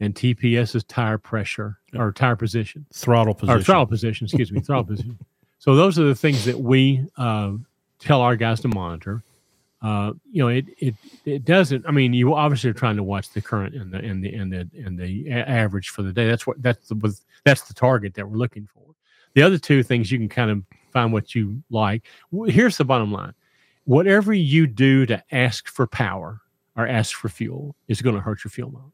and 0.00 0.14
TPS 0.14 0.74
is 0.76 0.84
tire 0.84 1.18
pressure 1.18 1.78
or 1.94 2.12
tire 2.12 2.36
position 2.36 2.86
Throttle 2.92 3.34
position. 3.34 3.58
or 3.60 3.62
throttle 3.62 3.86
position, 3.86 4.24
excuse 4.26 4.50
me, 4.52 4.60
throttle 4.60 4.84
position. 4.84 5.18
So 5.58 5.74
those 5.76 5.98
are 5.98 6.04
the 6.04 6.14
things 6.14 6.46
that 6.46 6.58
we 6.58 7.04
uh, 7.18 7.52
tell 7.98 8.22
our 8.22 8.34
guys 8.34 8.60
to 8.60 8.68
monitor. 8.68 9.22
Uh, 9.82 10.12
you 10.30 10.42
know, 10.42 10.48
it 10.48 10.66
it 10.78 10.94
it 11.24 11.44
doesn't. 11.44 11.86
I 11.86 11.90
mean, 11.90 12.12
you 12.12 12.34
obviously 12.34 12.70
are 12.70 12.74
trying 12.74 12.96
to 12.96 13.02
watch 13.02 13.30
the 13.30 13.40
current 13.40 13.74
and 13.74 13.92
the 13.92 13.98
and 13.98 14.22
the 14.22 14.34
and 14.34 14.52
the 14.52 14.68
and 14.84 14.98
the 14.98 15.30
average 15.30 15.88
for 15.88 16.02
the 16.02 16.12
day. 16.12 16.28
That's 16.28 16.46
what 16.46 16.62
that's 16.62 16.88
the 16.88 17.20
that's 17.44 17.62
the 17.62 17.74
target 17.74 18.14
that 18.14 18.28
we're 18.28 18.36
looking 18.36 18.66
for. 18.66 18.82
The 19.34 19.42
other 19.42 19.58
two 19.58 19.82
things 19.82 20.10
you 20.10 20.18
can 20.18 20.28
kind 20.28 20.50
of 20.50 20.62
find 20.92 21.12
what 21.12 21.34
you 21.34 21.62
like. 21.70 22.04
Here's 22.46 22.76
the 22.76 22.84
bottom 22.84 23.12
line 23.12 23.34
whatever 23.84 24.32
you 24.32 24.66
do 24.66 25.06
to 25.06 25.22
ask 25.32 25.68
for 25.68 25.86
power 25.86 26.40
or 26.76 26.86
ask 26.86 27.16
for 27.16 27.28
fuel 27.28 27.74
is 27.88 28.02
going 28.02 28.14
to 28.14 28.20
hurt 28.20 28.44
your 28.44 28.50
fuel 28.50 28.70
mileage. 28.70 28.92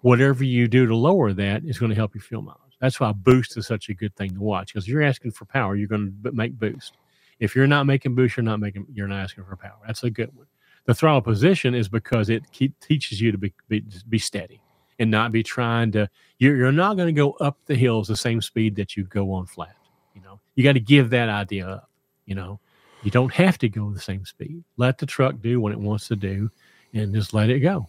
Whatever 0.00 0.44
you 0.44 0.68
do 0.68 0.86
to 0.86 0.96
lower 0.96 1.32
that 1.32 1.64
is 1.64 1.78
going 1.78 1.90
to 1.90 1.96
help 1.96 2.14
your 2.14 2.22
fuel 2.22 2.42
mileage. 2.42 2.60
That's 2.80 2.98
why 2.98 3.12
boost 3.12 3.56
is 3.56 3.66
such 3.66 3.88
a 3.88 3.94
good 3.94 4.14
thing 4.16 4.34
to 4.34 4.40
watch 4.40 4.72
because 4.72 4.84
if 4.84 4.92
you're 4.92 5.02
asking 5.02 5.32
for 5.32 5.44
power, 5.44 5.76
you're 5.76 5.88
going 5.88 6.14
to 6.24 6.32
make 6.32 6.58
boost. 6.58 6.94
If 7.40 7.54
you're 7.54 7.66
not 7.66 7.84
making 7.84 8.14
boost, 8.14 8.36
you're 8.36 8.44
not 8.44 8.60
making, 8.60 8.86
you're 8.92 9.08
not 9.08 9.22
asking 9.22 9.44
for 9.44 9.56
power. 9.56 9.78
That's 9.86 10.02
a 10.02 10.10
good 10.10 10.34
one. 10.34 10.46
The 10.86 10.94
throttle 10.94 11.22
position 11.22 11.74
is 11.74 11.88
because 11.88 12.28
it 12.28 12.42
keep, 12.52 12.78
teaches 12.80 13.20
you 13.20 13.32
to 13.32 13.38
be, 13.38 13.52
be, 13.68 13.84
be 14.08 14.18
steady 14.18 14.60
and 14.98 15.10
not 15.10 15.32
be 15.32 15.42
trying 15.42 15.92
to, 15.92 16.08
you're, 16.38 16.56
you're 16.56 16.72
not 16.72 16.96
going 16.96 17.06
to 17.08 17.12
go 17.12 17.32
up 17.32 17.58
the 17.66 17.74
hills 17.74 18.08
the 18.08 18.16
same 18.16 18.40
speed 18.40 18.76
that 18.76 18.96
you 18.96 19.04
go 19.04 19.32
on 19.32 19.46
flat. 19.46 19.76
You 20.14 20.20
know, 20.22 20.40
you 20.54 20.62
got 20.62 20.72
to 20.72 20.80
give 20.80 21.10
that 21.10 21.28
idea 21.28 21.66
up. 21.66 21.90
You 22.26 22.34
know, 22.34 22.60
you 23.02 23.10
don't 23.10 23.32
have 23.32 23.58
to 23.58 23.68
go 23.68 23.90
the 23.90 24.00
same 24.00 24.24
speed. 24.24 24.62
Let 24.76 24.98
the 24.98 25.06
truck 25.06 25.40
do 25.40 25.60
what 25.60 25.72
it 25.72 25.80
wants 25.80 26.08
to 26.08 26.16
do 26.16 26.50
and 26.92 27.14
just 27.14 27.34
let 27.34 27.50
it 27.50 27.60
go. 27.60 27.88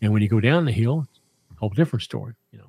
And 0.00 0.12
when 0.12 0.22
you 0.22 0.28
go 0.28 0.40
down 0.40 0.64
the 0.64 0.72
hill, 0.72 1.06
whole 1.62 1.70
different 1.70 2.02
story, 2.02 2.34
you 2.50 2.58
know. 2.58 2.66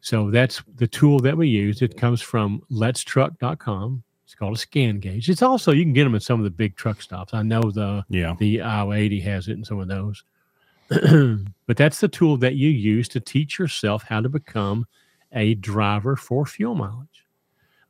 So 0.00 0.30
that's 0.32 0.60
the 0.74 0.88
tool 0.88 1.20
that 1.20 1.36
we 1.36 1.48
use. 1.48 1.80
It 1.80 1.96
comes 1.96 2.20
from 2.20 2.60
letstruck.com. 2.70 4.02
It's 4.32 4.38
called 4.38 4.54
a 4.54 4.58
scan 4.58 4.98
gauge. 4.98 5.28
It's 5.28 5.42
also 5.42 5.72
you 5.72 5.84
can 5.84 5.92
get 5.92 6.04
them 6.04 6.14
at 6.14 6.22
some 6.22 6.40
of 6.40 6.44
the 6.44 6.50
big 6.50 6.74
truck 6.74 7.02
stops. 7.02 7.34
I 7.34 7.42
know 7.42 7.60
the 7.60 8.02
yeah 8.08 8.34
the 8.38 8.62
i 8.62 8.90
80 8.90 9.20
has 9.20 9.48
it 9.48 9.52
in 9.52 9.64
some 9.64 9.78
of 9.78 9.88
those. 9.88 10.24
but 11.66 11.76
that's 11.76 12.00
the 12.00 12.08
tool 12.08 12.38
that 12.38 12.54
you 12.54 12.70
use 12.70 13.08
to 13.08 13.20
teach 13.20 13.58
yourself 13.58 14.04
how 14.04 14.22
to 14.22 14.30
become 14.30 14.86
a 15.32 15.54
driver 15.56 16.16
for 16.16 16.46
fuel 16.46 16.74
mileage. 16.74 17.26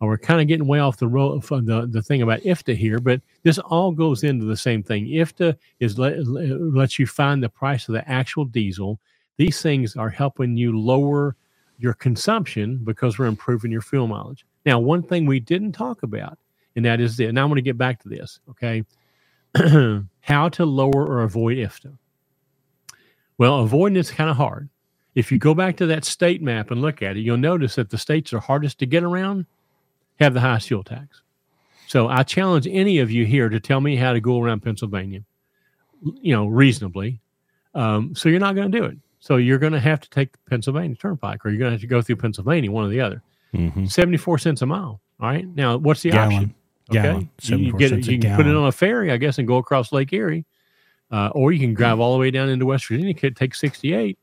Well, 0.01 0.09
we're 0.09 0.18
kind 0.18 0.40
of 0.40 0.49
getting 0.49 0.66
way 0.66 0.80
off 0.80 0.97
the 0.97 1.07
road 1.07 1.45
from 1.45 1.70
uh, 1.70 1.82
the, 1.82 1.86
the 1.86 2.03
thing 2.03 2.22
about 2.22 2.40
IFTA 2.40 2.76
here, 2.76 2.99
but 2.99 3.20
this 3.45 3.59
all 3.59 3.93
goes 3.93 4.24
into 4.24 4.45
the 4.45 4.57
same 4.57 4.82
thing. 4.82 5.07
IFTA 5.07 5.57
is 5.78 5.97
let, 5.97 6.26
lets 6.26 6.99
you 6.99 7.07
find 7.07 7.40
the 7.40 7.49
price 7.49 7.88
of 7.88 7.95
the 7.95 8.09
actual 8.09 8.45
diesel 8.45 9.01
these 9.36 9.62
things 9.62 9.97
are 9.97 10.11
helping 10.11 10.57
you 10.57 10.78
lower 10.78 11.36
your 11.78 11.95
consumption 11.95 12.80
because 12.84 13.18
we're 13.18 13.26
improving 13.26 13.72
your 13.72 13.80
fuel 13.80 14.07
mileage. 14.07 14.45
Now, 14.64 14.78
one 14.78 15.02
thing 15.02 15.26
we 15.26 15.40
didn't 15.40 15.72
talk 15.72 16.02
about, 16.02 16.38
and 16.76 16.84
that 16.84 17.00
is 17.00 17.16
this. 17.16 17.32
Now 17.32 17.42
I'm 17.42 17.48
going 17.48 17.56
to 17.56 17.62
get 17.62 17.78
back 17.78 18.02
to 18.02 18.08
this. 18.08 18.40
Okay. 18.50 18.84
How 20.20 20.48
to 20.50 20.64
lower 20.64 21.06
or 21.06 21.22
avoid 21.22 21.58
IFTA. 21.58 21.96
Well, 23.38 23.60
avoiding 23.60 23.98
it's 23.98 24.10
kind 24.10 24.30
of 24.30 24.36
hard. 24.36 24.68
If 25.14 25.30
you 25.30 25.38
go 25.38 25.54
back 25.54 25.76
to 25.78 25.86
that 25.86 26.04
state 26.04 26.40
map 26.40 26.70
and 26.70 26.80
look 26.80 27.02
at 27.02 27.16
it, 27.16 27.20
you'll 27.20 27.36
notice 27.36 27.74
that 27.74 27.90
the 27.90 27.98
states 27.98 28.32
are 28.32 28.38
hardest 28.38 28.78
to 28.78 28.86
get 28.86 29.02
around 29.02 29.46
have 30.20 30.34
the 30.34 30.40
highest 30.40 30.68
fuel 30.68 30.82
tax. 30.82 31.22
So 31.86 32.08
I 32.08 32.22
challenge 32.22 32.66
any 32.66 32.98
of 33.00 33.10
you 33.10 33.26
here 33.26 33.48
to 33.48 33.60
tell 33.60 33.80
me 33.80 33.96
how 33.96 34.12
to 34.12 34.20
go 34.20 34.40
around 34.40 34.60
Pennsylvania, 34.60 35.22
you 36.20 36.34
know, 36.34 36.46
reasonably. 36.46 37.20
Um, 37.74 38.14
so 38.14 38.28
you're 38.28 38.40
not 38.40 38.54
going 38.54 38.70
to 38.70 38.78
do 38.78 38.84
it. 38.84 38.96
So 39.20 39.36
you're 39.36 39.58
going 39.58 39.72
to 39.72 39.80
have 39.80 40.00
to 40.00 40.10
take 40.10 40.32
the 40.32 40.38
Pennsylvania 40.48 40.96
Turnpike, 40.96 41.44
or 41.44 41.50
you're 41.50 41.58
going 41.58 41.70
to 41.70 41.74
have 41.74 41.80
to 41.80 41.86
go 41.86 42.02
through 42.02 42.16
Pennsylvania, 42.16 42.70
one 42.70 42.84
or 42.84 42.88
the 42.88 43.00
other. 43.00 43.22
Mm-hmm. 43.55 43.86
Seventy-four 43.86 44.38
cents 44.38 44.62
a 44.62 44.66
mile. 44.66 45.00
All 45.20 45.28
right. 45.28 45.46
Now, 45.55 45.76
what's 45.76 46.03
the 46.03 46.11
gallon. 46.11 46.32
option? 46.32 46.55
Okay, 46.90 47.03
gallon. 47.03 47.30
you, 47.42 47.57
you 47.57 47.72
get 47.74 47.92
it, 47.92 48.07
you 48.07 48.18
can 48.18 48.36
put 48.36 48.46
it 48.46 48.55
on 48.55 48.66
a 48.66 48.72
ferry, 48.72 49.11
I 49.11 49.16
guess, 49.16 49.38
and 49.38 49.46
go 49.46 49.57
across 49.57 49.92
Lake 49.92 50.12
Erie, 50.12 50.44
uh, 51.11 51.30
or 51.34 51.53
you 51.53 51.61
can 51.61 51.74
drive 51.74 52.00
all 52.00 52.12
the 52.12 52.18
way 52.18 52.30
down 52.30 52.48
into 52.48 52.66
West 52.66 52.86
Virginia. 52.86 53.14
It 53.20 53.36
take 53.36 53.55
sixty-eight, 53.55 54.18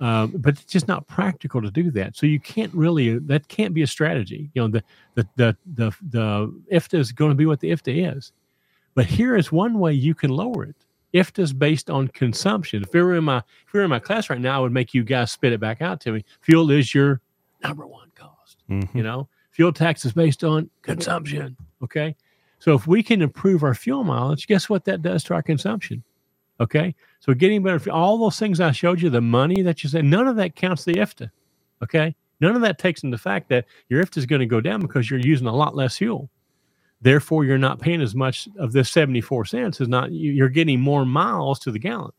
um, 0.00 0.32
but 0.36 0.54
it's 0.54 0.64
just 0.64 0.88
not 0.88 1.06
practical 1.06 1.60
to 1.62 1.70
do 1.70 1.90
that. 1.92 2.16
So 2.16 2.26
you 2.26 2.40
can't 2.40 2.72
really. 2.74 3.18
That 3.18 3.48
can't 3.48 3.74
be 3.74 3.82
a 3.82 3.86
strategy. 3.86 4.50
You 4.54 4.62
know, 4.62 4.68
the 4.68 4.84
the 5.14 5.28
the 5.36 5.56
the, 5.74 5.96
the 6.10 6.62
IFTA 6.72 6.98
is 6.98 7.12
going 7.12 7.30
to 7.30 7.36
be 7.36 7.46
what 7.46 7.60
the 7.60 7.70
IFTA 7.70 8.16
is. 8.16 8.32
But 8.94 9.06
here 9.06 9.36
is 9.36 9.50
one 9.50 9.78
way 9.78 9.94
you 9.94 10.14
can 10.14 10.30
lower 10.30 10.64
it 10.64 10.76
IFTA's 11.14 11.52
based 11.52 11.90
on 11.90 12.08
consumption. 12.08 12.82
If 12.82 12.92
we 12.92 13.02
were 13.02 13.16
in 13.16 13.24
my 13.24 13.38
if 13.38 13.72
we 13.72 13.78
were 13.78 13.84
in 13.84 13.90
my 13.90 13.98
class 13.98 14.30
right 14.30 14.40
now, 14.40 14.56
I 14.56 14.60
would 14.60 14.72
make 14.72 14.94
you 14.94 15.04
guys 15.04 15.30
spit 15.30 15.52
it 15.52 15.60
back 15.60 15.82
out 15.82 16.00
to 16.02 16.12
me. 16.12 16.24
Fuel 16.42 16.70
is 16.70 16.94
your 16.94 17.20
number 17.62 17.86
one. 17.86 18.10
Mm-hmm. 18.80 18.96
You 18.96 19.04
know, 19.04 19.28
fuel 19.50 19.72
tax 19.72 20.04
is 20.04 20.12
based 20.12 20.44
on 20.44 20.70
consumption. 20.82 21.56
Okay. 21.82 22.16
So 22.58 22.74
if 22.74 22.86
we 22.86 23.02
can 23.02 23.22
improve 23.22 23.62
our 23.64 23.74
fuel 23.74 24.04
mileage, 24.04 24.46
guess 24.46 24.68
what 24.68 24.84
that 24.84 25.02
does 25.02 25.24
to 25.24 25.34
our 25.34 25.42
consumption? 25.42 26.04
Okay. 26.60 26.94
So 27.20 27.34
getting 27.34 27.62
better, 27.62 27.90
all 27.90 28.18
those 28.18 28.38
things 28.38 28.60
I 28.60 28.70
showed 28.72 29.02
you, 29.02 29.10
the 29.10 29.20
money 29.20 29.62
that 29.62 29.82
you 29.82 29.90
said, 29.90 30.04
none 30.04 30.28
of 30.28 30.36
that 30.36 30.54
counts 30.54 30.84
the 30.84 30.94
IFTA. 30.94 31.30
Okay. 31.82 32.14
None 32.40 32.54
of 32.54 32.62
that 32.62 32.78
takes 32.78 33.02
into 33.02 33.16
the 33.16 33.22
fact 33.22 33.48
that 33.48 33.66
your 33.88 34.04
IFTA 34.04 34.18
is 34.18 34.26
going 34.26 34.40
to 34.40 34.46
go 34.46 34.60
down 34.60 34.80
because 34.80 35.10
you're 35.10 35.20
using 35.20 35.46
a 35.46 35.54
lot 35.54 35.74
less 35.74 35.96
fuel. 35.98 36.30
Therefore, 37.00 37.44
you're 37.44 37.58
not 37.58 37.80
paying 37.80 38.00
as 38.00 38.14
much 38.14 38.48
of 38.58 38.72
this 38.72 38.90
74 38.90 39.44
cents 39.46 39.80
is 39.80 39.88
not 39.88 40.12
you're 40.12 40.48
getting 40.48 40.80
more 40.80 41.04
miles 41.04 41.58
to 41.60 41.72
the 41.72 41.78
gallon. 41.80 42.12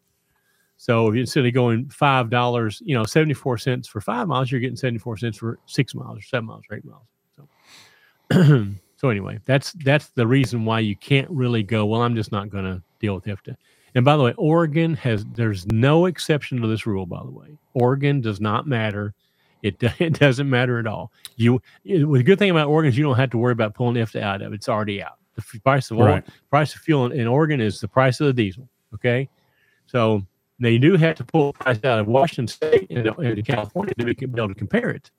So 0.84 1.14
instead 1.14 1.46
of 1.46 1.54
going 1.54 1.88
five 1.88 2.30
dollars, 2.30 2.82
you 2.84 2.94
know, 2.94 3.06
74 3.06 3.58
cents 3.58 3.88
for 3.88 4.02
five 4.02 4.28
miles, 4.28 4.52
you're 4.52 4.60
getting 4.60 4.76
74 4.76 5.16
cents 5.16 5.38
for 5.38 5.58
six 5.66 5.96
miles 5.96 6.20
or 6.20 6.22
seven 6.22 6.48
miles 6.48 6.64
or 6.70 6.76
eight 6.76 6.84
miles. 6.84 7.08
So 7.38 8.66
so 8.98 9.08
anyway, 9.08 9.40
that's 9.46 9.72
that's 9.86 10.10
the 10.10 10.28
reason 10.28 10.66
why 10.66 10.82
you 10.82 10.98
can't 10.98 11.30
really 11.30 11.64
go, 11.64 11.86
well, 11.86 12.02
I'm 12.02 12.18
just 12.18 12.34
not 12.34 12.50
gonna 12.50 12.84
deal 13.00 13.16
with 13.16 13.24
IFTA. 13.24 13.56
And 13.96 14.04
by 14.04 14.18
the 14.18 14.24
way, 14.24 14.34
Oregon 14.38 14.94
has 14.96 15.24
there's 15.24 15.66
no 15.68 16.08
exception 16.08 16.60
to 16.60 16.68
this 16.68 16.86
rule, 16.86 17.06
by 17.06 17.24
the 17.24 17.32
way. 17.32 17.58
Oregon 17.76 18.20
does 18.20 18.42
not 18.42 18.68
matter 18.68 19.14
it, 19.62 19.82
it 20.00 20.20
doesn't 20.20 20.50
matter 20.50 20.80
at 20.80 20.86
all. 20.86 21.14
You 21.38 21.62
it, 21.86 22.00
the 22.00 22.24
good 22.24 22.40
thing 22.40 22.50
about 22.50 22.68
Oregon 22.68 22.90
is 22.90 22.98
you 22.98 23.06
don't 23.06 23.16
have 23.16 23.30
to 23.30 23.38
worry 23.38 23.54
about 23.54 23.74
pulling 23.74 23.96
IFTA 23.96 24.22
out 24.22 24.42
of 24.42 24.52
it. 24.52 24.56
It's 24.56 24.68
already 24.68 25.02
out. 25.02 25.18
The 25.36 25.60
price 25.62 25.92
of 25.92 25.98
oil, 25.98 26.08
right. 26.08 26.28
price 26.50 26.76
of 26.76 26.82
fuel 26.82 27.06
in, 27.06 27.14
in, 27.14 27.26
Oregon 27.26 27.62
is 27.62 27.80
the 27.80 27.88
price 27.88 28.20
of 28.20 28.28
the 28.28 28.34
diesel. 28.34 28.68
Okay, 28.94 29.30
so 29.88 30.24
they 30.60 30.78
do 30.78 30.96
have 30.96 31.16
to 31.18 31.24
pull 31.24 31.54
price 31.54 31.84
out 31.84 32.00
of 32.00 32.08
Washington 32.08 32.48
State 32.48 32.90
and, 32.90 33.08
and 33.08 33.46
California 33.46 33.94
to 33.96 34.06
be 34.06 34.12
able 34.24 34.48
to 34.50 34.56
compare 34.56 34.90
it. 34.90 35.12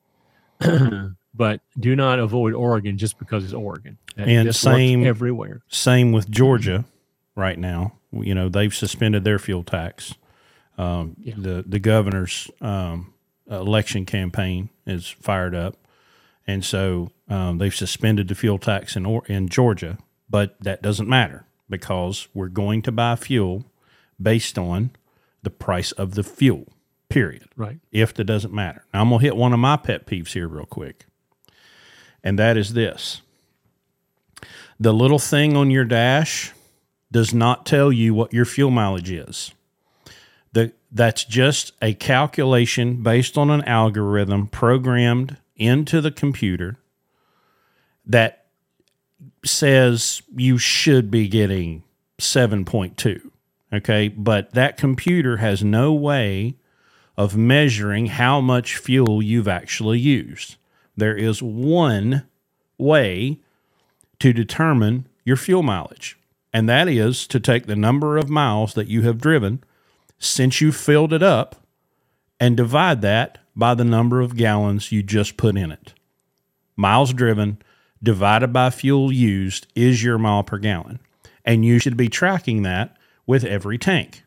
but 1.34 1.60
do 1.78 1.96
not 1.96 2.18
avoid 2.18 2.54
Oregon 2.54 2.96
just 2.96 3.18
because 3.18 3.44
it's 3.44 3.52
Oregon. 3.52 3.98
That 4.16 4.28
and 4.28 4.54
same 4.54 5.04
everywhere. 5.04 5.62
Same 5.68 6.12
with 6.12 6.30
Georgia 6.30 6.84
right 7.34 7.58
now. 7.58 7.94
You 8.12 8.34
know 8.34 8.48
they've 8.48 8.74
suspended 8.74 9.24
their 9.24 9.38
fuel 9.38 9.64
tax. 9.64 10.14
Um, 10.78 11.16
yeah. 11.20 11.34
The 11.36 11.64
the 11.66 11.80
governor's 11.80 12.50
um, 12.60 13.12
election 13.50 14.06
campaign 14.06 14.70
is 14.86 15.08
fired 15.08 15.54
up, 15.54 15.76
and 16.46 16.64
so 16.64 17.10
um, 17.28 17.58
they've 17.58 17.74
suspended 17.74 18.28
the 18.28 18.34
fuel 18.34 18.58
tax 18.58 18.96
in 18.96 19.06
in 19.26 19.48
Georgia. 19.48 19.98
But 20.30 20.56
that 20.60 20.82
doesn't 20.82 21.08
matter 21.08 21.44
because 21.68 22.28
we're 22.34 22.48
going 22.48 22.82
to 22.82 22.92
buy 22.92 23.16
fuel 23.16 23.64
based 24.20 24.58
on 24.58 24.90
the 25.44 25.50
price 25.50 25.92
of 25.92 26.14
the 26.14 26.24
fuel. 26.24 26.66
Period. 27.08 27.48
Right. 27.56 27.78
If 27.92 28.14
that 28.14 28.24
doesn't 28.24 28.52
matter. 28.52 28.84
Now 28.92 29.02
I'm 29.02 29.10
gonna 29.10 29.22
hit 29.22 29.36
one 29.36 29.52
of 29.52 29.60
my 29.60 29.76
pet 29.76 30.06
peeves 30.06 30.32
here 30.32 30.48
real 30.48 30.66
quick, 30.66 31.06
and 32.24 32.38
that 32.38 32.56
is 32.56 32.72
this: 32.72 33.20
the 34.80 34.92
little 34.92 35.20
thing 35.20 35.56
on 35.56 35.70
your 35.70 35.84
dash 35.84 36.52
does 37.12 37.32
not 37.32 37.66
tell 37.66 37.92
you 37.92 38.14
what 38.14 38.32
your 38.32 38.44
fuel 38.44 38.70
mileage 38.70 39.10
is. 39.10 39.52
The 40.52 40.72
that's 40.90 41.24
just 41.24 41.72
a 41.80 41.94
calculation 41.94 43.02
based 43.02 43.38
on 43.38 43.50
an 43.50 43.62
algorithm 43.64 44.48
programmed 44.48 45.36
into 45.56 46.00
the 46.00 46.10
computer 46.10 46.78
that 48.06 48.46
says 49.44 50.22
you 50.34 50.58
should 50.58 51.10
be 51.10 51.28
getting 51.28 51.82
7.2. 52.18 53.30
Okay. 53.74 54.08
But 54.08 54.52
that 54.52 54.76
computer 54.76 55.38
has 55.38 55.64
no 55.64 55.92
way 55.92 56.56
of 57.16 57.36
measuring 57.36 58.06
how 58.06 58.40
much 58.40 58.76
fuel 58.76 59.22
you've 59.22 59.48
actually 59.48 59.98
used. 59.98 60.56
There 60.96 61.16
is 61.16 61.42
one 61.42 62.26
way 62.78 63.40
to 64.20 64.32
determine 64.32 65.08
your 65.24 65.36
fuel 65.36 65.62
mileage, 65.62 66.18
and 66.52 66.68
that 66.68 66.88
is 66.88 67.26
to 67.28 67.40
take 67.40 67.66
the 67.66 67.76
number 67.76 68.16
of 68.16 68.28
miles 68.28 68.74
that 68.74 68.88
you 68.88 69.02
have 69.02 69.20
driven 69.20 69.62
since 70.18 70.60
you 70.60 70.72
filled 70.72 71.12
it 71.12 71.22
up 71.22 71.56
and 72.40 72.56
divide 72.56 73.02
that 73.02 73.38
by 73.56 73.74
the 73.74 73.84
number 73.84 74.20
of 74.20 74.36
gallons 74.36 74.90
you 74.90 75.02
just 75.02 75.36
put 75.36 75.56
in 75.56 75.70
it. 75.70 75.94
Miles 76.76 77.12
driven 77.12 77.58
divided 78.02 78.52
by 78.52 78.70
fuel 78.70 79.12
used 79.12 79.66
is 79.74 80.02
your 80.02 80.18
mile 80.18 80.42
per 80.42 80.58
gallon. 80.58 80.98
And 81.44 81.64
you 81.64 81.78
should 81.78 81.96
be 81.96 82.08
tracking 82.08 82.62
that 82.62 82.96
with 83.26 83.44
every 83.44 83.78
tank. 83.78 84.22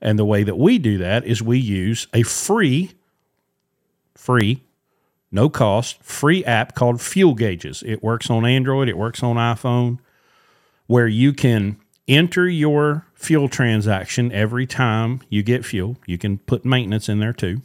And 0.00 0.18
the 0.18 0.24
way 0.24 0.42
that 0.42 0.58
we 0.58 0.78
do 0.78 0.98
that 0.98 1.24
is 1.24 1.42
we 1.42 1.58
use 1.58 2.06
a 2.12 2.22
free, 2.22 2.92
free, 4.14 4.62
no 5.32 5.48
cost, 5.48 6.02
free 6.02 6.44
app 6.44 6.74
called 6.74 7.00
Fuel 7.00 7.34
Gauges. 7.34 7.82
It 7.84 8.02
works 8.02 8.30
on 8.30 8.44
Android, 8.44 8.88
it 8.88 8.98
works 8.98 9.22
on 9.22 9.36
iPhone, 9.36 9.98
where 10.86 11.08
you 11.08 11.32
can 11.32 11.78
enter 12.06 12.46
your 12.46 13.06
fuel 13.14 13.48
transaction 13.48 14.30
every 14.30 14.66
time 14.66 15.22
you 15.30 15.42
get 15.42 15.64
fuel. 15.64 15.96
You 16.06 16.18
can 16.18 16.38
put 16.38 16.64
maintenance 16.64 17.08
in 17.08 17.20
there 17.20 17.32
too. 17.32 17.62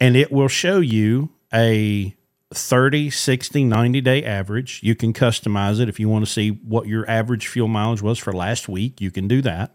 And 0.00 0.16
it 0.16 0.32
will 0.32 0.48
show 0.48 0.80
you 0.80 1.30
a 1.52 2.14
30, 2.52 3.10
60, 3.10 3.64
90 3.64 4.00
day 4.00 4.24
average. 4.24 4.80
You 4.82 4.94
can 4.94 5.12
customize 5.12 5.80
it 5.80 5.88
if 5.88 6.00
you 6.00 6.08
want 6.08 6.24
to 6.24 6.30
see 6.30 6.50
what 6.50 6.86
your 6.86 7.08
average 7.08 7.46
fuel 7.46 7.68
mileage 7.68 8.02
was 8.02 8.18
for 8.18 8.32
last 8.32 8.68
week. 8.68 9.00
You 9.00 9.10
can 9.10 9.28
do 9.28 9.40
that. 9.42 9.72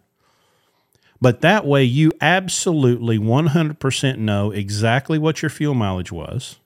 But 1.21 1.41
that 1.41 1.65
way, 1.65 1.83
you 1.83 2.11
absolutely 2.19 3.17
100% 3.17 4.17
know 4.17 4.51
exactly 4.51 5.17
what 5.17 5.41
your 5.41 5.49
fuel 5.49 5.73
mileage 5.73 6.11
was 6.11 6.59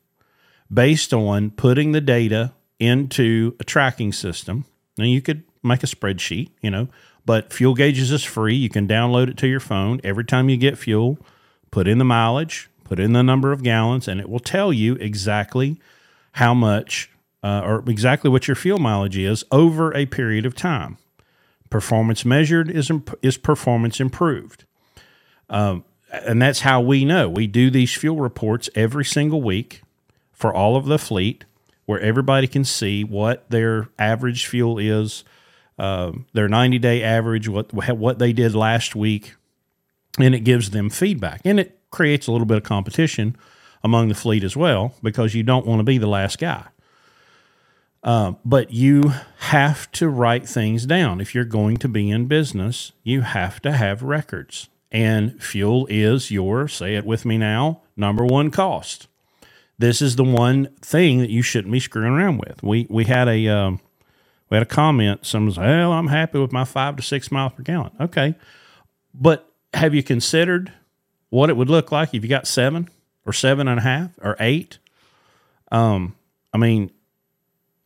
based 0.73 1.13
on 1.13 1.51
putting 1.51 1.91
the 1.91 2.01
data 2.01 2.53
into 2.79 3.55
a 3.59 3.63
tracking 3.63 4.11
system. 4.11 4.65
Now, 4.97 5.05
you 5.05 5.21
could 5.21 5.43
make 5.63 5.83
a 5.83 5.87
spreadsheet, 5.87 6.49
you 6.61 6.71
know, 6.71 6.87
but 7.25 7.53
Fuel 7.53 7.75
Gauges 7.75 8.11
is 8.11 8.23
free. 8.23 8.55
You 8.55 8.69
can 8.69 8.87
download 8.87 9.29
it 9.29 9.37
to 9.37 9.47
your 9.47 9.59
phone. 9.59 10.01
Every 10.03 10.23
time 10.23 10.49
you 10.49 10.57
get 10.57 10.77
fuel, 10.77 11.19
put 11.69 11.87
in 11.87 11.97
the 11.97 12.05
mileage, 12.05 12.69
put 12.83 12.99
in 12.99 13.13
the 13.13 13.23
number 13.23 13.51
of 13.51 13.63
gallons, 13.63 14.07
and 14.07 14.19
it 14.19 14.29
will 14.29 14.39
tell 14.39 14.73
you 14.73 14.95
exactly 14.95 15.79
how 16.33 16.53
much 16.53 17.09
uh, 17.43 17.61
or 17.63 17.83
exactly 17.87 18.29
what 18.29 18.47
your 18.47 18.55
fuel 18.55 18.79
mileage 18.79 19.17
is 19.17 19.43
over 19.51 19.95
a 19.95 20.05
period 20.05 20.45
of 20.45 20.55
time. 20.55 20.97
Performance 21.69 22.25
measured 22.25 22.69
is, 22.69 22.89
imp- 22.89 23.17
is 23.21 23.37
performance 23.37 23.99
improved. 23.99 24.65
Um, 25.49 25.85
and 26.11 26.41
that's 26.41 26.61
how 26.61 26.81
we 26.81 27.05
know. 27.05 27.29
We 27.29 27.47
do 27.47 27.69
these 27.69 27.95
fuel 27.95 28.17
reports 28.17 28.69
every 28.75 29.05
single 29.05 29.41
week 29.41 29.83
for 30.33 30.53
all 30.53 30.75
of 30.75 30.85
the 30.85 30.97
fleet 30.97 31.45
where 31.85 31.99
everybody 31.99 32.47
can 32.47 32.63
see 32.63 33.03
what 33.03 33.49
their 33.49 33.89
average 33.97 34.45
fuel 34.45 34.77
is, 34.77 35.23
uh, 35.77 36.11
their 36.33 36.47
90 36.47 36.79
day 36.79 37.01
average, 37.03 37.47
what, 37.47 37.73
what 37.73 38.19
they 38.19 38.33
did 38.33 38.53
last 38.53 38.95
week, 38.95 39.35
and 40.19 40.35
it 40.35 40.41
gives 40.41 40.71
them 40.71 40.89
feedback. 40.89 41.41
And 41.45 41.59
it 41.59 41.79
creates 41.89 42.27
a 42.27 42.31
little 42.31 42.45
bit 42.45 42.57
of 42.57 42.63
competition 42.63 43.35
among 43.83 44.09
the 44.09 44.15
fleet 44.15 44.43
as 44.43 44.55
well 44.55 44.93
because 45.01 45.35
you 45.35 45.43
don't 45.43 45.65
want 45.65 45.79
to 45.79 45.83
be 45.83 45.97
the 45.97 46.07
last 46.07 46.39
guy. 46.39 46.65
Uh, 48.01 48.33
but 48.45 48.71
you 48.71 49.13
have 49.39 49.91
to 49.91 50.07
write 50.07 50.47
things 50.47 50.85
down. 50.85 51.19
If 51.19 51.35
you're 51.35 51.43
going 51.45 51.77
to 51.77 51.87
be 51.87 52.09
in 52.09 52.27
business, 52.27 52.93
you 53.03 53.21
have 53.21 53.61
to 53.61 53.73
have 53.73 54.01
records. 54.03 54.69
And 54.91 55.41
fuel 55.41 55.85
is 55.89 56.31
your, 56.31 56.67
say 56.67 56.95
it 56.95 57.05
with 57.05 57.25
me 57.25 57.37
now, 57.37 57.81
number 57.97 58.25
one 58.25 58.51
cost. 58.51 59.07
This 59.77 60.01
is 60.01 60.15
the 60.15 60.23
one 60.23 60.67
thing 60.81 61.19
that 61.19 61.29
you 61.29 61.41
shouldn't 61.41 61.71
be 61.71 61.79
screwing 61.79 62.13
around 62.13 62.39
with. 62.39 62.61
We 62.61 62.85
we 62.89 63.05
had 63.05 63.29
a 63.29 63.47
um, 63.47 63.79
we 64.49 64.55
had 64.55 64.63
a 64.63 64.65
comment. 64.65 65.25
Someone 65.25 65.53
said, 65.53 65.63
"Well, 65.63 65.93
I'm 65.93 66.07
happy 66.07 66.37
with 66.37 66.51
my 66.51 66.65
five 66.65 66.97
to 66.97 67.01
six 67.01 67.31
miles 67.31 67.53
per 67.53 67.63
gallon." 67.63 67.91
Okay, 68.01 68.35
but 69.13 69.49
have 69.73 69.95
you 69.95 70.03
considered 70.03 70.73
what 71.29 71.49
it 71.49 71.55
would 71.55 71.69
look 71.69 71.93
like 71.93 72.13
if 72.13 72.23
you 72.23 72.29
got 72.29 72.45
seven 72.45 72.89
or 73.25 73.33
seven 73.33 73.67
and 73.67 73.79
a 73.79 73.83
half 73.83 74.11
or 74.21 74.35
eight? 74.39 74.79
Um, 75.71 76.15
I 76.53 76.57
mean, 76.57 76.91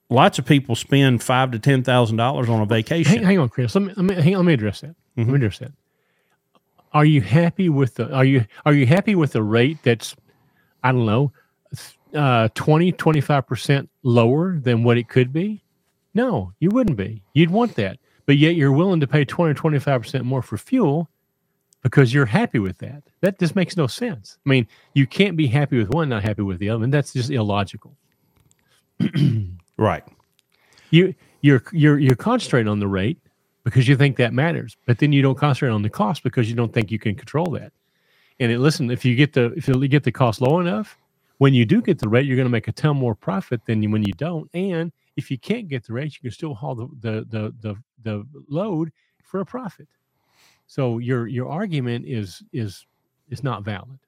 lots 0.09 0.39
of 0.39 0.45
people 0.45 0.75
spend 0.75 1.23
five 1.23 1.51
to 1.51 1.59
ten 1.59 1.84
thousand 1.84 2.17
dollars 2.17 2.49
on 2.49 2.61
a 2.61 2.65
vacation. 2.65 3.17
Hang, 3.17 3.23
hang, 3.23 3.39
on, 3.39 3.49
Chris. 3.49 3.75
Let 3.75 3.84
me 3.84 3.93
let 3.95 4.05
me, 4.05 4.15
hang, 4.15 4.36
let 4.36 4.45
me 4.45 4.53
address 4.53 4.81
that. 4.81 4.95
Mm-hmm. 5.17 5.21
Let 5.21 5.27
me 5.27 5.36
address 5.36 5.59
that. 5.59 5.71
Are 6.93 7.05
you 7.05 7.21
happy 7.21 7.69
with 7.69 7.95
the 7.95 8.13
are 8.13 8.25
you 8.25 8.45
are 8.65 8.73
you 8.73 8.86
happy 8.86 9.15
with 9.15 9.34
the 9.34 9.43
rate 9.43 9.79
that's 9.84 10.15
I 10.84 10.91
don't 10.91 11.05
know 11.05 11.31
uh 12.13 12.47
20 12.53 12.91
25% 12.93 13.88
lower 14.03 14.59
than 14.59 14.84
what 14.84 14.97
it 14.97 15.09
could 15.09 15.34
be? 15.34 15.63
No, 16.13 16.53
you 16.59 16.69
wouldn't 16.69 16.97
be. 16.97 17.23
You'd 17.34 17.49
want 17.49 17.75
that. 17.75 17.97
But 18.25 18.38
yet 18.38 18.55
you're 18.55 18.71
willing 18.71 18.99
to 18.99 19.07
pay 19.07 19.25
20 19.25 19.51
or 19.51 19.55
25% 19.55 20.23
more 20.23 20.41
for 20.41 20.57
fuel 20.57 21.09
because 21.84 22.13
you're 22.13 22.25
happy 22.25 22.59
with 22.59 22.77
that. 22.79 23.03
That 23.21 23.38
just 23.38 23.55
makes 23.55 23.77
no 23.77 23.88
sense. 23.88 24.38
I 24.45 24.49
mean, 24.49 24.67
you 24.93 25.05
can't 25.05 25.38
be 25.38 25.47
happy 25.47 25.77
with 25.77 25.89
one, 25.89 26.09
not 26.09 26.23
happy 26.23 26.41
with 26.41 26.57
the 26.59 26.69
other, 26.69 26.84
and 26.84 26.93
that's 26.93 27.13
just 27.13 27.29
illogical. 27.29 27.95
right. 29.77 30.03
You 30.89 31.13
you're 31.41 31.63
you're 31.71 31.99
you're 31.99 32.15
concentrating 32.15 32.69
on 32.69 32.79
the 32.79 32.88
rate 32.88 33.19
because 33.63 33.88
you 33.88 33.97
think 33.97 34.17
that 34.17 34.34
matters. 34.34 34.77
But 34.86 34.99
then 34.99 35.11
you 35.11 35.21
don't 35.21 35.38
concentrate 35.38 35.69
on 35.69 35.81
the 35.81 35.89
cost 35.89 36.23
because 36.23 36.49
you 36.49 36.55
don't 36.55 36.73
think 36.73 36.89
you 36.89 36.99
can 36.99 37.15
control 37.15 37.47
that. 37.51 37.73
And 38.39 38.51
it, 38.51 38.59
listen, 38.59 38.89
if 38.89 39.03
you 39.03 39.15
get 39.15 39.34
the 39.34 39.53
if 39.53 39.67
you 39.67 39.88
get 39.88 40.03
the 40.03 40.11
cost 40.11 40.41
low 40.41 40.59
enough, 40.59 40.97
when 41.38 41.53
you 41.53 41.65
do 41.65 41.81
get 41.81 41.99
the 41.99 42.07
rate, 42.07 42.25
you're 42.25 42.38
going 42.38 42.45
to 42.45 42.51
make 42.51 42.67
a 42.67 42.71
ton 42.71 42.95
more 42.97 43.15
profit 43.15 43.65
than 43.65 43.91
when 43.91 44.03
you 44.03 44.13
don't. 44.13 44.49
And 44.53 44.91
if 45.17 45.29
you 45.29 45.38
can't 45.38 45.67
get 45.67 45.86
the 45.86 45.93
rate, 45.93 46.15
you 46.15 46.21
can 46.21 46.31
still 46.31 46.53
haul 46.53 46.75
the 46.75 46.88
the 47.01 47.25
the 47.29 47.53
the, 47.61 47.75
the 48.03 48.25
load 48.47 48.91
for 49.23 49.41
a 49.41 49.45
profit. 49.45 49.88
So 50.68 50.97
your 50.97 51.28
your 51.28 51.49
argument 51.49 52.05
is 52.07 52.43
is 52.51 52.86
is 53.30 53.43
not 53.43 53.64
valid. 53.64 53.99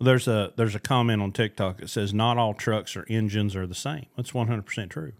There's 0.00 0.28
a 0.28 0.52
there's 0.56 0.74
a 0.74 0.80
comment 0.80 1.22
on 1.22 1.32
TikTok 1.32 1.78
that 1.78 1.90
says 1.90 2.14
not 2.14 2.38
all 2.38 2.54
trucks 2.54 2.96
or 2.96 3.04
engines 3.08 3.54
are 3.54 3.66
the 3.66 3.74
same. 3.74 4.06
That's 4.16 4.32
100 4.32 4.62
percent 4.64 4.90
true. 4.90 5.12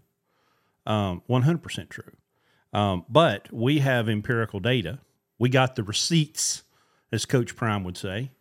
Um, 0.85 1.21
100 1.27 1.61
percent 1.61 1.89
true. 1.89 2.13
Um, 2.73 3.05
but 3.09 3.51
we 3.51 3.79
have 3.79 4.07
empirical 4.07 4.59
data. 4.59 4.99
We 5.37 5.49
got 5.49 5.75
the 5.75 5.83
receipts, 5.83 6.63
as 7.11 7.25
Coach 7.25 7.55
Prime 7.55 7.83
would 7.83 7.97
say, 7.97 8.31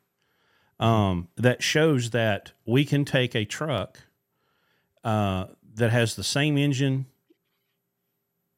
um, 0.78 1.28
that 1.36 1.62
shows 1.62 2.10
that 2.10 2.52
we 2.64 2.84
can 2.84 3.04
take 3.04 3.34
a 3.34 3.44
truck 3.44 3.98
uh, 5.04 5.46
that 5.74 5.90
has 5.90 6.14
the 6.14 6.24
same 6.24 6.56
engine, 6.56 7.06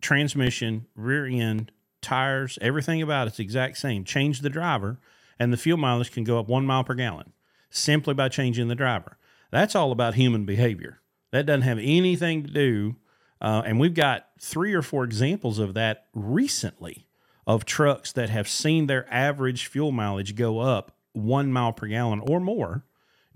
transmission, 0.00 0.86
rear 0.94 1.26
end, 1.26 1.72
tires, 2.02 2.58
everything 2.60 3.00
about 3.00 3.28
it's 3.28 3.38
exact 3.38 3.78
same. 3.78 4.04
Change 4.04 4.40
the 4.40 4.50
driver, 4.50 4.98
and 5.38 5.52
the 5.52 5.56
fuel 5.56 5.78
mileage 5.78 6.12
can 6.12 6.24
go 6.24 6.38
up 6.38 6.48
one 6.48 6.66
mile 6.66 6.84
per 6.84 6.94
gallon 6.94 7.32
simply 7.70 8.12
by 8.12 8.28
changing 8.28 8.68
the 8.68 8.74
driver. 8.74 9.16
That's 9.50 9.74
all 9.74 9.92
about 9.92 10.14
human 10.14 10.44
behavior. 10.44 11.00
That 11.30 11.46
doesn't 11.46 11.62
have 11.62 11.78
anything 11.78 12.42
to 12.42 12.50
do 12.50 12.96
uh, 13.42 13.60
and 13.66 13.80
we've 13.80 13.92
got 13.92 14.28
three 14.38 14.72
or 14.72 14.82
four 14.82 15.02
examples 15.02 15.58
of 15.58 15.74
that 15.74 16.06
recently 16.14 17.08
of 17.44 17.64
trucks 17.64 18.12
that 18.12 18.30
have 18.30 18.48
seen 18.48 18.86
their 18.86 19.12
average 19.12 19.66
fuel 19.66 19.90
mileage 19.90 20.36
go 20.36 20.60
up 20.60 20.96
one 21.12 21.52
mile 21.52 21.72
per 21.72 21.88
gallon 21.88 22.20
or 22.20 22.38
more 22.38 22.84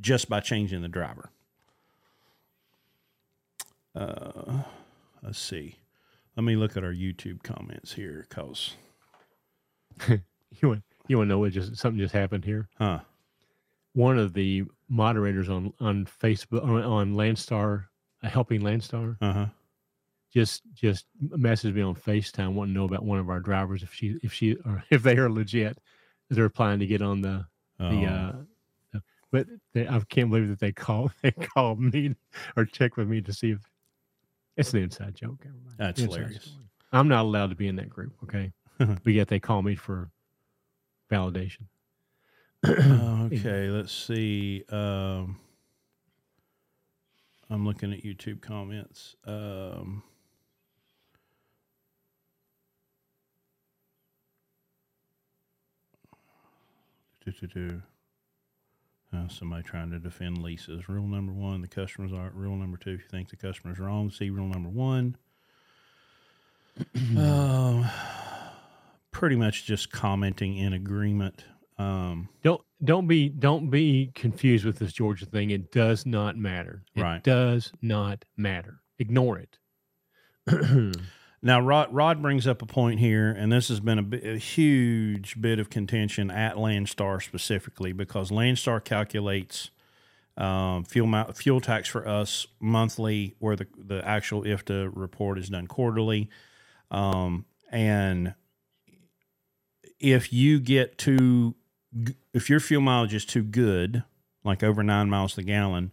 just 0.00 0.28
by 0.28 0.38
changing 0.38 0.80
the 0.80 0.88
driver. 0.88 1.30
Uh, 3.96 4.62
let's 5.24 5.40
see. 5.40 5.74
Let 6.36 6.44
me 6.44 6.56
look 6.56 6.76
at 6.76 6.84
our 6.84 6.92
YouTube 6.92 7.42
comments 7.42 7.92
here, 7.92 8.26
cause 8.28 8.74
you 10.08 10.20
want 10.62 10.82
you 11.08 11.16
want 11.16 11.28
to 11.28 11.30
know 11.30 11.38
what 11.38 11.52
just 11.52 11.76
something 11.76 11.98
just 11.98 12.14
happened 12.14 12.44
here? 12.44 12.68
Huh? 12.78 13.00
One 13.94 14.18
of 14.18 14.34
the 14.34 14.64
moderators 14.88 15.48
on 15.48 15.72
on 15.80 16.06
Facebook 16.06 16.62
on, 16.62 16.82
on 16.82 17.14
Landstar, 17.14 17.84
uh, 18.22 18.28
helping 18.28 18.60
Landstar, 18.60 19.16
uh-huh 19.20 19.46
just 20.36 20.62
just 20.74 21.06
messaged 21.28 21.72
me 21.72 21.80
on 21.80 21.94
FaceTime 21.94 22.52
wanting 22.52 22.74
to 22.74 22.80
know 22.80 22.84
about 22.84 23.04
one 23.04 23.18
of 23.18 23.30
our 23.30 23.40
drivers 23.40 23.82
if 23.82 23.94
she 23.94 24.18
if 24.22 24.34
she 24.34 24.54
or 24.66 24.84
if 24.90 25.02
they 25.02 25.16
are 25.16 25.30
legit. 25.30 25.78
They're 26.28 26.48
planning 26.48 26.80
to 26.80 26.86
get 26.86 27.02
on 27.02 27.22
the 27.22 27.46
oh. 27.80 27.90
the 27.90 28.06
uh 28.06 28.32
but 29.32 29.46
they, 29.74 29.88
I 29.88 30.00
can't 30.08 30.30
believe 30.30 30.48
that 30.48 30.60
they 30.60 30.72
called 30.72 31.12
they 31.22 31.30
called 31.30 31.80
me 31.80 32.14
or 32.54 32.66
check 32.66 32.98
with 32.98 33.08
me 33.08 33.22
to 33.22 33.32
see 33.32 33.52
if 33.52 33.60
it's 34.56 34.72
an 34.72 34.82
inside 34.82 35.14
joke. 35.14 35.38
Everybody. 35.44 35.74
That's 35.78 36.00
inside 36.00 36.16
hilarious. 36.16 36.44
Story. 36.44 36.64
I'm 36.92 37.08
not 37.08 37.24
allowed 37.24 37.50
to 37.50 37.56
be 37.56 37.68
in 37.68 37.76
that 37.76 37.90
group, 37.90 38.14
okay? 38.24 38.52
but 38.78 39.12
yet 39.12 39.28
they 39.28 39.40
call 39.40 39.62
me 39.62 39.74
for 39.74 40.10
validation. 41.10 41.66
okay, 42.66 43.68
let's 43.68 43.92
see. 43.92 44.64
Um, 44.70 45.38
I'm 47.48 47.64
looking 47.64 47.92
at 47.92 48.02
YouTube 48.02 48.40
comments. 48.40 49.14
Um, 49.24 50.02
Uh, 59.16 59.28
somebody 59.28 59.62
trying 59.62 59.90
to 59.90 59.98
defend 59.98 60.42
leases. 60.42 60.88
Rule 60.88 61.06
number 61.06 61.32
one: 61.32 61.60
the 61.60 61.68
customers 61.68 62.12
are. 62.12 62.30
Rule 62.34 62.56
number 62.56 62.76
two: 62.76 62.90
if 62.90 63.00
you 63.00 63.08
think 63.08 63.30
the 63.30 63.36
customer's 63.36 63.76
is 63.76 63.80
wrong, 63.80 64.10
see 64.10 64.30
rule 64.30 64.48
number 64.48 64.68
one. 64.68 65.16
uh, 67.18 67.88
pretty 69.10 69.36
much 69.36 69.64
just 69.64 69.90
commenting 69.90 70.56
in 70.58 70.72
agreement. 70.72 71.44
Um, 71.78 72.28
don't 72.42 72.60
don't 72.84 73.06
be 73.06 73.28
don't 73.28 73.70
be 73.70 74.10
confused 74.14 74.64
with 74.64 74.78
this 74.78 74.92
Georgia 74.92 75.26
thing. 75.26 75.50
It 75.50 75.72
does 75.72 76.04
not 76.06 76.36
matter. 76.36 76.82
It 76.94 77.02
right. 77.02 77.22
does 77.22 77.72
not 77.80 78.24
matter. 78.36 78.80
Ignore 78.98 79.38
it. 79.38 79.58
Now, 81.46 81.60
Rod, 81.60 81.94
Rod 81.94 82.20
brings 82.20 82.44
up 82.48 82.60
a 82.60 82.66
point 82.66 82.98
here, 82.98 83.30
and 83.30 83.52
this 83.52 83.68
has 83.68 83.78
been 83.78 84.00
a, 84.00 84.32
a, 84.32 84.36
huge 84.36 85.40
bit 85.40 85.60
of 85.60 85.70
contention 85.70 86.28
at 86.28 86.56
Landstar 86.56 87.22
specifically 87.22 87.92
because 87.92 88.32
Landstar 88.32 88.82
calculates 88.82 89.70
um, 90.36 90.82
fuel 90.82 91.24
fuel 91.34 91.60
tax 91.60 91.88
for 91.88 92.08
us 92.08 92.48
monthly, 92.58 93.36
where 93.38 93.54
the 93.54 93.68
the 93.78 94.04
actual 94.04 94.42
IFTA 94.42 94.90
report 94.92 95.38
is 95.38 95.48
done 95.48 95.68
quarterly, 95.68 96.28
um, 96.90 97.44
and 97.70 98.34
if 100.00 100.32
you 100.32 100.58
get 100.58 100.98
too 100.98 101.54
if 102.34 102.50
your 102.50 102.58
fuel 102.58 102.82
mileage 102.82 103.14
is 103.14 103.24
too 103.24 103.44
good, 103.44 104.02
like 104.42 104.64
over 104.64 104.82
nine 104.82 105.08
miles 105.08 105.38
a 105.38 105.44
gallon, 105.44 105.92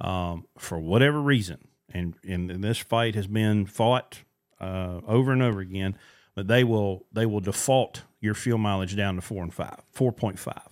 um, 0.00 0.48
for 0.58 0.80
whatever 0.80 1.20
reason, 1.20 1.68
and, 1.94 2.16
and 2.26 2.50
this 2.64 2.78
fight 2.78 3.14
has 3.14 3.28
been 3.28 3.66
fought 3.66 4.24
uh, 4.60 5.00
over 5.06 5.32
and 5.32 5.42
over 5.42 5.60
again, 5.60 5.96
but 6.34 6.48
they 6.48 6.64
will 6.64 7.06
they 7.12 7.26
will 7.26 7.40
default 7.40 8.02
your 8.20 8.34
fuel 8.34 8.58
mileage 8.58 8.96
down 8.96 9.16
to 9.16 9.20
four 9.20 9.42
and 9.42 9.52
five, 9.52 9.80
four 9.92 10.12
point 10.12 10.38
five. 10.38 10.68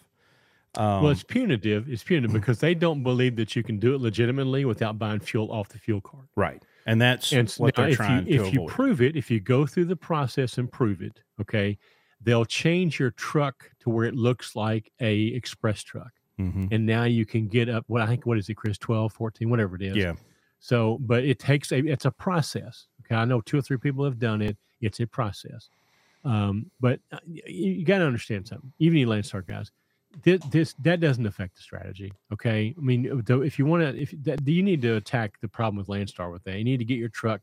Um, 0.76 1.03
well, 1.03 1.11
it's 1.11 1.22
punitive. 1.22 1.89
It's 1.89 2.05
punitive 2.05 2.32
because 2.41 2.61
they 2.61 2.74
don't 2.74 3.03
believe 3.03 3.36
that 3.36 3.57
you 3.57 3.62
can 3.62 3.78
do 3.78 3.95
it 3.95 4.01
legitimately 4.01 4.64
without 4.64 4.99
buying 4.99 5.20
fuel 5.20 5.51
off 5.51 5.68
the 5.68 5.78
fuel 5.78 6.01
card. 6.01 6.26
Right, 6.36 6.62
and 6.86 7.01
that's 7.01 7.32
and 7.32 7.51
what 7.53 7.74
they're 7.74 7.95
trying 7.95 8.26
you, 8.26 8.39
to 8.39 8.43
if 8.45 8.53
avoid. 8.53 8.55
you 8.55 8.66
prove 8.66 9.03
it, 9.03 9.16
if 9.16 9.30
you 9.30 9.41
go 9.41 9.66
through 9.66 9.86
the 9.86 9.97
process 9.97 10.59
and 10.59 10.70
prove 10.70 11.03
it, 11.03 11.20
okay, 11.41 11.78
they'll 12.20 12.45
change 12.45 12.99
your 12.99 13.11
truck 13.11 13.70
to 13.80 13.91
where 13.91 14.05
it 14.05 14.14
looks 14.14 14.55
like 14.57 14.93
a 15.01 15.26
express 15.28 15.82
truck. 15.82 16.12
Mm-hmm. 16.39 16.66
And 16.70 16.86
now 16.86 17.05
you 17.05 17.26
can 17.26 17.49
get 17.49 17.68
up 17.68 17.84
what 17.89 18.03
I 18.03 18.07
think 18.07 18.24
what 18.24 18.39
is 18.39 18.49
it, 18.49 18.55
Chris? 18.55 18.78
12, 18.78 19.12
14, 19.12 19.51
whatever 19.51 19.76
it 19.76 19.82
is. 19.82 19.97
Yeah. 19.97 20.14
So, 20.61 20.99
but 21.01 21.24
it 21.24 21.39
takes 21.39 21.72
a 21.72 21.78
it's 21.78 22.05
a 22.05 22.11
process. 22.11 22.86
Okay. 23.11 23.20
I 23.20 23.24
know 23.24 23.40
two 23.40 23.59
or 23.59 23.62
three 23.62 23.78
people 23.78 24.04
have 24.04 24.18
done 24.18 24.42
it. 24.42 24.56
It's 24.80 25.00
a 25.00 25.06
process. 25.06 25.70
Um, 26.24 26.70
but 26.80 27.00
uh, 27.12 27.18
you, 27.26 27.42
you 27.46 27.84
got 27.84 27.98
to 27.98 28.06
understand 28.06 28.46
something. 28.46 28.72
Even 28.78 28.98
you 28.98 29.06
Landstar 29.06 29.46
guys, 29.46 29.70
this, 30.22 30.40
this 30.50 30.74
that 30.82 31.00
doesn't 31.00 31.26
affect 31.26 31.56
the 31.56 31.62
strategy. 31.62 32.12
Okay. 32.32 32.74
I 32.76 32.80
mean, 32.80 33.24
if 33.28 33.59
you 33.59 33.66
want 33.66 33.82
to, 33.82 34.00
if 34.00 34.12
that, 34.24 34.46
you 34.46 34.62
need 34.62 34.82
to 34.82 34.96
attack 34.96 35.40
the 35.40 35.48
problem 35.48 35.76
with 35.76 35.86
Landstar 35.86 36.32
with 36.32 36.44
that, 36.44 36.59
you 36.59 36.64
need 36.64 36.78
to 36.78 36.84
get 36.84 36.98
your 36.98 37.09
truck 37.09 37.40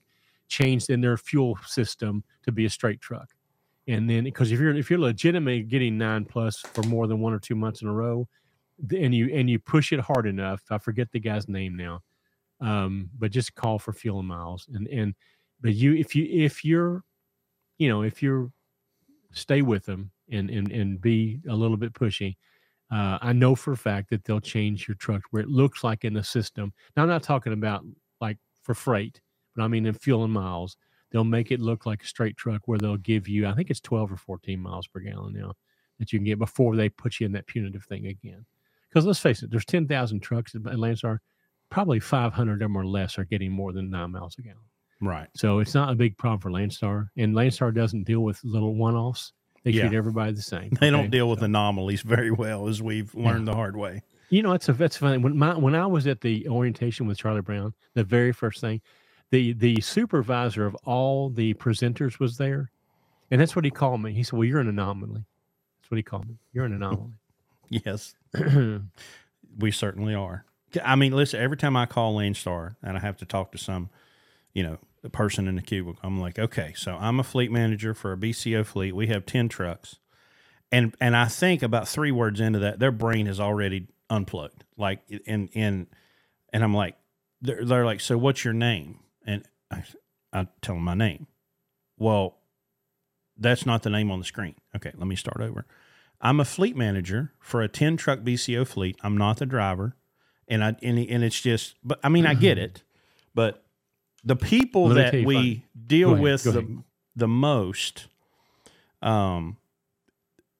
changed 0.47 0.89
in 0.89 1.01
their 1.01 1.17
fuel 1.17 1.57
system 1.65 2.23
to 2.43 2.51
be 2.51 2.65
a 2.65 2.69
straight 2.69 3.01
truck 3.01 3.29
and 3.87 4.09
then 4.09 4.23
because 4.23 4.51
if 4.51 4.59
you're 4.59 4.75
if 4.75 4.89
you're 4.89 4.99
legitimately 4.99 5.61
getting 5.63 5.97
nine 5.97 6.25
plus 6.25 6.59
for 6.59 6.83
more 6.83 7.07
than 7.07 7.19
one 7.19 7.33
or 7.33 7.39
two 7.39 7.55
months 7.55 7.81
in 7.81 7.87
a 7.87 7.93
row 7.93 8.27
and 8.95 9.13
you 9.13 9.29
and 9.33 9.49
you 9.49 9.59
push 9.59 9.91
it 9.91 9.99
hard 9.99 10.25
enough 10.25 10.61
i 10.69 10.77
forget 10.77 11.11
the 11.11 11.19
guy's 11.19 11.47
name 11.47 11.75
now 11.75 12.01
um, 12.61 13.09
but 13.19 13.31
just 13.31 13.53
call 13.53 13.77
for 13.77 13.91
fuel 13.93 14.23
miles 14.23 14.67
and 14.73 14.87
and 14.87 15.13
but 15.65 15.73
you 15.73 15.95
if 15.95 16.15
you 16.15 16.25
if 16.29 16.63
you're 16.63 17.03
you 17.77 17.89
know 17.89 18.03
if 18.03 18.21
you're 18.21 18.51
stay 19.33 19.61
with 19.61 19.85
them 19.85 20.11
and 20.31 20.49
and 20.49 20.71
and 20.71 21.01
be 21.01 21.39
a 21.49 21.53
little 21.53 21.77
bit 21.77 21.93
pushy 21.93 22.37
uh, 22.91 23.17
i 23.21 23.33
know 23.33 23.55
for 23.55 23.73
a 23.73 23.77
fact 23.77 24.09
that 24.09 24.23
they'll 24.23 24.39
change 24.39 24.87
your 24.87 24.95
truck 24.95 25.21
where 25.31 25.41
it 25.41 25.49
looks 25.49 25.83
like 25.83 26.05
in 26.05 26.13
the 26.13 26.23
system 26.23 26.71
now 26.95 27.03
i'm 27.03 27.09
not 27.09 27.23
talking 27.23 27.53
about 27.53 27.83
like 28.21 28.37
for 28.61 28.73
freight 28.73 29.19
but 29.55 29.63
i 29.63 29.67
mean 29.67 29.85
in 29.85 29.93
fuel 29.93 30.23
and 30.23 30.33
miles 30.33 30.77
they'll 31.15 31.23
make 31.23 31.49
it 31.49 31.61
look 31.61 31.85
like 31.85 32.03
a 32.03 32.07
straight 32.07 32.35
truck 32.35 32.67
where 32.67 32.77
they'll 32.77 32.97
give 32.97 33.25
you, 33.25 33.47
I 33.47 33.53
think 33.53 33.69
it's 33.69 33.79
12 33.79 34.11
or 34.11 34.17
14 34.17 34.59
miles 34.59 34.85
per 34.85 34.99
gallon 34.99 35.31
now 35.31 35.53
that 35.97 36.11
you 36.11 36.19
can 36.19 36.25
get 36.25 36.39
before 36.39 36.75
they 36.75 36.89
put 36.89 37.21
you 37.21 37.25
in 37.25 37.31
that 37.31 37.47
punitive 37.47 37.85
thing 37.85 38.07
again. 38.07 38.45
Because 38.89 39.05
let's 39.05 39.19
face 39.19 39.41
it, 39.41 39.49
there's 39.49 39.63
10,000 39.63 40.19
trucks 40.19 40.55
at 40.55 40.61
Landstar, 40.61 41.19
probably 41.69 42.01
500 42.01 42.53
of 42.53 42.59
them 42.59 42.75
or 42.75 42.85
less 42.85 43.17
are 43.17 43.23
getting 43.23 43.49
more 43.49 43.71
than 43.71 43.89
nine 43.89 44.11
miles 44.11 44.35
a 44.37 44.41
gallon. 44.41 44.57
Right. 45.01 45.27
So 45.35 45.59
it's 45.59 45.73
not 45.73 45.91
a 45.91 45.95
big 45.95 46.17
problem 46.17 46.39
for 46.39 46.49
Landstar. 46.49 47.09
And 47.17 47.35
Landstar 47.35 47.73
doesn't 47.73 48.03
deal 48.03 48.21
with 48.21 48.39
little 48.43 48.75
one 48.75 48.95
offs. 48.95 49.33
They 49.63 49.71
yeah. 49.71 49.87
treat 49.87 49.97
everybody 49.97 50.31
the 50.33 50.41
same. 50.41 50.69
They 50.79 50.87
okay? 50.87 50.91
don't 50.91 51.09
deal 51.09 51.29
with 51.29 51.39
so. 51.39 51.45
anomalies 51.45 52.01
very 52.01 52.31
well, 52.31 52.67
as 52.67 52.81
we've 52.81 53.13
learned 53.15 53.47
yeah. 53.47 53.53
the 53.53 53.55
hard 53.55 53.75
way. 53.75 54.03
You 54.29 54.43
know, 54.43 54.51
that's 54.51 54.69
a 54.69 54.73
that's 54.73 54.97
funny. 54.97 55.17
When 55.17 55.37
my 55.37 55.55
when 55.55 55.75
I 55.75 55.85
was 55.87 56.07
at 56.07 56.21
the 56.21 56.47
orientation 56.47 57.07
with 57.07 57.17
Charlie 57.17 57.41
Brown, 57.41 57.73
the 57.93 58.03
very 58.03 58.31
first 58.31 58.61
thing, 58.61 58.81
the 59.31 59.53
the 59.53 59.81
supervisor 59.81 60.65
of 60.65 60.75
all 60.85 61.29
the 61.29 61.53
presenters 61.55 62.19
was 62.19 62.37
there, 62.37 62.71
and 63.31 63.41
that's 63.41 63.55
what 63.55 63.65
he 63.65 63.71
called 63.71 64.01
me. 64.01 64.13
He 64.13 64.23
said, 64.23 64.33
"Well, 64.33 64.45
you're 64.45 64.59
an 64.59 64.69
anomaly." 64.69 65.25
That's 65.79 65.91
what 65.91 65.97
he 65.97 66.03
called 66.03 66.27
me. 66.27 66.35
You're 66.53 66.65
an 66.65 66.73
anomaly. 66.73 67.13
yes, 67.69 68.15
we 69.57 69.71
certainly 69.71 70.13
are. 70.13 70.45
I 70.83 70.95
mean, 70.95 71.13
listen. 71.13 71.39
Every 71.39 71.57
time 71.57 71.75
I 71.75 71.85
call 71.85 72.15
Landstar 72.15 72.75
and 72.83 72.97
I 72.97 72.99
have 72.99 73.17
to 73.17 73.25
talk 73.25 73.51
to 73.51 73.57
some, 73.57 73.89
you 74.55 74.63
know, 74.63 74.79
the 75.03 75.09
person 75.11 75.47
in 75.47 75.55
the 75.55 75.61
cubicle, 75.61 75.99
I'm 76.01 76.19
like, 76.19 76.39
okay, 76.39 76.73
so 76.75 76.97
I'm 76.99 77.19
a 77.19 77.23
fleet 77.23 77.51
manager 77.51 77.93
for 77.93 78.11
a 78.11 78.17
BCO 78.17 78.65
fleet. 78.65 78.95
We 78.95 79.05
have 79.07 79.27
ten 79.27 79.47
trucks, 79.47 79.99
and 80.71 80.95
and 80.99 81.15
I 81.15 81.25
think 81.25 81.61
about 81.61 81.87
three 81.87 82.11
words 82.11 82.39
into 82.39 82.57
that, 82.59 82.79
their 82.79 82.91
brain 82.91 83.27
is 83.27 83.39
already 83.39 83.87
unplugged. 84.09 84.63
Like, 84.75 85.01
and 85.27 85.49
and 85.53 85.85
and 86.51 86.63
I'm 86.63 86.73
like, 86.73 86.95
they're, 87.41 87.63
they're 87.63 87.85
like, 87.85 88.01
so 88.01 88.17
what's 88.17 88.43
your 88.43 88.55
name? 88.55 89.01
and 89.25 89.43
I, 89.71 89.83
I 90.31 90.47
tell 90.61 90.75
them 90.75 90.83
my 90.83 90.93
name. 90.93 91.27
Well, 91.97 92.37
that's 93.37 93.65
not 93.65 93.83
the 93.83 93.89
name 93.89 94.11
on 94.11 94.19
the 94.19 94.25
screen. 94.25 94.55
Okay, 94.75 94.91
let 94.95 95.07
me 95.07 95.15
start 95.15 95.41
over. 95.41 95.65
I'm 96.21 96.39
a 96.39 96.45
fleet 96.45 96.75
manager 96.75 97.33
for 97.39 97.61
a 97.61 97.67
10 97.67 97.97
truck 97.97 98.19
BCO 98.19 98.65
fleet. 98.65 98.97
I'm 99.03 99.17
not 99.17 99.37
the 99.37 99.45
driver. 99.45 99.95
And 100.47 100.63
I 100.63 100.75
and, 100.81 100.99
and 100.99 101.23
it's 101.23 101.41
just 101.41 101.75
but 101.83 101.99
I 102.03 102.09
mean 102.09 102.25
I 102.27 102.35
get 102.35 102.57
mm-hmm. 102.57 102.65
it. 102.65 102.83
But 103.33 103.64
the 104.25 104.35
people 104.35 104.89
that 104.89 105.13
we 105.13 105.63
deal 105.87 106.13
ahead, 106.13 106.23
with 106.23 106.43
the 106.43 106.83
the 107.15 107.27
most 107.27 108.07
um 109.01 109.57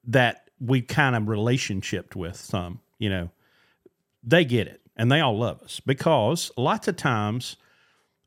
that 0.06 0.50
we 0.60 0.82
kind 0.82 1.16
of 1.16 1.24
relationshiped 1.24 2.16
with 2.16 2.38
some, 2.38 2.80
you 3.00 3.10
know, 3.10 3.30
they 4.24 4.46
get 4.46 4.68
it 4.68 4.82
and 4.96 5.12
they 5.12 5.20
all 5.20 5.38
love 5.38 5.62
us 5.62 5.80
because 5.80 6.52
lots 6.56 6.88
of 6.88 6.96
times 6.96 7.58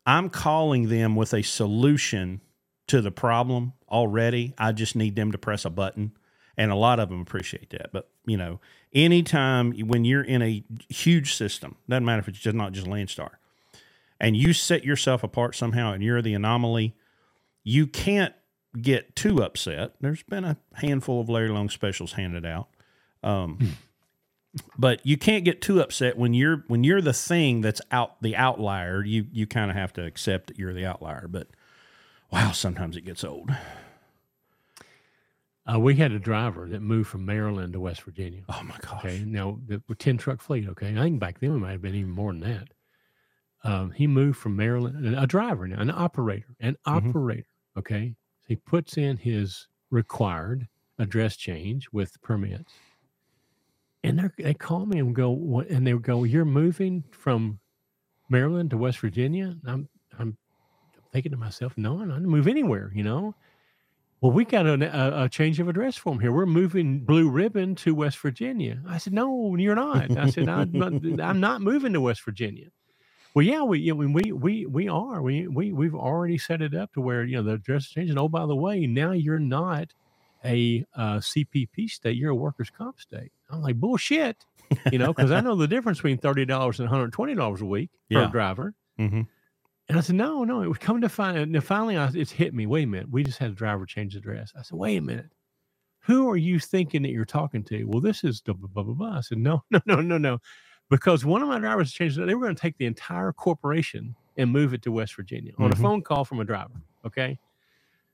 I'm 0.04 0.28
calling 0.30 0.88
them 0.88 1.16
with 1.16 1.32
a 1.34 1.42
solution 1.42 2.40
to 2.88 3.00
the 3.00 3.10
problem 3.10 3.74
already. 3.88 4.54
I 4.58 4.72
just 4.72 4.96
need 4.96 5.16
them 5.16 5.32
to 5.32 5.38
press 5.38 5.64
a 5.64 5.70
button. 5.70 6.12
And 6.56 6.72
a 6.72 6.74
lot 6.74 6.98
of 6.98 7.08
them 7.08 7.20
appreciate 7.20 7.70
that. 7.70 7.92
But, 7.92 8.08
you 8.26 8.36
know, 8.36 8.58
anytime 8.92 9.72
when 9.72 10.04
you're 10.04 10.24
in 10.24 10.42
a 10.42 10.64
huge 10.88 11.34
system, 11.34 11.76
doesn't 11.88 12.04
matter 12.04 12.18
if 12.18 12.26
it's 12.26 12.38
just 12.38 12.56
not 12.56 12.72
just 12.72 12.88
Landstar, 12.88 13.32
and 14.20 14.36
you 14.36 14.52
set 14.52 14.84
yourself 14.84 15.22
apart 15.22 15.54
somehow 15.54 15.92
and 15.92 16.02
you're 16.02 16.22
the 16.22 16.34
anomaly, 16.34 16.96
you 17.64 17.86
can't 17.86 18.34
get 18.80 19.16
too 19.16 19.42
upset. 19.42 19.94
There's 20.00 20.22
been 20.22 20.44
a 20.44 20.56
handful 20.74 21.20
of 21.20 21.28
Larry 21.28 21.50
Long 21.50 21.68
specials 21.68 22.12
handed 22.12 22.46
out. 22.46 22.68
Um, 23.22 23.56
hmm 23.56 23.68
but 24.78 25.04
you 25.04 25.16
can't 25.16 25.44
get 25.44 25.60
too 25.60 25.80
upset 25.80 26.16
when 26.16 26.34
you're 26.34 26.64
when 26.68 26.84
you're 26.84 27.00
the 27.00 27.12
thing 27.12 27.60
that's 27.60 27.80
out 27.90 28.20
the 28.22 28.36
outlier. 28.36 29.04
You 29.04 29.26
you 29.32 29.46
kind 29.46 29.70
of 29.70 29.76
have 29.76 29.92
to 29.94 30.04
accept 30.04 30.48
that 30.48 30.58
you're 30.58 30.72
the 30.72 30.86
outlier. 30.86 31.28
But 31.28 31.48
wow, 32.32 32.52
sometimes 32.52 32.96
it 32.96 33.02
gets 33.04 33.24
old. 33.24 33.50
Uh, 35.70 35.78
we 35.78 35.96
had 35.96 36.12
a 36.12 36.18
driver 36.18 36.66
that 36.66 36.80
moved 36.80 37.10
from 37.10 37.26
Maryland 37.26 37.74
to 37.74 37.80
West 37.80 38.02
Virginia. 38.02 38.42
Oh 38.48 38.62
my 38.64 38.76
gosh! 38.80 39.04
Okay, 39.04 39.22
now 39.26 39.58
the 39.66 39.82
ten 39.98 40.16
truck 40.16 40.40
fleet. 40.40 40.68
Okay, 40.68 40.96
I 40.96 41.02
think 41.02 41.20
back 41.20 41.40
then 41.40 41.52
we 41.52 41.58
might 41.58 41.72
have 41.72 41.82
been 41.82 41.94
even 41.94 42.10
more 42.10 42.32
than 42.32 42.40
that. 42.40 42.68
Um, 43.64 43.90
he 43.90 44.06
moved 44.06 44.38
from 44.38 44.56
Maryland, 44.56 45.16
a 45.18 45.26
driver 45.26 45.66
now, 45.66 45.80
an 45.80 45.90
operator, 45.90 46.56
an 46.60 46.76
mm-hmm. 46.86 47.08
operator. 47.08 47.48
Okay, 47.76 48.14
so 48.42 48.46
he 48.48 48.56
puts 48.56 48.96
in 48.96 49.16
his 49.16 49.68
required 49.90 50.68
address 50.98 51.36
change 51.36 51.88
with 51.92 52.20
permits 52.22 52.72
and 54.04 54.18
they 54.18 54.42
they 54.42 54.54
call 54.54 54.86
me 54.86 54.98
and 54.98 55.14
go 55.14 55.30
what, 55.30 55.68
and 55.68 55.86
they 55.86 55.92
go, 55.92 56.24
"You're 56.24 56.44
moving 56.44 57.04
from 57.10 57.58
Maryland 58.28 58.70
to 58.70 58.78
West 58.78 58.98
Virginia." 58.98 59.56
And 59.62 59.70
I'm 59.70 59.88
I'm 60.18 60.36
thinking 61.12 61.32
to 61.32 61.38
myself, 61.38 61.74
"No, 61.76 62.00
I'm 62.00 62.08
not 62.08 62.22
move 62.22 62.48
anywhere." 62.48 62.92
You 62.94 63.04
know. 63.04 63.34
Well, 64.20 64.32
we 64.32 64.44
got 64.44 64.66
a, 64.66 64.72
a, 64.72 65.24
a, 65.26 65.28
change 65.28 65.60
of 65.60 65.68
address 65.68 65.96
form 65.96 66.18
here. 66.18 66.32
We're 66.32 66.44
moving 66.44 67.04
Blue 67.04 67.30
Ribbon 67.30 67.76
to 67.76 67.94
West 67.94 68.18
Virginia. 68.18 68.82
I 68.88 68.98
said, 68.98 69.12
"No, 69.12 69.54
you're 69.54 69.76
not." 69.76 70.16
I 70.16 70.28
said, 70.30 70.48
I'm 70.48 70.72
not, 70.72 71.20
I'm 71.20 71.38
not 71.38 71.60
moving 71.60 71.92
to 71.92 72.00
West 72.00 72.24
Virginia." 72.24 72.66
Well, 73.38 73.46
yeah, 73.46 73.62
we 73.62 73.78
you 73.78 73.94
know, 73.94 74.08
we 74.08 74.32
we 74.32 74.66
we 74.66 74.88
are. 74.88 75.22
We 75.22 75.46
we 75.46 75.72
we've 75.72 75.94
already 75.94 76.38
set 76.38 76.60
it 76.60 76.74
up 76.74 76.92
to 76.94 77.00
where 77.00 77.22
you 77.22 77.36
know 77.36 77.44
the 77.44 77.52
address 77.52 77.84
is 77.84 77.90
changing. 77.90 78.18
Oh, 78.18 78.28
by 78.28 78.46
the 78.46 78.56
way, 78.56 78.84
now 78.88 79.12
you're 79.12 79.38
not 79.38 79.94
a 80.44 80.84
uh, 80.96 81.18
CPP 81.18 81.88
state. 81.88 82.16
You're 82.16 82.32
a 82.32 82.34
workers' 82.34 82.68
comp 82.68 83.00
state. 83.00 83.30
I'm 83.48 83.62
like, 83.62 83.76
bullshit, 83.76 84.44
you 84.90 84.98
know, 84.98 85.14
because 85.14 85.30
I 85.30 85.38
know 85.42 85.54
the 85.54 85.68
difference 85.68 85.98
between 85.98 86.18
thirty 86.18 86.46
dollars 86.46 86.80
and 86.80 86.90
one 86.90 86.98
hundred 86.98 87.12
twenty 87.12 87.36
dollars 87.36 87.60
a 87.60 87.66
week 87.66 87.90
yeah. 88.08 88.24
per 88.24 88.32
driver. 88.32 88.74
Mm-hmm. 88.98 89.22
And 89.88 89.96
I 89.96 90.00
said, 90.00 90.16
no, 90.16 90.42
no. 90.42 90.62
It 90.62 90.68
was 90.68 90.78
coming 90.78 91.02
to 91.02 91.08
find. 91.08 91.38
And 91.38 91.62
finally, 91.62 91.96
I, 91.96 92.10
it's 92.12 92.32
hit 92.32 92.52
me. 92.52 92.66
Wait 92.66 92.82
a 92.82 92.86
minute. 92.88 93.08
We 93.08 93.22
just 93.22 93.38
had 93.38 93.52
a 93.52 93.54
driver 93.54 93.86
change 93.86 94.14
the 94.14 94.18
address. 94.18 94.52
I 94.58 94.62
said, 94.62 94.76
wait 94.76 94.96
a 94.96 95.00
minute. 95.00 95.30
Who 96.00 96.28
are 96.28 96.36
you 96.36 96.58
thinking 96.58 97.02
that 97.02 97.12
you're 97.12 97.24
talking 97.24 97.62
to? 97.66 97.84
Well, 97.84 98.00
this 98.00 98.24
is 98.24 98.40
blah 98.40 98.54
blah 98.54 98.82
blah 98.82 98.94
blah. 98.94 99.18
I 99.18 99.20
said, 99.20 99.38
no, 99.38 99.62
no, 99.70 99.80
no, 99.86 100.00
no, 100.00 100.18
no, 100.18 100.38
because 100.90 101.24
one 101.24 101.42
of 101.42 101.48
my 101.48 101.58
drivers 101.58 101.92
changed 101.92 102.18
it. 102.18 102.26
They 102.26 102.34
were 102.34 102.42
going 102.42 102.56
to 102.56 102.60
take 102.60 102.78
the 102.78 102.86
entire 102.86 103.32
corporation 103.32 104.14
and 104.36 104.50
move 104.50 104.72
it 104.72 104.82
to 104.82 104.92
West 104.92 105.14
Virginia 105.14 105.52
on 105.58 105.70
mm-hmm. 105.70 105.80
a 105.80 105.82
phone 105.82 106.02
call 106.02 106.24
from 106.24 106.40
a 106.40 106.44
driver. 106.44 106.80
Okay. 107.04 107.38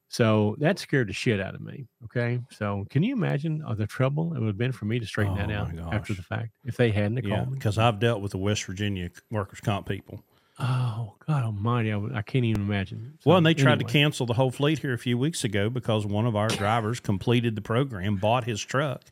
So 0.08 0.54
that 0.58 0.78
scared 0.78 1.08
the 1.08 1.12
shit 1.12 1.40
out 1.40 1.54
of 1.54 1.60
me. 1.60 1.86
Okay. 2.04 2.40
So 2.50 2.86
can 2.90 3.02
you 3.02 3.14
imagine 3.14 3.62
uh, 3.66 3.74
the 3.74 3.86
trouble 3.86 4.34
it 4.34 4.38
would 4.38 4.46
have 4.46 4.58
been 4.58 4.72
for 4.72 4.84
me 4.84 4.98
to 5.00 5.06
straighten 5.06 5.34
oh 5.34 5.46
that 5.46 5.50
out 5.50 5.72
after 5.92 6.14
the 6.14 6.22
fact 6.22 6.50
if 6.64 6.76
they 6.76 6.90
hadn't 6.90 7.24
yeah, 7.24 7.36
called 7.36 7.50
me? 7.50 7.58
Because 7.58 7.78
I've 7.78 7.98
dealt 7.98 8.20
with 8.20 8.32
the 8.32 8.38
West 8.38 8.64
Virginia 8.64 9.10
workers' 9.30 9.60
comp 9.60 9.88
people. 9.88 10.22
Oh 10.60 11.14
God 11.26 11.42
Almighty! 11.42 11.92
I, 11.92 11.98
I 12.14 12.22
can't 12.22 12.44
even 12.44 12.62
imagine. 12.62 13.18
So, 13.20 13.30
well, 13.30 13.38
and 13.38 13.46
they 13.46 13.54
tried 13.54 13.72
anyway. 13.72 13.88
to 13.88 13.92
cancel 13.92 14.24
the 14.24 14.34
whole 14.34 14.52
fleet 14.52 14.78
here 14.78 14.92
a 14.92 14.98
few 14.98 15.18
weeks 15.18 15.42
ago 15.42 15.68
because 15.68 16.06
one 16.06 16.26
of 16.26 16.36
our 16.36 16.48
drivers 16.48 17.00
completed 17.00 17.56
the 17.56 17.60
program, 17.60 18.16
bought 18.16 18.44
his 18.44 18.62
truck, 18.62 19.02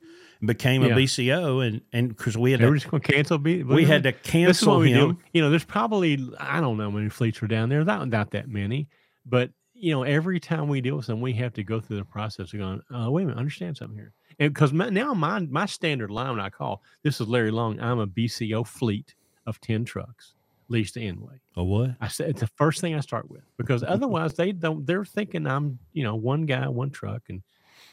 became 0.44 0.82
Yeah. 0.82 0.88
a 0.94 0.96
BCO, 0.96 1.66
and 1.66 1.80
and 1.92 2.08
because 2.08 2.36
we 2.36 2.50
had 2.50 2.60
They 2.60 2.64
to, 2.64 2.70
were 2.70 2.76
just 2.76 2.90
going 2.90 3.02
to 3.02 3.12
cancel. 3.12 3.38
B- 3.38 3.62
we 3.62 3.84
had 3.84 4.02
to 4.04 4.12
cancel 4.12 4.46
This 4.48 4.62
is 4.62 4.68
what 4.68 4.80
we 4.80 4.92
him. 4.92 5.12
do. 5.12 5.18
You 5.32 5.42
know, 5.42 5.50
there's 5.50 5.64
probably 5.64 6.14
I 6.38 6.60
don't 6.60 6.76
know 6.76 6.84
how 6.84 6.90
many 6.90 7.08
fleets 7.08 7.40
were 7.40 7.48
down 7.48 7.68
there. 7.68 7.84
Not 7.84 8.08
not 8.08 8.30
that 8.32 8.48
many, 8.48 8.88
but 9.26 9.50
you 9.74 9.92
know, 9.92 10.02
every 10.04 10.38
time 10.38 10.68
we 10.68 10.80
deal 10.80 10.96
with 10.96 11.06
them, 11.06 11.20
we 11.20 11.32
have 11.34 11.52
to 11.54 11.64
go 11.64 11.80
through 11.80 11.96
the 11.96 12.04
process 12.04 12.52
of 12.52 12.58
going. 12.58 12.80
Uh, 12.94 13.10
wait 13.10 13.22
a 13.24 13.26
minute, 13.26 13.38
understand 13.38 13.76
something 13.76 13.96
here, 13.96 14.12
and 14.38 14.52
because 14.52 14.72
now 14.72 15.14
my 15.14 15.40
my 15.40 15.66
standard 15.66 16.10
line 16.10 16.30
when 16.30 16.40
I 16.40 16.50
call 16.50 16.82
this 17.02 17.20
is 17.20 17.26
Larry 17.28 17.50
Long. 17.50 17.80
I'm 17.80 17.98
a 17.98 18.06
BCO 18.06 18.66
fleet 18.66 19.14
of 19.46 19.60
ten 19.60 19.84
trucks 19.84 20.34
leased 20.68 20.94
to 20.94 21.00
Enway. 21.00 21.38
A 21.56 21.62
what? 21.64 21.96
I 22.00 22.08
said 22.08 22.30
it's 22.30 22.40
the 22.40 22.46
first 22.56 22.80
thing 22.80 22.94
I 22.94 23.00
start 23.00 23.28
with 23.30 23.42
because 23.58 23.82
otherwise 23.82 24.34
they 24.34 24.52
don't. 24.52 24.86
They're 24.86 25.04
thinking 25.04 25.46
I'm 25.46 25.78
you 25.92 26.02
know 26.04 26.14
one 26.14 26.46
guy, 26.46 26.68
one 26.68 26.90
truck, 26.90 27.22
and 27.28 27.42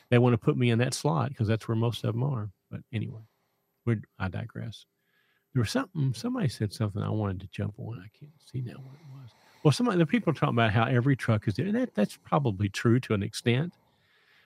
they 0.09 0.17
want 0.17 0.33
to 0.33 0.37
put 0.37 0.57
me 0.57 0.71
in 0.71 0.79
that 0.79 0.93
slot 0.93 1.29
because 1.29 1.47
that's 1.47 1.67
where 1.67 1.75
most 1.75 2.03
of 2.03 2.13
them 2.13 2.23
are. 2.23 2.49
But 2.71 2.81
anyway, 2.91 3.21
we're, 3.85 4.01
I 4.17 4.27
digress. 4.27 4.85
There 5.53 5.61
was 5.61 5.71
something. 5.71 6.13
Somebody 6.13 6.49
said 6.49 6.73
something 6.73 7.01
I 7.01 7.09
wanted 7.09 7.39
to 7.41 7.47
jump 7.47 7.75
on. 7.77 7.99
I 7.99 8.09
can't 8.17 8.31
see 8.51 8.61
now 8.61 8.73
what 8.73 8.95
it 8.95 9.07
was. 9.11 9.31
Well, 9.63 9.71
somebody 9.71 9.97
the 9.97 10.05
people 10.05 10.31
are 10.31 10.35
talking 10.35 10.55
about 10.55 10.71
how 10.71 10.85
every 10.85 11.15
truck 11.15 11.47
is 11.47 11.55
there. 11.55 11.65
and 11.65 11.75
that 11.75 11.93
that's 11.95 12.17
probably 12.17 12.69
true 12.69 12.99
to 13.01 13.13
an 13.13 13.23
extent, 13.23 13.73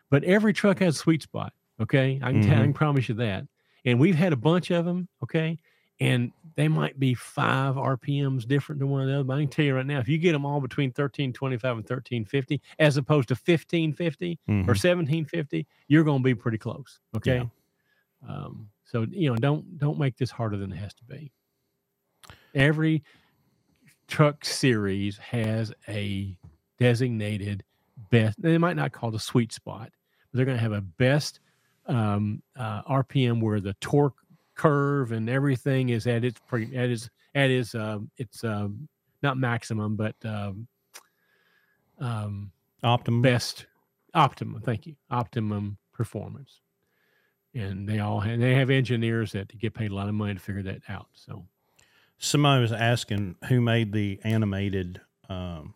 but 0.09 0.23
every 0.23 0.53
truck 0.53 0.79
has 0.79 0.95
a 0.95 0.99
sweet 0.99 1.21
spot. 1.21 1.53
Okay, 1.81 2.19
I 2.23 2.31
can 2.31 2.41
tell, 2.41 2.51
I 2.51 2.55
mm-hmm. 2.55 2.63
can 2.63 2.73
promise 2.73 3.09
you 3.09 3.15
that. 3.15 3.45
And 3.85 3.99
we've 3.99 4.15
had 4.15 4.31
a 4.31 4.37
bunch 4.37 4.71
of 4.71 4.85
them. 4.85 5.09
Okay, 5.21 5.59
and 5.99 6.31
they 6.55 6.67
might 6.67 6.99
be 6.99 7.13
five 7.13 7.75
RPMs 7.75 8.47
different 8.47 8.79
than 8.79 8.89
one 8.89 9.07
another. 9.07 9.23
But 9.23 9.37
I 9.37 9.41
can 9.41 9.49
tell 9.49 9.65
you 9.65 9.75
right 9.75 9.85
now, 9.85 9.99
if 9.99 10.07
you 10.09 10.17
get 10.17 10.31
them 10.33 10.45
all 10.45 10.59
between 10.61 10.91
thirteen 10.91 11.31
twenty 11.33 11.57
five 11.57 11.77
and 11.77 11.87
thirteen 11.87 12.25
fifty, 12.25 12.61
as 12.79 12.97
opposed 12.97 13.27
to 13.29 13.35
fifteen 13.35 13.93
fifty 13.93 14.39
Mhm. 14.49 14.67
or 14.67 14.75
seventeen 14.75 15.25
fifty, 15.25 15.65
you're 15.87 16.03
going 16.03 16.19
to 16.19 16.23
be 16.23 16.35
pretty 16.35 16.57
close. 16.57 16.99
Okay. 17.15 17.37
Yeah. 17.37 18.27
Um, 18.27 18.69
so 18.85 19.05
you 19.09 19.29
know, 19.29 19.35
don't 19.35 19.77
don't 19.77 19.97
make 19.99 20.17
this 20.17 20.31
harder 20.31 20.57
than 20.57 20.71
it 20.71 20.77
has 20.77 20.93
to 20.95 21.03
be. 21.05 21.31
Every 22.55 23.03
truck 24.07 24.45
series 24.45 25.17
has 25.17 25.73
a 25.87 26.37
designated 26.79 27.63
best. 28.11 28.41
They 28.41 28.57
might 28.57 28.75
not 28.75 28.91
call 28.91 29.09
it 29.09 29.15
a 29.15 29.19
sweet 29.19 29.51
spot, 29.53 29.91
but 30.31 30.37
they're 30.37 30.45
going 30.45 30.57
to 30.57 30.61
have 30.61 30.71
a 30.73 30.81
best 30.81 31.39
um, 31.87 32.41
uh, 32.55 32.81
RPM 32.83 33.41
where 33.41 33.59
the 33.59 33.73
torque 33.81 34.15
curve 34.55 35.11
and 35.11 35.29
everything 35.29 35.89
is 35.89 36.07
at 36.07 36.23
its 36.23 36.39
pre, 36.47 36.75
at 36.75 36.89
its 36.89 37.09
at 37.35 37.49
its 37.49 37.75
um, 37.75 38.09
it's 38.17 38.43
um, 38.43 38.87
not 39.21 39.37
maximum, 39.37 39.95
but 39.95 40.15
um, 40.25 40.67
um, 41.99 42.51
Optimum. 42.83 43.21
best 43.21 43.65
optimum. 44.13 44.61
Thank 44.61 44.85
you, 44.87 44.95
optimum 45.09 45.77
performance. 45.93 46.59
And 47.55 47.87
they 47.87 47.99
all 47.99 48.19
have, 48.19 48.39
they 48.39 48.55
have 48.55 48.69
engineers 48.71 49.31
that 49.33 49.57
get 49.57 49.73
paid 49.75 49.91
a 49.91 49.95
lot 49.95 50.09
of 50.09 50.15
money 50.15 50.33
to 50.33 50.39
figure 50.39 50.63
that 50.63 50.81
out. 50.89 51.07
So 51.13 51.45
Somebody 52.17 52.61
was 52.61 52.71
asking 52.71 53.35
who 53.47 53.61
made 53.61 53.91
the 53.93 54.19
animated 54.23 55.01
um, 55.29 55.73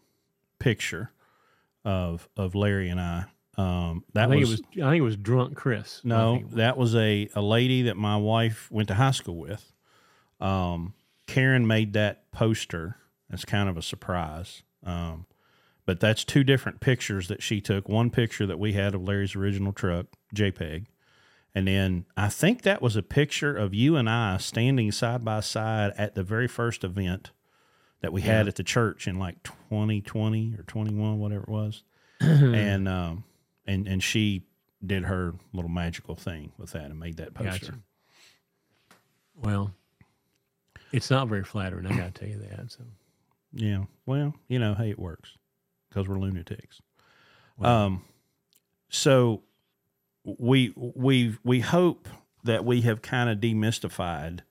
picture 0.60 1.12
of 1.86 2.28
of 2.36 2.56
Larry 2.56 2.90
and 2.90 3.00
I. 3.00 3.26
Um, 3.58 4.04
that 4.14 4.26
I 4.26 4.30
think 4.30 4.42
was, 4.42 4.60
it 4.60 4.66
was 4.76 4.86
I 4.86 4.92
think 4.92 5.00
it 5.00 5.06
was 5.06 5.18
drunk 5.18 5.56
Chris. 5.56 6.02
No, 6.04 6.42
was. 6.44 6.54
that 6.54 6.78
was 6.78 6.96
a 6.96 7.30
a 7.36 7.42
lady 7.42 7.84
that 7.84 7.98
my 7.98 8.18
wife 8.18 8.70
went 8.72 8.88
to 8.90 8.94
high 8.94 9.12
school 9.12 9.38
with. 9.38 9.72
Um, 10.40 10.94
Karen 11.26 11.66
made 11.66 11.94
that 11.94 12.32
poster. 12.32 12.98
That's 13.30 13.46
kind 13.46 13.68
of 13.68 13.76
a 13.76 13.82
surprise. 13.82 14.62
Um, 14.84 15.26
but 15.86 16.00
that's 16.00 16.24
two 16.24 16.44
different 16.44 16.82
pictures 16.82 17.30
that 17.30 17.42
she 17.42 17.60
took. 17.62 17.90
One 17.90 18.10
picture 18.10 18.46
that 18.46 18.60
we 18.60 18.74
had 18.74 18.94
of 18.94 19.02
Larry's 19.02 19.36
original 19.36 19.74
truck, 19.74 20.06
JPEG, 20.36 20.86
and 21.56 21.68
then 21.68 22.06
I 22.16 22.30
think 22.30 22.62
that 22.62 22.82
was 22.82 22.96
a 22.96 23.02
picture 23.02 23.56
of 23.56 23.74
you 23.74 23.96
and 23.96 24.10
I 24.10 24.38
standing 24.38 24.92
side 24.92 25.26
by 25.26 25.40
side 25.40 25.94
at 25.98 26.14
the 26.14 26.24
very 26.24 26.48
first 26.48 26.84
event 26.84 27.32
that 28.02 28.14
we 28.14 28.22
had 28.22 28.48
at 28.48 28.56
the 28.56 28.64
church 28.64 29.08
in 29.08 29.18
like 29.18 29.42
2020 29.44 30.56
or 30.58 30.64
21, 30.64 31.20
whatever 31.20 31.44
it 31.44 31.50
was. 31.50 31.84
and 32.20 32.88
um, 32.88 33.24
and 33.68 33.88
and 33.88 34.02
she 34.02 34.44
did 34.86 35.04
her 35.04 35.34
little 35.54 35.70
magical 35.70 36.16
thing 36.16 36.52
with 36.58 36.72
that 36.72 36.86
and 36.86 37.00
made 37.00 37.18
that 37.18 37.34
poster. 37.34 37.66
Gotcha. 37.66 37.80
Well, 39.36 39.74
it's 40.92 41.10
not 41.10 41.28
very 41.28 41.44
flattering. 41.44 41.86
I 41.86 41.96
got 41.96 42.16
to 42.16 42.20
tell 42.22 42.30
you 42.30 42.40
that. 42.40 42.72
So 42.72 42.84
Yeah. 43.54 43.86
Well, 44.06 44.34
you 44.48 44.60
know, 44.60 44.74
hey, 44.76 44.92
it 44.92 45.00
works 45.00 45.38
because 45.90 46.08
we're 46.08 46.20
lunatics. 46.20 46.82
Um, 47.62 48.04
so 48.90 49.42
we 50.24 50.74
we 50.76 51.38
we 51.44 51.60
hope 51.62 52.08
that 52.44 52.64
we 52.66 52.82
have 52.82 53.02
kind 53.02 53.30
of 53.30 53.40
demystified 53.40 54.42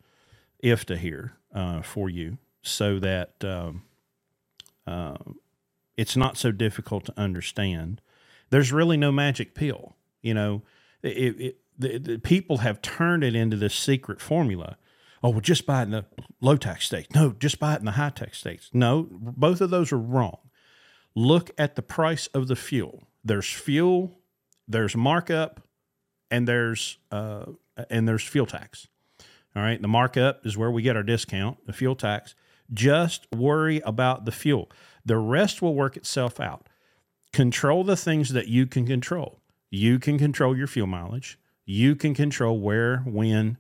IFTA 0.63 0.99
here 0.99 1.33
uh, 1.55 1.83
for 1.83 2.11
you, 2.11 2.39
so 2.63 2.99
that 2.99 3.45
um, 3.45 3.83
uh, 4.87 5.17
it's 5.97 6.17
not 6.17 6.37
so 6.37 6.51
difficult 6.51 7.05
to 7.07 7.15
understand. 7.17 8.01
There's 8.51 8.73
really 8.73 8.97
no 8.97 9.13
magic 9.13 9.55
pill, 9.55 9.97
you 10.23 10.35
know. 10.35 10.63
It, 11.03 11.41
it, 11.41 11.57
the, 11.79 11.99
the 11.99 12.19
people 12.19 12.59
have 12.59 12.81
turned 12.83 13.23
it 13.25 13.35
into 13.35 13.57
this 13.57 13.75
secret 13.75 14.21
formula. 14.21 14.77
Oh, 15.23 15.31
well, 15.31 15.41
just 15.41 15.67
buy 15.67 15.81
it 15.81 15.85
in 15.85 15.91
the 15.91 16.05
low 16.41 16.57
tax 16.57 16.87
states. 16.87 17.15
No, 17.15 17.33
just 17.33 17.59
buy 17.59 17.75
it 17.75 17.81
in 17.81 17.85
the 17.85 17.93
high 17.93 18.11
tax 18.11 18.39
states. 18.39 18.71
No, 18.73 19.09
both 19.11 19.61
of 19.61 19.71
those 19.71 19.93
are 19.93 19.99
wrong. 19.99 20.39
Look 21.15 21.51
at 21.59 21.75
the 21.75 21.83
price 21.83 22.27
of 22.29 22.49
the 22.49 22.57
fuel. 22.57 23.05
There's 23.25 23.51
fuel, 23.51 24.19
there's 24.69 24.97
markup, 24.97 25.63
and 26.31 26.47
there's 26.47 26.99
uh, 27.11 27.47
and 27.91 28.07
there's 28.07 28.23
fuel 28.23 28.47
tax. 28.47 28.89
All 29.55 29.63
right, 29.63 29.81
the 29.81 29.89
markup 29.89 30.45
is 30.45 30.57
where 30.57 30.71
we 30.71 30.83
get 30.83 30.97
our 30.97 31.03
discount. 31.03 31.67
The 31.67 31.73
fuel 31.73 31.97
tax. 31.97 32.35
Just 32.73 33.27
worry 33.33 33.81
about 33.81 34.27
the 34.27 34.33
fuel. 34.33 34.71
The 35.05 35.17
rest 35.17 35.63
will 35.63 35.75
work 35.75 35.97
itself 35.97 36.41
out. 36.41 36.69
Control 37.37 37.85
the 37.85 37.99
things 37.99 38.31
that 38.31 38.49
you 38.49 38.67
can 38.67 38.87
control. 38.87 39.43
You 39.69 39.99
can 39.99 40.17
control 40.17 40.57
your 40.57 40.67
fuel 40.67 40.87
mileage. 40.87 41.39
You 41.67 41.95
can 41.95 42.15
control 42.15 42.59
where, 42.59 43.01
when, 43.01 43.59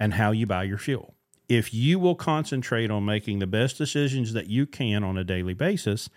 and 0.00 0.14
how 0.14 0.32
you 0.32 0.46
buy 0.48 0.64
your 0.64 0.78
fuel. 0.78 1.14
If 1.48 1.72
you 1.72 2.00
will 2.00 2.16
concentrate 2.16 2.90
on 2.90 3.04
making 3.04 3.38
the 3.38 3.46
best 3.46 3.78
decisions 3.78 4.32
that 4.32 4.48
you 4.48 4.66
can 4.66 5.04
on 5.04 5.16
a 5.16 5.22
daily 5.22 5.54
basis, 5.54 6.10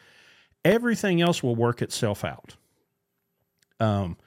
everything 0.65 1.21
else 1.21 1.43
will 1.43 1.55
work 1.55 1.83
itself 1.83 2.25
out. 2.25 2.55
Um, 3.79 4.17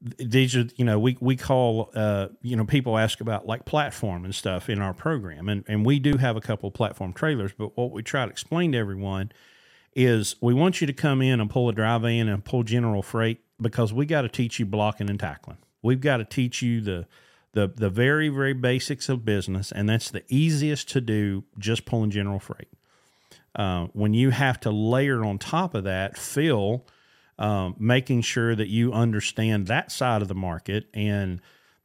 these 0.00 0.56
are, 0.56 0.68
you 0.76 0.86
know, 0.86 0.98
we, 0.98 1.18
we 1.20 1.36
call, 1.36 1.90
uh, 1.94 2.28
you 2.40 2.56
know, 2.56 2.64
people 2.64 2.96
ask 2.96 3.20
about 3.20 3.46
like 3.46 3.66
platform 3.66 4.24
and 4.24 4.34
stuff 4.34 4.70
in 4.70 4.80
our 4.80 4.94
program. 4.94 5.50
And, 5.50 5.64
and 5.68 5.84
we 5.84 5.98
do 5.98 6.16
have 6.16 6.38
a 6.38 6.40
couple 6.40 6.70
platform 6.70 7.12
trailers, 7.12 7.52
but 7.52 7.76
what 7.76 7.90
we 7.90 8.02
try 8.02 8.24
to 8.24 8.30
explain 8.30 8.72
to 8.72 8.78
everyone 8.78 9.32
is 9.96 10.36
we 10.42 10.52
want 10.52 10.80
you 10.80 10.86
to 10.86 10.92
come 10.92 11.22
in 11.22 11.40
and 11.40 11.48
pull 11.48 11.68
a 11.70 11.72
drive 11.72 12.04
in 12.04 12.28
and 12.28 12.44
pull 12.44 12.62
general 12.62 13.02
freight 13.02 13.40
because 13.60 13.92
we 13.92 14.04
got 14.04 14.22
to 14.22 14.28
teach 14.28 14.60
you 14.60 14.66
blocking 14.66 15.08
and 15.08 15.18
tackling. 15.18 15.56
We've 15.82 16.00
got 16.00 16.18
to 16.18 16.24
teach 16.24 16.62
you 16.62 16.80
the 16.82 17.06
the 17.52 17.68
the 17.68 17.88
very 17.88 18.28
very 18.28 18.52
basics 18.52 19.08
of 19.08 19.24
business, 19.24 19.72
and 19.72 19.88
that's 19.88 20.10
the 20.10 20.22
easiest 20.28 20.90
to 20.90 21.00
do. 21.00 21.44
Just 21.58 21.86
pulling 21.86 22.10
general 22.10 22.38
freight. 22.38 22.68
Uh, 23.54 23.86
when 23.94 24.12
you 24.12 24.30
have 24.30 24.60
to 24.60 24.70
layer 24.70 25.24
on 25.24 25.38
top 25.38 25.74
of 25.74 25.84
that, 25.84 26.18
fill, 26.18 26.84
um, 27.38 27.74
making 27.78 28.20
sure 28.20 28.54
that 28.54 28.68
you 28.68 28.92
understand 28.92 29.66
that 29.66 29.90
side 29.90 30.20
of 30.20 30.28
the 30.28 30.34
market 30.34 30.88
and 30.92 31.40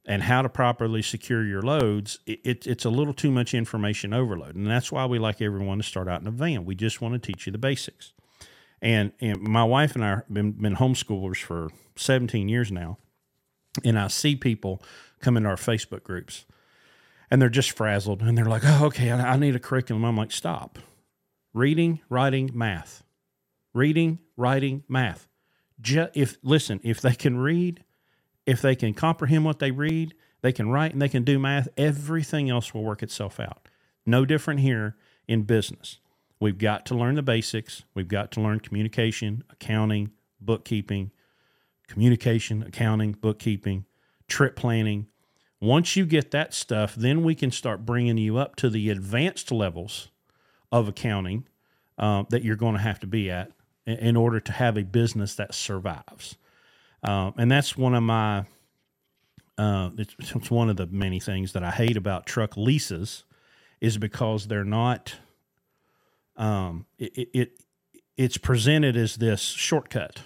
and 0.06 0.24
how 0.24 0.42
to 0.42 0.50
properly 0.50 1.02
secure 1.02 1.46
your 1.46 1.62
loads, 1.62 2.20
it, 2.26 2.40
it, 2.44 2.68
it's 2.68 2.86
a 2.86 2.90
little 2.90 3.14
too 3.14 3.32
much 3.32 3.54
information 3.54 4.14
overload, 4.14 4.56
and 4.56 4.68
that's 4.68 4.92
why 4.92 5.06
we 5.06 5.20
like 5.20 5.42
everyone 5.42 5.78
to 5.78 5.84
start 5.84 6.08
out 6.08 6.22
in 6.22 6.28
a 6.28 6.32
van. 6.32 6.66
We 6.66 6.76
just 6.76 7.02
want 7.02 7.14
to 7.14 7.20
teach 7.20 7.46
you 7.46 7.52
the 7.52 7.58
basics. 7.58 8.14
And, 8.82 9.12
and 9.20 9.42
my 9.42 9.64
wife 9.64 9.96
and 9.96 10.04
I 10.04 10.10
have 10.10 10.34
been, 10.34 10.54
been 10.54 10.76
homeschoolers 10.76 11.38
for 11.38 11.70
17 11.98 12.50
years 12.50 12.72
now. 12.72 12.98
And 13.84 13.98
I 13.98 14.08
see 14.08 14.36
people 14.36 14.82
come 15.20 15.38
into 15.38 15.50
our 15.50 15.56
Facebook 15.56 16.04
groups 16.04 16.46
and 17.30 17.42
they're 17.42 17.50
just 17.50 17.72
frazzled 17.72 18.22
and 18.22 18.38
they're 18.38 18.46
like, 18.46 18.64
oh, 18.66 18.86
okay, 18.88 19.12
I, 19.12 19.38
need 19.38 19.56
a 19.56 19.60
curriculum. 19.60 20.04
I'm 20.04 20.18
like, 20.18 20.32
stop. 20.32 20.80
Reading, 21.54 22.02
writing, 22.10 22.50
math. 22.54 23.04
Reading, 23.74 24.20
writing, 24.36 24.84
math. 24.90 25.30
Ju- 25.80 26.10
if 26.14 26.38
listen, 26.44 26.80
if 26.84 27.02
they 27.02 27.16
can 27.16 27.38
read, 27.38 27.84
if 28.46 28.62
they 28.62 28.76
can 28.76 28.94
comprehend 28.94 29.46
what 29.46 29.60
they 29.60 29.72
read, 29.72 30.14
they 30.42 30.52
can 30.52 30.70
write 30.70 30.94
and 30.94 31.02
they 31.02 31.10
can 31.10 31.24
do 31.24 31.40
math, 31.40 31.68
everything 31.78 32.50
else 32.50 32.74
will 32.74 32.84
work 32.84 33.04
itself 33.04 33.40
out. 33.40 33.68
No 34.06 34.26
different 34.26 34.60
here 34.62 34.96
in 35.28 35.44
business. 35.44 36.00
We've 36.40 36.58
got 36.58 36.86
to 36.88 36.96
learn 36.96 37.16
the 37.16 37.22
basics. 37.22 37.84
We've 37.94 38.08
got 38.08 38.32
to 38.32 38.42
learn 38.42 38.60
communication, 38.62 39.44
accounting, 39.52 40.12
bookkeeping, 40.40 41.12
communication, 41.88 42.64
accounting, 42.64 43.12
bookkeeping, 43.14 43.86
trip 44.28 44.56
planning. 44.56 45.08
Once 45.60 45.96
you 45.96 46.06
get 46.06 46.32
that 46.32 46.54
stuff, 46.54 46.96
then 46.96 47.24
we 47.24 47.36
can 47.36 47.52
start 47.52 47.86
bringing 47.86 48.18
you 48.18 48.38
up 48.38 48.56
to 48.56 48.70
the 48.70 48.90
advanced 48.90 49.52
levels 49.52 50.10
of 50.72 50.88
accounting 50.88 51.48
uh, 52.00 52.24
that 52.30 52.44
you're 52.44 52.56
going 52.56 52.74
to 52.74 52.82
have 52.82 53.00
to 53.00 53.08
be 53.08 53.30
at 53.30 53.52
in, 53.86 53.98
in 53.98 54.18
order 54.18 54.40
to 54.40 54.52
have 54.52 54.78
a 54.78 54.84
business 54.84 55.36
that 55.36 55.54
survives. 55.54 56.38
Um, 57.04 57.34
and 57.38 57.52
that's 57.52 57.78
one 57.78 57.96
of 57.96 58.04
my 58.04 58.46
uh, 59.58 59.92
it's, 59.98 60.16
it's 60.18 60.52
one 60.52 60.70
of 60.70 60.78
the 60.78 60.88
many 60.88 61.20
things 61.20 61.54
that 61.54 61.64
I 61.64 61.72
hate 61.72 61.98
about 61.98 62.26
truck 62.26 62.58
leases 62.58 63.26
is 63.80 63.98
because 63.98 64.48
they're 64.48 64.64
not. 64.64 65.16
Um, 66.36 66.86
it, 66.98 67.30
it 67.34 67.64
it's 68.18 68.38
presented 68.38 68.98
as 68.98 69.18
this 69.18 69.42
shortcut, 69.42 70.22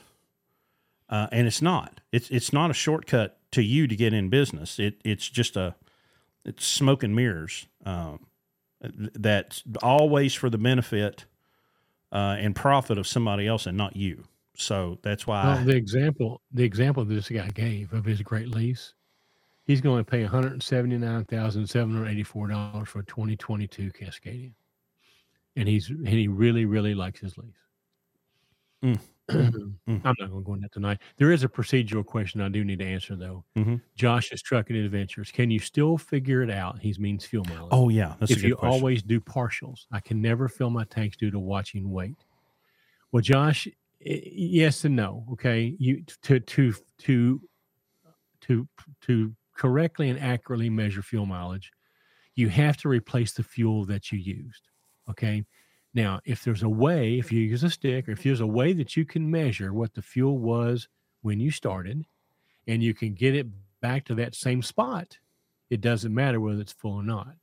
uh, 1.09 1.27
and 1.31 1.47
it's 1.47 1.61
not. 1.61 1.99
It's 2.11 2.29
it's 2.29 2.53
not 2.53 2.71
a 2.71 2.73
shortcut 2.73 3.37
to 3.51 3.61
you 3.61 3.87
to 3.87 3.95
get 3.95 4.13
in 4.13 4.29
business. 4.29 4.79
It 4.79 5.01
it's 5.03 5.27
just 5.27 5.57
a 5.57 5.75
it's 6.45 6.65
smoke 6.65 7.03
and 7.03 7.15
mirrors. 7.15 7.67
Um, 7.85 8.27
that's 8.81 9.63
always 9.81 10.33
for 10.33 10.49
the 10.49 10.57
benefit 10.57 11.25
uh, 12.11 12.37
and 12.39 12.55
profit 12.55 12.97
of 12.97 13.07
somebody 13.07 13.47
else 13.47 13.65
and 13.65 13.77
not 13.77 13.95
you. 13.95 14.25
So 14.57 14.99
that's 15.03 15.27
why 15.27 15.43
Well, 15.45 15.65
the 15.65 15.75
example 15.75 16.41
the 16.51 16.63
example 16.63 17.03
this 17.05 17.29
guy 17.29 17.47
gave 17.49 17.91
of 17.93 18.05
his 18.05 18.21
great 18.21 18.49
lease, 18.49 18.93
he's 19.65 19.81
going 19.81 20.03
to 20.03 20.09
pay 20.09 20.21
one 20.23 20.31
hundred 20.31 20.61
seventy 20.63 20.97
nine 20.97 21.25
thousand 21.25 21.67
seven 21.67 21.93
hundred 21.93 22.09
eighty 22.09 22.23
four 22.23 22.47
dollars 22.47 22.87
for 22.87 22.99
a 22.99 23.05
twenty 23.05 23.35
twenty 23.35 23.67
two 23.67 23.91
Cascadia, 23.91 24.53
and 25.55 25.67
he's 25.67 25.89
and 25.89 26.07
he 26.07 26.27
really 26.27 26.65
really 26.65 26.95
likes 26.95 27.19
his 27.19 27.37
lease. 27.37 27.53
Mm. 28.83 28.99
I'm 29.29 29.79
Mm. 29.89 30.03
not 30.03 30.15
going 30.17 30.29
to 30.29 30.41
go 30.41 30.53
into 30.53 30.61
that 30.63 30.71
tonight. 30.71 30.99
There 31.17 31.31
is 31.31 31.43
a 31.43 31.47
procedural 31.47 32.05
question 32.05 32.41
I 32.41 32.49
do 32.49 32.63
need 32.63 32.77
to 32.79 32.85
answer 32.85 33.15
though. 33.15 33.43
Mhm. 33.57 33.81
Josh's 33.95 34.41
trucking 34.43 34.75
adventures. 34.75 35.31
Can 35.31 35.49
you 35.49 35.57
still 35.59 35.97
figure 35.97 36.43
it 36.43 36.51
out? 36.51 36.79
He 36.79 36.93
means 36.99 37.25
fuel 37.25 37.43
mileage. 37.45 37.69
oh 37.71 37.89
yeah, 37.89 38.13
that's 38.19 38.31
a 38.31 38.35
if 38.35 38.43
you 38.43 38.55
question. 38.55 38.71
always 38.81 39.01
do 39.03 39.19
partials, 39.19 39.87
I 39.91 39.99
can 39.99 40.21
never 40.21 40.47
fill 40.47 40.69
my 40.69 40.83
tanks 40.85 41.17
due 41.17 41.31
to 41.31 41.39
watching 41.39 41.89
weight. 41.91 42.15
Well, 43.11 43.21
Josh, 43.23 43.67
yes 44.05 44.85
and 44.85 44.95
no. 44.95 45.25
Okay, 45.33 45.75
you 45.79 46.03
to 46.23 46.39
to 46.39 46.73
to 46.99 47.41
to 48.41 48.67
to 49.01 49.35
correctly 49.55 50.09
and 50.09 50.19
accurately 50.19 50.69
measure 50.69 51.01
fuel 51.01 51.25
mileage, 51.25 51.71
you 52.35 52.49
have 52.49 52.77
to 52.77 52.89
replace 52.89 53.33
the 53.33 53.43
fuel 53.43 53.85
that 53.85 54.11
you 54.11 54.19
used. 54.19 54.69
Okay. 55.09 55.43
Now, 55.93 56.19
if 56.25 56.43
there's 56.43 56.63
a 56.63 56.69
way, 56.69 57.19
if 57.19 57.31
you 57.31 57.39
use 57.39 57.63
a 57.63 57.69
stick, 57.69 58.09
or 58.09 58.11
if 58.11 58.23
there's 58.23 58.41
a 58.41 58.47
way 58.47 58.73
that 58.73 58.97
you 58.97 59.05
can 59.05 59.31
measure 59.31 59.73
what 59.73 59.93
the 59.93 60.01
fuel 60.01 60.37
was 60.37 60.89
when 61.21 61.39
you 61.39 61.51
started, 61.51 62.05
and 62.67 62.83
you 62.83 62.93
can 62.93 63.13
get 63.13 63.33
it 63.33 63.47
back 63.79 64.03
to 64.05 64.15
that 64.15 64.35
same 64.35 64.61
spot, 64.61 65.17
it 65.69 65.79
doesn't 65.79 66.13
matter 66.13 66.41
whether 66.41 66.59
it's 66.59 66.73
full 66.73 66.95
or 66.95 67.03
not 67.03 67.35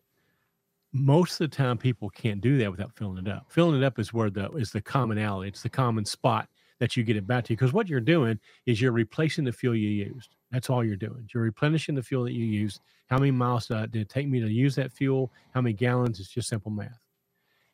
most 0.92 1.40
of 1.40 1.50
the 1.50 1.56
time 1.56 1.78
people 1.78 2.10
can't 2.10 2.40
do 2.40 2.58
that 2.58 2.70
without 2.70 2.94
filling 2.94 3.26
it 3.26 3.30
up. 3.30 3.46
Filling 3.48 3.80
it 3.80 3.84
up 3.84 3.98
is 3.98 4.12
where 4.12 4.30
the 4.30 4.50
is 4.52 4.70
the 4.70 4.80
commonality. 4.80 5.48
It's 5.48 5.62
the 5.62 5.70
common 5.70 6.04
spot 6.04 6.48
that 6.82 6.96
you 6.96 7.04
get 7.04 7.16
it 7.16 7.28
back 7.28 7.44
to. 7.44 7.52
You. 7.52 7.56
Because 7.56 7.72
what 7.72 7.86
you're 7.88 8.00
doing 8.00 8.40
is 8.66 8.80
you're 8.80 8.90
replacing 8.90 9.44
the 9.44 9.52
fuel 9.52 9.76
you 9.76 9.88
used. 9.88 10.30
That's 10.50 10.68
all 10.68 10.82
you're 10.82 10.96
doing. 10.96 11.28
You're 11.32 11.44
replenishing 11.44 11.94
the 11.94 12.02
fuel 12.02 12.24
that 12.24 12.32
you 12.32 12.44
used. 12.44 12.80
How 13.08 13.18
many 13.18 13.30
miles 13.30 13.68
did 13.68 13.94
it 13.94 14.08
take 14.08 14.26
me 14.26 14.40
to 14.40 14.50
use 14.50 14.74
that 14.74 14.90
fuel? 14.90 15.30
How 15.54 15.60
many 15.60 15.74
gallons? 15.74 16.18
It's 16.18 16.28
just 16.28 16.48
simple 16.48 16.72
math. 16.72 16.98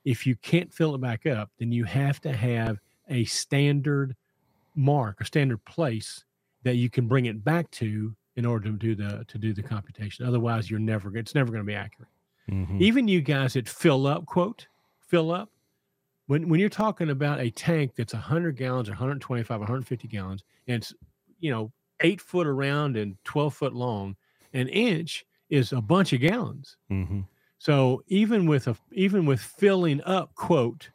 If 0.05 0.27
you 0.27 0.37
can't 0.37 0.71
fill 0.71 0.95
it 0.95 1.01
back 1.01 1.25
up, 1.25 1.49
then 1.59 1.73
you 1.73 1.85
have 1.85 2.21
to 2.21 2.33
have 2.35 2.81
a 3.09 3.25
standard 3.25 4.15
mark, 4.75 5.23
a 5.23 5.25
standard 5.25 5.65
place 5.65 6.23
that 6.65 6.75
you 6.77 6.91
can 6.91 7.09
bring 7.09 7.25
it 7.25 7.43
back 7.43 7.71
to 7.71 8.15
in 8.37 8.45
order 8.45 8.67
to 8.67 8.77
do 8.77 8.95
the 8.95 9.25
to 9.29 9.39
do 9.39 9.55
the 9.55 9.63
computation. 9.63 10.27
Otherwise, 10.27 10.71
you're 10.71 10.79
never 10.81 11.17
it's 11.17 11.35
never 11.35 11.51
going 11.51 11.65
to 11.65 11.67
be 11.67 11.75
accurate 11.75 12.11
Mhm. 12.51 12.79
even 12.81 13.09
you 13.09 13.23
guys 13.23 13.55
that 13.55 13.69
fill 13.69 14.07
up 14.07 14.27
quote 14.27 14.69
fill 15.01 15.31
up 15.33 15.51
when 16.29 16.49
when 16.49 16.61
you're 16.61 16.69
talking 16.69 17.11
about 17.11 17.41
a 17.41 17.51
tank 17.51 17.95
that's 17.97 18.15
100 18.15 18.57
gallons 18.57 18.89
125 18.89 19.59
150 19.61 20.09
gallons 20.09 20.45
and 20.69 20.77
it's 20.83 20.95
you 21.41 21.51
know 21.51 21.73
eight 22.01 22.21
foot 22.21 22.47
around 22.47 22.97
and 22.97 23.17
12 23.25 23.55
foot 23.55 23.73
long 23.75 24.17
an 24.55 24.69
inch 24.69 25.27
is 25.51 25.73
a 25.73 25.81
bunch 25.81 26.13
of 26.13 26.21
gallons 26.21 26.77
Mhm. 26.91 27.27
so 27.59 28.03
even 28.07 28.47
with 28.47 28.69
a 28.69 28.77
even 28.93 29.27
with 29.27 29.41
filling 29.41 30.01
up 30.03 30.35
quote 30.37 30.91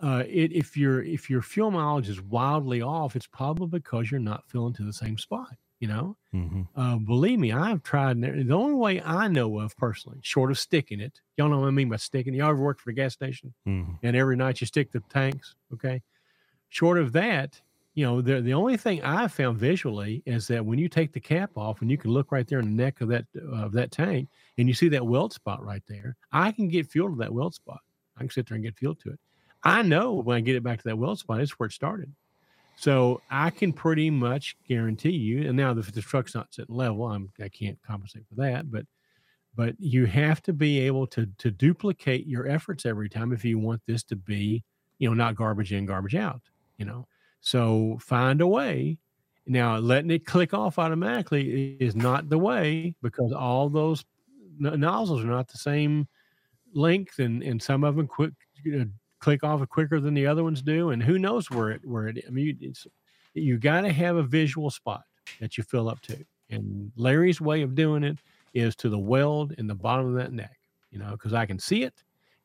uh, 0.00 0.24
it, 0.28 0.52
if 0.52 0.76
your 0.76 1.02
if 1.02 1.30
your 1.30 1.40
fuel 1.40 1.70
mileage 1.70 2.10
is 2.10 2.20
wildly 2.20 2.82
off, 2.82 3.16
it's 3.16 3.26
probably 3.26 3.66
because 3.66 4.10
you're 4.10 4.20
not 4.20 4.46
filling 4.46 4.74
to 4.74 4.82
the 4.82 4.92
same 4.92 5.16
spot. 5.16 5.56
You 5.78 5.88
know, 5.88 6.16
Mhm. 6.34 6.68
uh, 6.74 6.96
believe 6.96 7.38
me, 7.38 7.52
I've 7.52 7.82
tried. 7.82 8.18
The 8.22 8.50
only 8.54 8.74
way 8.76 9.02
I 9.02 9.28
know 9.28 9.58
of 9.58 9.76
personally, 9.76 10.20
short 10.22 10.50
of 10.50 10.58
sticking 10.58 11.00
it, 11.00 11.20
y'all 11.36 11.50
know 11.50 11.60
what 11.60 11.68
I 11.68 11.70
mean 11.70 11.90
by 11.90 11.96
sticking. 11.96 12.32
Y'all 12.32 12.48
ever 12.48 12.62
worked 12.62 12.80
for 12.80 12.90
a 12.90 12.94
gas 12.94 13.12
station 13.12 13.52
Mhm. 13.66 13.98
and 14.02 14.16
every 14.16 14.36
night 14.36 14.60
you 14.62 14.66
stick 14.66 14.90
the 14.90 15.00
tanks? 15.00 15.54
Okay. 15.74 16.02
Short 16.70 16.98
of 16.98 17.12
that, 17.12 17.60
you 17.94 18.04
know, 18.06 18.22
the 18.22 18.40
the 18.40 18.54
only 18.54 18.76
thing 18.78 19.02
I've 19.02 19.32
found 19.32 19.58
visually 19.58 20.22
is 20.26 20.48
that 20.48 20.64
when 20.64 20.78
you 20.78 20.88
take 20.88 21.12
the 21.12 21.20
cap 21.20 21.56
off 21.56 21.82
and 21.82 21.90
you 21.90 21.98
can 21.98 22.10
look 22.10 22.32
right 22.32 22.46
there 22.46 22.58
in 22.60 22.66
the 22.66 22.82
neck 22.84 23.00
of 23.02 23.08
that 23.08 23.26
of 23.36 23.72
that 23.72 23.90
tank 23.90 24.30
and 24.58 24.68
you 24.68 24.74
see 24.74 24.88
that 24.90 25.06
weld 25.06 25.34
spot 25.34 25.62
right 25.62 25.82
there, 25.86 26.16
I 26.32 26.52
can 26.52 26.68
get 26.68 26.90
fuel 26.90 27.10
to 27.10 27.16
that 27.16 27.34
weld 27.34 27.54
spot. 27.54 27.80
I 28.16 28.20
can 28.20 28.30
sit 28.30 28.46
there 28.48 28.54
and 28.56 28.64
get 28.64 28.76
fuel 28.76 28.94
to 28.96 29.10
it. 29.10 29.20
I 29.62 29.82
know 29.82 30.14
when 30.14 30.36
I 30.38 30.40
get 30.40 30.56
it 30.56 30.62
back 30.62 30.78
to 30.78 30.84
that 30.88 30.96
weld 30.98 31.18
spot, 31.18 31.40
it's 31.42 31.58
where 31.58 31.66
it 31.66 31.72
started. 31.72 32.14
So 32.76 33.22
I 33.30 33.50
can 33.50 33.72
pretty 33.72 34.10
much 34.10 34.56
guarantee 34.68 35.10
you. 35.10 35.48
And 35.48 35.56
now 35.56 35.76
if 35.76 35.90
the 35.92 36.02
truck's 36.02 36.34
not 36.34 36.52
sitting 36.54 36.74
level, 36.74 37.06
I'm 37.06 37.30
I 37.40 37.48
can't 37.48 37.78
compensate 37.82 38.26
for 38.28 38.34
that. 38.36 38.70
But 38.70 38.84
but 39.56 39.74
you 39.78 40.04
have 40.04 40.42
to 40.42 40.52
be 40.52 40.80
able 40.80 41.06
to 41.08 41.26
to 41.38 41.50
duplicate 41.50 42.26
your 42.26 42.46
efforts 42.46 42.84
every 42.84 43.08
time 43.08 43.32
if 43.32 43.44
you 43.44 43.58
want 43.58 43.80
this 43.86 44.02
to 44.04 44.16
be, 44.16 44.62
you 44.98 45.08
know, 45.08 45.14
not 45.14 45.34
garbage 45.34 45.72
in, 45.72 45.86
garbage 45.86 46.14
out. 46.14 46.42
You 46.76 46.84
know, 46.84 47.06
so 47.40 47.96
find 48.00 48.42
a 48.42 48.46
way. 48.46 48.98
Now 49.46 49.78
letting 49.78 50.10
it 50.10 50.26
click 50.26 50.52
off 50.52 50.78
automatically 50.78 51.76
is 51.80 51.96
not 51.96 52.28
the 52.28 52.38
way 52.38 52.94
because 53.02 53.32
all 53.32 53.70
those 53.70 54.04
nozzles 54.58 55.24
are 55.24 55.28
not 55.28 55.48
the 55.48 55.58
same 55.58 56.08
length, 56.74 57.20
and 57.20 57.42
and 57.42 57.62
some 57.62 57.84
of 57.84 57.96
them 57.96 58.06
quick 58.06 58.32
you 58.64 58.78
know, 58.78 58.86
click 59.18 59.44
off 59.44 59.66
quicker 59.68 60.00
than 60.00 60.14
the 60.14 60.26
other 60.26 60.44
ones 60.44 60.62
do, 60.62 60.90
and 60.90 61.02
who 61.02 61.18
knows 61.18 61.50
where 61.50 61.70
it 61.70 61.80
where 61.84 62.08
it. 62.08 62.24
I 62.26 62.30
mean, 62.30 62.58
it's 62.60 62.86
you 63.34 63.58
got 63.58 63.82
to 63.82 63.92
have 63.92 64.16
a 64.16 64.22
visual 64.22 64.70
spot 64.70 65.02
that 65.40 65.58
you 65.58 65.64
fill 65.64 65.88
up 65.88 66.00
to, 66.02 66.24
and 66.50 66.92
Larry's 66.96 67.40
way 67.40 67.62
of 67.62 67.74
doing 67.74 68.04
it 68.04 68.18
is 68.54 68.74
to 68.76 68.88
the 68.88 68.98
weld 68.98 69.52
in 69.58 69.66
the 69.66 69.74
bottom 69.74 70.06
of 70.06 70.14
that 70.14 70.32
neck. 70.32 70.58
You 70.90 70.98
know, 70.98 71.10
because 71.10 71.34
I 71.34 71.46
can 71.46 71.58
see 71.58 71.82
it, 71.82 71.94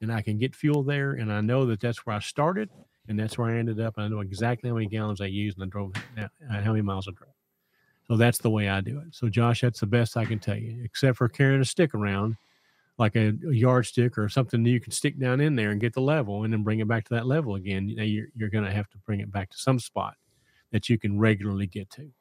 and 0.01 0.11
I 0.11 0.21
can 0.21 0.37
get 0.37 0.55
fuel 0.55 0.83
there, 0.83 1.13
and 1.13 1.31
I 1.31 1.41
know 1.41 1.65
that 1.67 1.79
that's 1.79 2.05
where 2.05 2.15
I 2.15 2.19
started, 2.19 2.69
and 3.07 3.19
that's 3.19 3.37
where 3.37 3.49
I 3.49 3.57
ended 3.57 3.79
up, 3.79 3.97
and 3.97 4.05
I 4.05 4.07
know 4.09 4.19
exactly 4.19 4.69
how 4.69 4.75
many 4.75 4.87
gallons 4.87 5.21
I 5.21 5.27
used, 5.27 5.57
and 5.57 5.65
I 5.65 5.69
drove 5.69 5.93
uh, 6.17 6.27
how 6.49 6.71
many 6.71 6.81
miles 6.81 7.07
I 7.07 7.11
drove. 7.11 7.33
So 8.07 8.17
that's 8.17 8.39
the 8.39 8.49
way 8.49 8.67
I 8.67 8.81
do 8.81 8.99
it. 8.99 9.15
So 9.15 9.29
Josh, 9.29 9.61
that's 9.61 9.79
the 9.79 9.85
best 9.85 10.17
I 10.17 10.25
can 10.25 10.39
tell 10.39 10.57
you, 10.57 10.81
except 10.83 11.17
for 11.17 11.29
carrying 11.29 11.61
a 11.61 11.65
stick 11.65 11.93
around 11.93 12.35
like 12.97 13.15
a, 13.15 13.29
a 13.49 13.53
yardstick 13.55 14.17
or 14.17 14.29
something 14.29 14.63
that 14.63 14.69
you 14.71 14.79
can 14.81 14.91
stick 14.93 15.19
down 15.19 15.41
in 15.41 15.55
there 15.55 15.71
and 15.71 15.81
get 15.81 15.93
the 15.93 16.01
level 16.01 16.43
and 16.43 16.53
then 16.53 16.63
bring 16.63 16.79
it 16.79 16.87
back 16.87 17.05
to 17.05 17.15
that 17.15 17.27
level 17.27 17.55
again. 17.55 17.89
You 17.89 17.95
know, 17.97 18.03
you're, 18.03 18.27
you're 18.35 18.49
going 18.49 18.65
to 18.65 18.71
have 18.71 18.89
to 18.91 18.99
bring 18.99 19.21
it 19.21 19.31
back 19.31 19.51
to 19.51 19.57
some 19.57 19.79
spot 19.79 20.15
that 20.71 20.89
you 20.89 20.99
can 20.99 21.19
regularly 21.19 21.67
get 21.67 21.89
to. 21.91 22.11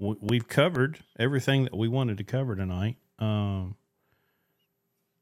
w- 0.00 0.18
we've 0.20 0.48
covered 0.48 1.00
everything 1.18 1.64
that 1.64 1.76
we 1.76 1.88
wanted 1.88 2.18
to 2.18 2.24
cover 2.24 2.56
tonight. 2.56 2.96
Um, 3.18 3.76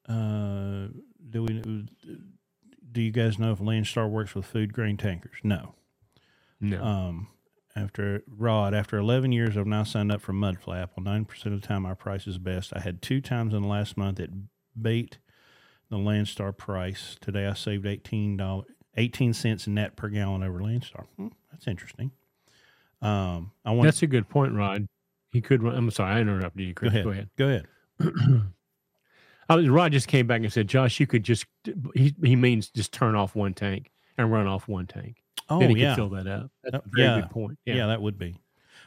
uh, 0.08 0.88
do 1.30 1.44
we? 1.44 1.86
Do 2.94 3.02
you 3.02 3.10
guys 3.10 3.38
know 3.38 3.52
if 3.52 3.58
Landstar 3.58 4.08
works 4.08 4.34
with 4.34 4.46
food 4.46 4.72
grain 4.72 4.96
tankers? 4.96 5.36
No. 5.42 5.74
no. 6.60 6.82
Um, 6.82 7.28
after 7.74 8.22
Rod, 8.28 8.72
after 8.72 8.96
11 8.96 9.32
years, 9.32 9.56
I've 9.56 9.66
now 9.66 9.82
signed 9.82 10.12
up 10.12 10.20
for 10.20 10.32
Mudflap. 10.32 10.90
Well, 10.96 11.04
9% 11.04 11.46
of 11.46 11.60
the 11.60 11.66
time, 11.66 11.84
our 11.84 11.96
price 11.96 12.28
is 12.28 12.38
best. 12.38 12.72
I 12.74 12.78
had 12.78 13.02
two 13.02 13.20
times 13.20 13.52
in 13.52 13.62
the 13.62 13.68
last 13.68 13.96
month 13.96 14.20
it 14.20 14.30
bait 14.80 15.18
the 15.90 15.96
Landstar 15.96 16.56
price. 16.56 17.16
Today, 17.20 17.46
I 17.46 17.54
saved 17.54 17.84
$18, 17.84 18.64
18 18.96 19.34
cents 19.34 19.66
net 19.66 19.96
per 19.96 20.08
gallon 20.08 20.44
over 20.44 20.60
Landstar. 20.60 21.06
Hmm, 21.16 21.28
that's 21.50 21.66
interesting. 21.66 22.12
Um, 23.02 23.50
I 23.64 23.72
want 23.72 23.88
that's 23.88 24.02
a 24.02 24.06
good 24.06 24.28
point, 24.28 24.54
Rod. 24.54 24.86
He 25.32 25.40
could 25.40 25.64
run. 25.64 25.74
I'm 25.74 25.90
sorry, 25.90 26.14
I 26.14 26.20
interrupted 26.20 26.64
you, 26.64 26.74
go 26.74 26.86
ahead. 26.86 27.04
Go 27.04 27.10
ahead. 27.10 27.30
Go 27.36 27.46
ahead. 27.48 27.66
Was, 29.48 29.68
Rod 29.68 29.92
just 29.92 30.08
came 30.08 30.26
back 30.26 30.42
and 30.42 30.52
said, 30.52 30.68
Josh, 30.68 30.98
you 31.00 31.06
could 31.06 31.22
just, 31.22 31.46
he, 31.94 32.14
he 32.22 32.36
means 32.36 32.68
just 32.68 32.92
turn 32.92 33.14
off 33.14 33.34
one 33.34 33.54
tank 33.54 33.90
and 34.16 34.30
run 34.32 34.46
off 34.46 34.68
one 34.68 34.86
tank. 34.86 35.16
Oh, 35.50 35.58
then 35.60 35.70
he 35.70 35.82
yeah. 35.82 35.88
can 35.88 35.96
fill 35.96 36.08
that 36.10 36.26
up. 36.26 36.50
That's 36.62 36.76
a 36.76 36.82
very 36.88 37.08
yeah. 37.08 37.20
good 37.20 37.30
point. 37.30 37.58
Yeah. 37.66 37.74
Yeah. 37.74 37.86
that 37.88 38.00
would 38.00 38.18
be. 38.18 38.36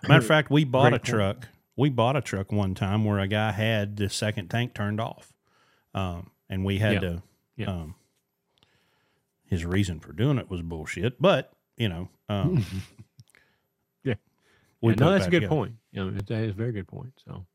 Matter 0.08 0.20
of 0.20 0.26
fact, 0.26 0.50
we 0.50 0.64
bought 0.64 0.88
a 0.88 0.90
Great 0.92 1.04
point. 1.04 1.06
truck. 1.06 1.48
We 1.76 1.90
bought 1.90 2.16
a 2.16 2.22
truck 2.22 2.52
one 2.52 2.74
time 2.76 3.06
where 3.06 3.20
a 3.20 3.28
guy 3.28 3.52
had 3.52 3.98
the 3.98 4.10
second 4.10 4.50
tank 4.50 4.74
turned 4.74 5.00
off, 5.00 5.32
um, 5.94 6.32
and 6.50 6.66
we 6.66 6.80
had 6.80 6.94
Yeah. 6.94 7.00
to. 7.02 7.24
Yeah. 7.56 7.66
Um, 7.68 7.96
his 9.46 9.64
reason 9.66 10.00
for 10.00 10.12
doing 10.14 10.38
it 10.40 10.50
was 10.50 10.62
bullshit, 10.62 11.22
but 11.22 11.52
you 11.78 11.88
know, 11.90 12.10
um, 12.30 12.66
Yeah. 14.04 14.16
we 14.82 14.94
Yeah, 14.94 15.00
no, 15.00 15.12
that's 15.12 15.28
a 15.28 15.30
good 15.30 15.42
together. 15.42 15.50
point. 15.56 15.74
You 15.92 16.06
know, 16.06 16.12
that 16.12 16.32
is 16.32 16.52
a 16.52 16.54
very 16.54 16.72
good 16.72 16.88
point. 16.88 17.14
So, 17.26 17.46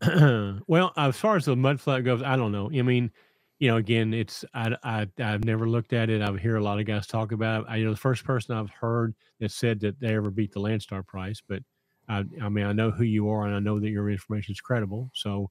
well, 0.66 0.92
as 0.96 1.16
far 1.16 1.36
as 1.36 1.46
the 1.46 1.56
Mudflap 1.56 2.04
goes, 2.04 2.22
I 2.22 2.36
don't 2.36 2.52
know. 2.52 2.70
I 2.72 2.82
mean, 2.82 3.10
you 3.58 3.68
know, 3.68 3.76
again, 3.76 4.14
it's 4.14 4.44
I, 4.54 4.76
I 4.84 5.08
I've 5.18 5.44
never 5.44 5.68
looked 5.68 5.92
at 5.92 6.10
it. 6.10 6.22
I 6.22 6.32
hear 6.36 6.56
a 6.56 6.62
lot 6.62 6.78
of 6.78 6.86
guys 6.86 7.06
talk 7.06 7.32
about 7.32 7.62
it. 7.62 7.66
I, 7.68 7.76
you 7.76 7.84
know, 7.84 7.90
the 7.90 7.96
first 7.96 8.24
person 8.24 8.54
I've 8.54 8.70
heard 8.70 9.14
that 9.40 9.50
said 9.50 9.80
that 9.80 9.98
they 9.98 10.14
ever 10.14 10.30
beat 10.30 10.52
the 10.52 10.60
Landstar 10.60 11.04
price, 11.04 11.42
but 11.46 11.62
I, 12.08 12.24
I 12.40 12.48
mean, 12.48 12.64
I 12.64 12.72
know 12.72 12.90
who 12.90 13.02
you 13.04 13.28
are, 13.30 13.46
and 13.46 13.54
I 13.54 13.58
know 13.58 13.80
that 13.80 13.90
your 13.90 14.08
information 14.10 14.52
is 14.52 14.60
credible. 14.60 15.10
So, 15.14 15.50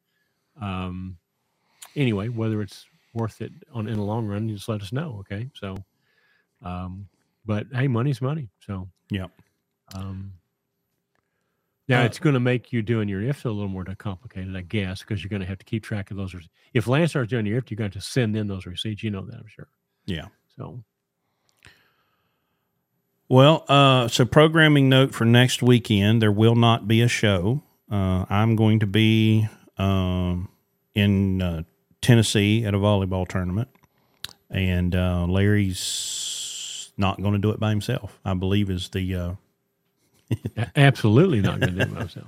um, 0.61 1.17
anyway, 1.95 2.29
whether 2.29 2.61
it's 2.61 2.85
worth 3.13 3.41
it 3.41 3.51
on 3.73 3.87
in 3.87 3.95
the 3.95 4.03
long 4.03 4.25
run, 4.25 4.47
just 4.47 4.69
let 4.69 4.81
us 4.81 4.93
know. 4.93 5.17
Okay, 5.21 5.49
so, 5.53 5.75
um, 6.63 7.07
but 7.45 7.67
hey, 7.73 7.87
money's 7.87 8.21
money. 8.21 8.49
So, 8.59 8.87
yeah. 9.11 9.27
Um, 9.95 10.33
now 11.87 12.01
Uh, 12.01 12.05
it's 12.05 12.19
going 12.19 12.33
to 12.33 12.39
make 12.39 12.73
you 12.73 12.81
doing 12.81 13.07
your 13.07 13.21
IFTA 13.21 13.45
a 13.45 13.49
little 13.49 13.69
more 13.69 13.85
complicated, 13.97 14.55
I 14.55 14.61
guess, 14.61 15.01
because 15.01 15.23
you're 15.23 15.29
going 15.29 15.41
to 15.41 15.47
have 15.47 15.57
to 15.59 15.65
keep 15.65 15.83
track 15.83 16.11
of 16.11 16.17
those. 16.17 16.33
rece- 16.33 16.49
If 16.73 16.85
Landstar's 16.85 17.29
doing 17.29 17.45
your 17.45 17.57
if, 17.57 17.71
you're 17.71 17.77
going 17.77 17.91
to 17.91 18.01
send 18.01 18.35
in 18.35 18.47
those 18.47 18.65
receipts. 18.65 19.03
You 19.03 19.11
know 19.11 19.25
that, 19.25 19.35
I'm 19.35 19.47
sure. 19.47 19.67
Yeah. 20.05 20.25
So, 20.57 20.83
Well, 23.29 23.65
uh, 23.67 24.07
so 24.07 24.25
programming 24.25 24.89
note 24.89 25.13
for 25.13 25.25
next 25.25 25.61
weekend, 25.61 26.21
there 26.21 26.31
will 26.31 26.55
not 26.55 26.87
be 26.87 27.01
a 27.01 27.07
show. 27.07 27.61
Uh, 27.91 28.25
I'm 28.29 28.55
going 28.55 28.79
to 28.79 28.87
be 28.87 29.47
um, 29.77 30.49
in 30.95 31.41
uh, 31.41 31.63
Tennessee 32.01 32.65
at 32.65 32.73
a 32.73 32.77
volleyball 32.77 33.27
tournament, 33.27 33.69
and 34.49 34.95
uh, 34.95 35.25
Larry's 35.25 36.91
not 36.97 37.21
going 37.21 37.33
to 37.33 37.39
do 37.39 37.51
it 37.51 37.59
by 37.59 37.69
himself. 37.69 38.19
I 38.25 38.33
believe 38.33 38.69
is 38.69 38.89
the 38.89 39.15
uh, 39.15 39.31
absolutely 40.75 41.41
not 41.41 41.59
going 41.59 41.75
to 41.77 41.85
do 41.85 41.91
it 41.91 41.99
myself. 41.99 42.27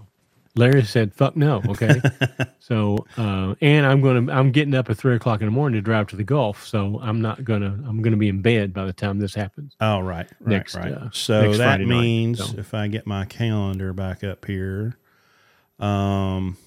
Larry 0.55 0.83
said, 0.83 1.13
"Fuck 1.13 1.37
no." 1.37 1.61
Okay, 1.67 2.01
so 2.59 3.05
uh, 3.17 3.55
and 3.61 3.85
I'm 3.85 4.01
going 4.01 4.27
to 4.27 4.33
I'm 4.33 4.51
getting 4.51 4.73
up 4.73 4.89
at 4.89 4.97
three 4.97 5.15
o'clock 5.15 5.41
in 5.41 5.47
the 5.47 5.51
morning 5.51 5.77
to 5.77 5.81
drive 5.81 6.07
to 6.07 6.15
the 6.15 6.23
Gulf, 6.23 6.65
so 6.65 6.99
I'm 7.01 7.21
not 7.21 7.43
gonna 7.45 7.67
I'm 7.87 8.01
going 8.01 8.11
to 8.11 8.17
be 8.17 8.29
in 8.29 8.41
bed 8.41 8.73
by 8.73 8.85
the 8.85 8.93
time 8.93 9.19
this 9.19 9.35
happens. 9.35 9.75
oh 9.79 9.99
right, 9.99 10.27
right, 10.39 10.49
Next, 10.49 10.75
right. 10.75 10.91
uh, 10.91 11.09
so 11.11 11.53
that 11.53 11.79
night, 11.81 11.87
means 11.87 12.39
so. 12.39 12.57
if 12.57 12.73
I 12.73 12.87
get 12.87 13.05
my 13.05 13.25
calendar 13.25 13.93
back 13.93 14.23
up 14.23 14.45
here, 14.45 14.97
um, 15.79 16.57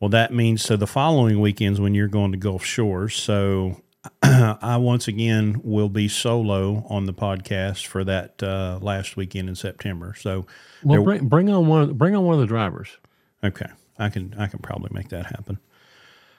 well, 0.00 0.10
that 0.10 0.32
means 0.32 0.62
so 0.62 0.76
the 0.76 0.86
following 0.86 1.40
weekends 1.40 1.80
when 1.80 1.94
you're 1.94 2.08
going 2.08 2.32
to 2.32 2.38
Gulf 2.38 2.64
Shores. 2.64 3.14
So 3.16 3.82
I 4.22 4.76
once 4.78 5.08
again 5.08 5.60
will 5.64 5.88
be 5.88 6.08
solo 6.08 6.84
on 6.88 7.06
the 7.06 7.14
podcast 7.14 7.86
for 7.86 8.04
that 8.04 8.42
uh, 8.42 8.78
last 8.82 9.16
weekend 9.16 9.48
in 9.48 9.54
September. 9.54 10.14
So 10.18 10.46
Well, 10.82 10.98
There- 10.98 11.04
bring 11.04 11.28
bring 11.28 11.50
on 11.50 11.66
one 11.66 11.94
bring 11.94 12.14
on 12.14 12.24
one 12.24 12.34
of 12.34 12.40
the 12.40 12.46
drivers. 12.46 12.88
okay, 13.44 13.68
I 13.98 14.08
can 14.08 14.34
I 14.38 14.46
can 14.46 14.58
probably 14.60 14.90
make 14.92 15.08
that 15.10 15.26
happen. 15.26 15.58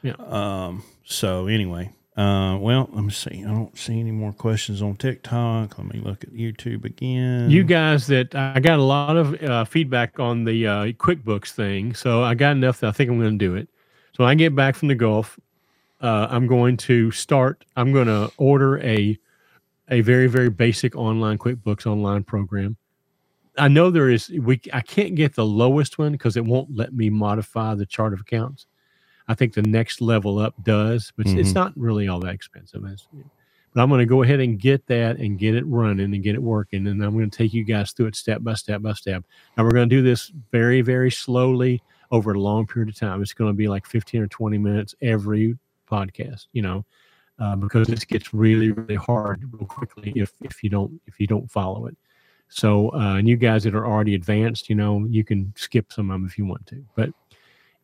Yeah. 0.03 0.13
Um. 0.19 0.83
So 1.05 1.47
anyway, 1.47 1.91
uh, 2.15 2.57
well, 2.59 2.89
let 2.93 3.03
me 3.03 3.11
see. 3.11 3.43
I 3.43 3.47
don't 3.49 3.75
see 3.77 3.99
any 3.99 4.11
more 4.11 4.31
questions 4.33 4.81
on 4.81 4.95
TikTok. 4.95 5.77
Let 5.77 5.87
me 5.93 5.99
look 5.99 6.23
at 6.23 6.31
YouTube 6.33 6.85
again. 6.85 7.49
You 7.49 7.63
guys 7.63 8.07
that 8.07 8.35
I 8.35 8.59
got 8.59 8.77
a 8.79 8.83
lot 8.83 9.17
of 9.17 9.41
uh, 9.43 9.65
feedback 9.65 10.19
on 10.19 10.43
the 10.43 10.67
uh, 10.67 10.85
QuickBooks 10.93 11.51
thing, 11.51 11.93
so 11.95 12.23
I 12.23 12.35
got 12.35 12.51
enough 12.51 12.79
that 12.81 12.87
I 12.89 12.91
think 12.91 13.09
I'm 13.09 13.19
going 13.19 13.37
to 13.39 13.45
do 13.45 13.55
it. 13.55 13.69
So 14.15 14.23
when 14.23 14.29
I 14.31 14.35
get 14.35 14.55
back 14.55 14.75
from 14.75 14.87
the 14.87 14.95
Gulf, 14.95 15.39
uh, 16.01 16.27
I'm 16.29 16.47
going 16.47 16.77
to 16.77 17.11
start. 17.11 17.65
I'm 17.75 17.91
going 17.93 18.07
to 18.07 18.31
order 18.37 18.79
a 18.79 19.17
a 19.89 20.01
very 20.01 20.27
very 20.27 20.49
basic 20.49 20.95
online 20.95 21.37
QuickBooks 21.37 21.85
online 21.85 22.23
program. 22.23 22.77
I 23.57 23.67
know 23.69 23.89
there 23.89 24.09
is 24.09 24.29
we 24.29 24.61
I 24.73 24.81
can't 24.81 25.15
get 25.15 25.35
the 25.35 25.45
lowest 25.45 25.97
one 25.97 26.11
because 26.11 26.37
it 26.37 26.45
won't 26.45 26.75
let 26.75 26.93
me 26.93 27.09
modify 27.09 27.73
the 27.75 27.85
chart 27.85 28.13
of 28.13 28.19
accounts. 28.21 28.67
I 29.27 29.33
think 29.33 29.53
the 29.53 29.61
next 29.63 29.99
level 30.01 30.39
up 30.39 30.53
does, 30.63 31.11
but 31.17 31.25
it's- 31.25 31.39
it's 31.41 31.53
not 31.55 31.73
really 31.75 32.07
all 32.07 32.19
that 32.21 32.33
expensive. 32.33 32.81
But 33.73 33.81
I'm 33.83 33.89
going 33.89 33.99
to 33.99 34.05
go 34.05 34.23
ahead 34.23 34.39
and 34.39 34.57
get 34.59 34.87
that 34.87 35.17
and 35.17 35.37
get 35.37 35.53
it 35.53 35.65
running 35.67 36.13
and 36.13 36.23
get 36.23 36.33
it 36.35 36.41
working. 36.41 36.87
And 36.87 37.03
I'm 37.03 37.13
going 37.15 37.29
to 37.29 37.37
take 37.37 37.53
you 37.53 37.63
guys 37.63 37.91
through 37.91 38.07
it 38.07 38.15
step 38.15 38.41
by 38.41 38.53
step 38.53 38.81
by 38.81 38.93
step. 38.93 39.23
And 39.55 39.65
we're 39.65 39.71
going 39.73 39.89
to 39.89 39.95
do 39.95 40.01
this 40.01 40.31
very, 40.51 40.81
very 40.81 41.11
slowly 41.11 41.81
over 42.09 42.31
a 42.31 42.39
long 42.39 42.65
period 42.65 42.89
of 42.89 42.95
time. 42.95 43.21
It's 43.21 43.33
going 43.33 43.51
to 43.51 43.57
be 43.57 43.67
like 43.67 43.85
15 43.85 44.21
or 44.21 44.27
20 44.27 44.57
minutes 44.57 44.95
every 45.01 45.57
podcast, 45.87 46.47
you 46.53 46.61
know, 46.61 46.85
uh, 47.39 47.55
because 47.55 47.87
this 47.87 48.05
gets 48.05 48.33
really, 48.33 48.71
really 48.71 48.95
hard 48.95 49.43
real 49.51 49.65
quickly 49.65 50.13
if, 50.15 50.33
if 50.41 50.63
you 50.63 50.69
don't, 50.69 50.99
if 51.07 51.19
you 51.19 51.27
don't 51.27 51.49
follow 51.49 51.87
it. 51.87 51.97
So, 52.49 52.93
uh, 52.93 53.15
and 53.17 53.27
you 53.27 53.35
guys 53.35 53.63
that 53.63 53.75
are 53.75 53.85
already 53.85 54.15
advanced, 54.15 54.69
you 54.69 54.75
know, 54.75 55.05
you 55.09 55.23
can 55.23 55.53
skip 55.55 55.91
some 55.91 56.09
of 56.09 56.15
them 56.15 56.25
if 56.25 56.37
you 56.37 56.45
want 56.45 56.65
to, 56.67 56.85
but 56.95 57.09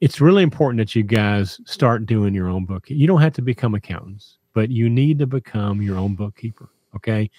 it's 0.01 0.19
really 0.19 0.43
important 0.43 0.80
that 0.80 0.95
you 0.95 1.03
guys 1.03 1.61
start 1.65 2.05
doing 2.05 2.34
your 2.34 2.49
own 2.49 2.65
book. 2.65 2.89
You 2.89 3.07
don't 3.07 3.21
have 3.21 3.34
to 3.34 3.41
become 3.41 3.73
accountants, 3.73 4.38
but 4.53 4.69
you 4.69 4.89
need 4.89 5.17
to 5.19 5.27
become 5.27 5.81
your 5.81 5.97
own 5.97 6.15
bookkeeper. 6.15 6.69
Okay. 6.95 7.31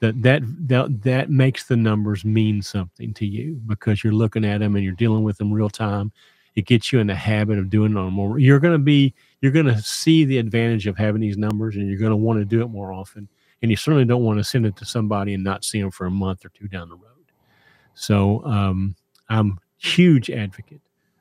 That, 0.00 0.22
that 0.22 0.42
that 0.68 1.02
that 1.02 1.30
makes 1.30 1.64
the 1.64 1.76
numbers 1.76 2.24
mean 2.24 2.62
something 2.62 3.12
to 3.14 3.26
you 3.26 3.60
because 3.66 4.04
you're 4.04 4.12
looking 4.12 4.44
at 4.44 4.58
them 4.58 4.76
and 4.76 4.84
you're 4.84 4.94
dealing 4.94 5.24
with 5.24 5.38
them 5.38 5.52
real 5.52 5.70
time. 5.70 6.12
It 6.58 6.66
gets 6.66 6.92
you 6.92 6.98
in 6.98 7.06
the 7.06 7.14
habit 7.14 7.56
of 7.56 7.70
doing 7.70 7.92
it 7.92 7.96
on 7.96 8.12
more. 8.12 8.40
You're 8.40 8.58
going 8.58 8.72
to 8.72 8.80
be 8.80 9.14
you're 9.40 9.52
going 9.52 9.66
to 9.66 9.80
see 9.80 10.24
the 10.24 10.38
advantage 10.38 10.88
of 10.88 10.98
having 10.98 11.20
these 11.20 11.38
numbers, 11.38 11.76
and 11.76 11.88
you're 11.88 12.00
going 12.00 12.10
to 12.10 12.16
want 12.16 12.40
to 12.40 12.44
do 12.44 12.62
it 12.62 12.66
more 12.66 12.92
often. 12.92 13.28
And 13.62 13.70
you 13.70 13.76
certainly 13.76 14.04
don't 14.04 14.24
want 14.24 14.38
to 14.38 14.44
send 14.44 14.66
it 14.66 14.74
to 14.78 14.84
somebody 14.84 15.34
and 15.34 15.44
not 15.44 15.64
see 15.64 15.80
them 15.80 15.92
for 15.92 16.06
a 16.06 16.10
month 16.10 16.44
or 16.44 16.48
two 16.48 16.66
down 16.66 16.88
the 16.88 16.96
road. 16.96 17.30
So 17.94 18.44
um, 18.44 18.96
I'm 19.28 19.60
huge 19.76 20.30
advocate 20.30 20.80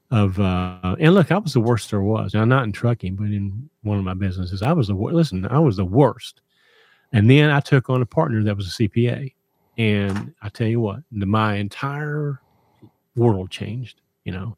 of 0.09 0.39
uh, 0.39 0.95
and 0.99 1.13
look, 1.13 1.31
I 1.31 1.37
was 1.37 1.53
the 1.53 1.61
worst 1.61 1.91
there 1.91 2.01
was. 2.01 2.33
Now 2.33 2.43
not 2.43 2.63
in 2.63 2.71
trucking, 2.71 3.15
but 3.15 3.25
in 3.25 3.69
one 3.83 3.99
of 3.99 4.03
my 4.03 4.15
businesses, 4.15 4.63
I 4.63 4.71
was 4.71 4.87
the 4.87 4.95
worst. 4.95 5.15
listen. 5.15 5.45
I 5.45 5.59
was 5.59 5.77
the 5.77 5.85
worst. 5.85 6.41
And 7.13 7.29
then 7.29 7.51
I 7.51 7.59
took 7.59 7.91
on 7.91 8.01
a 8.01 8.07
partner 8.07 8.41
that 8.43 8.57
was 8.57 8.67
a 8.67 8.71
CPA, 8.71 9.33
and 9.77 10.33
I 10.41 10.49
tell 10.49 10.67
you 10.67 10.79
what, 10.79 11.01
my 11.11 11.57
entire 11.57 12.41
world 13.15 13.51
changed. 13.51 14.01
You 14.23 14.31
know, 14.31 14.57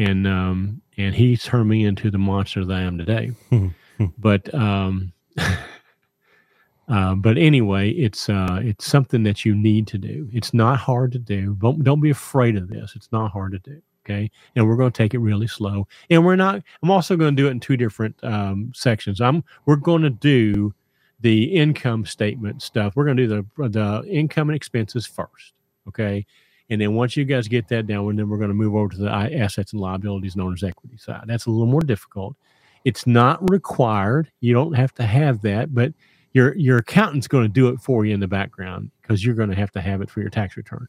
and 0.00 0.26
um, 0.26 0.80
and 0.96 1.14
he 1.14 1.36
turned 1.36 1.68
me 1.68 1.84
into 1.84 2.10
the 2.10 2.18
monster 2.18 2.64
that 2.64 2.74
I 2.74 2.80
am 2.80 2.96
today. 2.96 3.32
but 4.18 4.52
um, 4.54 5.12
uh, 6.88 7.14
but 7.14 7.36
anyway, 7.36 7.90
it's 7.90 8.28
uh, 8.28 8.60
it's 8.62 8.86
something 8.86 9.22
that 9.24 9.44
you 9.44 9.54
need 9.54 9.86
to 9.88 9.98
do. 9.98 10.28
It's 10.32 10.54
not 10.54 10.78
hard 10.78 11.12
to 11.12 11.18
do. 11.18 11.54
Don't 11.60 11.84
don't 11.84 12.00
be 12.00 12.10
afraid 12.10 12.56
of 12.56 12.68
this. 12.68 12.94
It's 12.96 13.12
not 13.12 13.30
hard 13.30 13.52
to 13.52 13.58
do. 13.58 13.82
Okay, 14.04 14.30
and 14.56 14.66
we're 14.66 14.76
going 14.76 14.90
to 14.90 14.96
take 14.96 15.12
it 15.12 15.18
really 15.18 15.46
slow. 15.46 15.86
And 16.08 16.24
we're 16.24 16.36
not. 16.36 16.62
I'm 16.82 16.90
also 16.90 17.16
going 17.16 17.36
to 17.36 17.42
do 17.42 17.48
it 17.48 17.52
in 17.52 17.60
two 17.60 17.76
different 17.76 18.16
um, 18.24 18.72
sections. 18.74 19.20
I'm 19.20 19.44
we're 19.66 19.76
going 19.76 20.02
to 20.02 20.10
do 20.10 20.74
the 21.20 21.44
income 21.44 22.06
statement 22.06 22.62
stuff. 22.62 22.96
We're 22.96 23.04
going 23.04 23.18
to 23.18 23.26
do 23.26 23.44
the 23.58 23.68
the 23.68 24.08
income 24.08 24.48
and 24.48 24.56
expenses 24.56 25.06
first. 25.06 25.52
Okay. 25.86 26.24
And 26.70 26.80
then 26.80 26.94
once 26.94 27.16
you 27.16 27.24
guys 27.24 27.48
get 27.48 27.68
that 27.68 27.86
down, 27.86 28.08
and 28.08 28.18
then 28.18 28.28
we're 28.28 28.38
going 28.38 28.50
to 28.50 28.54
move 28.54 28.74
over 28.74 28.88
to 28.90 28.96
the 28.96 29.10
assets 29.10 29.72
and 29.72 29.80
liabilities 29.80 30.36
known 30.36 30.52
as 30.52 30.62
equity 30.62 30.96
side. 30.96 31.24
That's 31.26 31.46
a 31.46 31.50
little 31.50 31.66
more 31.66 31.80
difficult. 31.80 32.36
It's 32.84 33.06
not 33.06 33.50
required. 33.50 34.30
You 34.40 34.54
don't 34.54 34.74
have 34.74 34.94
to 34.94 35.02
have 35.02 35.42
that, 35.42 35.74
but 35.74 35.92
your 36.32 36.56
your 36.56 36.78
accountant's 36.78 37.28
going 37.28 37.44
to 37.44 37.48
do 37.48 37.68
it 37.68 37.80
for 37.80 38.04
you 38.04 38.14
in 38.14 38.20
the 38.20 38.28
background 38.28 38.90
because 39.02 39.24
you're 39.24 39.34
going 39.34 39.50
to 39.50 39.56
have 39.56 39.72
to 39.72 39.80
have 39.80 40.00
it 40.00 40.10
for 40.10 40.20
your 40.20 40.30
tax 40.30 40.56
return. 40.56 40.86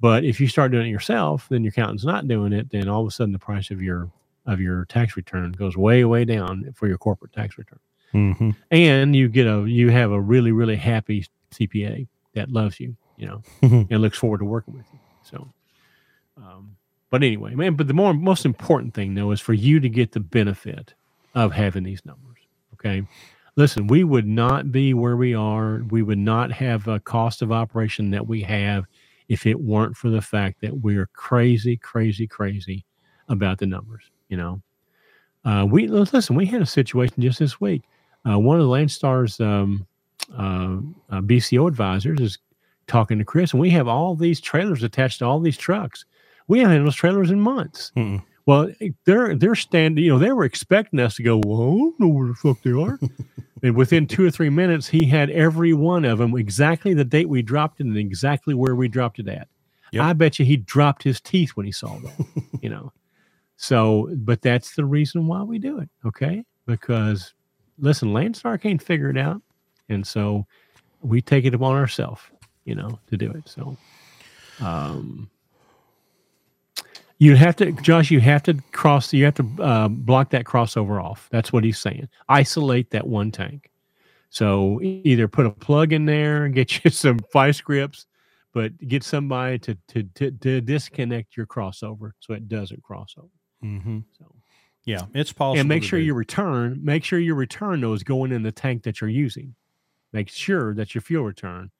But 0.00 0.24
if 0.24 0.40
you 0.40 0.46
start 0.46 0.72
doing 0.72 0.86
it 0.86 0.90
yourself, 0.90 1.46
then 1.48 1.64
your 1.64 1.70
accountant's 1.70 2.04
not 2.04 2.28
doing 2.28 2.52
it. 2.52 2.70
Then 2.70 2.88
all 2.88 3.00
of 3.00 3.08
a 3.08 3.10
sudden, 3.10 3.32
the 3.32 3.38
price 3.38 3.70
of 3.70 3.80
your 3.80 4.10
of 4.46 4.60
your 4.60 4.84
tax 4.84 5.16
return 5.16 5.52
goes 5.52 5.76
way 5.76 6.04
way 6.04 6.24
down 6.24 6.72
for 6.76 6.86
your 6.86 6.98
corporate 6.98 7.32
tax 7.32 7.56
return 7.56 7.78
hmm 8.12 8.50
and 8.70 9.16
you 9.16 9.26
get 9.26 9.46
a 9.46 9.64
you 9.66 9.88
have 9.88 10.12
a 10.12 10.20
really 10.20 10.52
really 10.52 10.76
happy 10.76 11.26
CPA 11.54 12.06
that 12.34 12.50
loves 12.50 12.80
you, 12.80 12.96
you 13.16 13.26
know, 13.26 13.42
and 13.62 14.00
looks 14.00 14.18
forward 14.18 14.38
to 14.38 14.44
working 14.44 14.74
with 14.74 14.86
you. 14.92 14.98
So, 15.24 15.48
um, 16.36 16.76
but 17.10 17.22
anyway, 17.22 17.54
man. 17.54 17.74
But 17.74 17.88
the 17.88 17.94
more 17.94 18.14
most 18.14 18.44
important 18.44 18.94
thing 18.94 19.14
though 19.14 19.30
is 19.30 19.40
for 19.40 19.54
you 19.54 19.80
to 19.80 19.88
get 19.88 20.12
the 20.12 20.20
benefit 20.20 20.94
of 21.34 21.52
having 21.52 21.82
these 21.82 22.04
numbers. 22.04 22.38
Okay, 22.74 23.06
listen, 23.56 23.86
we 23.86 24.04
would 24.04 24.26
not 24.26 24.70
be 24.70 24.94
where 24.94 25.16
we 25.16 25.34
are. 25.34 25.82
We 25.90 26.02
would 26.02 26.18
not 26.18 26.52
have 26.52 26.86
a 26.88 27.00
cost 27.00 27.42
of 27.42 27.52
operation 27.52 28.10
that 28.10 28.26
we 28.26 28.42
have 28.42 28.84
if 29.28 29.46
it 29.46 29.58
weren't 29.58 29.96
for 29.96 30.10
the 30.10 30.20
fact 30.20 30.60
that 30.60 30.80
we're 30.80 31.08
crazy, 31.14 31.76
crazy, 31.76 32.26
crazy 32.26 32.84
about 33.28 33.58
the 33.58 33.66
numbers. 33.66 34.04
You 34.28 34.36
know, 34.36 34.62
uh, 35.44 35.66
we 35.68 35.86
listen. 35.88 36.36
We 36.36 36.46
had 36.46 36.62
a 36.62 36.66
situation 36.66 37.22
just 37.22 37.38
this 37.38 37.60
week 37.60 37.82
uh, 38.28 38.38
one 38.38 38.58
of 38.58 38.66
the 38.66 38.72
Landstar's 38.72 39.40
um, 39.40 39.86
uh, 40.32 40.78
uh, 41.14 41.20
BCO 41.20 41.68
advisors 41.68 42.20
is 42.20 42.38
talking 42.86 43.18
to 43.18 43.24
Chris, 43.24 43.52
and 43.52 43.60
we 43.60 43.70
have 43.70 43.88
all 43.88 44.14
these 44.14 44.40
trailers 44.40 44.82
attached 44.82 45.20
to 45.20 45.24
all 45.24 45.40
these 45.40 45.56
trucks. 45.56 46.04
We 46.48 46.58
haven't 46.60 46.76
had 46.76 46.86
those 46.86 46.94
trailers 46.94 47.30
in 47.30 47.40
months. 47.40 47.92
Mm-mm. 47.96 48.22
Well, 48.46 48.70
they're 49.06 49.34
they're 49.34 49.54
standing. 49.54 50.04
You 50.04 50.12
know, 50.12 50.18
they 50.18 50.32
were 50.32 50.44
expecting 50.44 51.00
us 51.00 51.16
to 51.16 51.22
go. 51.22 51.40
Well, 51.44 51.62
I 51.62 51.64
don't 51.64 52.00
know 52.00 52.08
where 52.08 52.28
the 52.28 52.34
fuck 52.34 52.60
they 52.62 52.72
are. 52.72 52.98
and 53.62 53.74
within 53.74 54.06
two 54.06 54.26
or 54.26 54.30
three 54.30 54.50
minutes, 54.50 54.86
he 54.86 55.06
had 55.06 55.30
every 55.30 55.72
one 55.72 56.04
of 56.04 56.18
them 56.18 56.36
exactly 56.36 56.92
the 56.92 57.04
date 57.04 57.28
we 57.28 57.40
dropped 57.40 57.80
it 57.80 57.86
and 57.86 57.96
exactly 57.96 58.52
where 58.54 58.74
we 58.74 58.88
dropped 58.88 59.18
it 59.18 59.28
at. 59.28 59.48
Yep. 59.92 60.02
I 60.02 60.12
bet 60.12 60.38
you 60.38 60.44
he 60.44 60.58
dropped 60.58 61.02
his 61.02 61.20
teeth 61.20 61.50
when 61.50 61.64
he 61.64 61.72
saw 61.72 61.98
that. 62.00 62.26
you 62.60 62.68
know. 62.68 62.92
So, 63.56 64.10
but 64.16 64.42
that's 64.42 64.74
the 64.74 64.84
reason 64.84 65.26
why 65.26 65.42
we 65.42 65.58
do 65.58 65.78
it. 65.78 65.88
Okay. 66.04 66.44
because 66.66 67.32
listen, 67.78 68.10
Landstar 68.10 68.60
can't 68.60 68.82
figure 68.82 69.08
it 69.08 69.16
out, 69.16 69.40
and 69.88 70.06
so 70.06 70.46
we 71.00 71.20
take 71.22 71.44
it 71.44 71.54
upon 71.54 71.76
ourselves, 71.76 72.22
you 72.64 72.74
know, 72.74 72.98
to 73.08 73.16
do 73.16 73.30
it. 73.30 73.48
So, 73.48 73.76
um, 74.60 75.28
you 77.18 77.36
have 77.36 77.56
to, 77.56 77.72
Josh. 77.72 78.10
You 78.10 78.20
have 78.20 78.42
to 78.44 78.54
cross. 78.72 79.12
You 79.12 79.24
have 79.24 79.34
to 79.34 79.48
uh, 79.62 79.88
block 79.88 80.30
that 80.30 80.44
crossover 80.44 81.02
off. 81.02 81.28
That's 81.30 81.52
what 81.52 81.64
he's 81.64 81.78
saying. 81.78 82.08
Isolate 82.28 82.90
that 82.90 83.06
one 83.06 83.30
tank. 83.30 83.70
So 84.30 84.80
either 84.82 85.28
put 85.28 85.46
a 85.46 85.50
plug 85.50 85.92
in 85.92 86.06
there, 86.06 86.44
and 86.44 86.54
get 86.56 86.84
you 86.84 86.90
some 86.90 87.20
vice 87.32 87.60
grips, 87.60 88.06
but 88.52 88.76
get 88.88 89.04
somebody 89.04 89.58
to 89.60 89.76
to 89.88 90.02
to, 90.02 90.30
to 90.32 90.60
disconnect 90.60 91.36
your 91.36 91.46
crossover 91.46 92.12
so 92.20 92.34
it 92.34 92.48
doesn't 92.48 92.82
cross 92.82 93.14
over. 93.16 93.28
Mm-hmm. 93.64 94.00
So 94.18 94.26
Yeah, 94.84 95.02
it's 95.14 95.32
possible. 95.32 95.60
and 95.60 95.68
make 95.68 95.82
sure 95.84 95.98
do. 96.00 96.04
your 96.04 96.14
return 96.16 96.80
make 96.82 97.04
sure 97.04 97.18
your 97.18 97.36
return 97.36 97.80
though 97.80 97.94
is 97.94 98.02
going 98.02 98.32
in 98.32 98.42
the 98.42 98.52
tank 98.52 98.82
that 98.82 99.00
you're 99.00 99.08
using 99.08 99.54
make 100.12 100.28
sure 100.28 100.74
that 100.74 100.94
your 100.94 101.00
fuel 101.00 101.24
return 101.24 101.70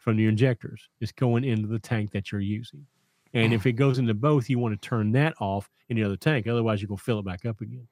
from 0.00 0.16
the 0.16 0.26
injectors 0.26 0.88
is 1.00 1.12
going 1.12 1.44
into 1.44 1.68
the 1.68 1.78
tank 1.78 2.10
that 2.10 2.32
you're 2.32 2.40
using 2.40 2.84
and 3.32 3.52
if 3.52 3.62
mm. 3.62 3.66
it 3.66 3.72
goes 3.72 3.98
into 3.98 4.14
both 4.14 4.50
you 4.50 4.58
want 4.58 4.80
to 4.80 4.88
turn 4.88 5.12
that 5.12 5.34
off 5.40 5.70
in 5.88 5.96
the 5.96 6.02
other 6.02 6.16
tank 6.16 6.46
otherwise 6.46 6.80
you're 6.80 6.88
going 6.88 6.98
to 6.98 7.04
fill 7.04 7.18
it 7.20 7.24
back 7.24 7.46
up 7.46 7.60
again 7.60 7.86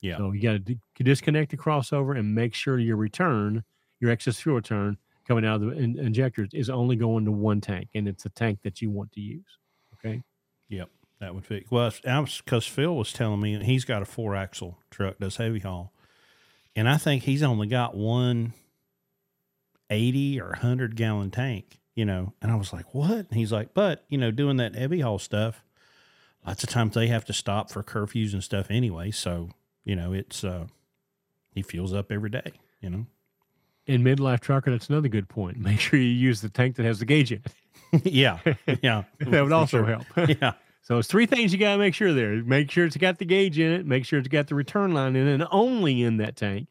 Yeah. 0.00 0.16
so 0.16 0.32
you 0.32 0.42
got 0.42 0.52
to 0.52 0.58
d- 0.58 0.78
disconnect 0.98 1.52
the 1.52 1.56
crossover 1.56 2.18
and 2.18 2.34
make 2.34 2.54
sure 2.54 2.78
your 2.78 2.96
return 2.96 3.62
your 4.00 4.10
excess 4.10 4.40
fuel 4.40 4.56
return 4.56 4.96
coming 5.28 5.44
out 5.44 5.56
of 5.56 5.60
the 5.60 5.70
in- 5.70 5.98
injectors 5.98 6.48
is 6.52 6.68
only 6.68 6.96
going 6.96 7.24
to 7.26 7.32
one 7.32 7.60
tank 7.60 7.88
and 7.94 8.08
it's 8.08 8.24
a 8.24 8.30
tank 8.30 8.58
that 8.64 8.82
you 8.82 8.90
want 8.90 9.12
to 9.12 9.20
use 9.20 9.58
okay 9.94 10.22
Yep. 10.70 10.88
That 11.20 11.34
would 11.34 11.44
fit. 11.44 11.66
Well, 11.70 11.92
because 12.02 12.66
Phil 12.66 12.96
was 12.96 13.12
telling 13.12 13.40
me 13.40 13.62
he's 13.62 13.84
got 13.84 14.00
a 14.00 14.06
four 14.06 14.34
axle 14.34 14.78
truck, 14.90 15.18
does 15.18 15.36
heavy 15.36 15.58
haul, 15.58 15.92
and 16.74 16.88
I 16.88 16.96
think 16.96 17.24
he's 17.24 17.42
only 17.42 17.66
got 17.66 17.94
one 17.94 18.54
eighty 19.90 20.40
or 20.40 20.54
hundred 20.54 20.96
gallon 20.96 21.30
tank. 21.30 21.78
You 21.94 22.04
know, 22.04 22.32
and 22.40 22.50
I 22.50 22.54
was 22.54 22.72
like, 22.72 22.94
"What?" 22.94 23.10
And 23.28 23.34
he's 23.34 23.52
like, 23.52 23.74
"But 23.74 24.04
you 24.08 24.16
know, 24.16 24.30
doing 24.30 24.56
that 24.56 24.74
heavy 24.74 25.00
haul 25.00 25.18
stuff, 25.18 25.62
lots 26.46 26.62
of 26.62 26.70
times 26.70 26.94
they 26.94 27.08
have 27.08 27.24
to 27.26 27.32
stop 27.32 27.70
for 27.70 27.82
curfews 27.82 28.32
and 28.32 28.42
stuff 28.42 28.68
anyway. 28.70 29.10
So 29.10 29.50
you 29.84 29.96
know, 29.96 30.12
it's 30.12 30.42
uh, 30.44 30.66
he 31.52 31.62
fuels 31.62 31.92
up 31.92 32.10
every 32.10 32.30
day. 32.30 32.52
You 32.80 32.90
know, 32.90 33.06
in 33.86 34.02
midlife 34.02 34.40
trucker 34.40 34.70
that's 34.70 34.88
another 34.88 35.08
good 35.08 35.28
point 35.28 35.58
make 35.58 35.80
sure 35.80 35.98
you 35.98 36.06
use 36.06 36.40
the 36.40 36.48
tank 36.48 36.76
that 36.76 36.84
has 36.86 36.98
the 37.00 37.04
gauge 37.04 37.32
in 37.32 37.42
it 37.92 38.04
yeah, 38.04 38.38
yeah, 38.82 39.02
that 39.18 39.42
would 39.42 39.52
also 39.52 39.78
sure. 39.84 39.86
help 40.14 40.30
Yeah, 40.40 40.52
So 40.82 40.98
it's 40.98 41.08
three 41.08 41.26
things 41.26 41.52
you 41.52 41.58
got 41.58 41.72
to 41.72 41.78
make 41.78 41.92
sure 41.92 42.12
there. 42.12 42.36
Make 42.36 42.70
sure 42.70 42.86
it's 42.86 42.96
got 42.96 43.18
the 43.18 43.24
gauge 43.24 43.58
in 43.58 43.72
it. 43.72 43.84
Make 43.84 44.04
sure 44.04 44.20
it's 44.20 44.28
got 44.28 44.46
the 44.46 44.54
return 44.54 44.92
line 44.94 45.16
in 45.16 45.26
it, 45.26 45.34
and 45.34 45.46
only 45.50 46.02
in 46.02 46.18
that 46.18 46.36
tank, 46.36 46.68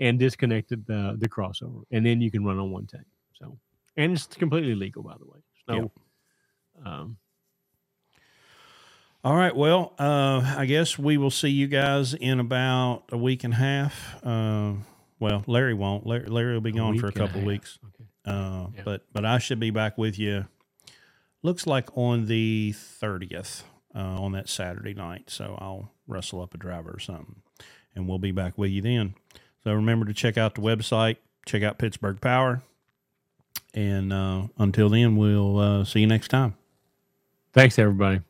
and 0.00 0.18
disconnected 0.18 0.86
the 0.86 1.16
the 1.18 1.28
crossover, 1.28 1.82
and 1.90 2.04
then 2.04 2.20
you 2.20 2.30
can 2.30 2.44
run 2.44 2.58
on 2.58 2.70
one 2.70 2.86
tank. 2.86 3.06
So, 3.34 3.58
and 3.96 4.12
it's 4.12 4.26
completely 4.26 4.74
legal, 4.74 5.02
by 5.02 5.14
the 5.18 5.26
way. 5.26 5.38
So, 5.68 5.90
um, 6.84 7.16
All 9.24 9.36
right. 9.36 9.54
Well, 9.54 9.94
uh, 9.98 10.54
I 10.56 10.66
guess 10.66 10.98
we 10.98 11.16
will 11.16 11.30
see 11.30 11.50
you 11.50 11.68
guys 11.68 12.12
in 12.14 12.40
about 12.40 13.04
a 13.12 13.16
week 13.16 13.44
and 13.44 13.54
a 13.54 13.56
half. 13.56 14.16
Uh, 14.24 14.72
well, 15.20 15.44
Larry 15.46 15.74
won't. 15.74 16.04
Larry, 16.06 16.26
Larry 16.26 16.54
will 16.54 16.60
be 16.60 16.72
gone 16.72 16.98
for 16.98 17.06
a 17.06 17.08
week 17.10 17.16
a 17.16 17.18
couple 17.18 17.40
of 17.40 17.46
weeks. 17.46 17.78
Okay. 17.86 18.04
Uh, 18.24 18.66
Yeah. 18.74 18.82
But 18.84 19.04
but 19.12 19.24
I 19.24 19.38
should 19.38 19.60
be 19.60 19.70
back 19.70 19.96
with 19.96 20.18
you. 20.18 20.46
Looks 21.44 21.66
like 21.66 21.96
on 21.96 22.26
the 22.26 22.72
thirtieth 22.72 23.62
uh, 23.94 23.98
on 24.22 24.32
that 24.32 24.48
Saturday 24.48 24.94
night. 24.94 25.30
So 25.30 25.56
I'll 25.60 25.92
rustle 26.08 26.40
up 26.40 26.54
a 26.54 26.58
driver 26.58 26.90
or 26.90 26.98
something, 26.98 27.42
and 27.94 28.08
we'll 28.08 28.18
be 28.18 28.32
back 28.32 28.58
with 28.58 28.70
you 28.72 28.82
then. 28.82 29.14
So 29.64 29.72
remember 29.72 30.06
to 30.06 30.14
check 30.14 30.36
out 30.36 30.54
the 30.54 30.60
website. 30.60 31.16
Check 31.46 31.62
out 31.62 31.78
Pittsburgh 31.78 32.20
Power. 32.20 32.62
And 33.74 34.12
uh, 34.12 34.48
until 34.58 34.90
then, 34.90 35.16
we'll 35.16 35.58
uh, 35.58 35.84
see 35.84 36.00
you 36.00 36.06
next 36.06 36.28
time. 36.28 36.54
Thanks, 37.54 37.78
everybody. 37.78 38.20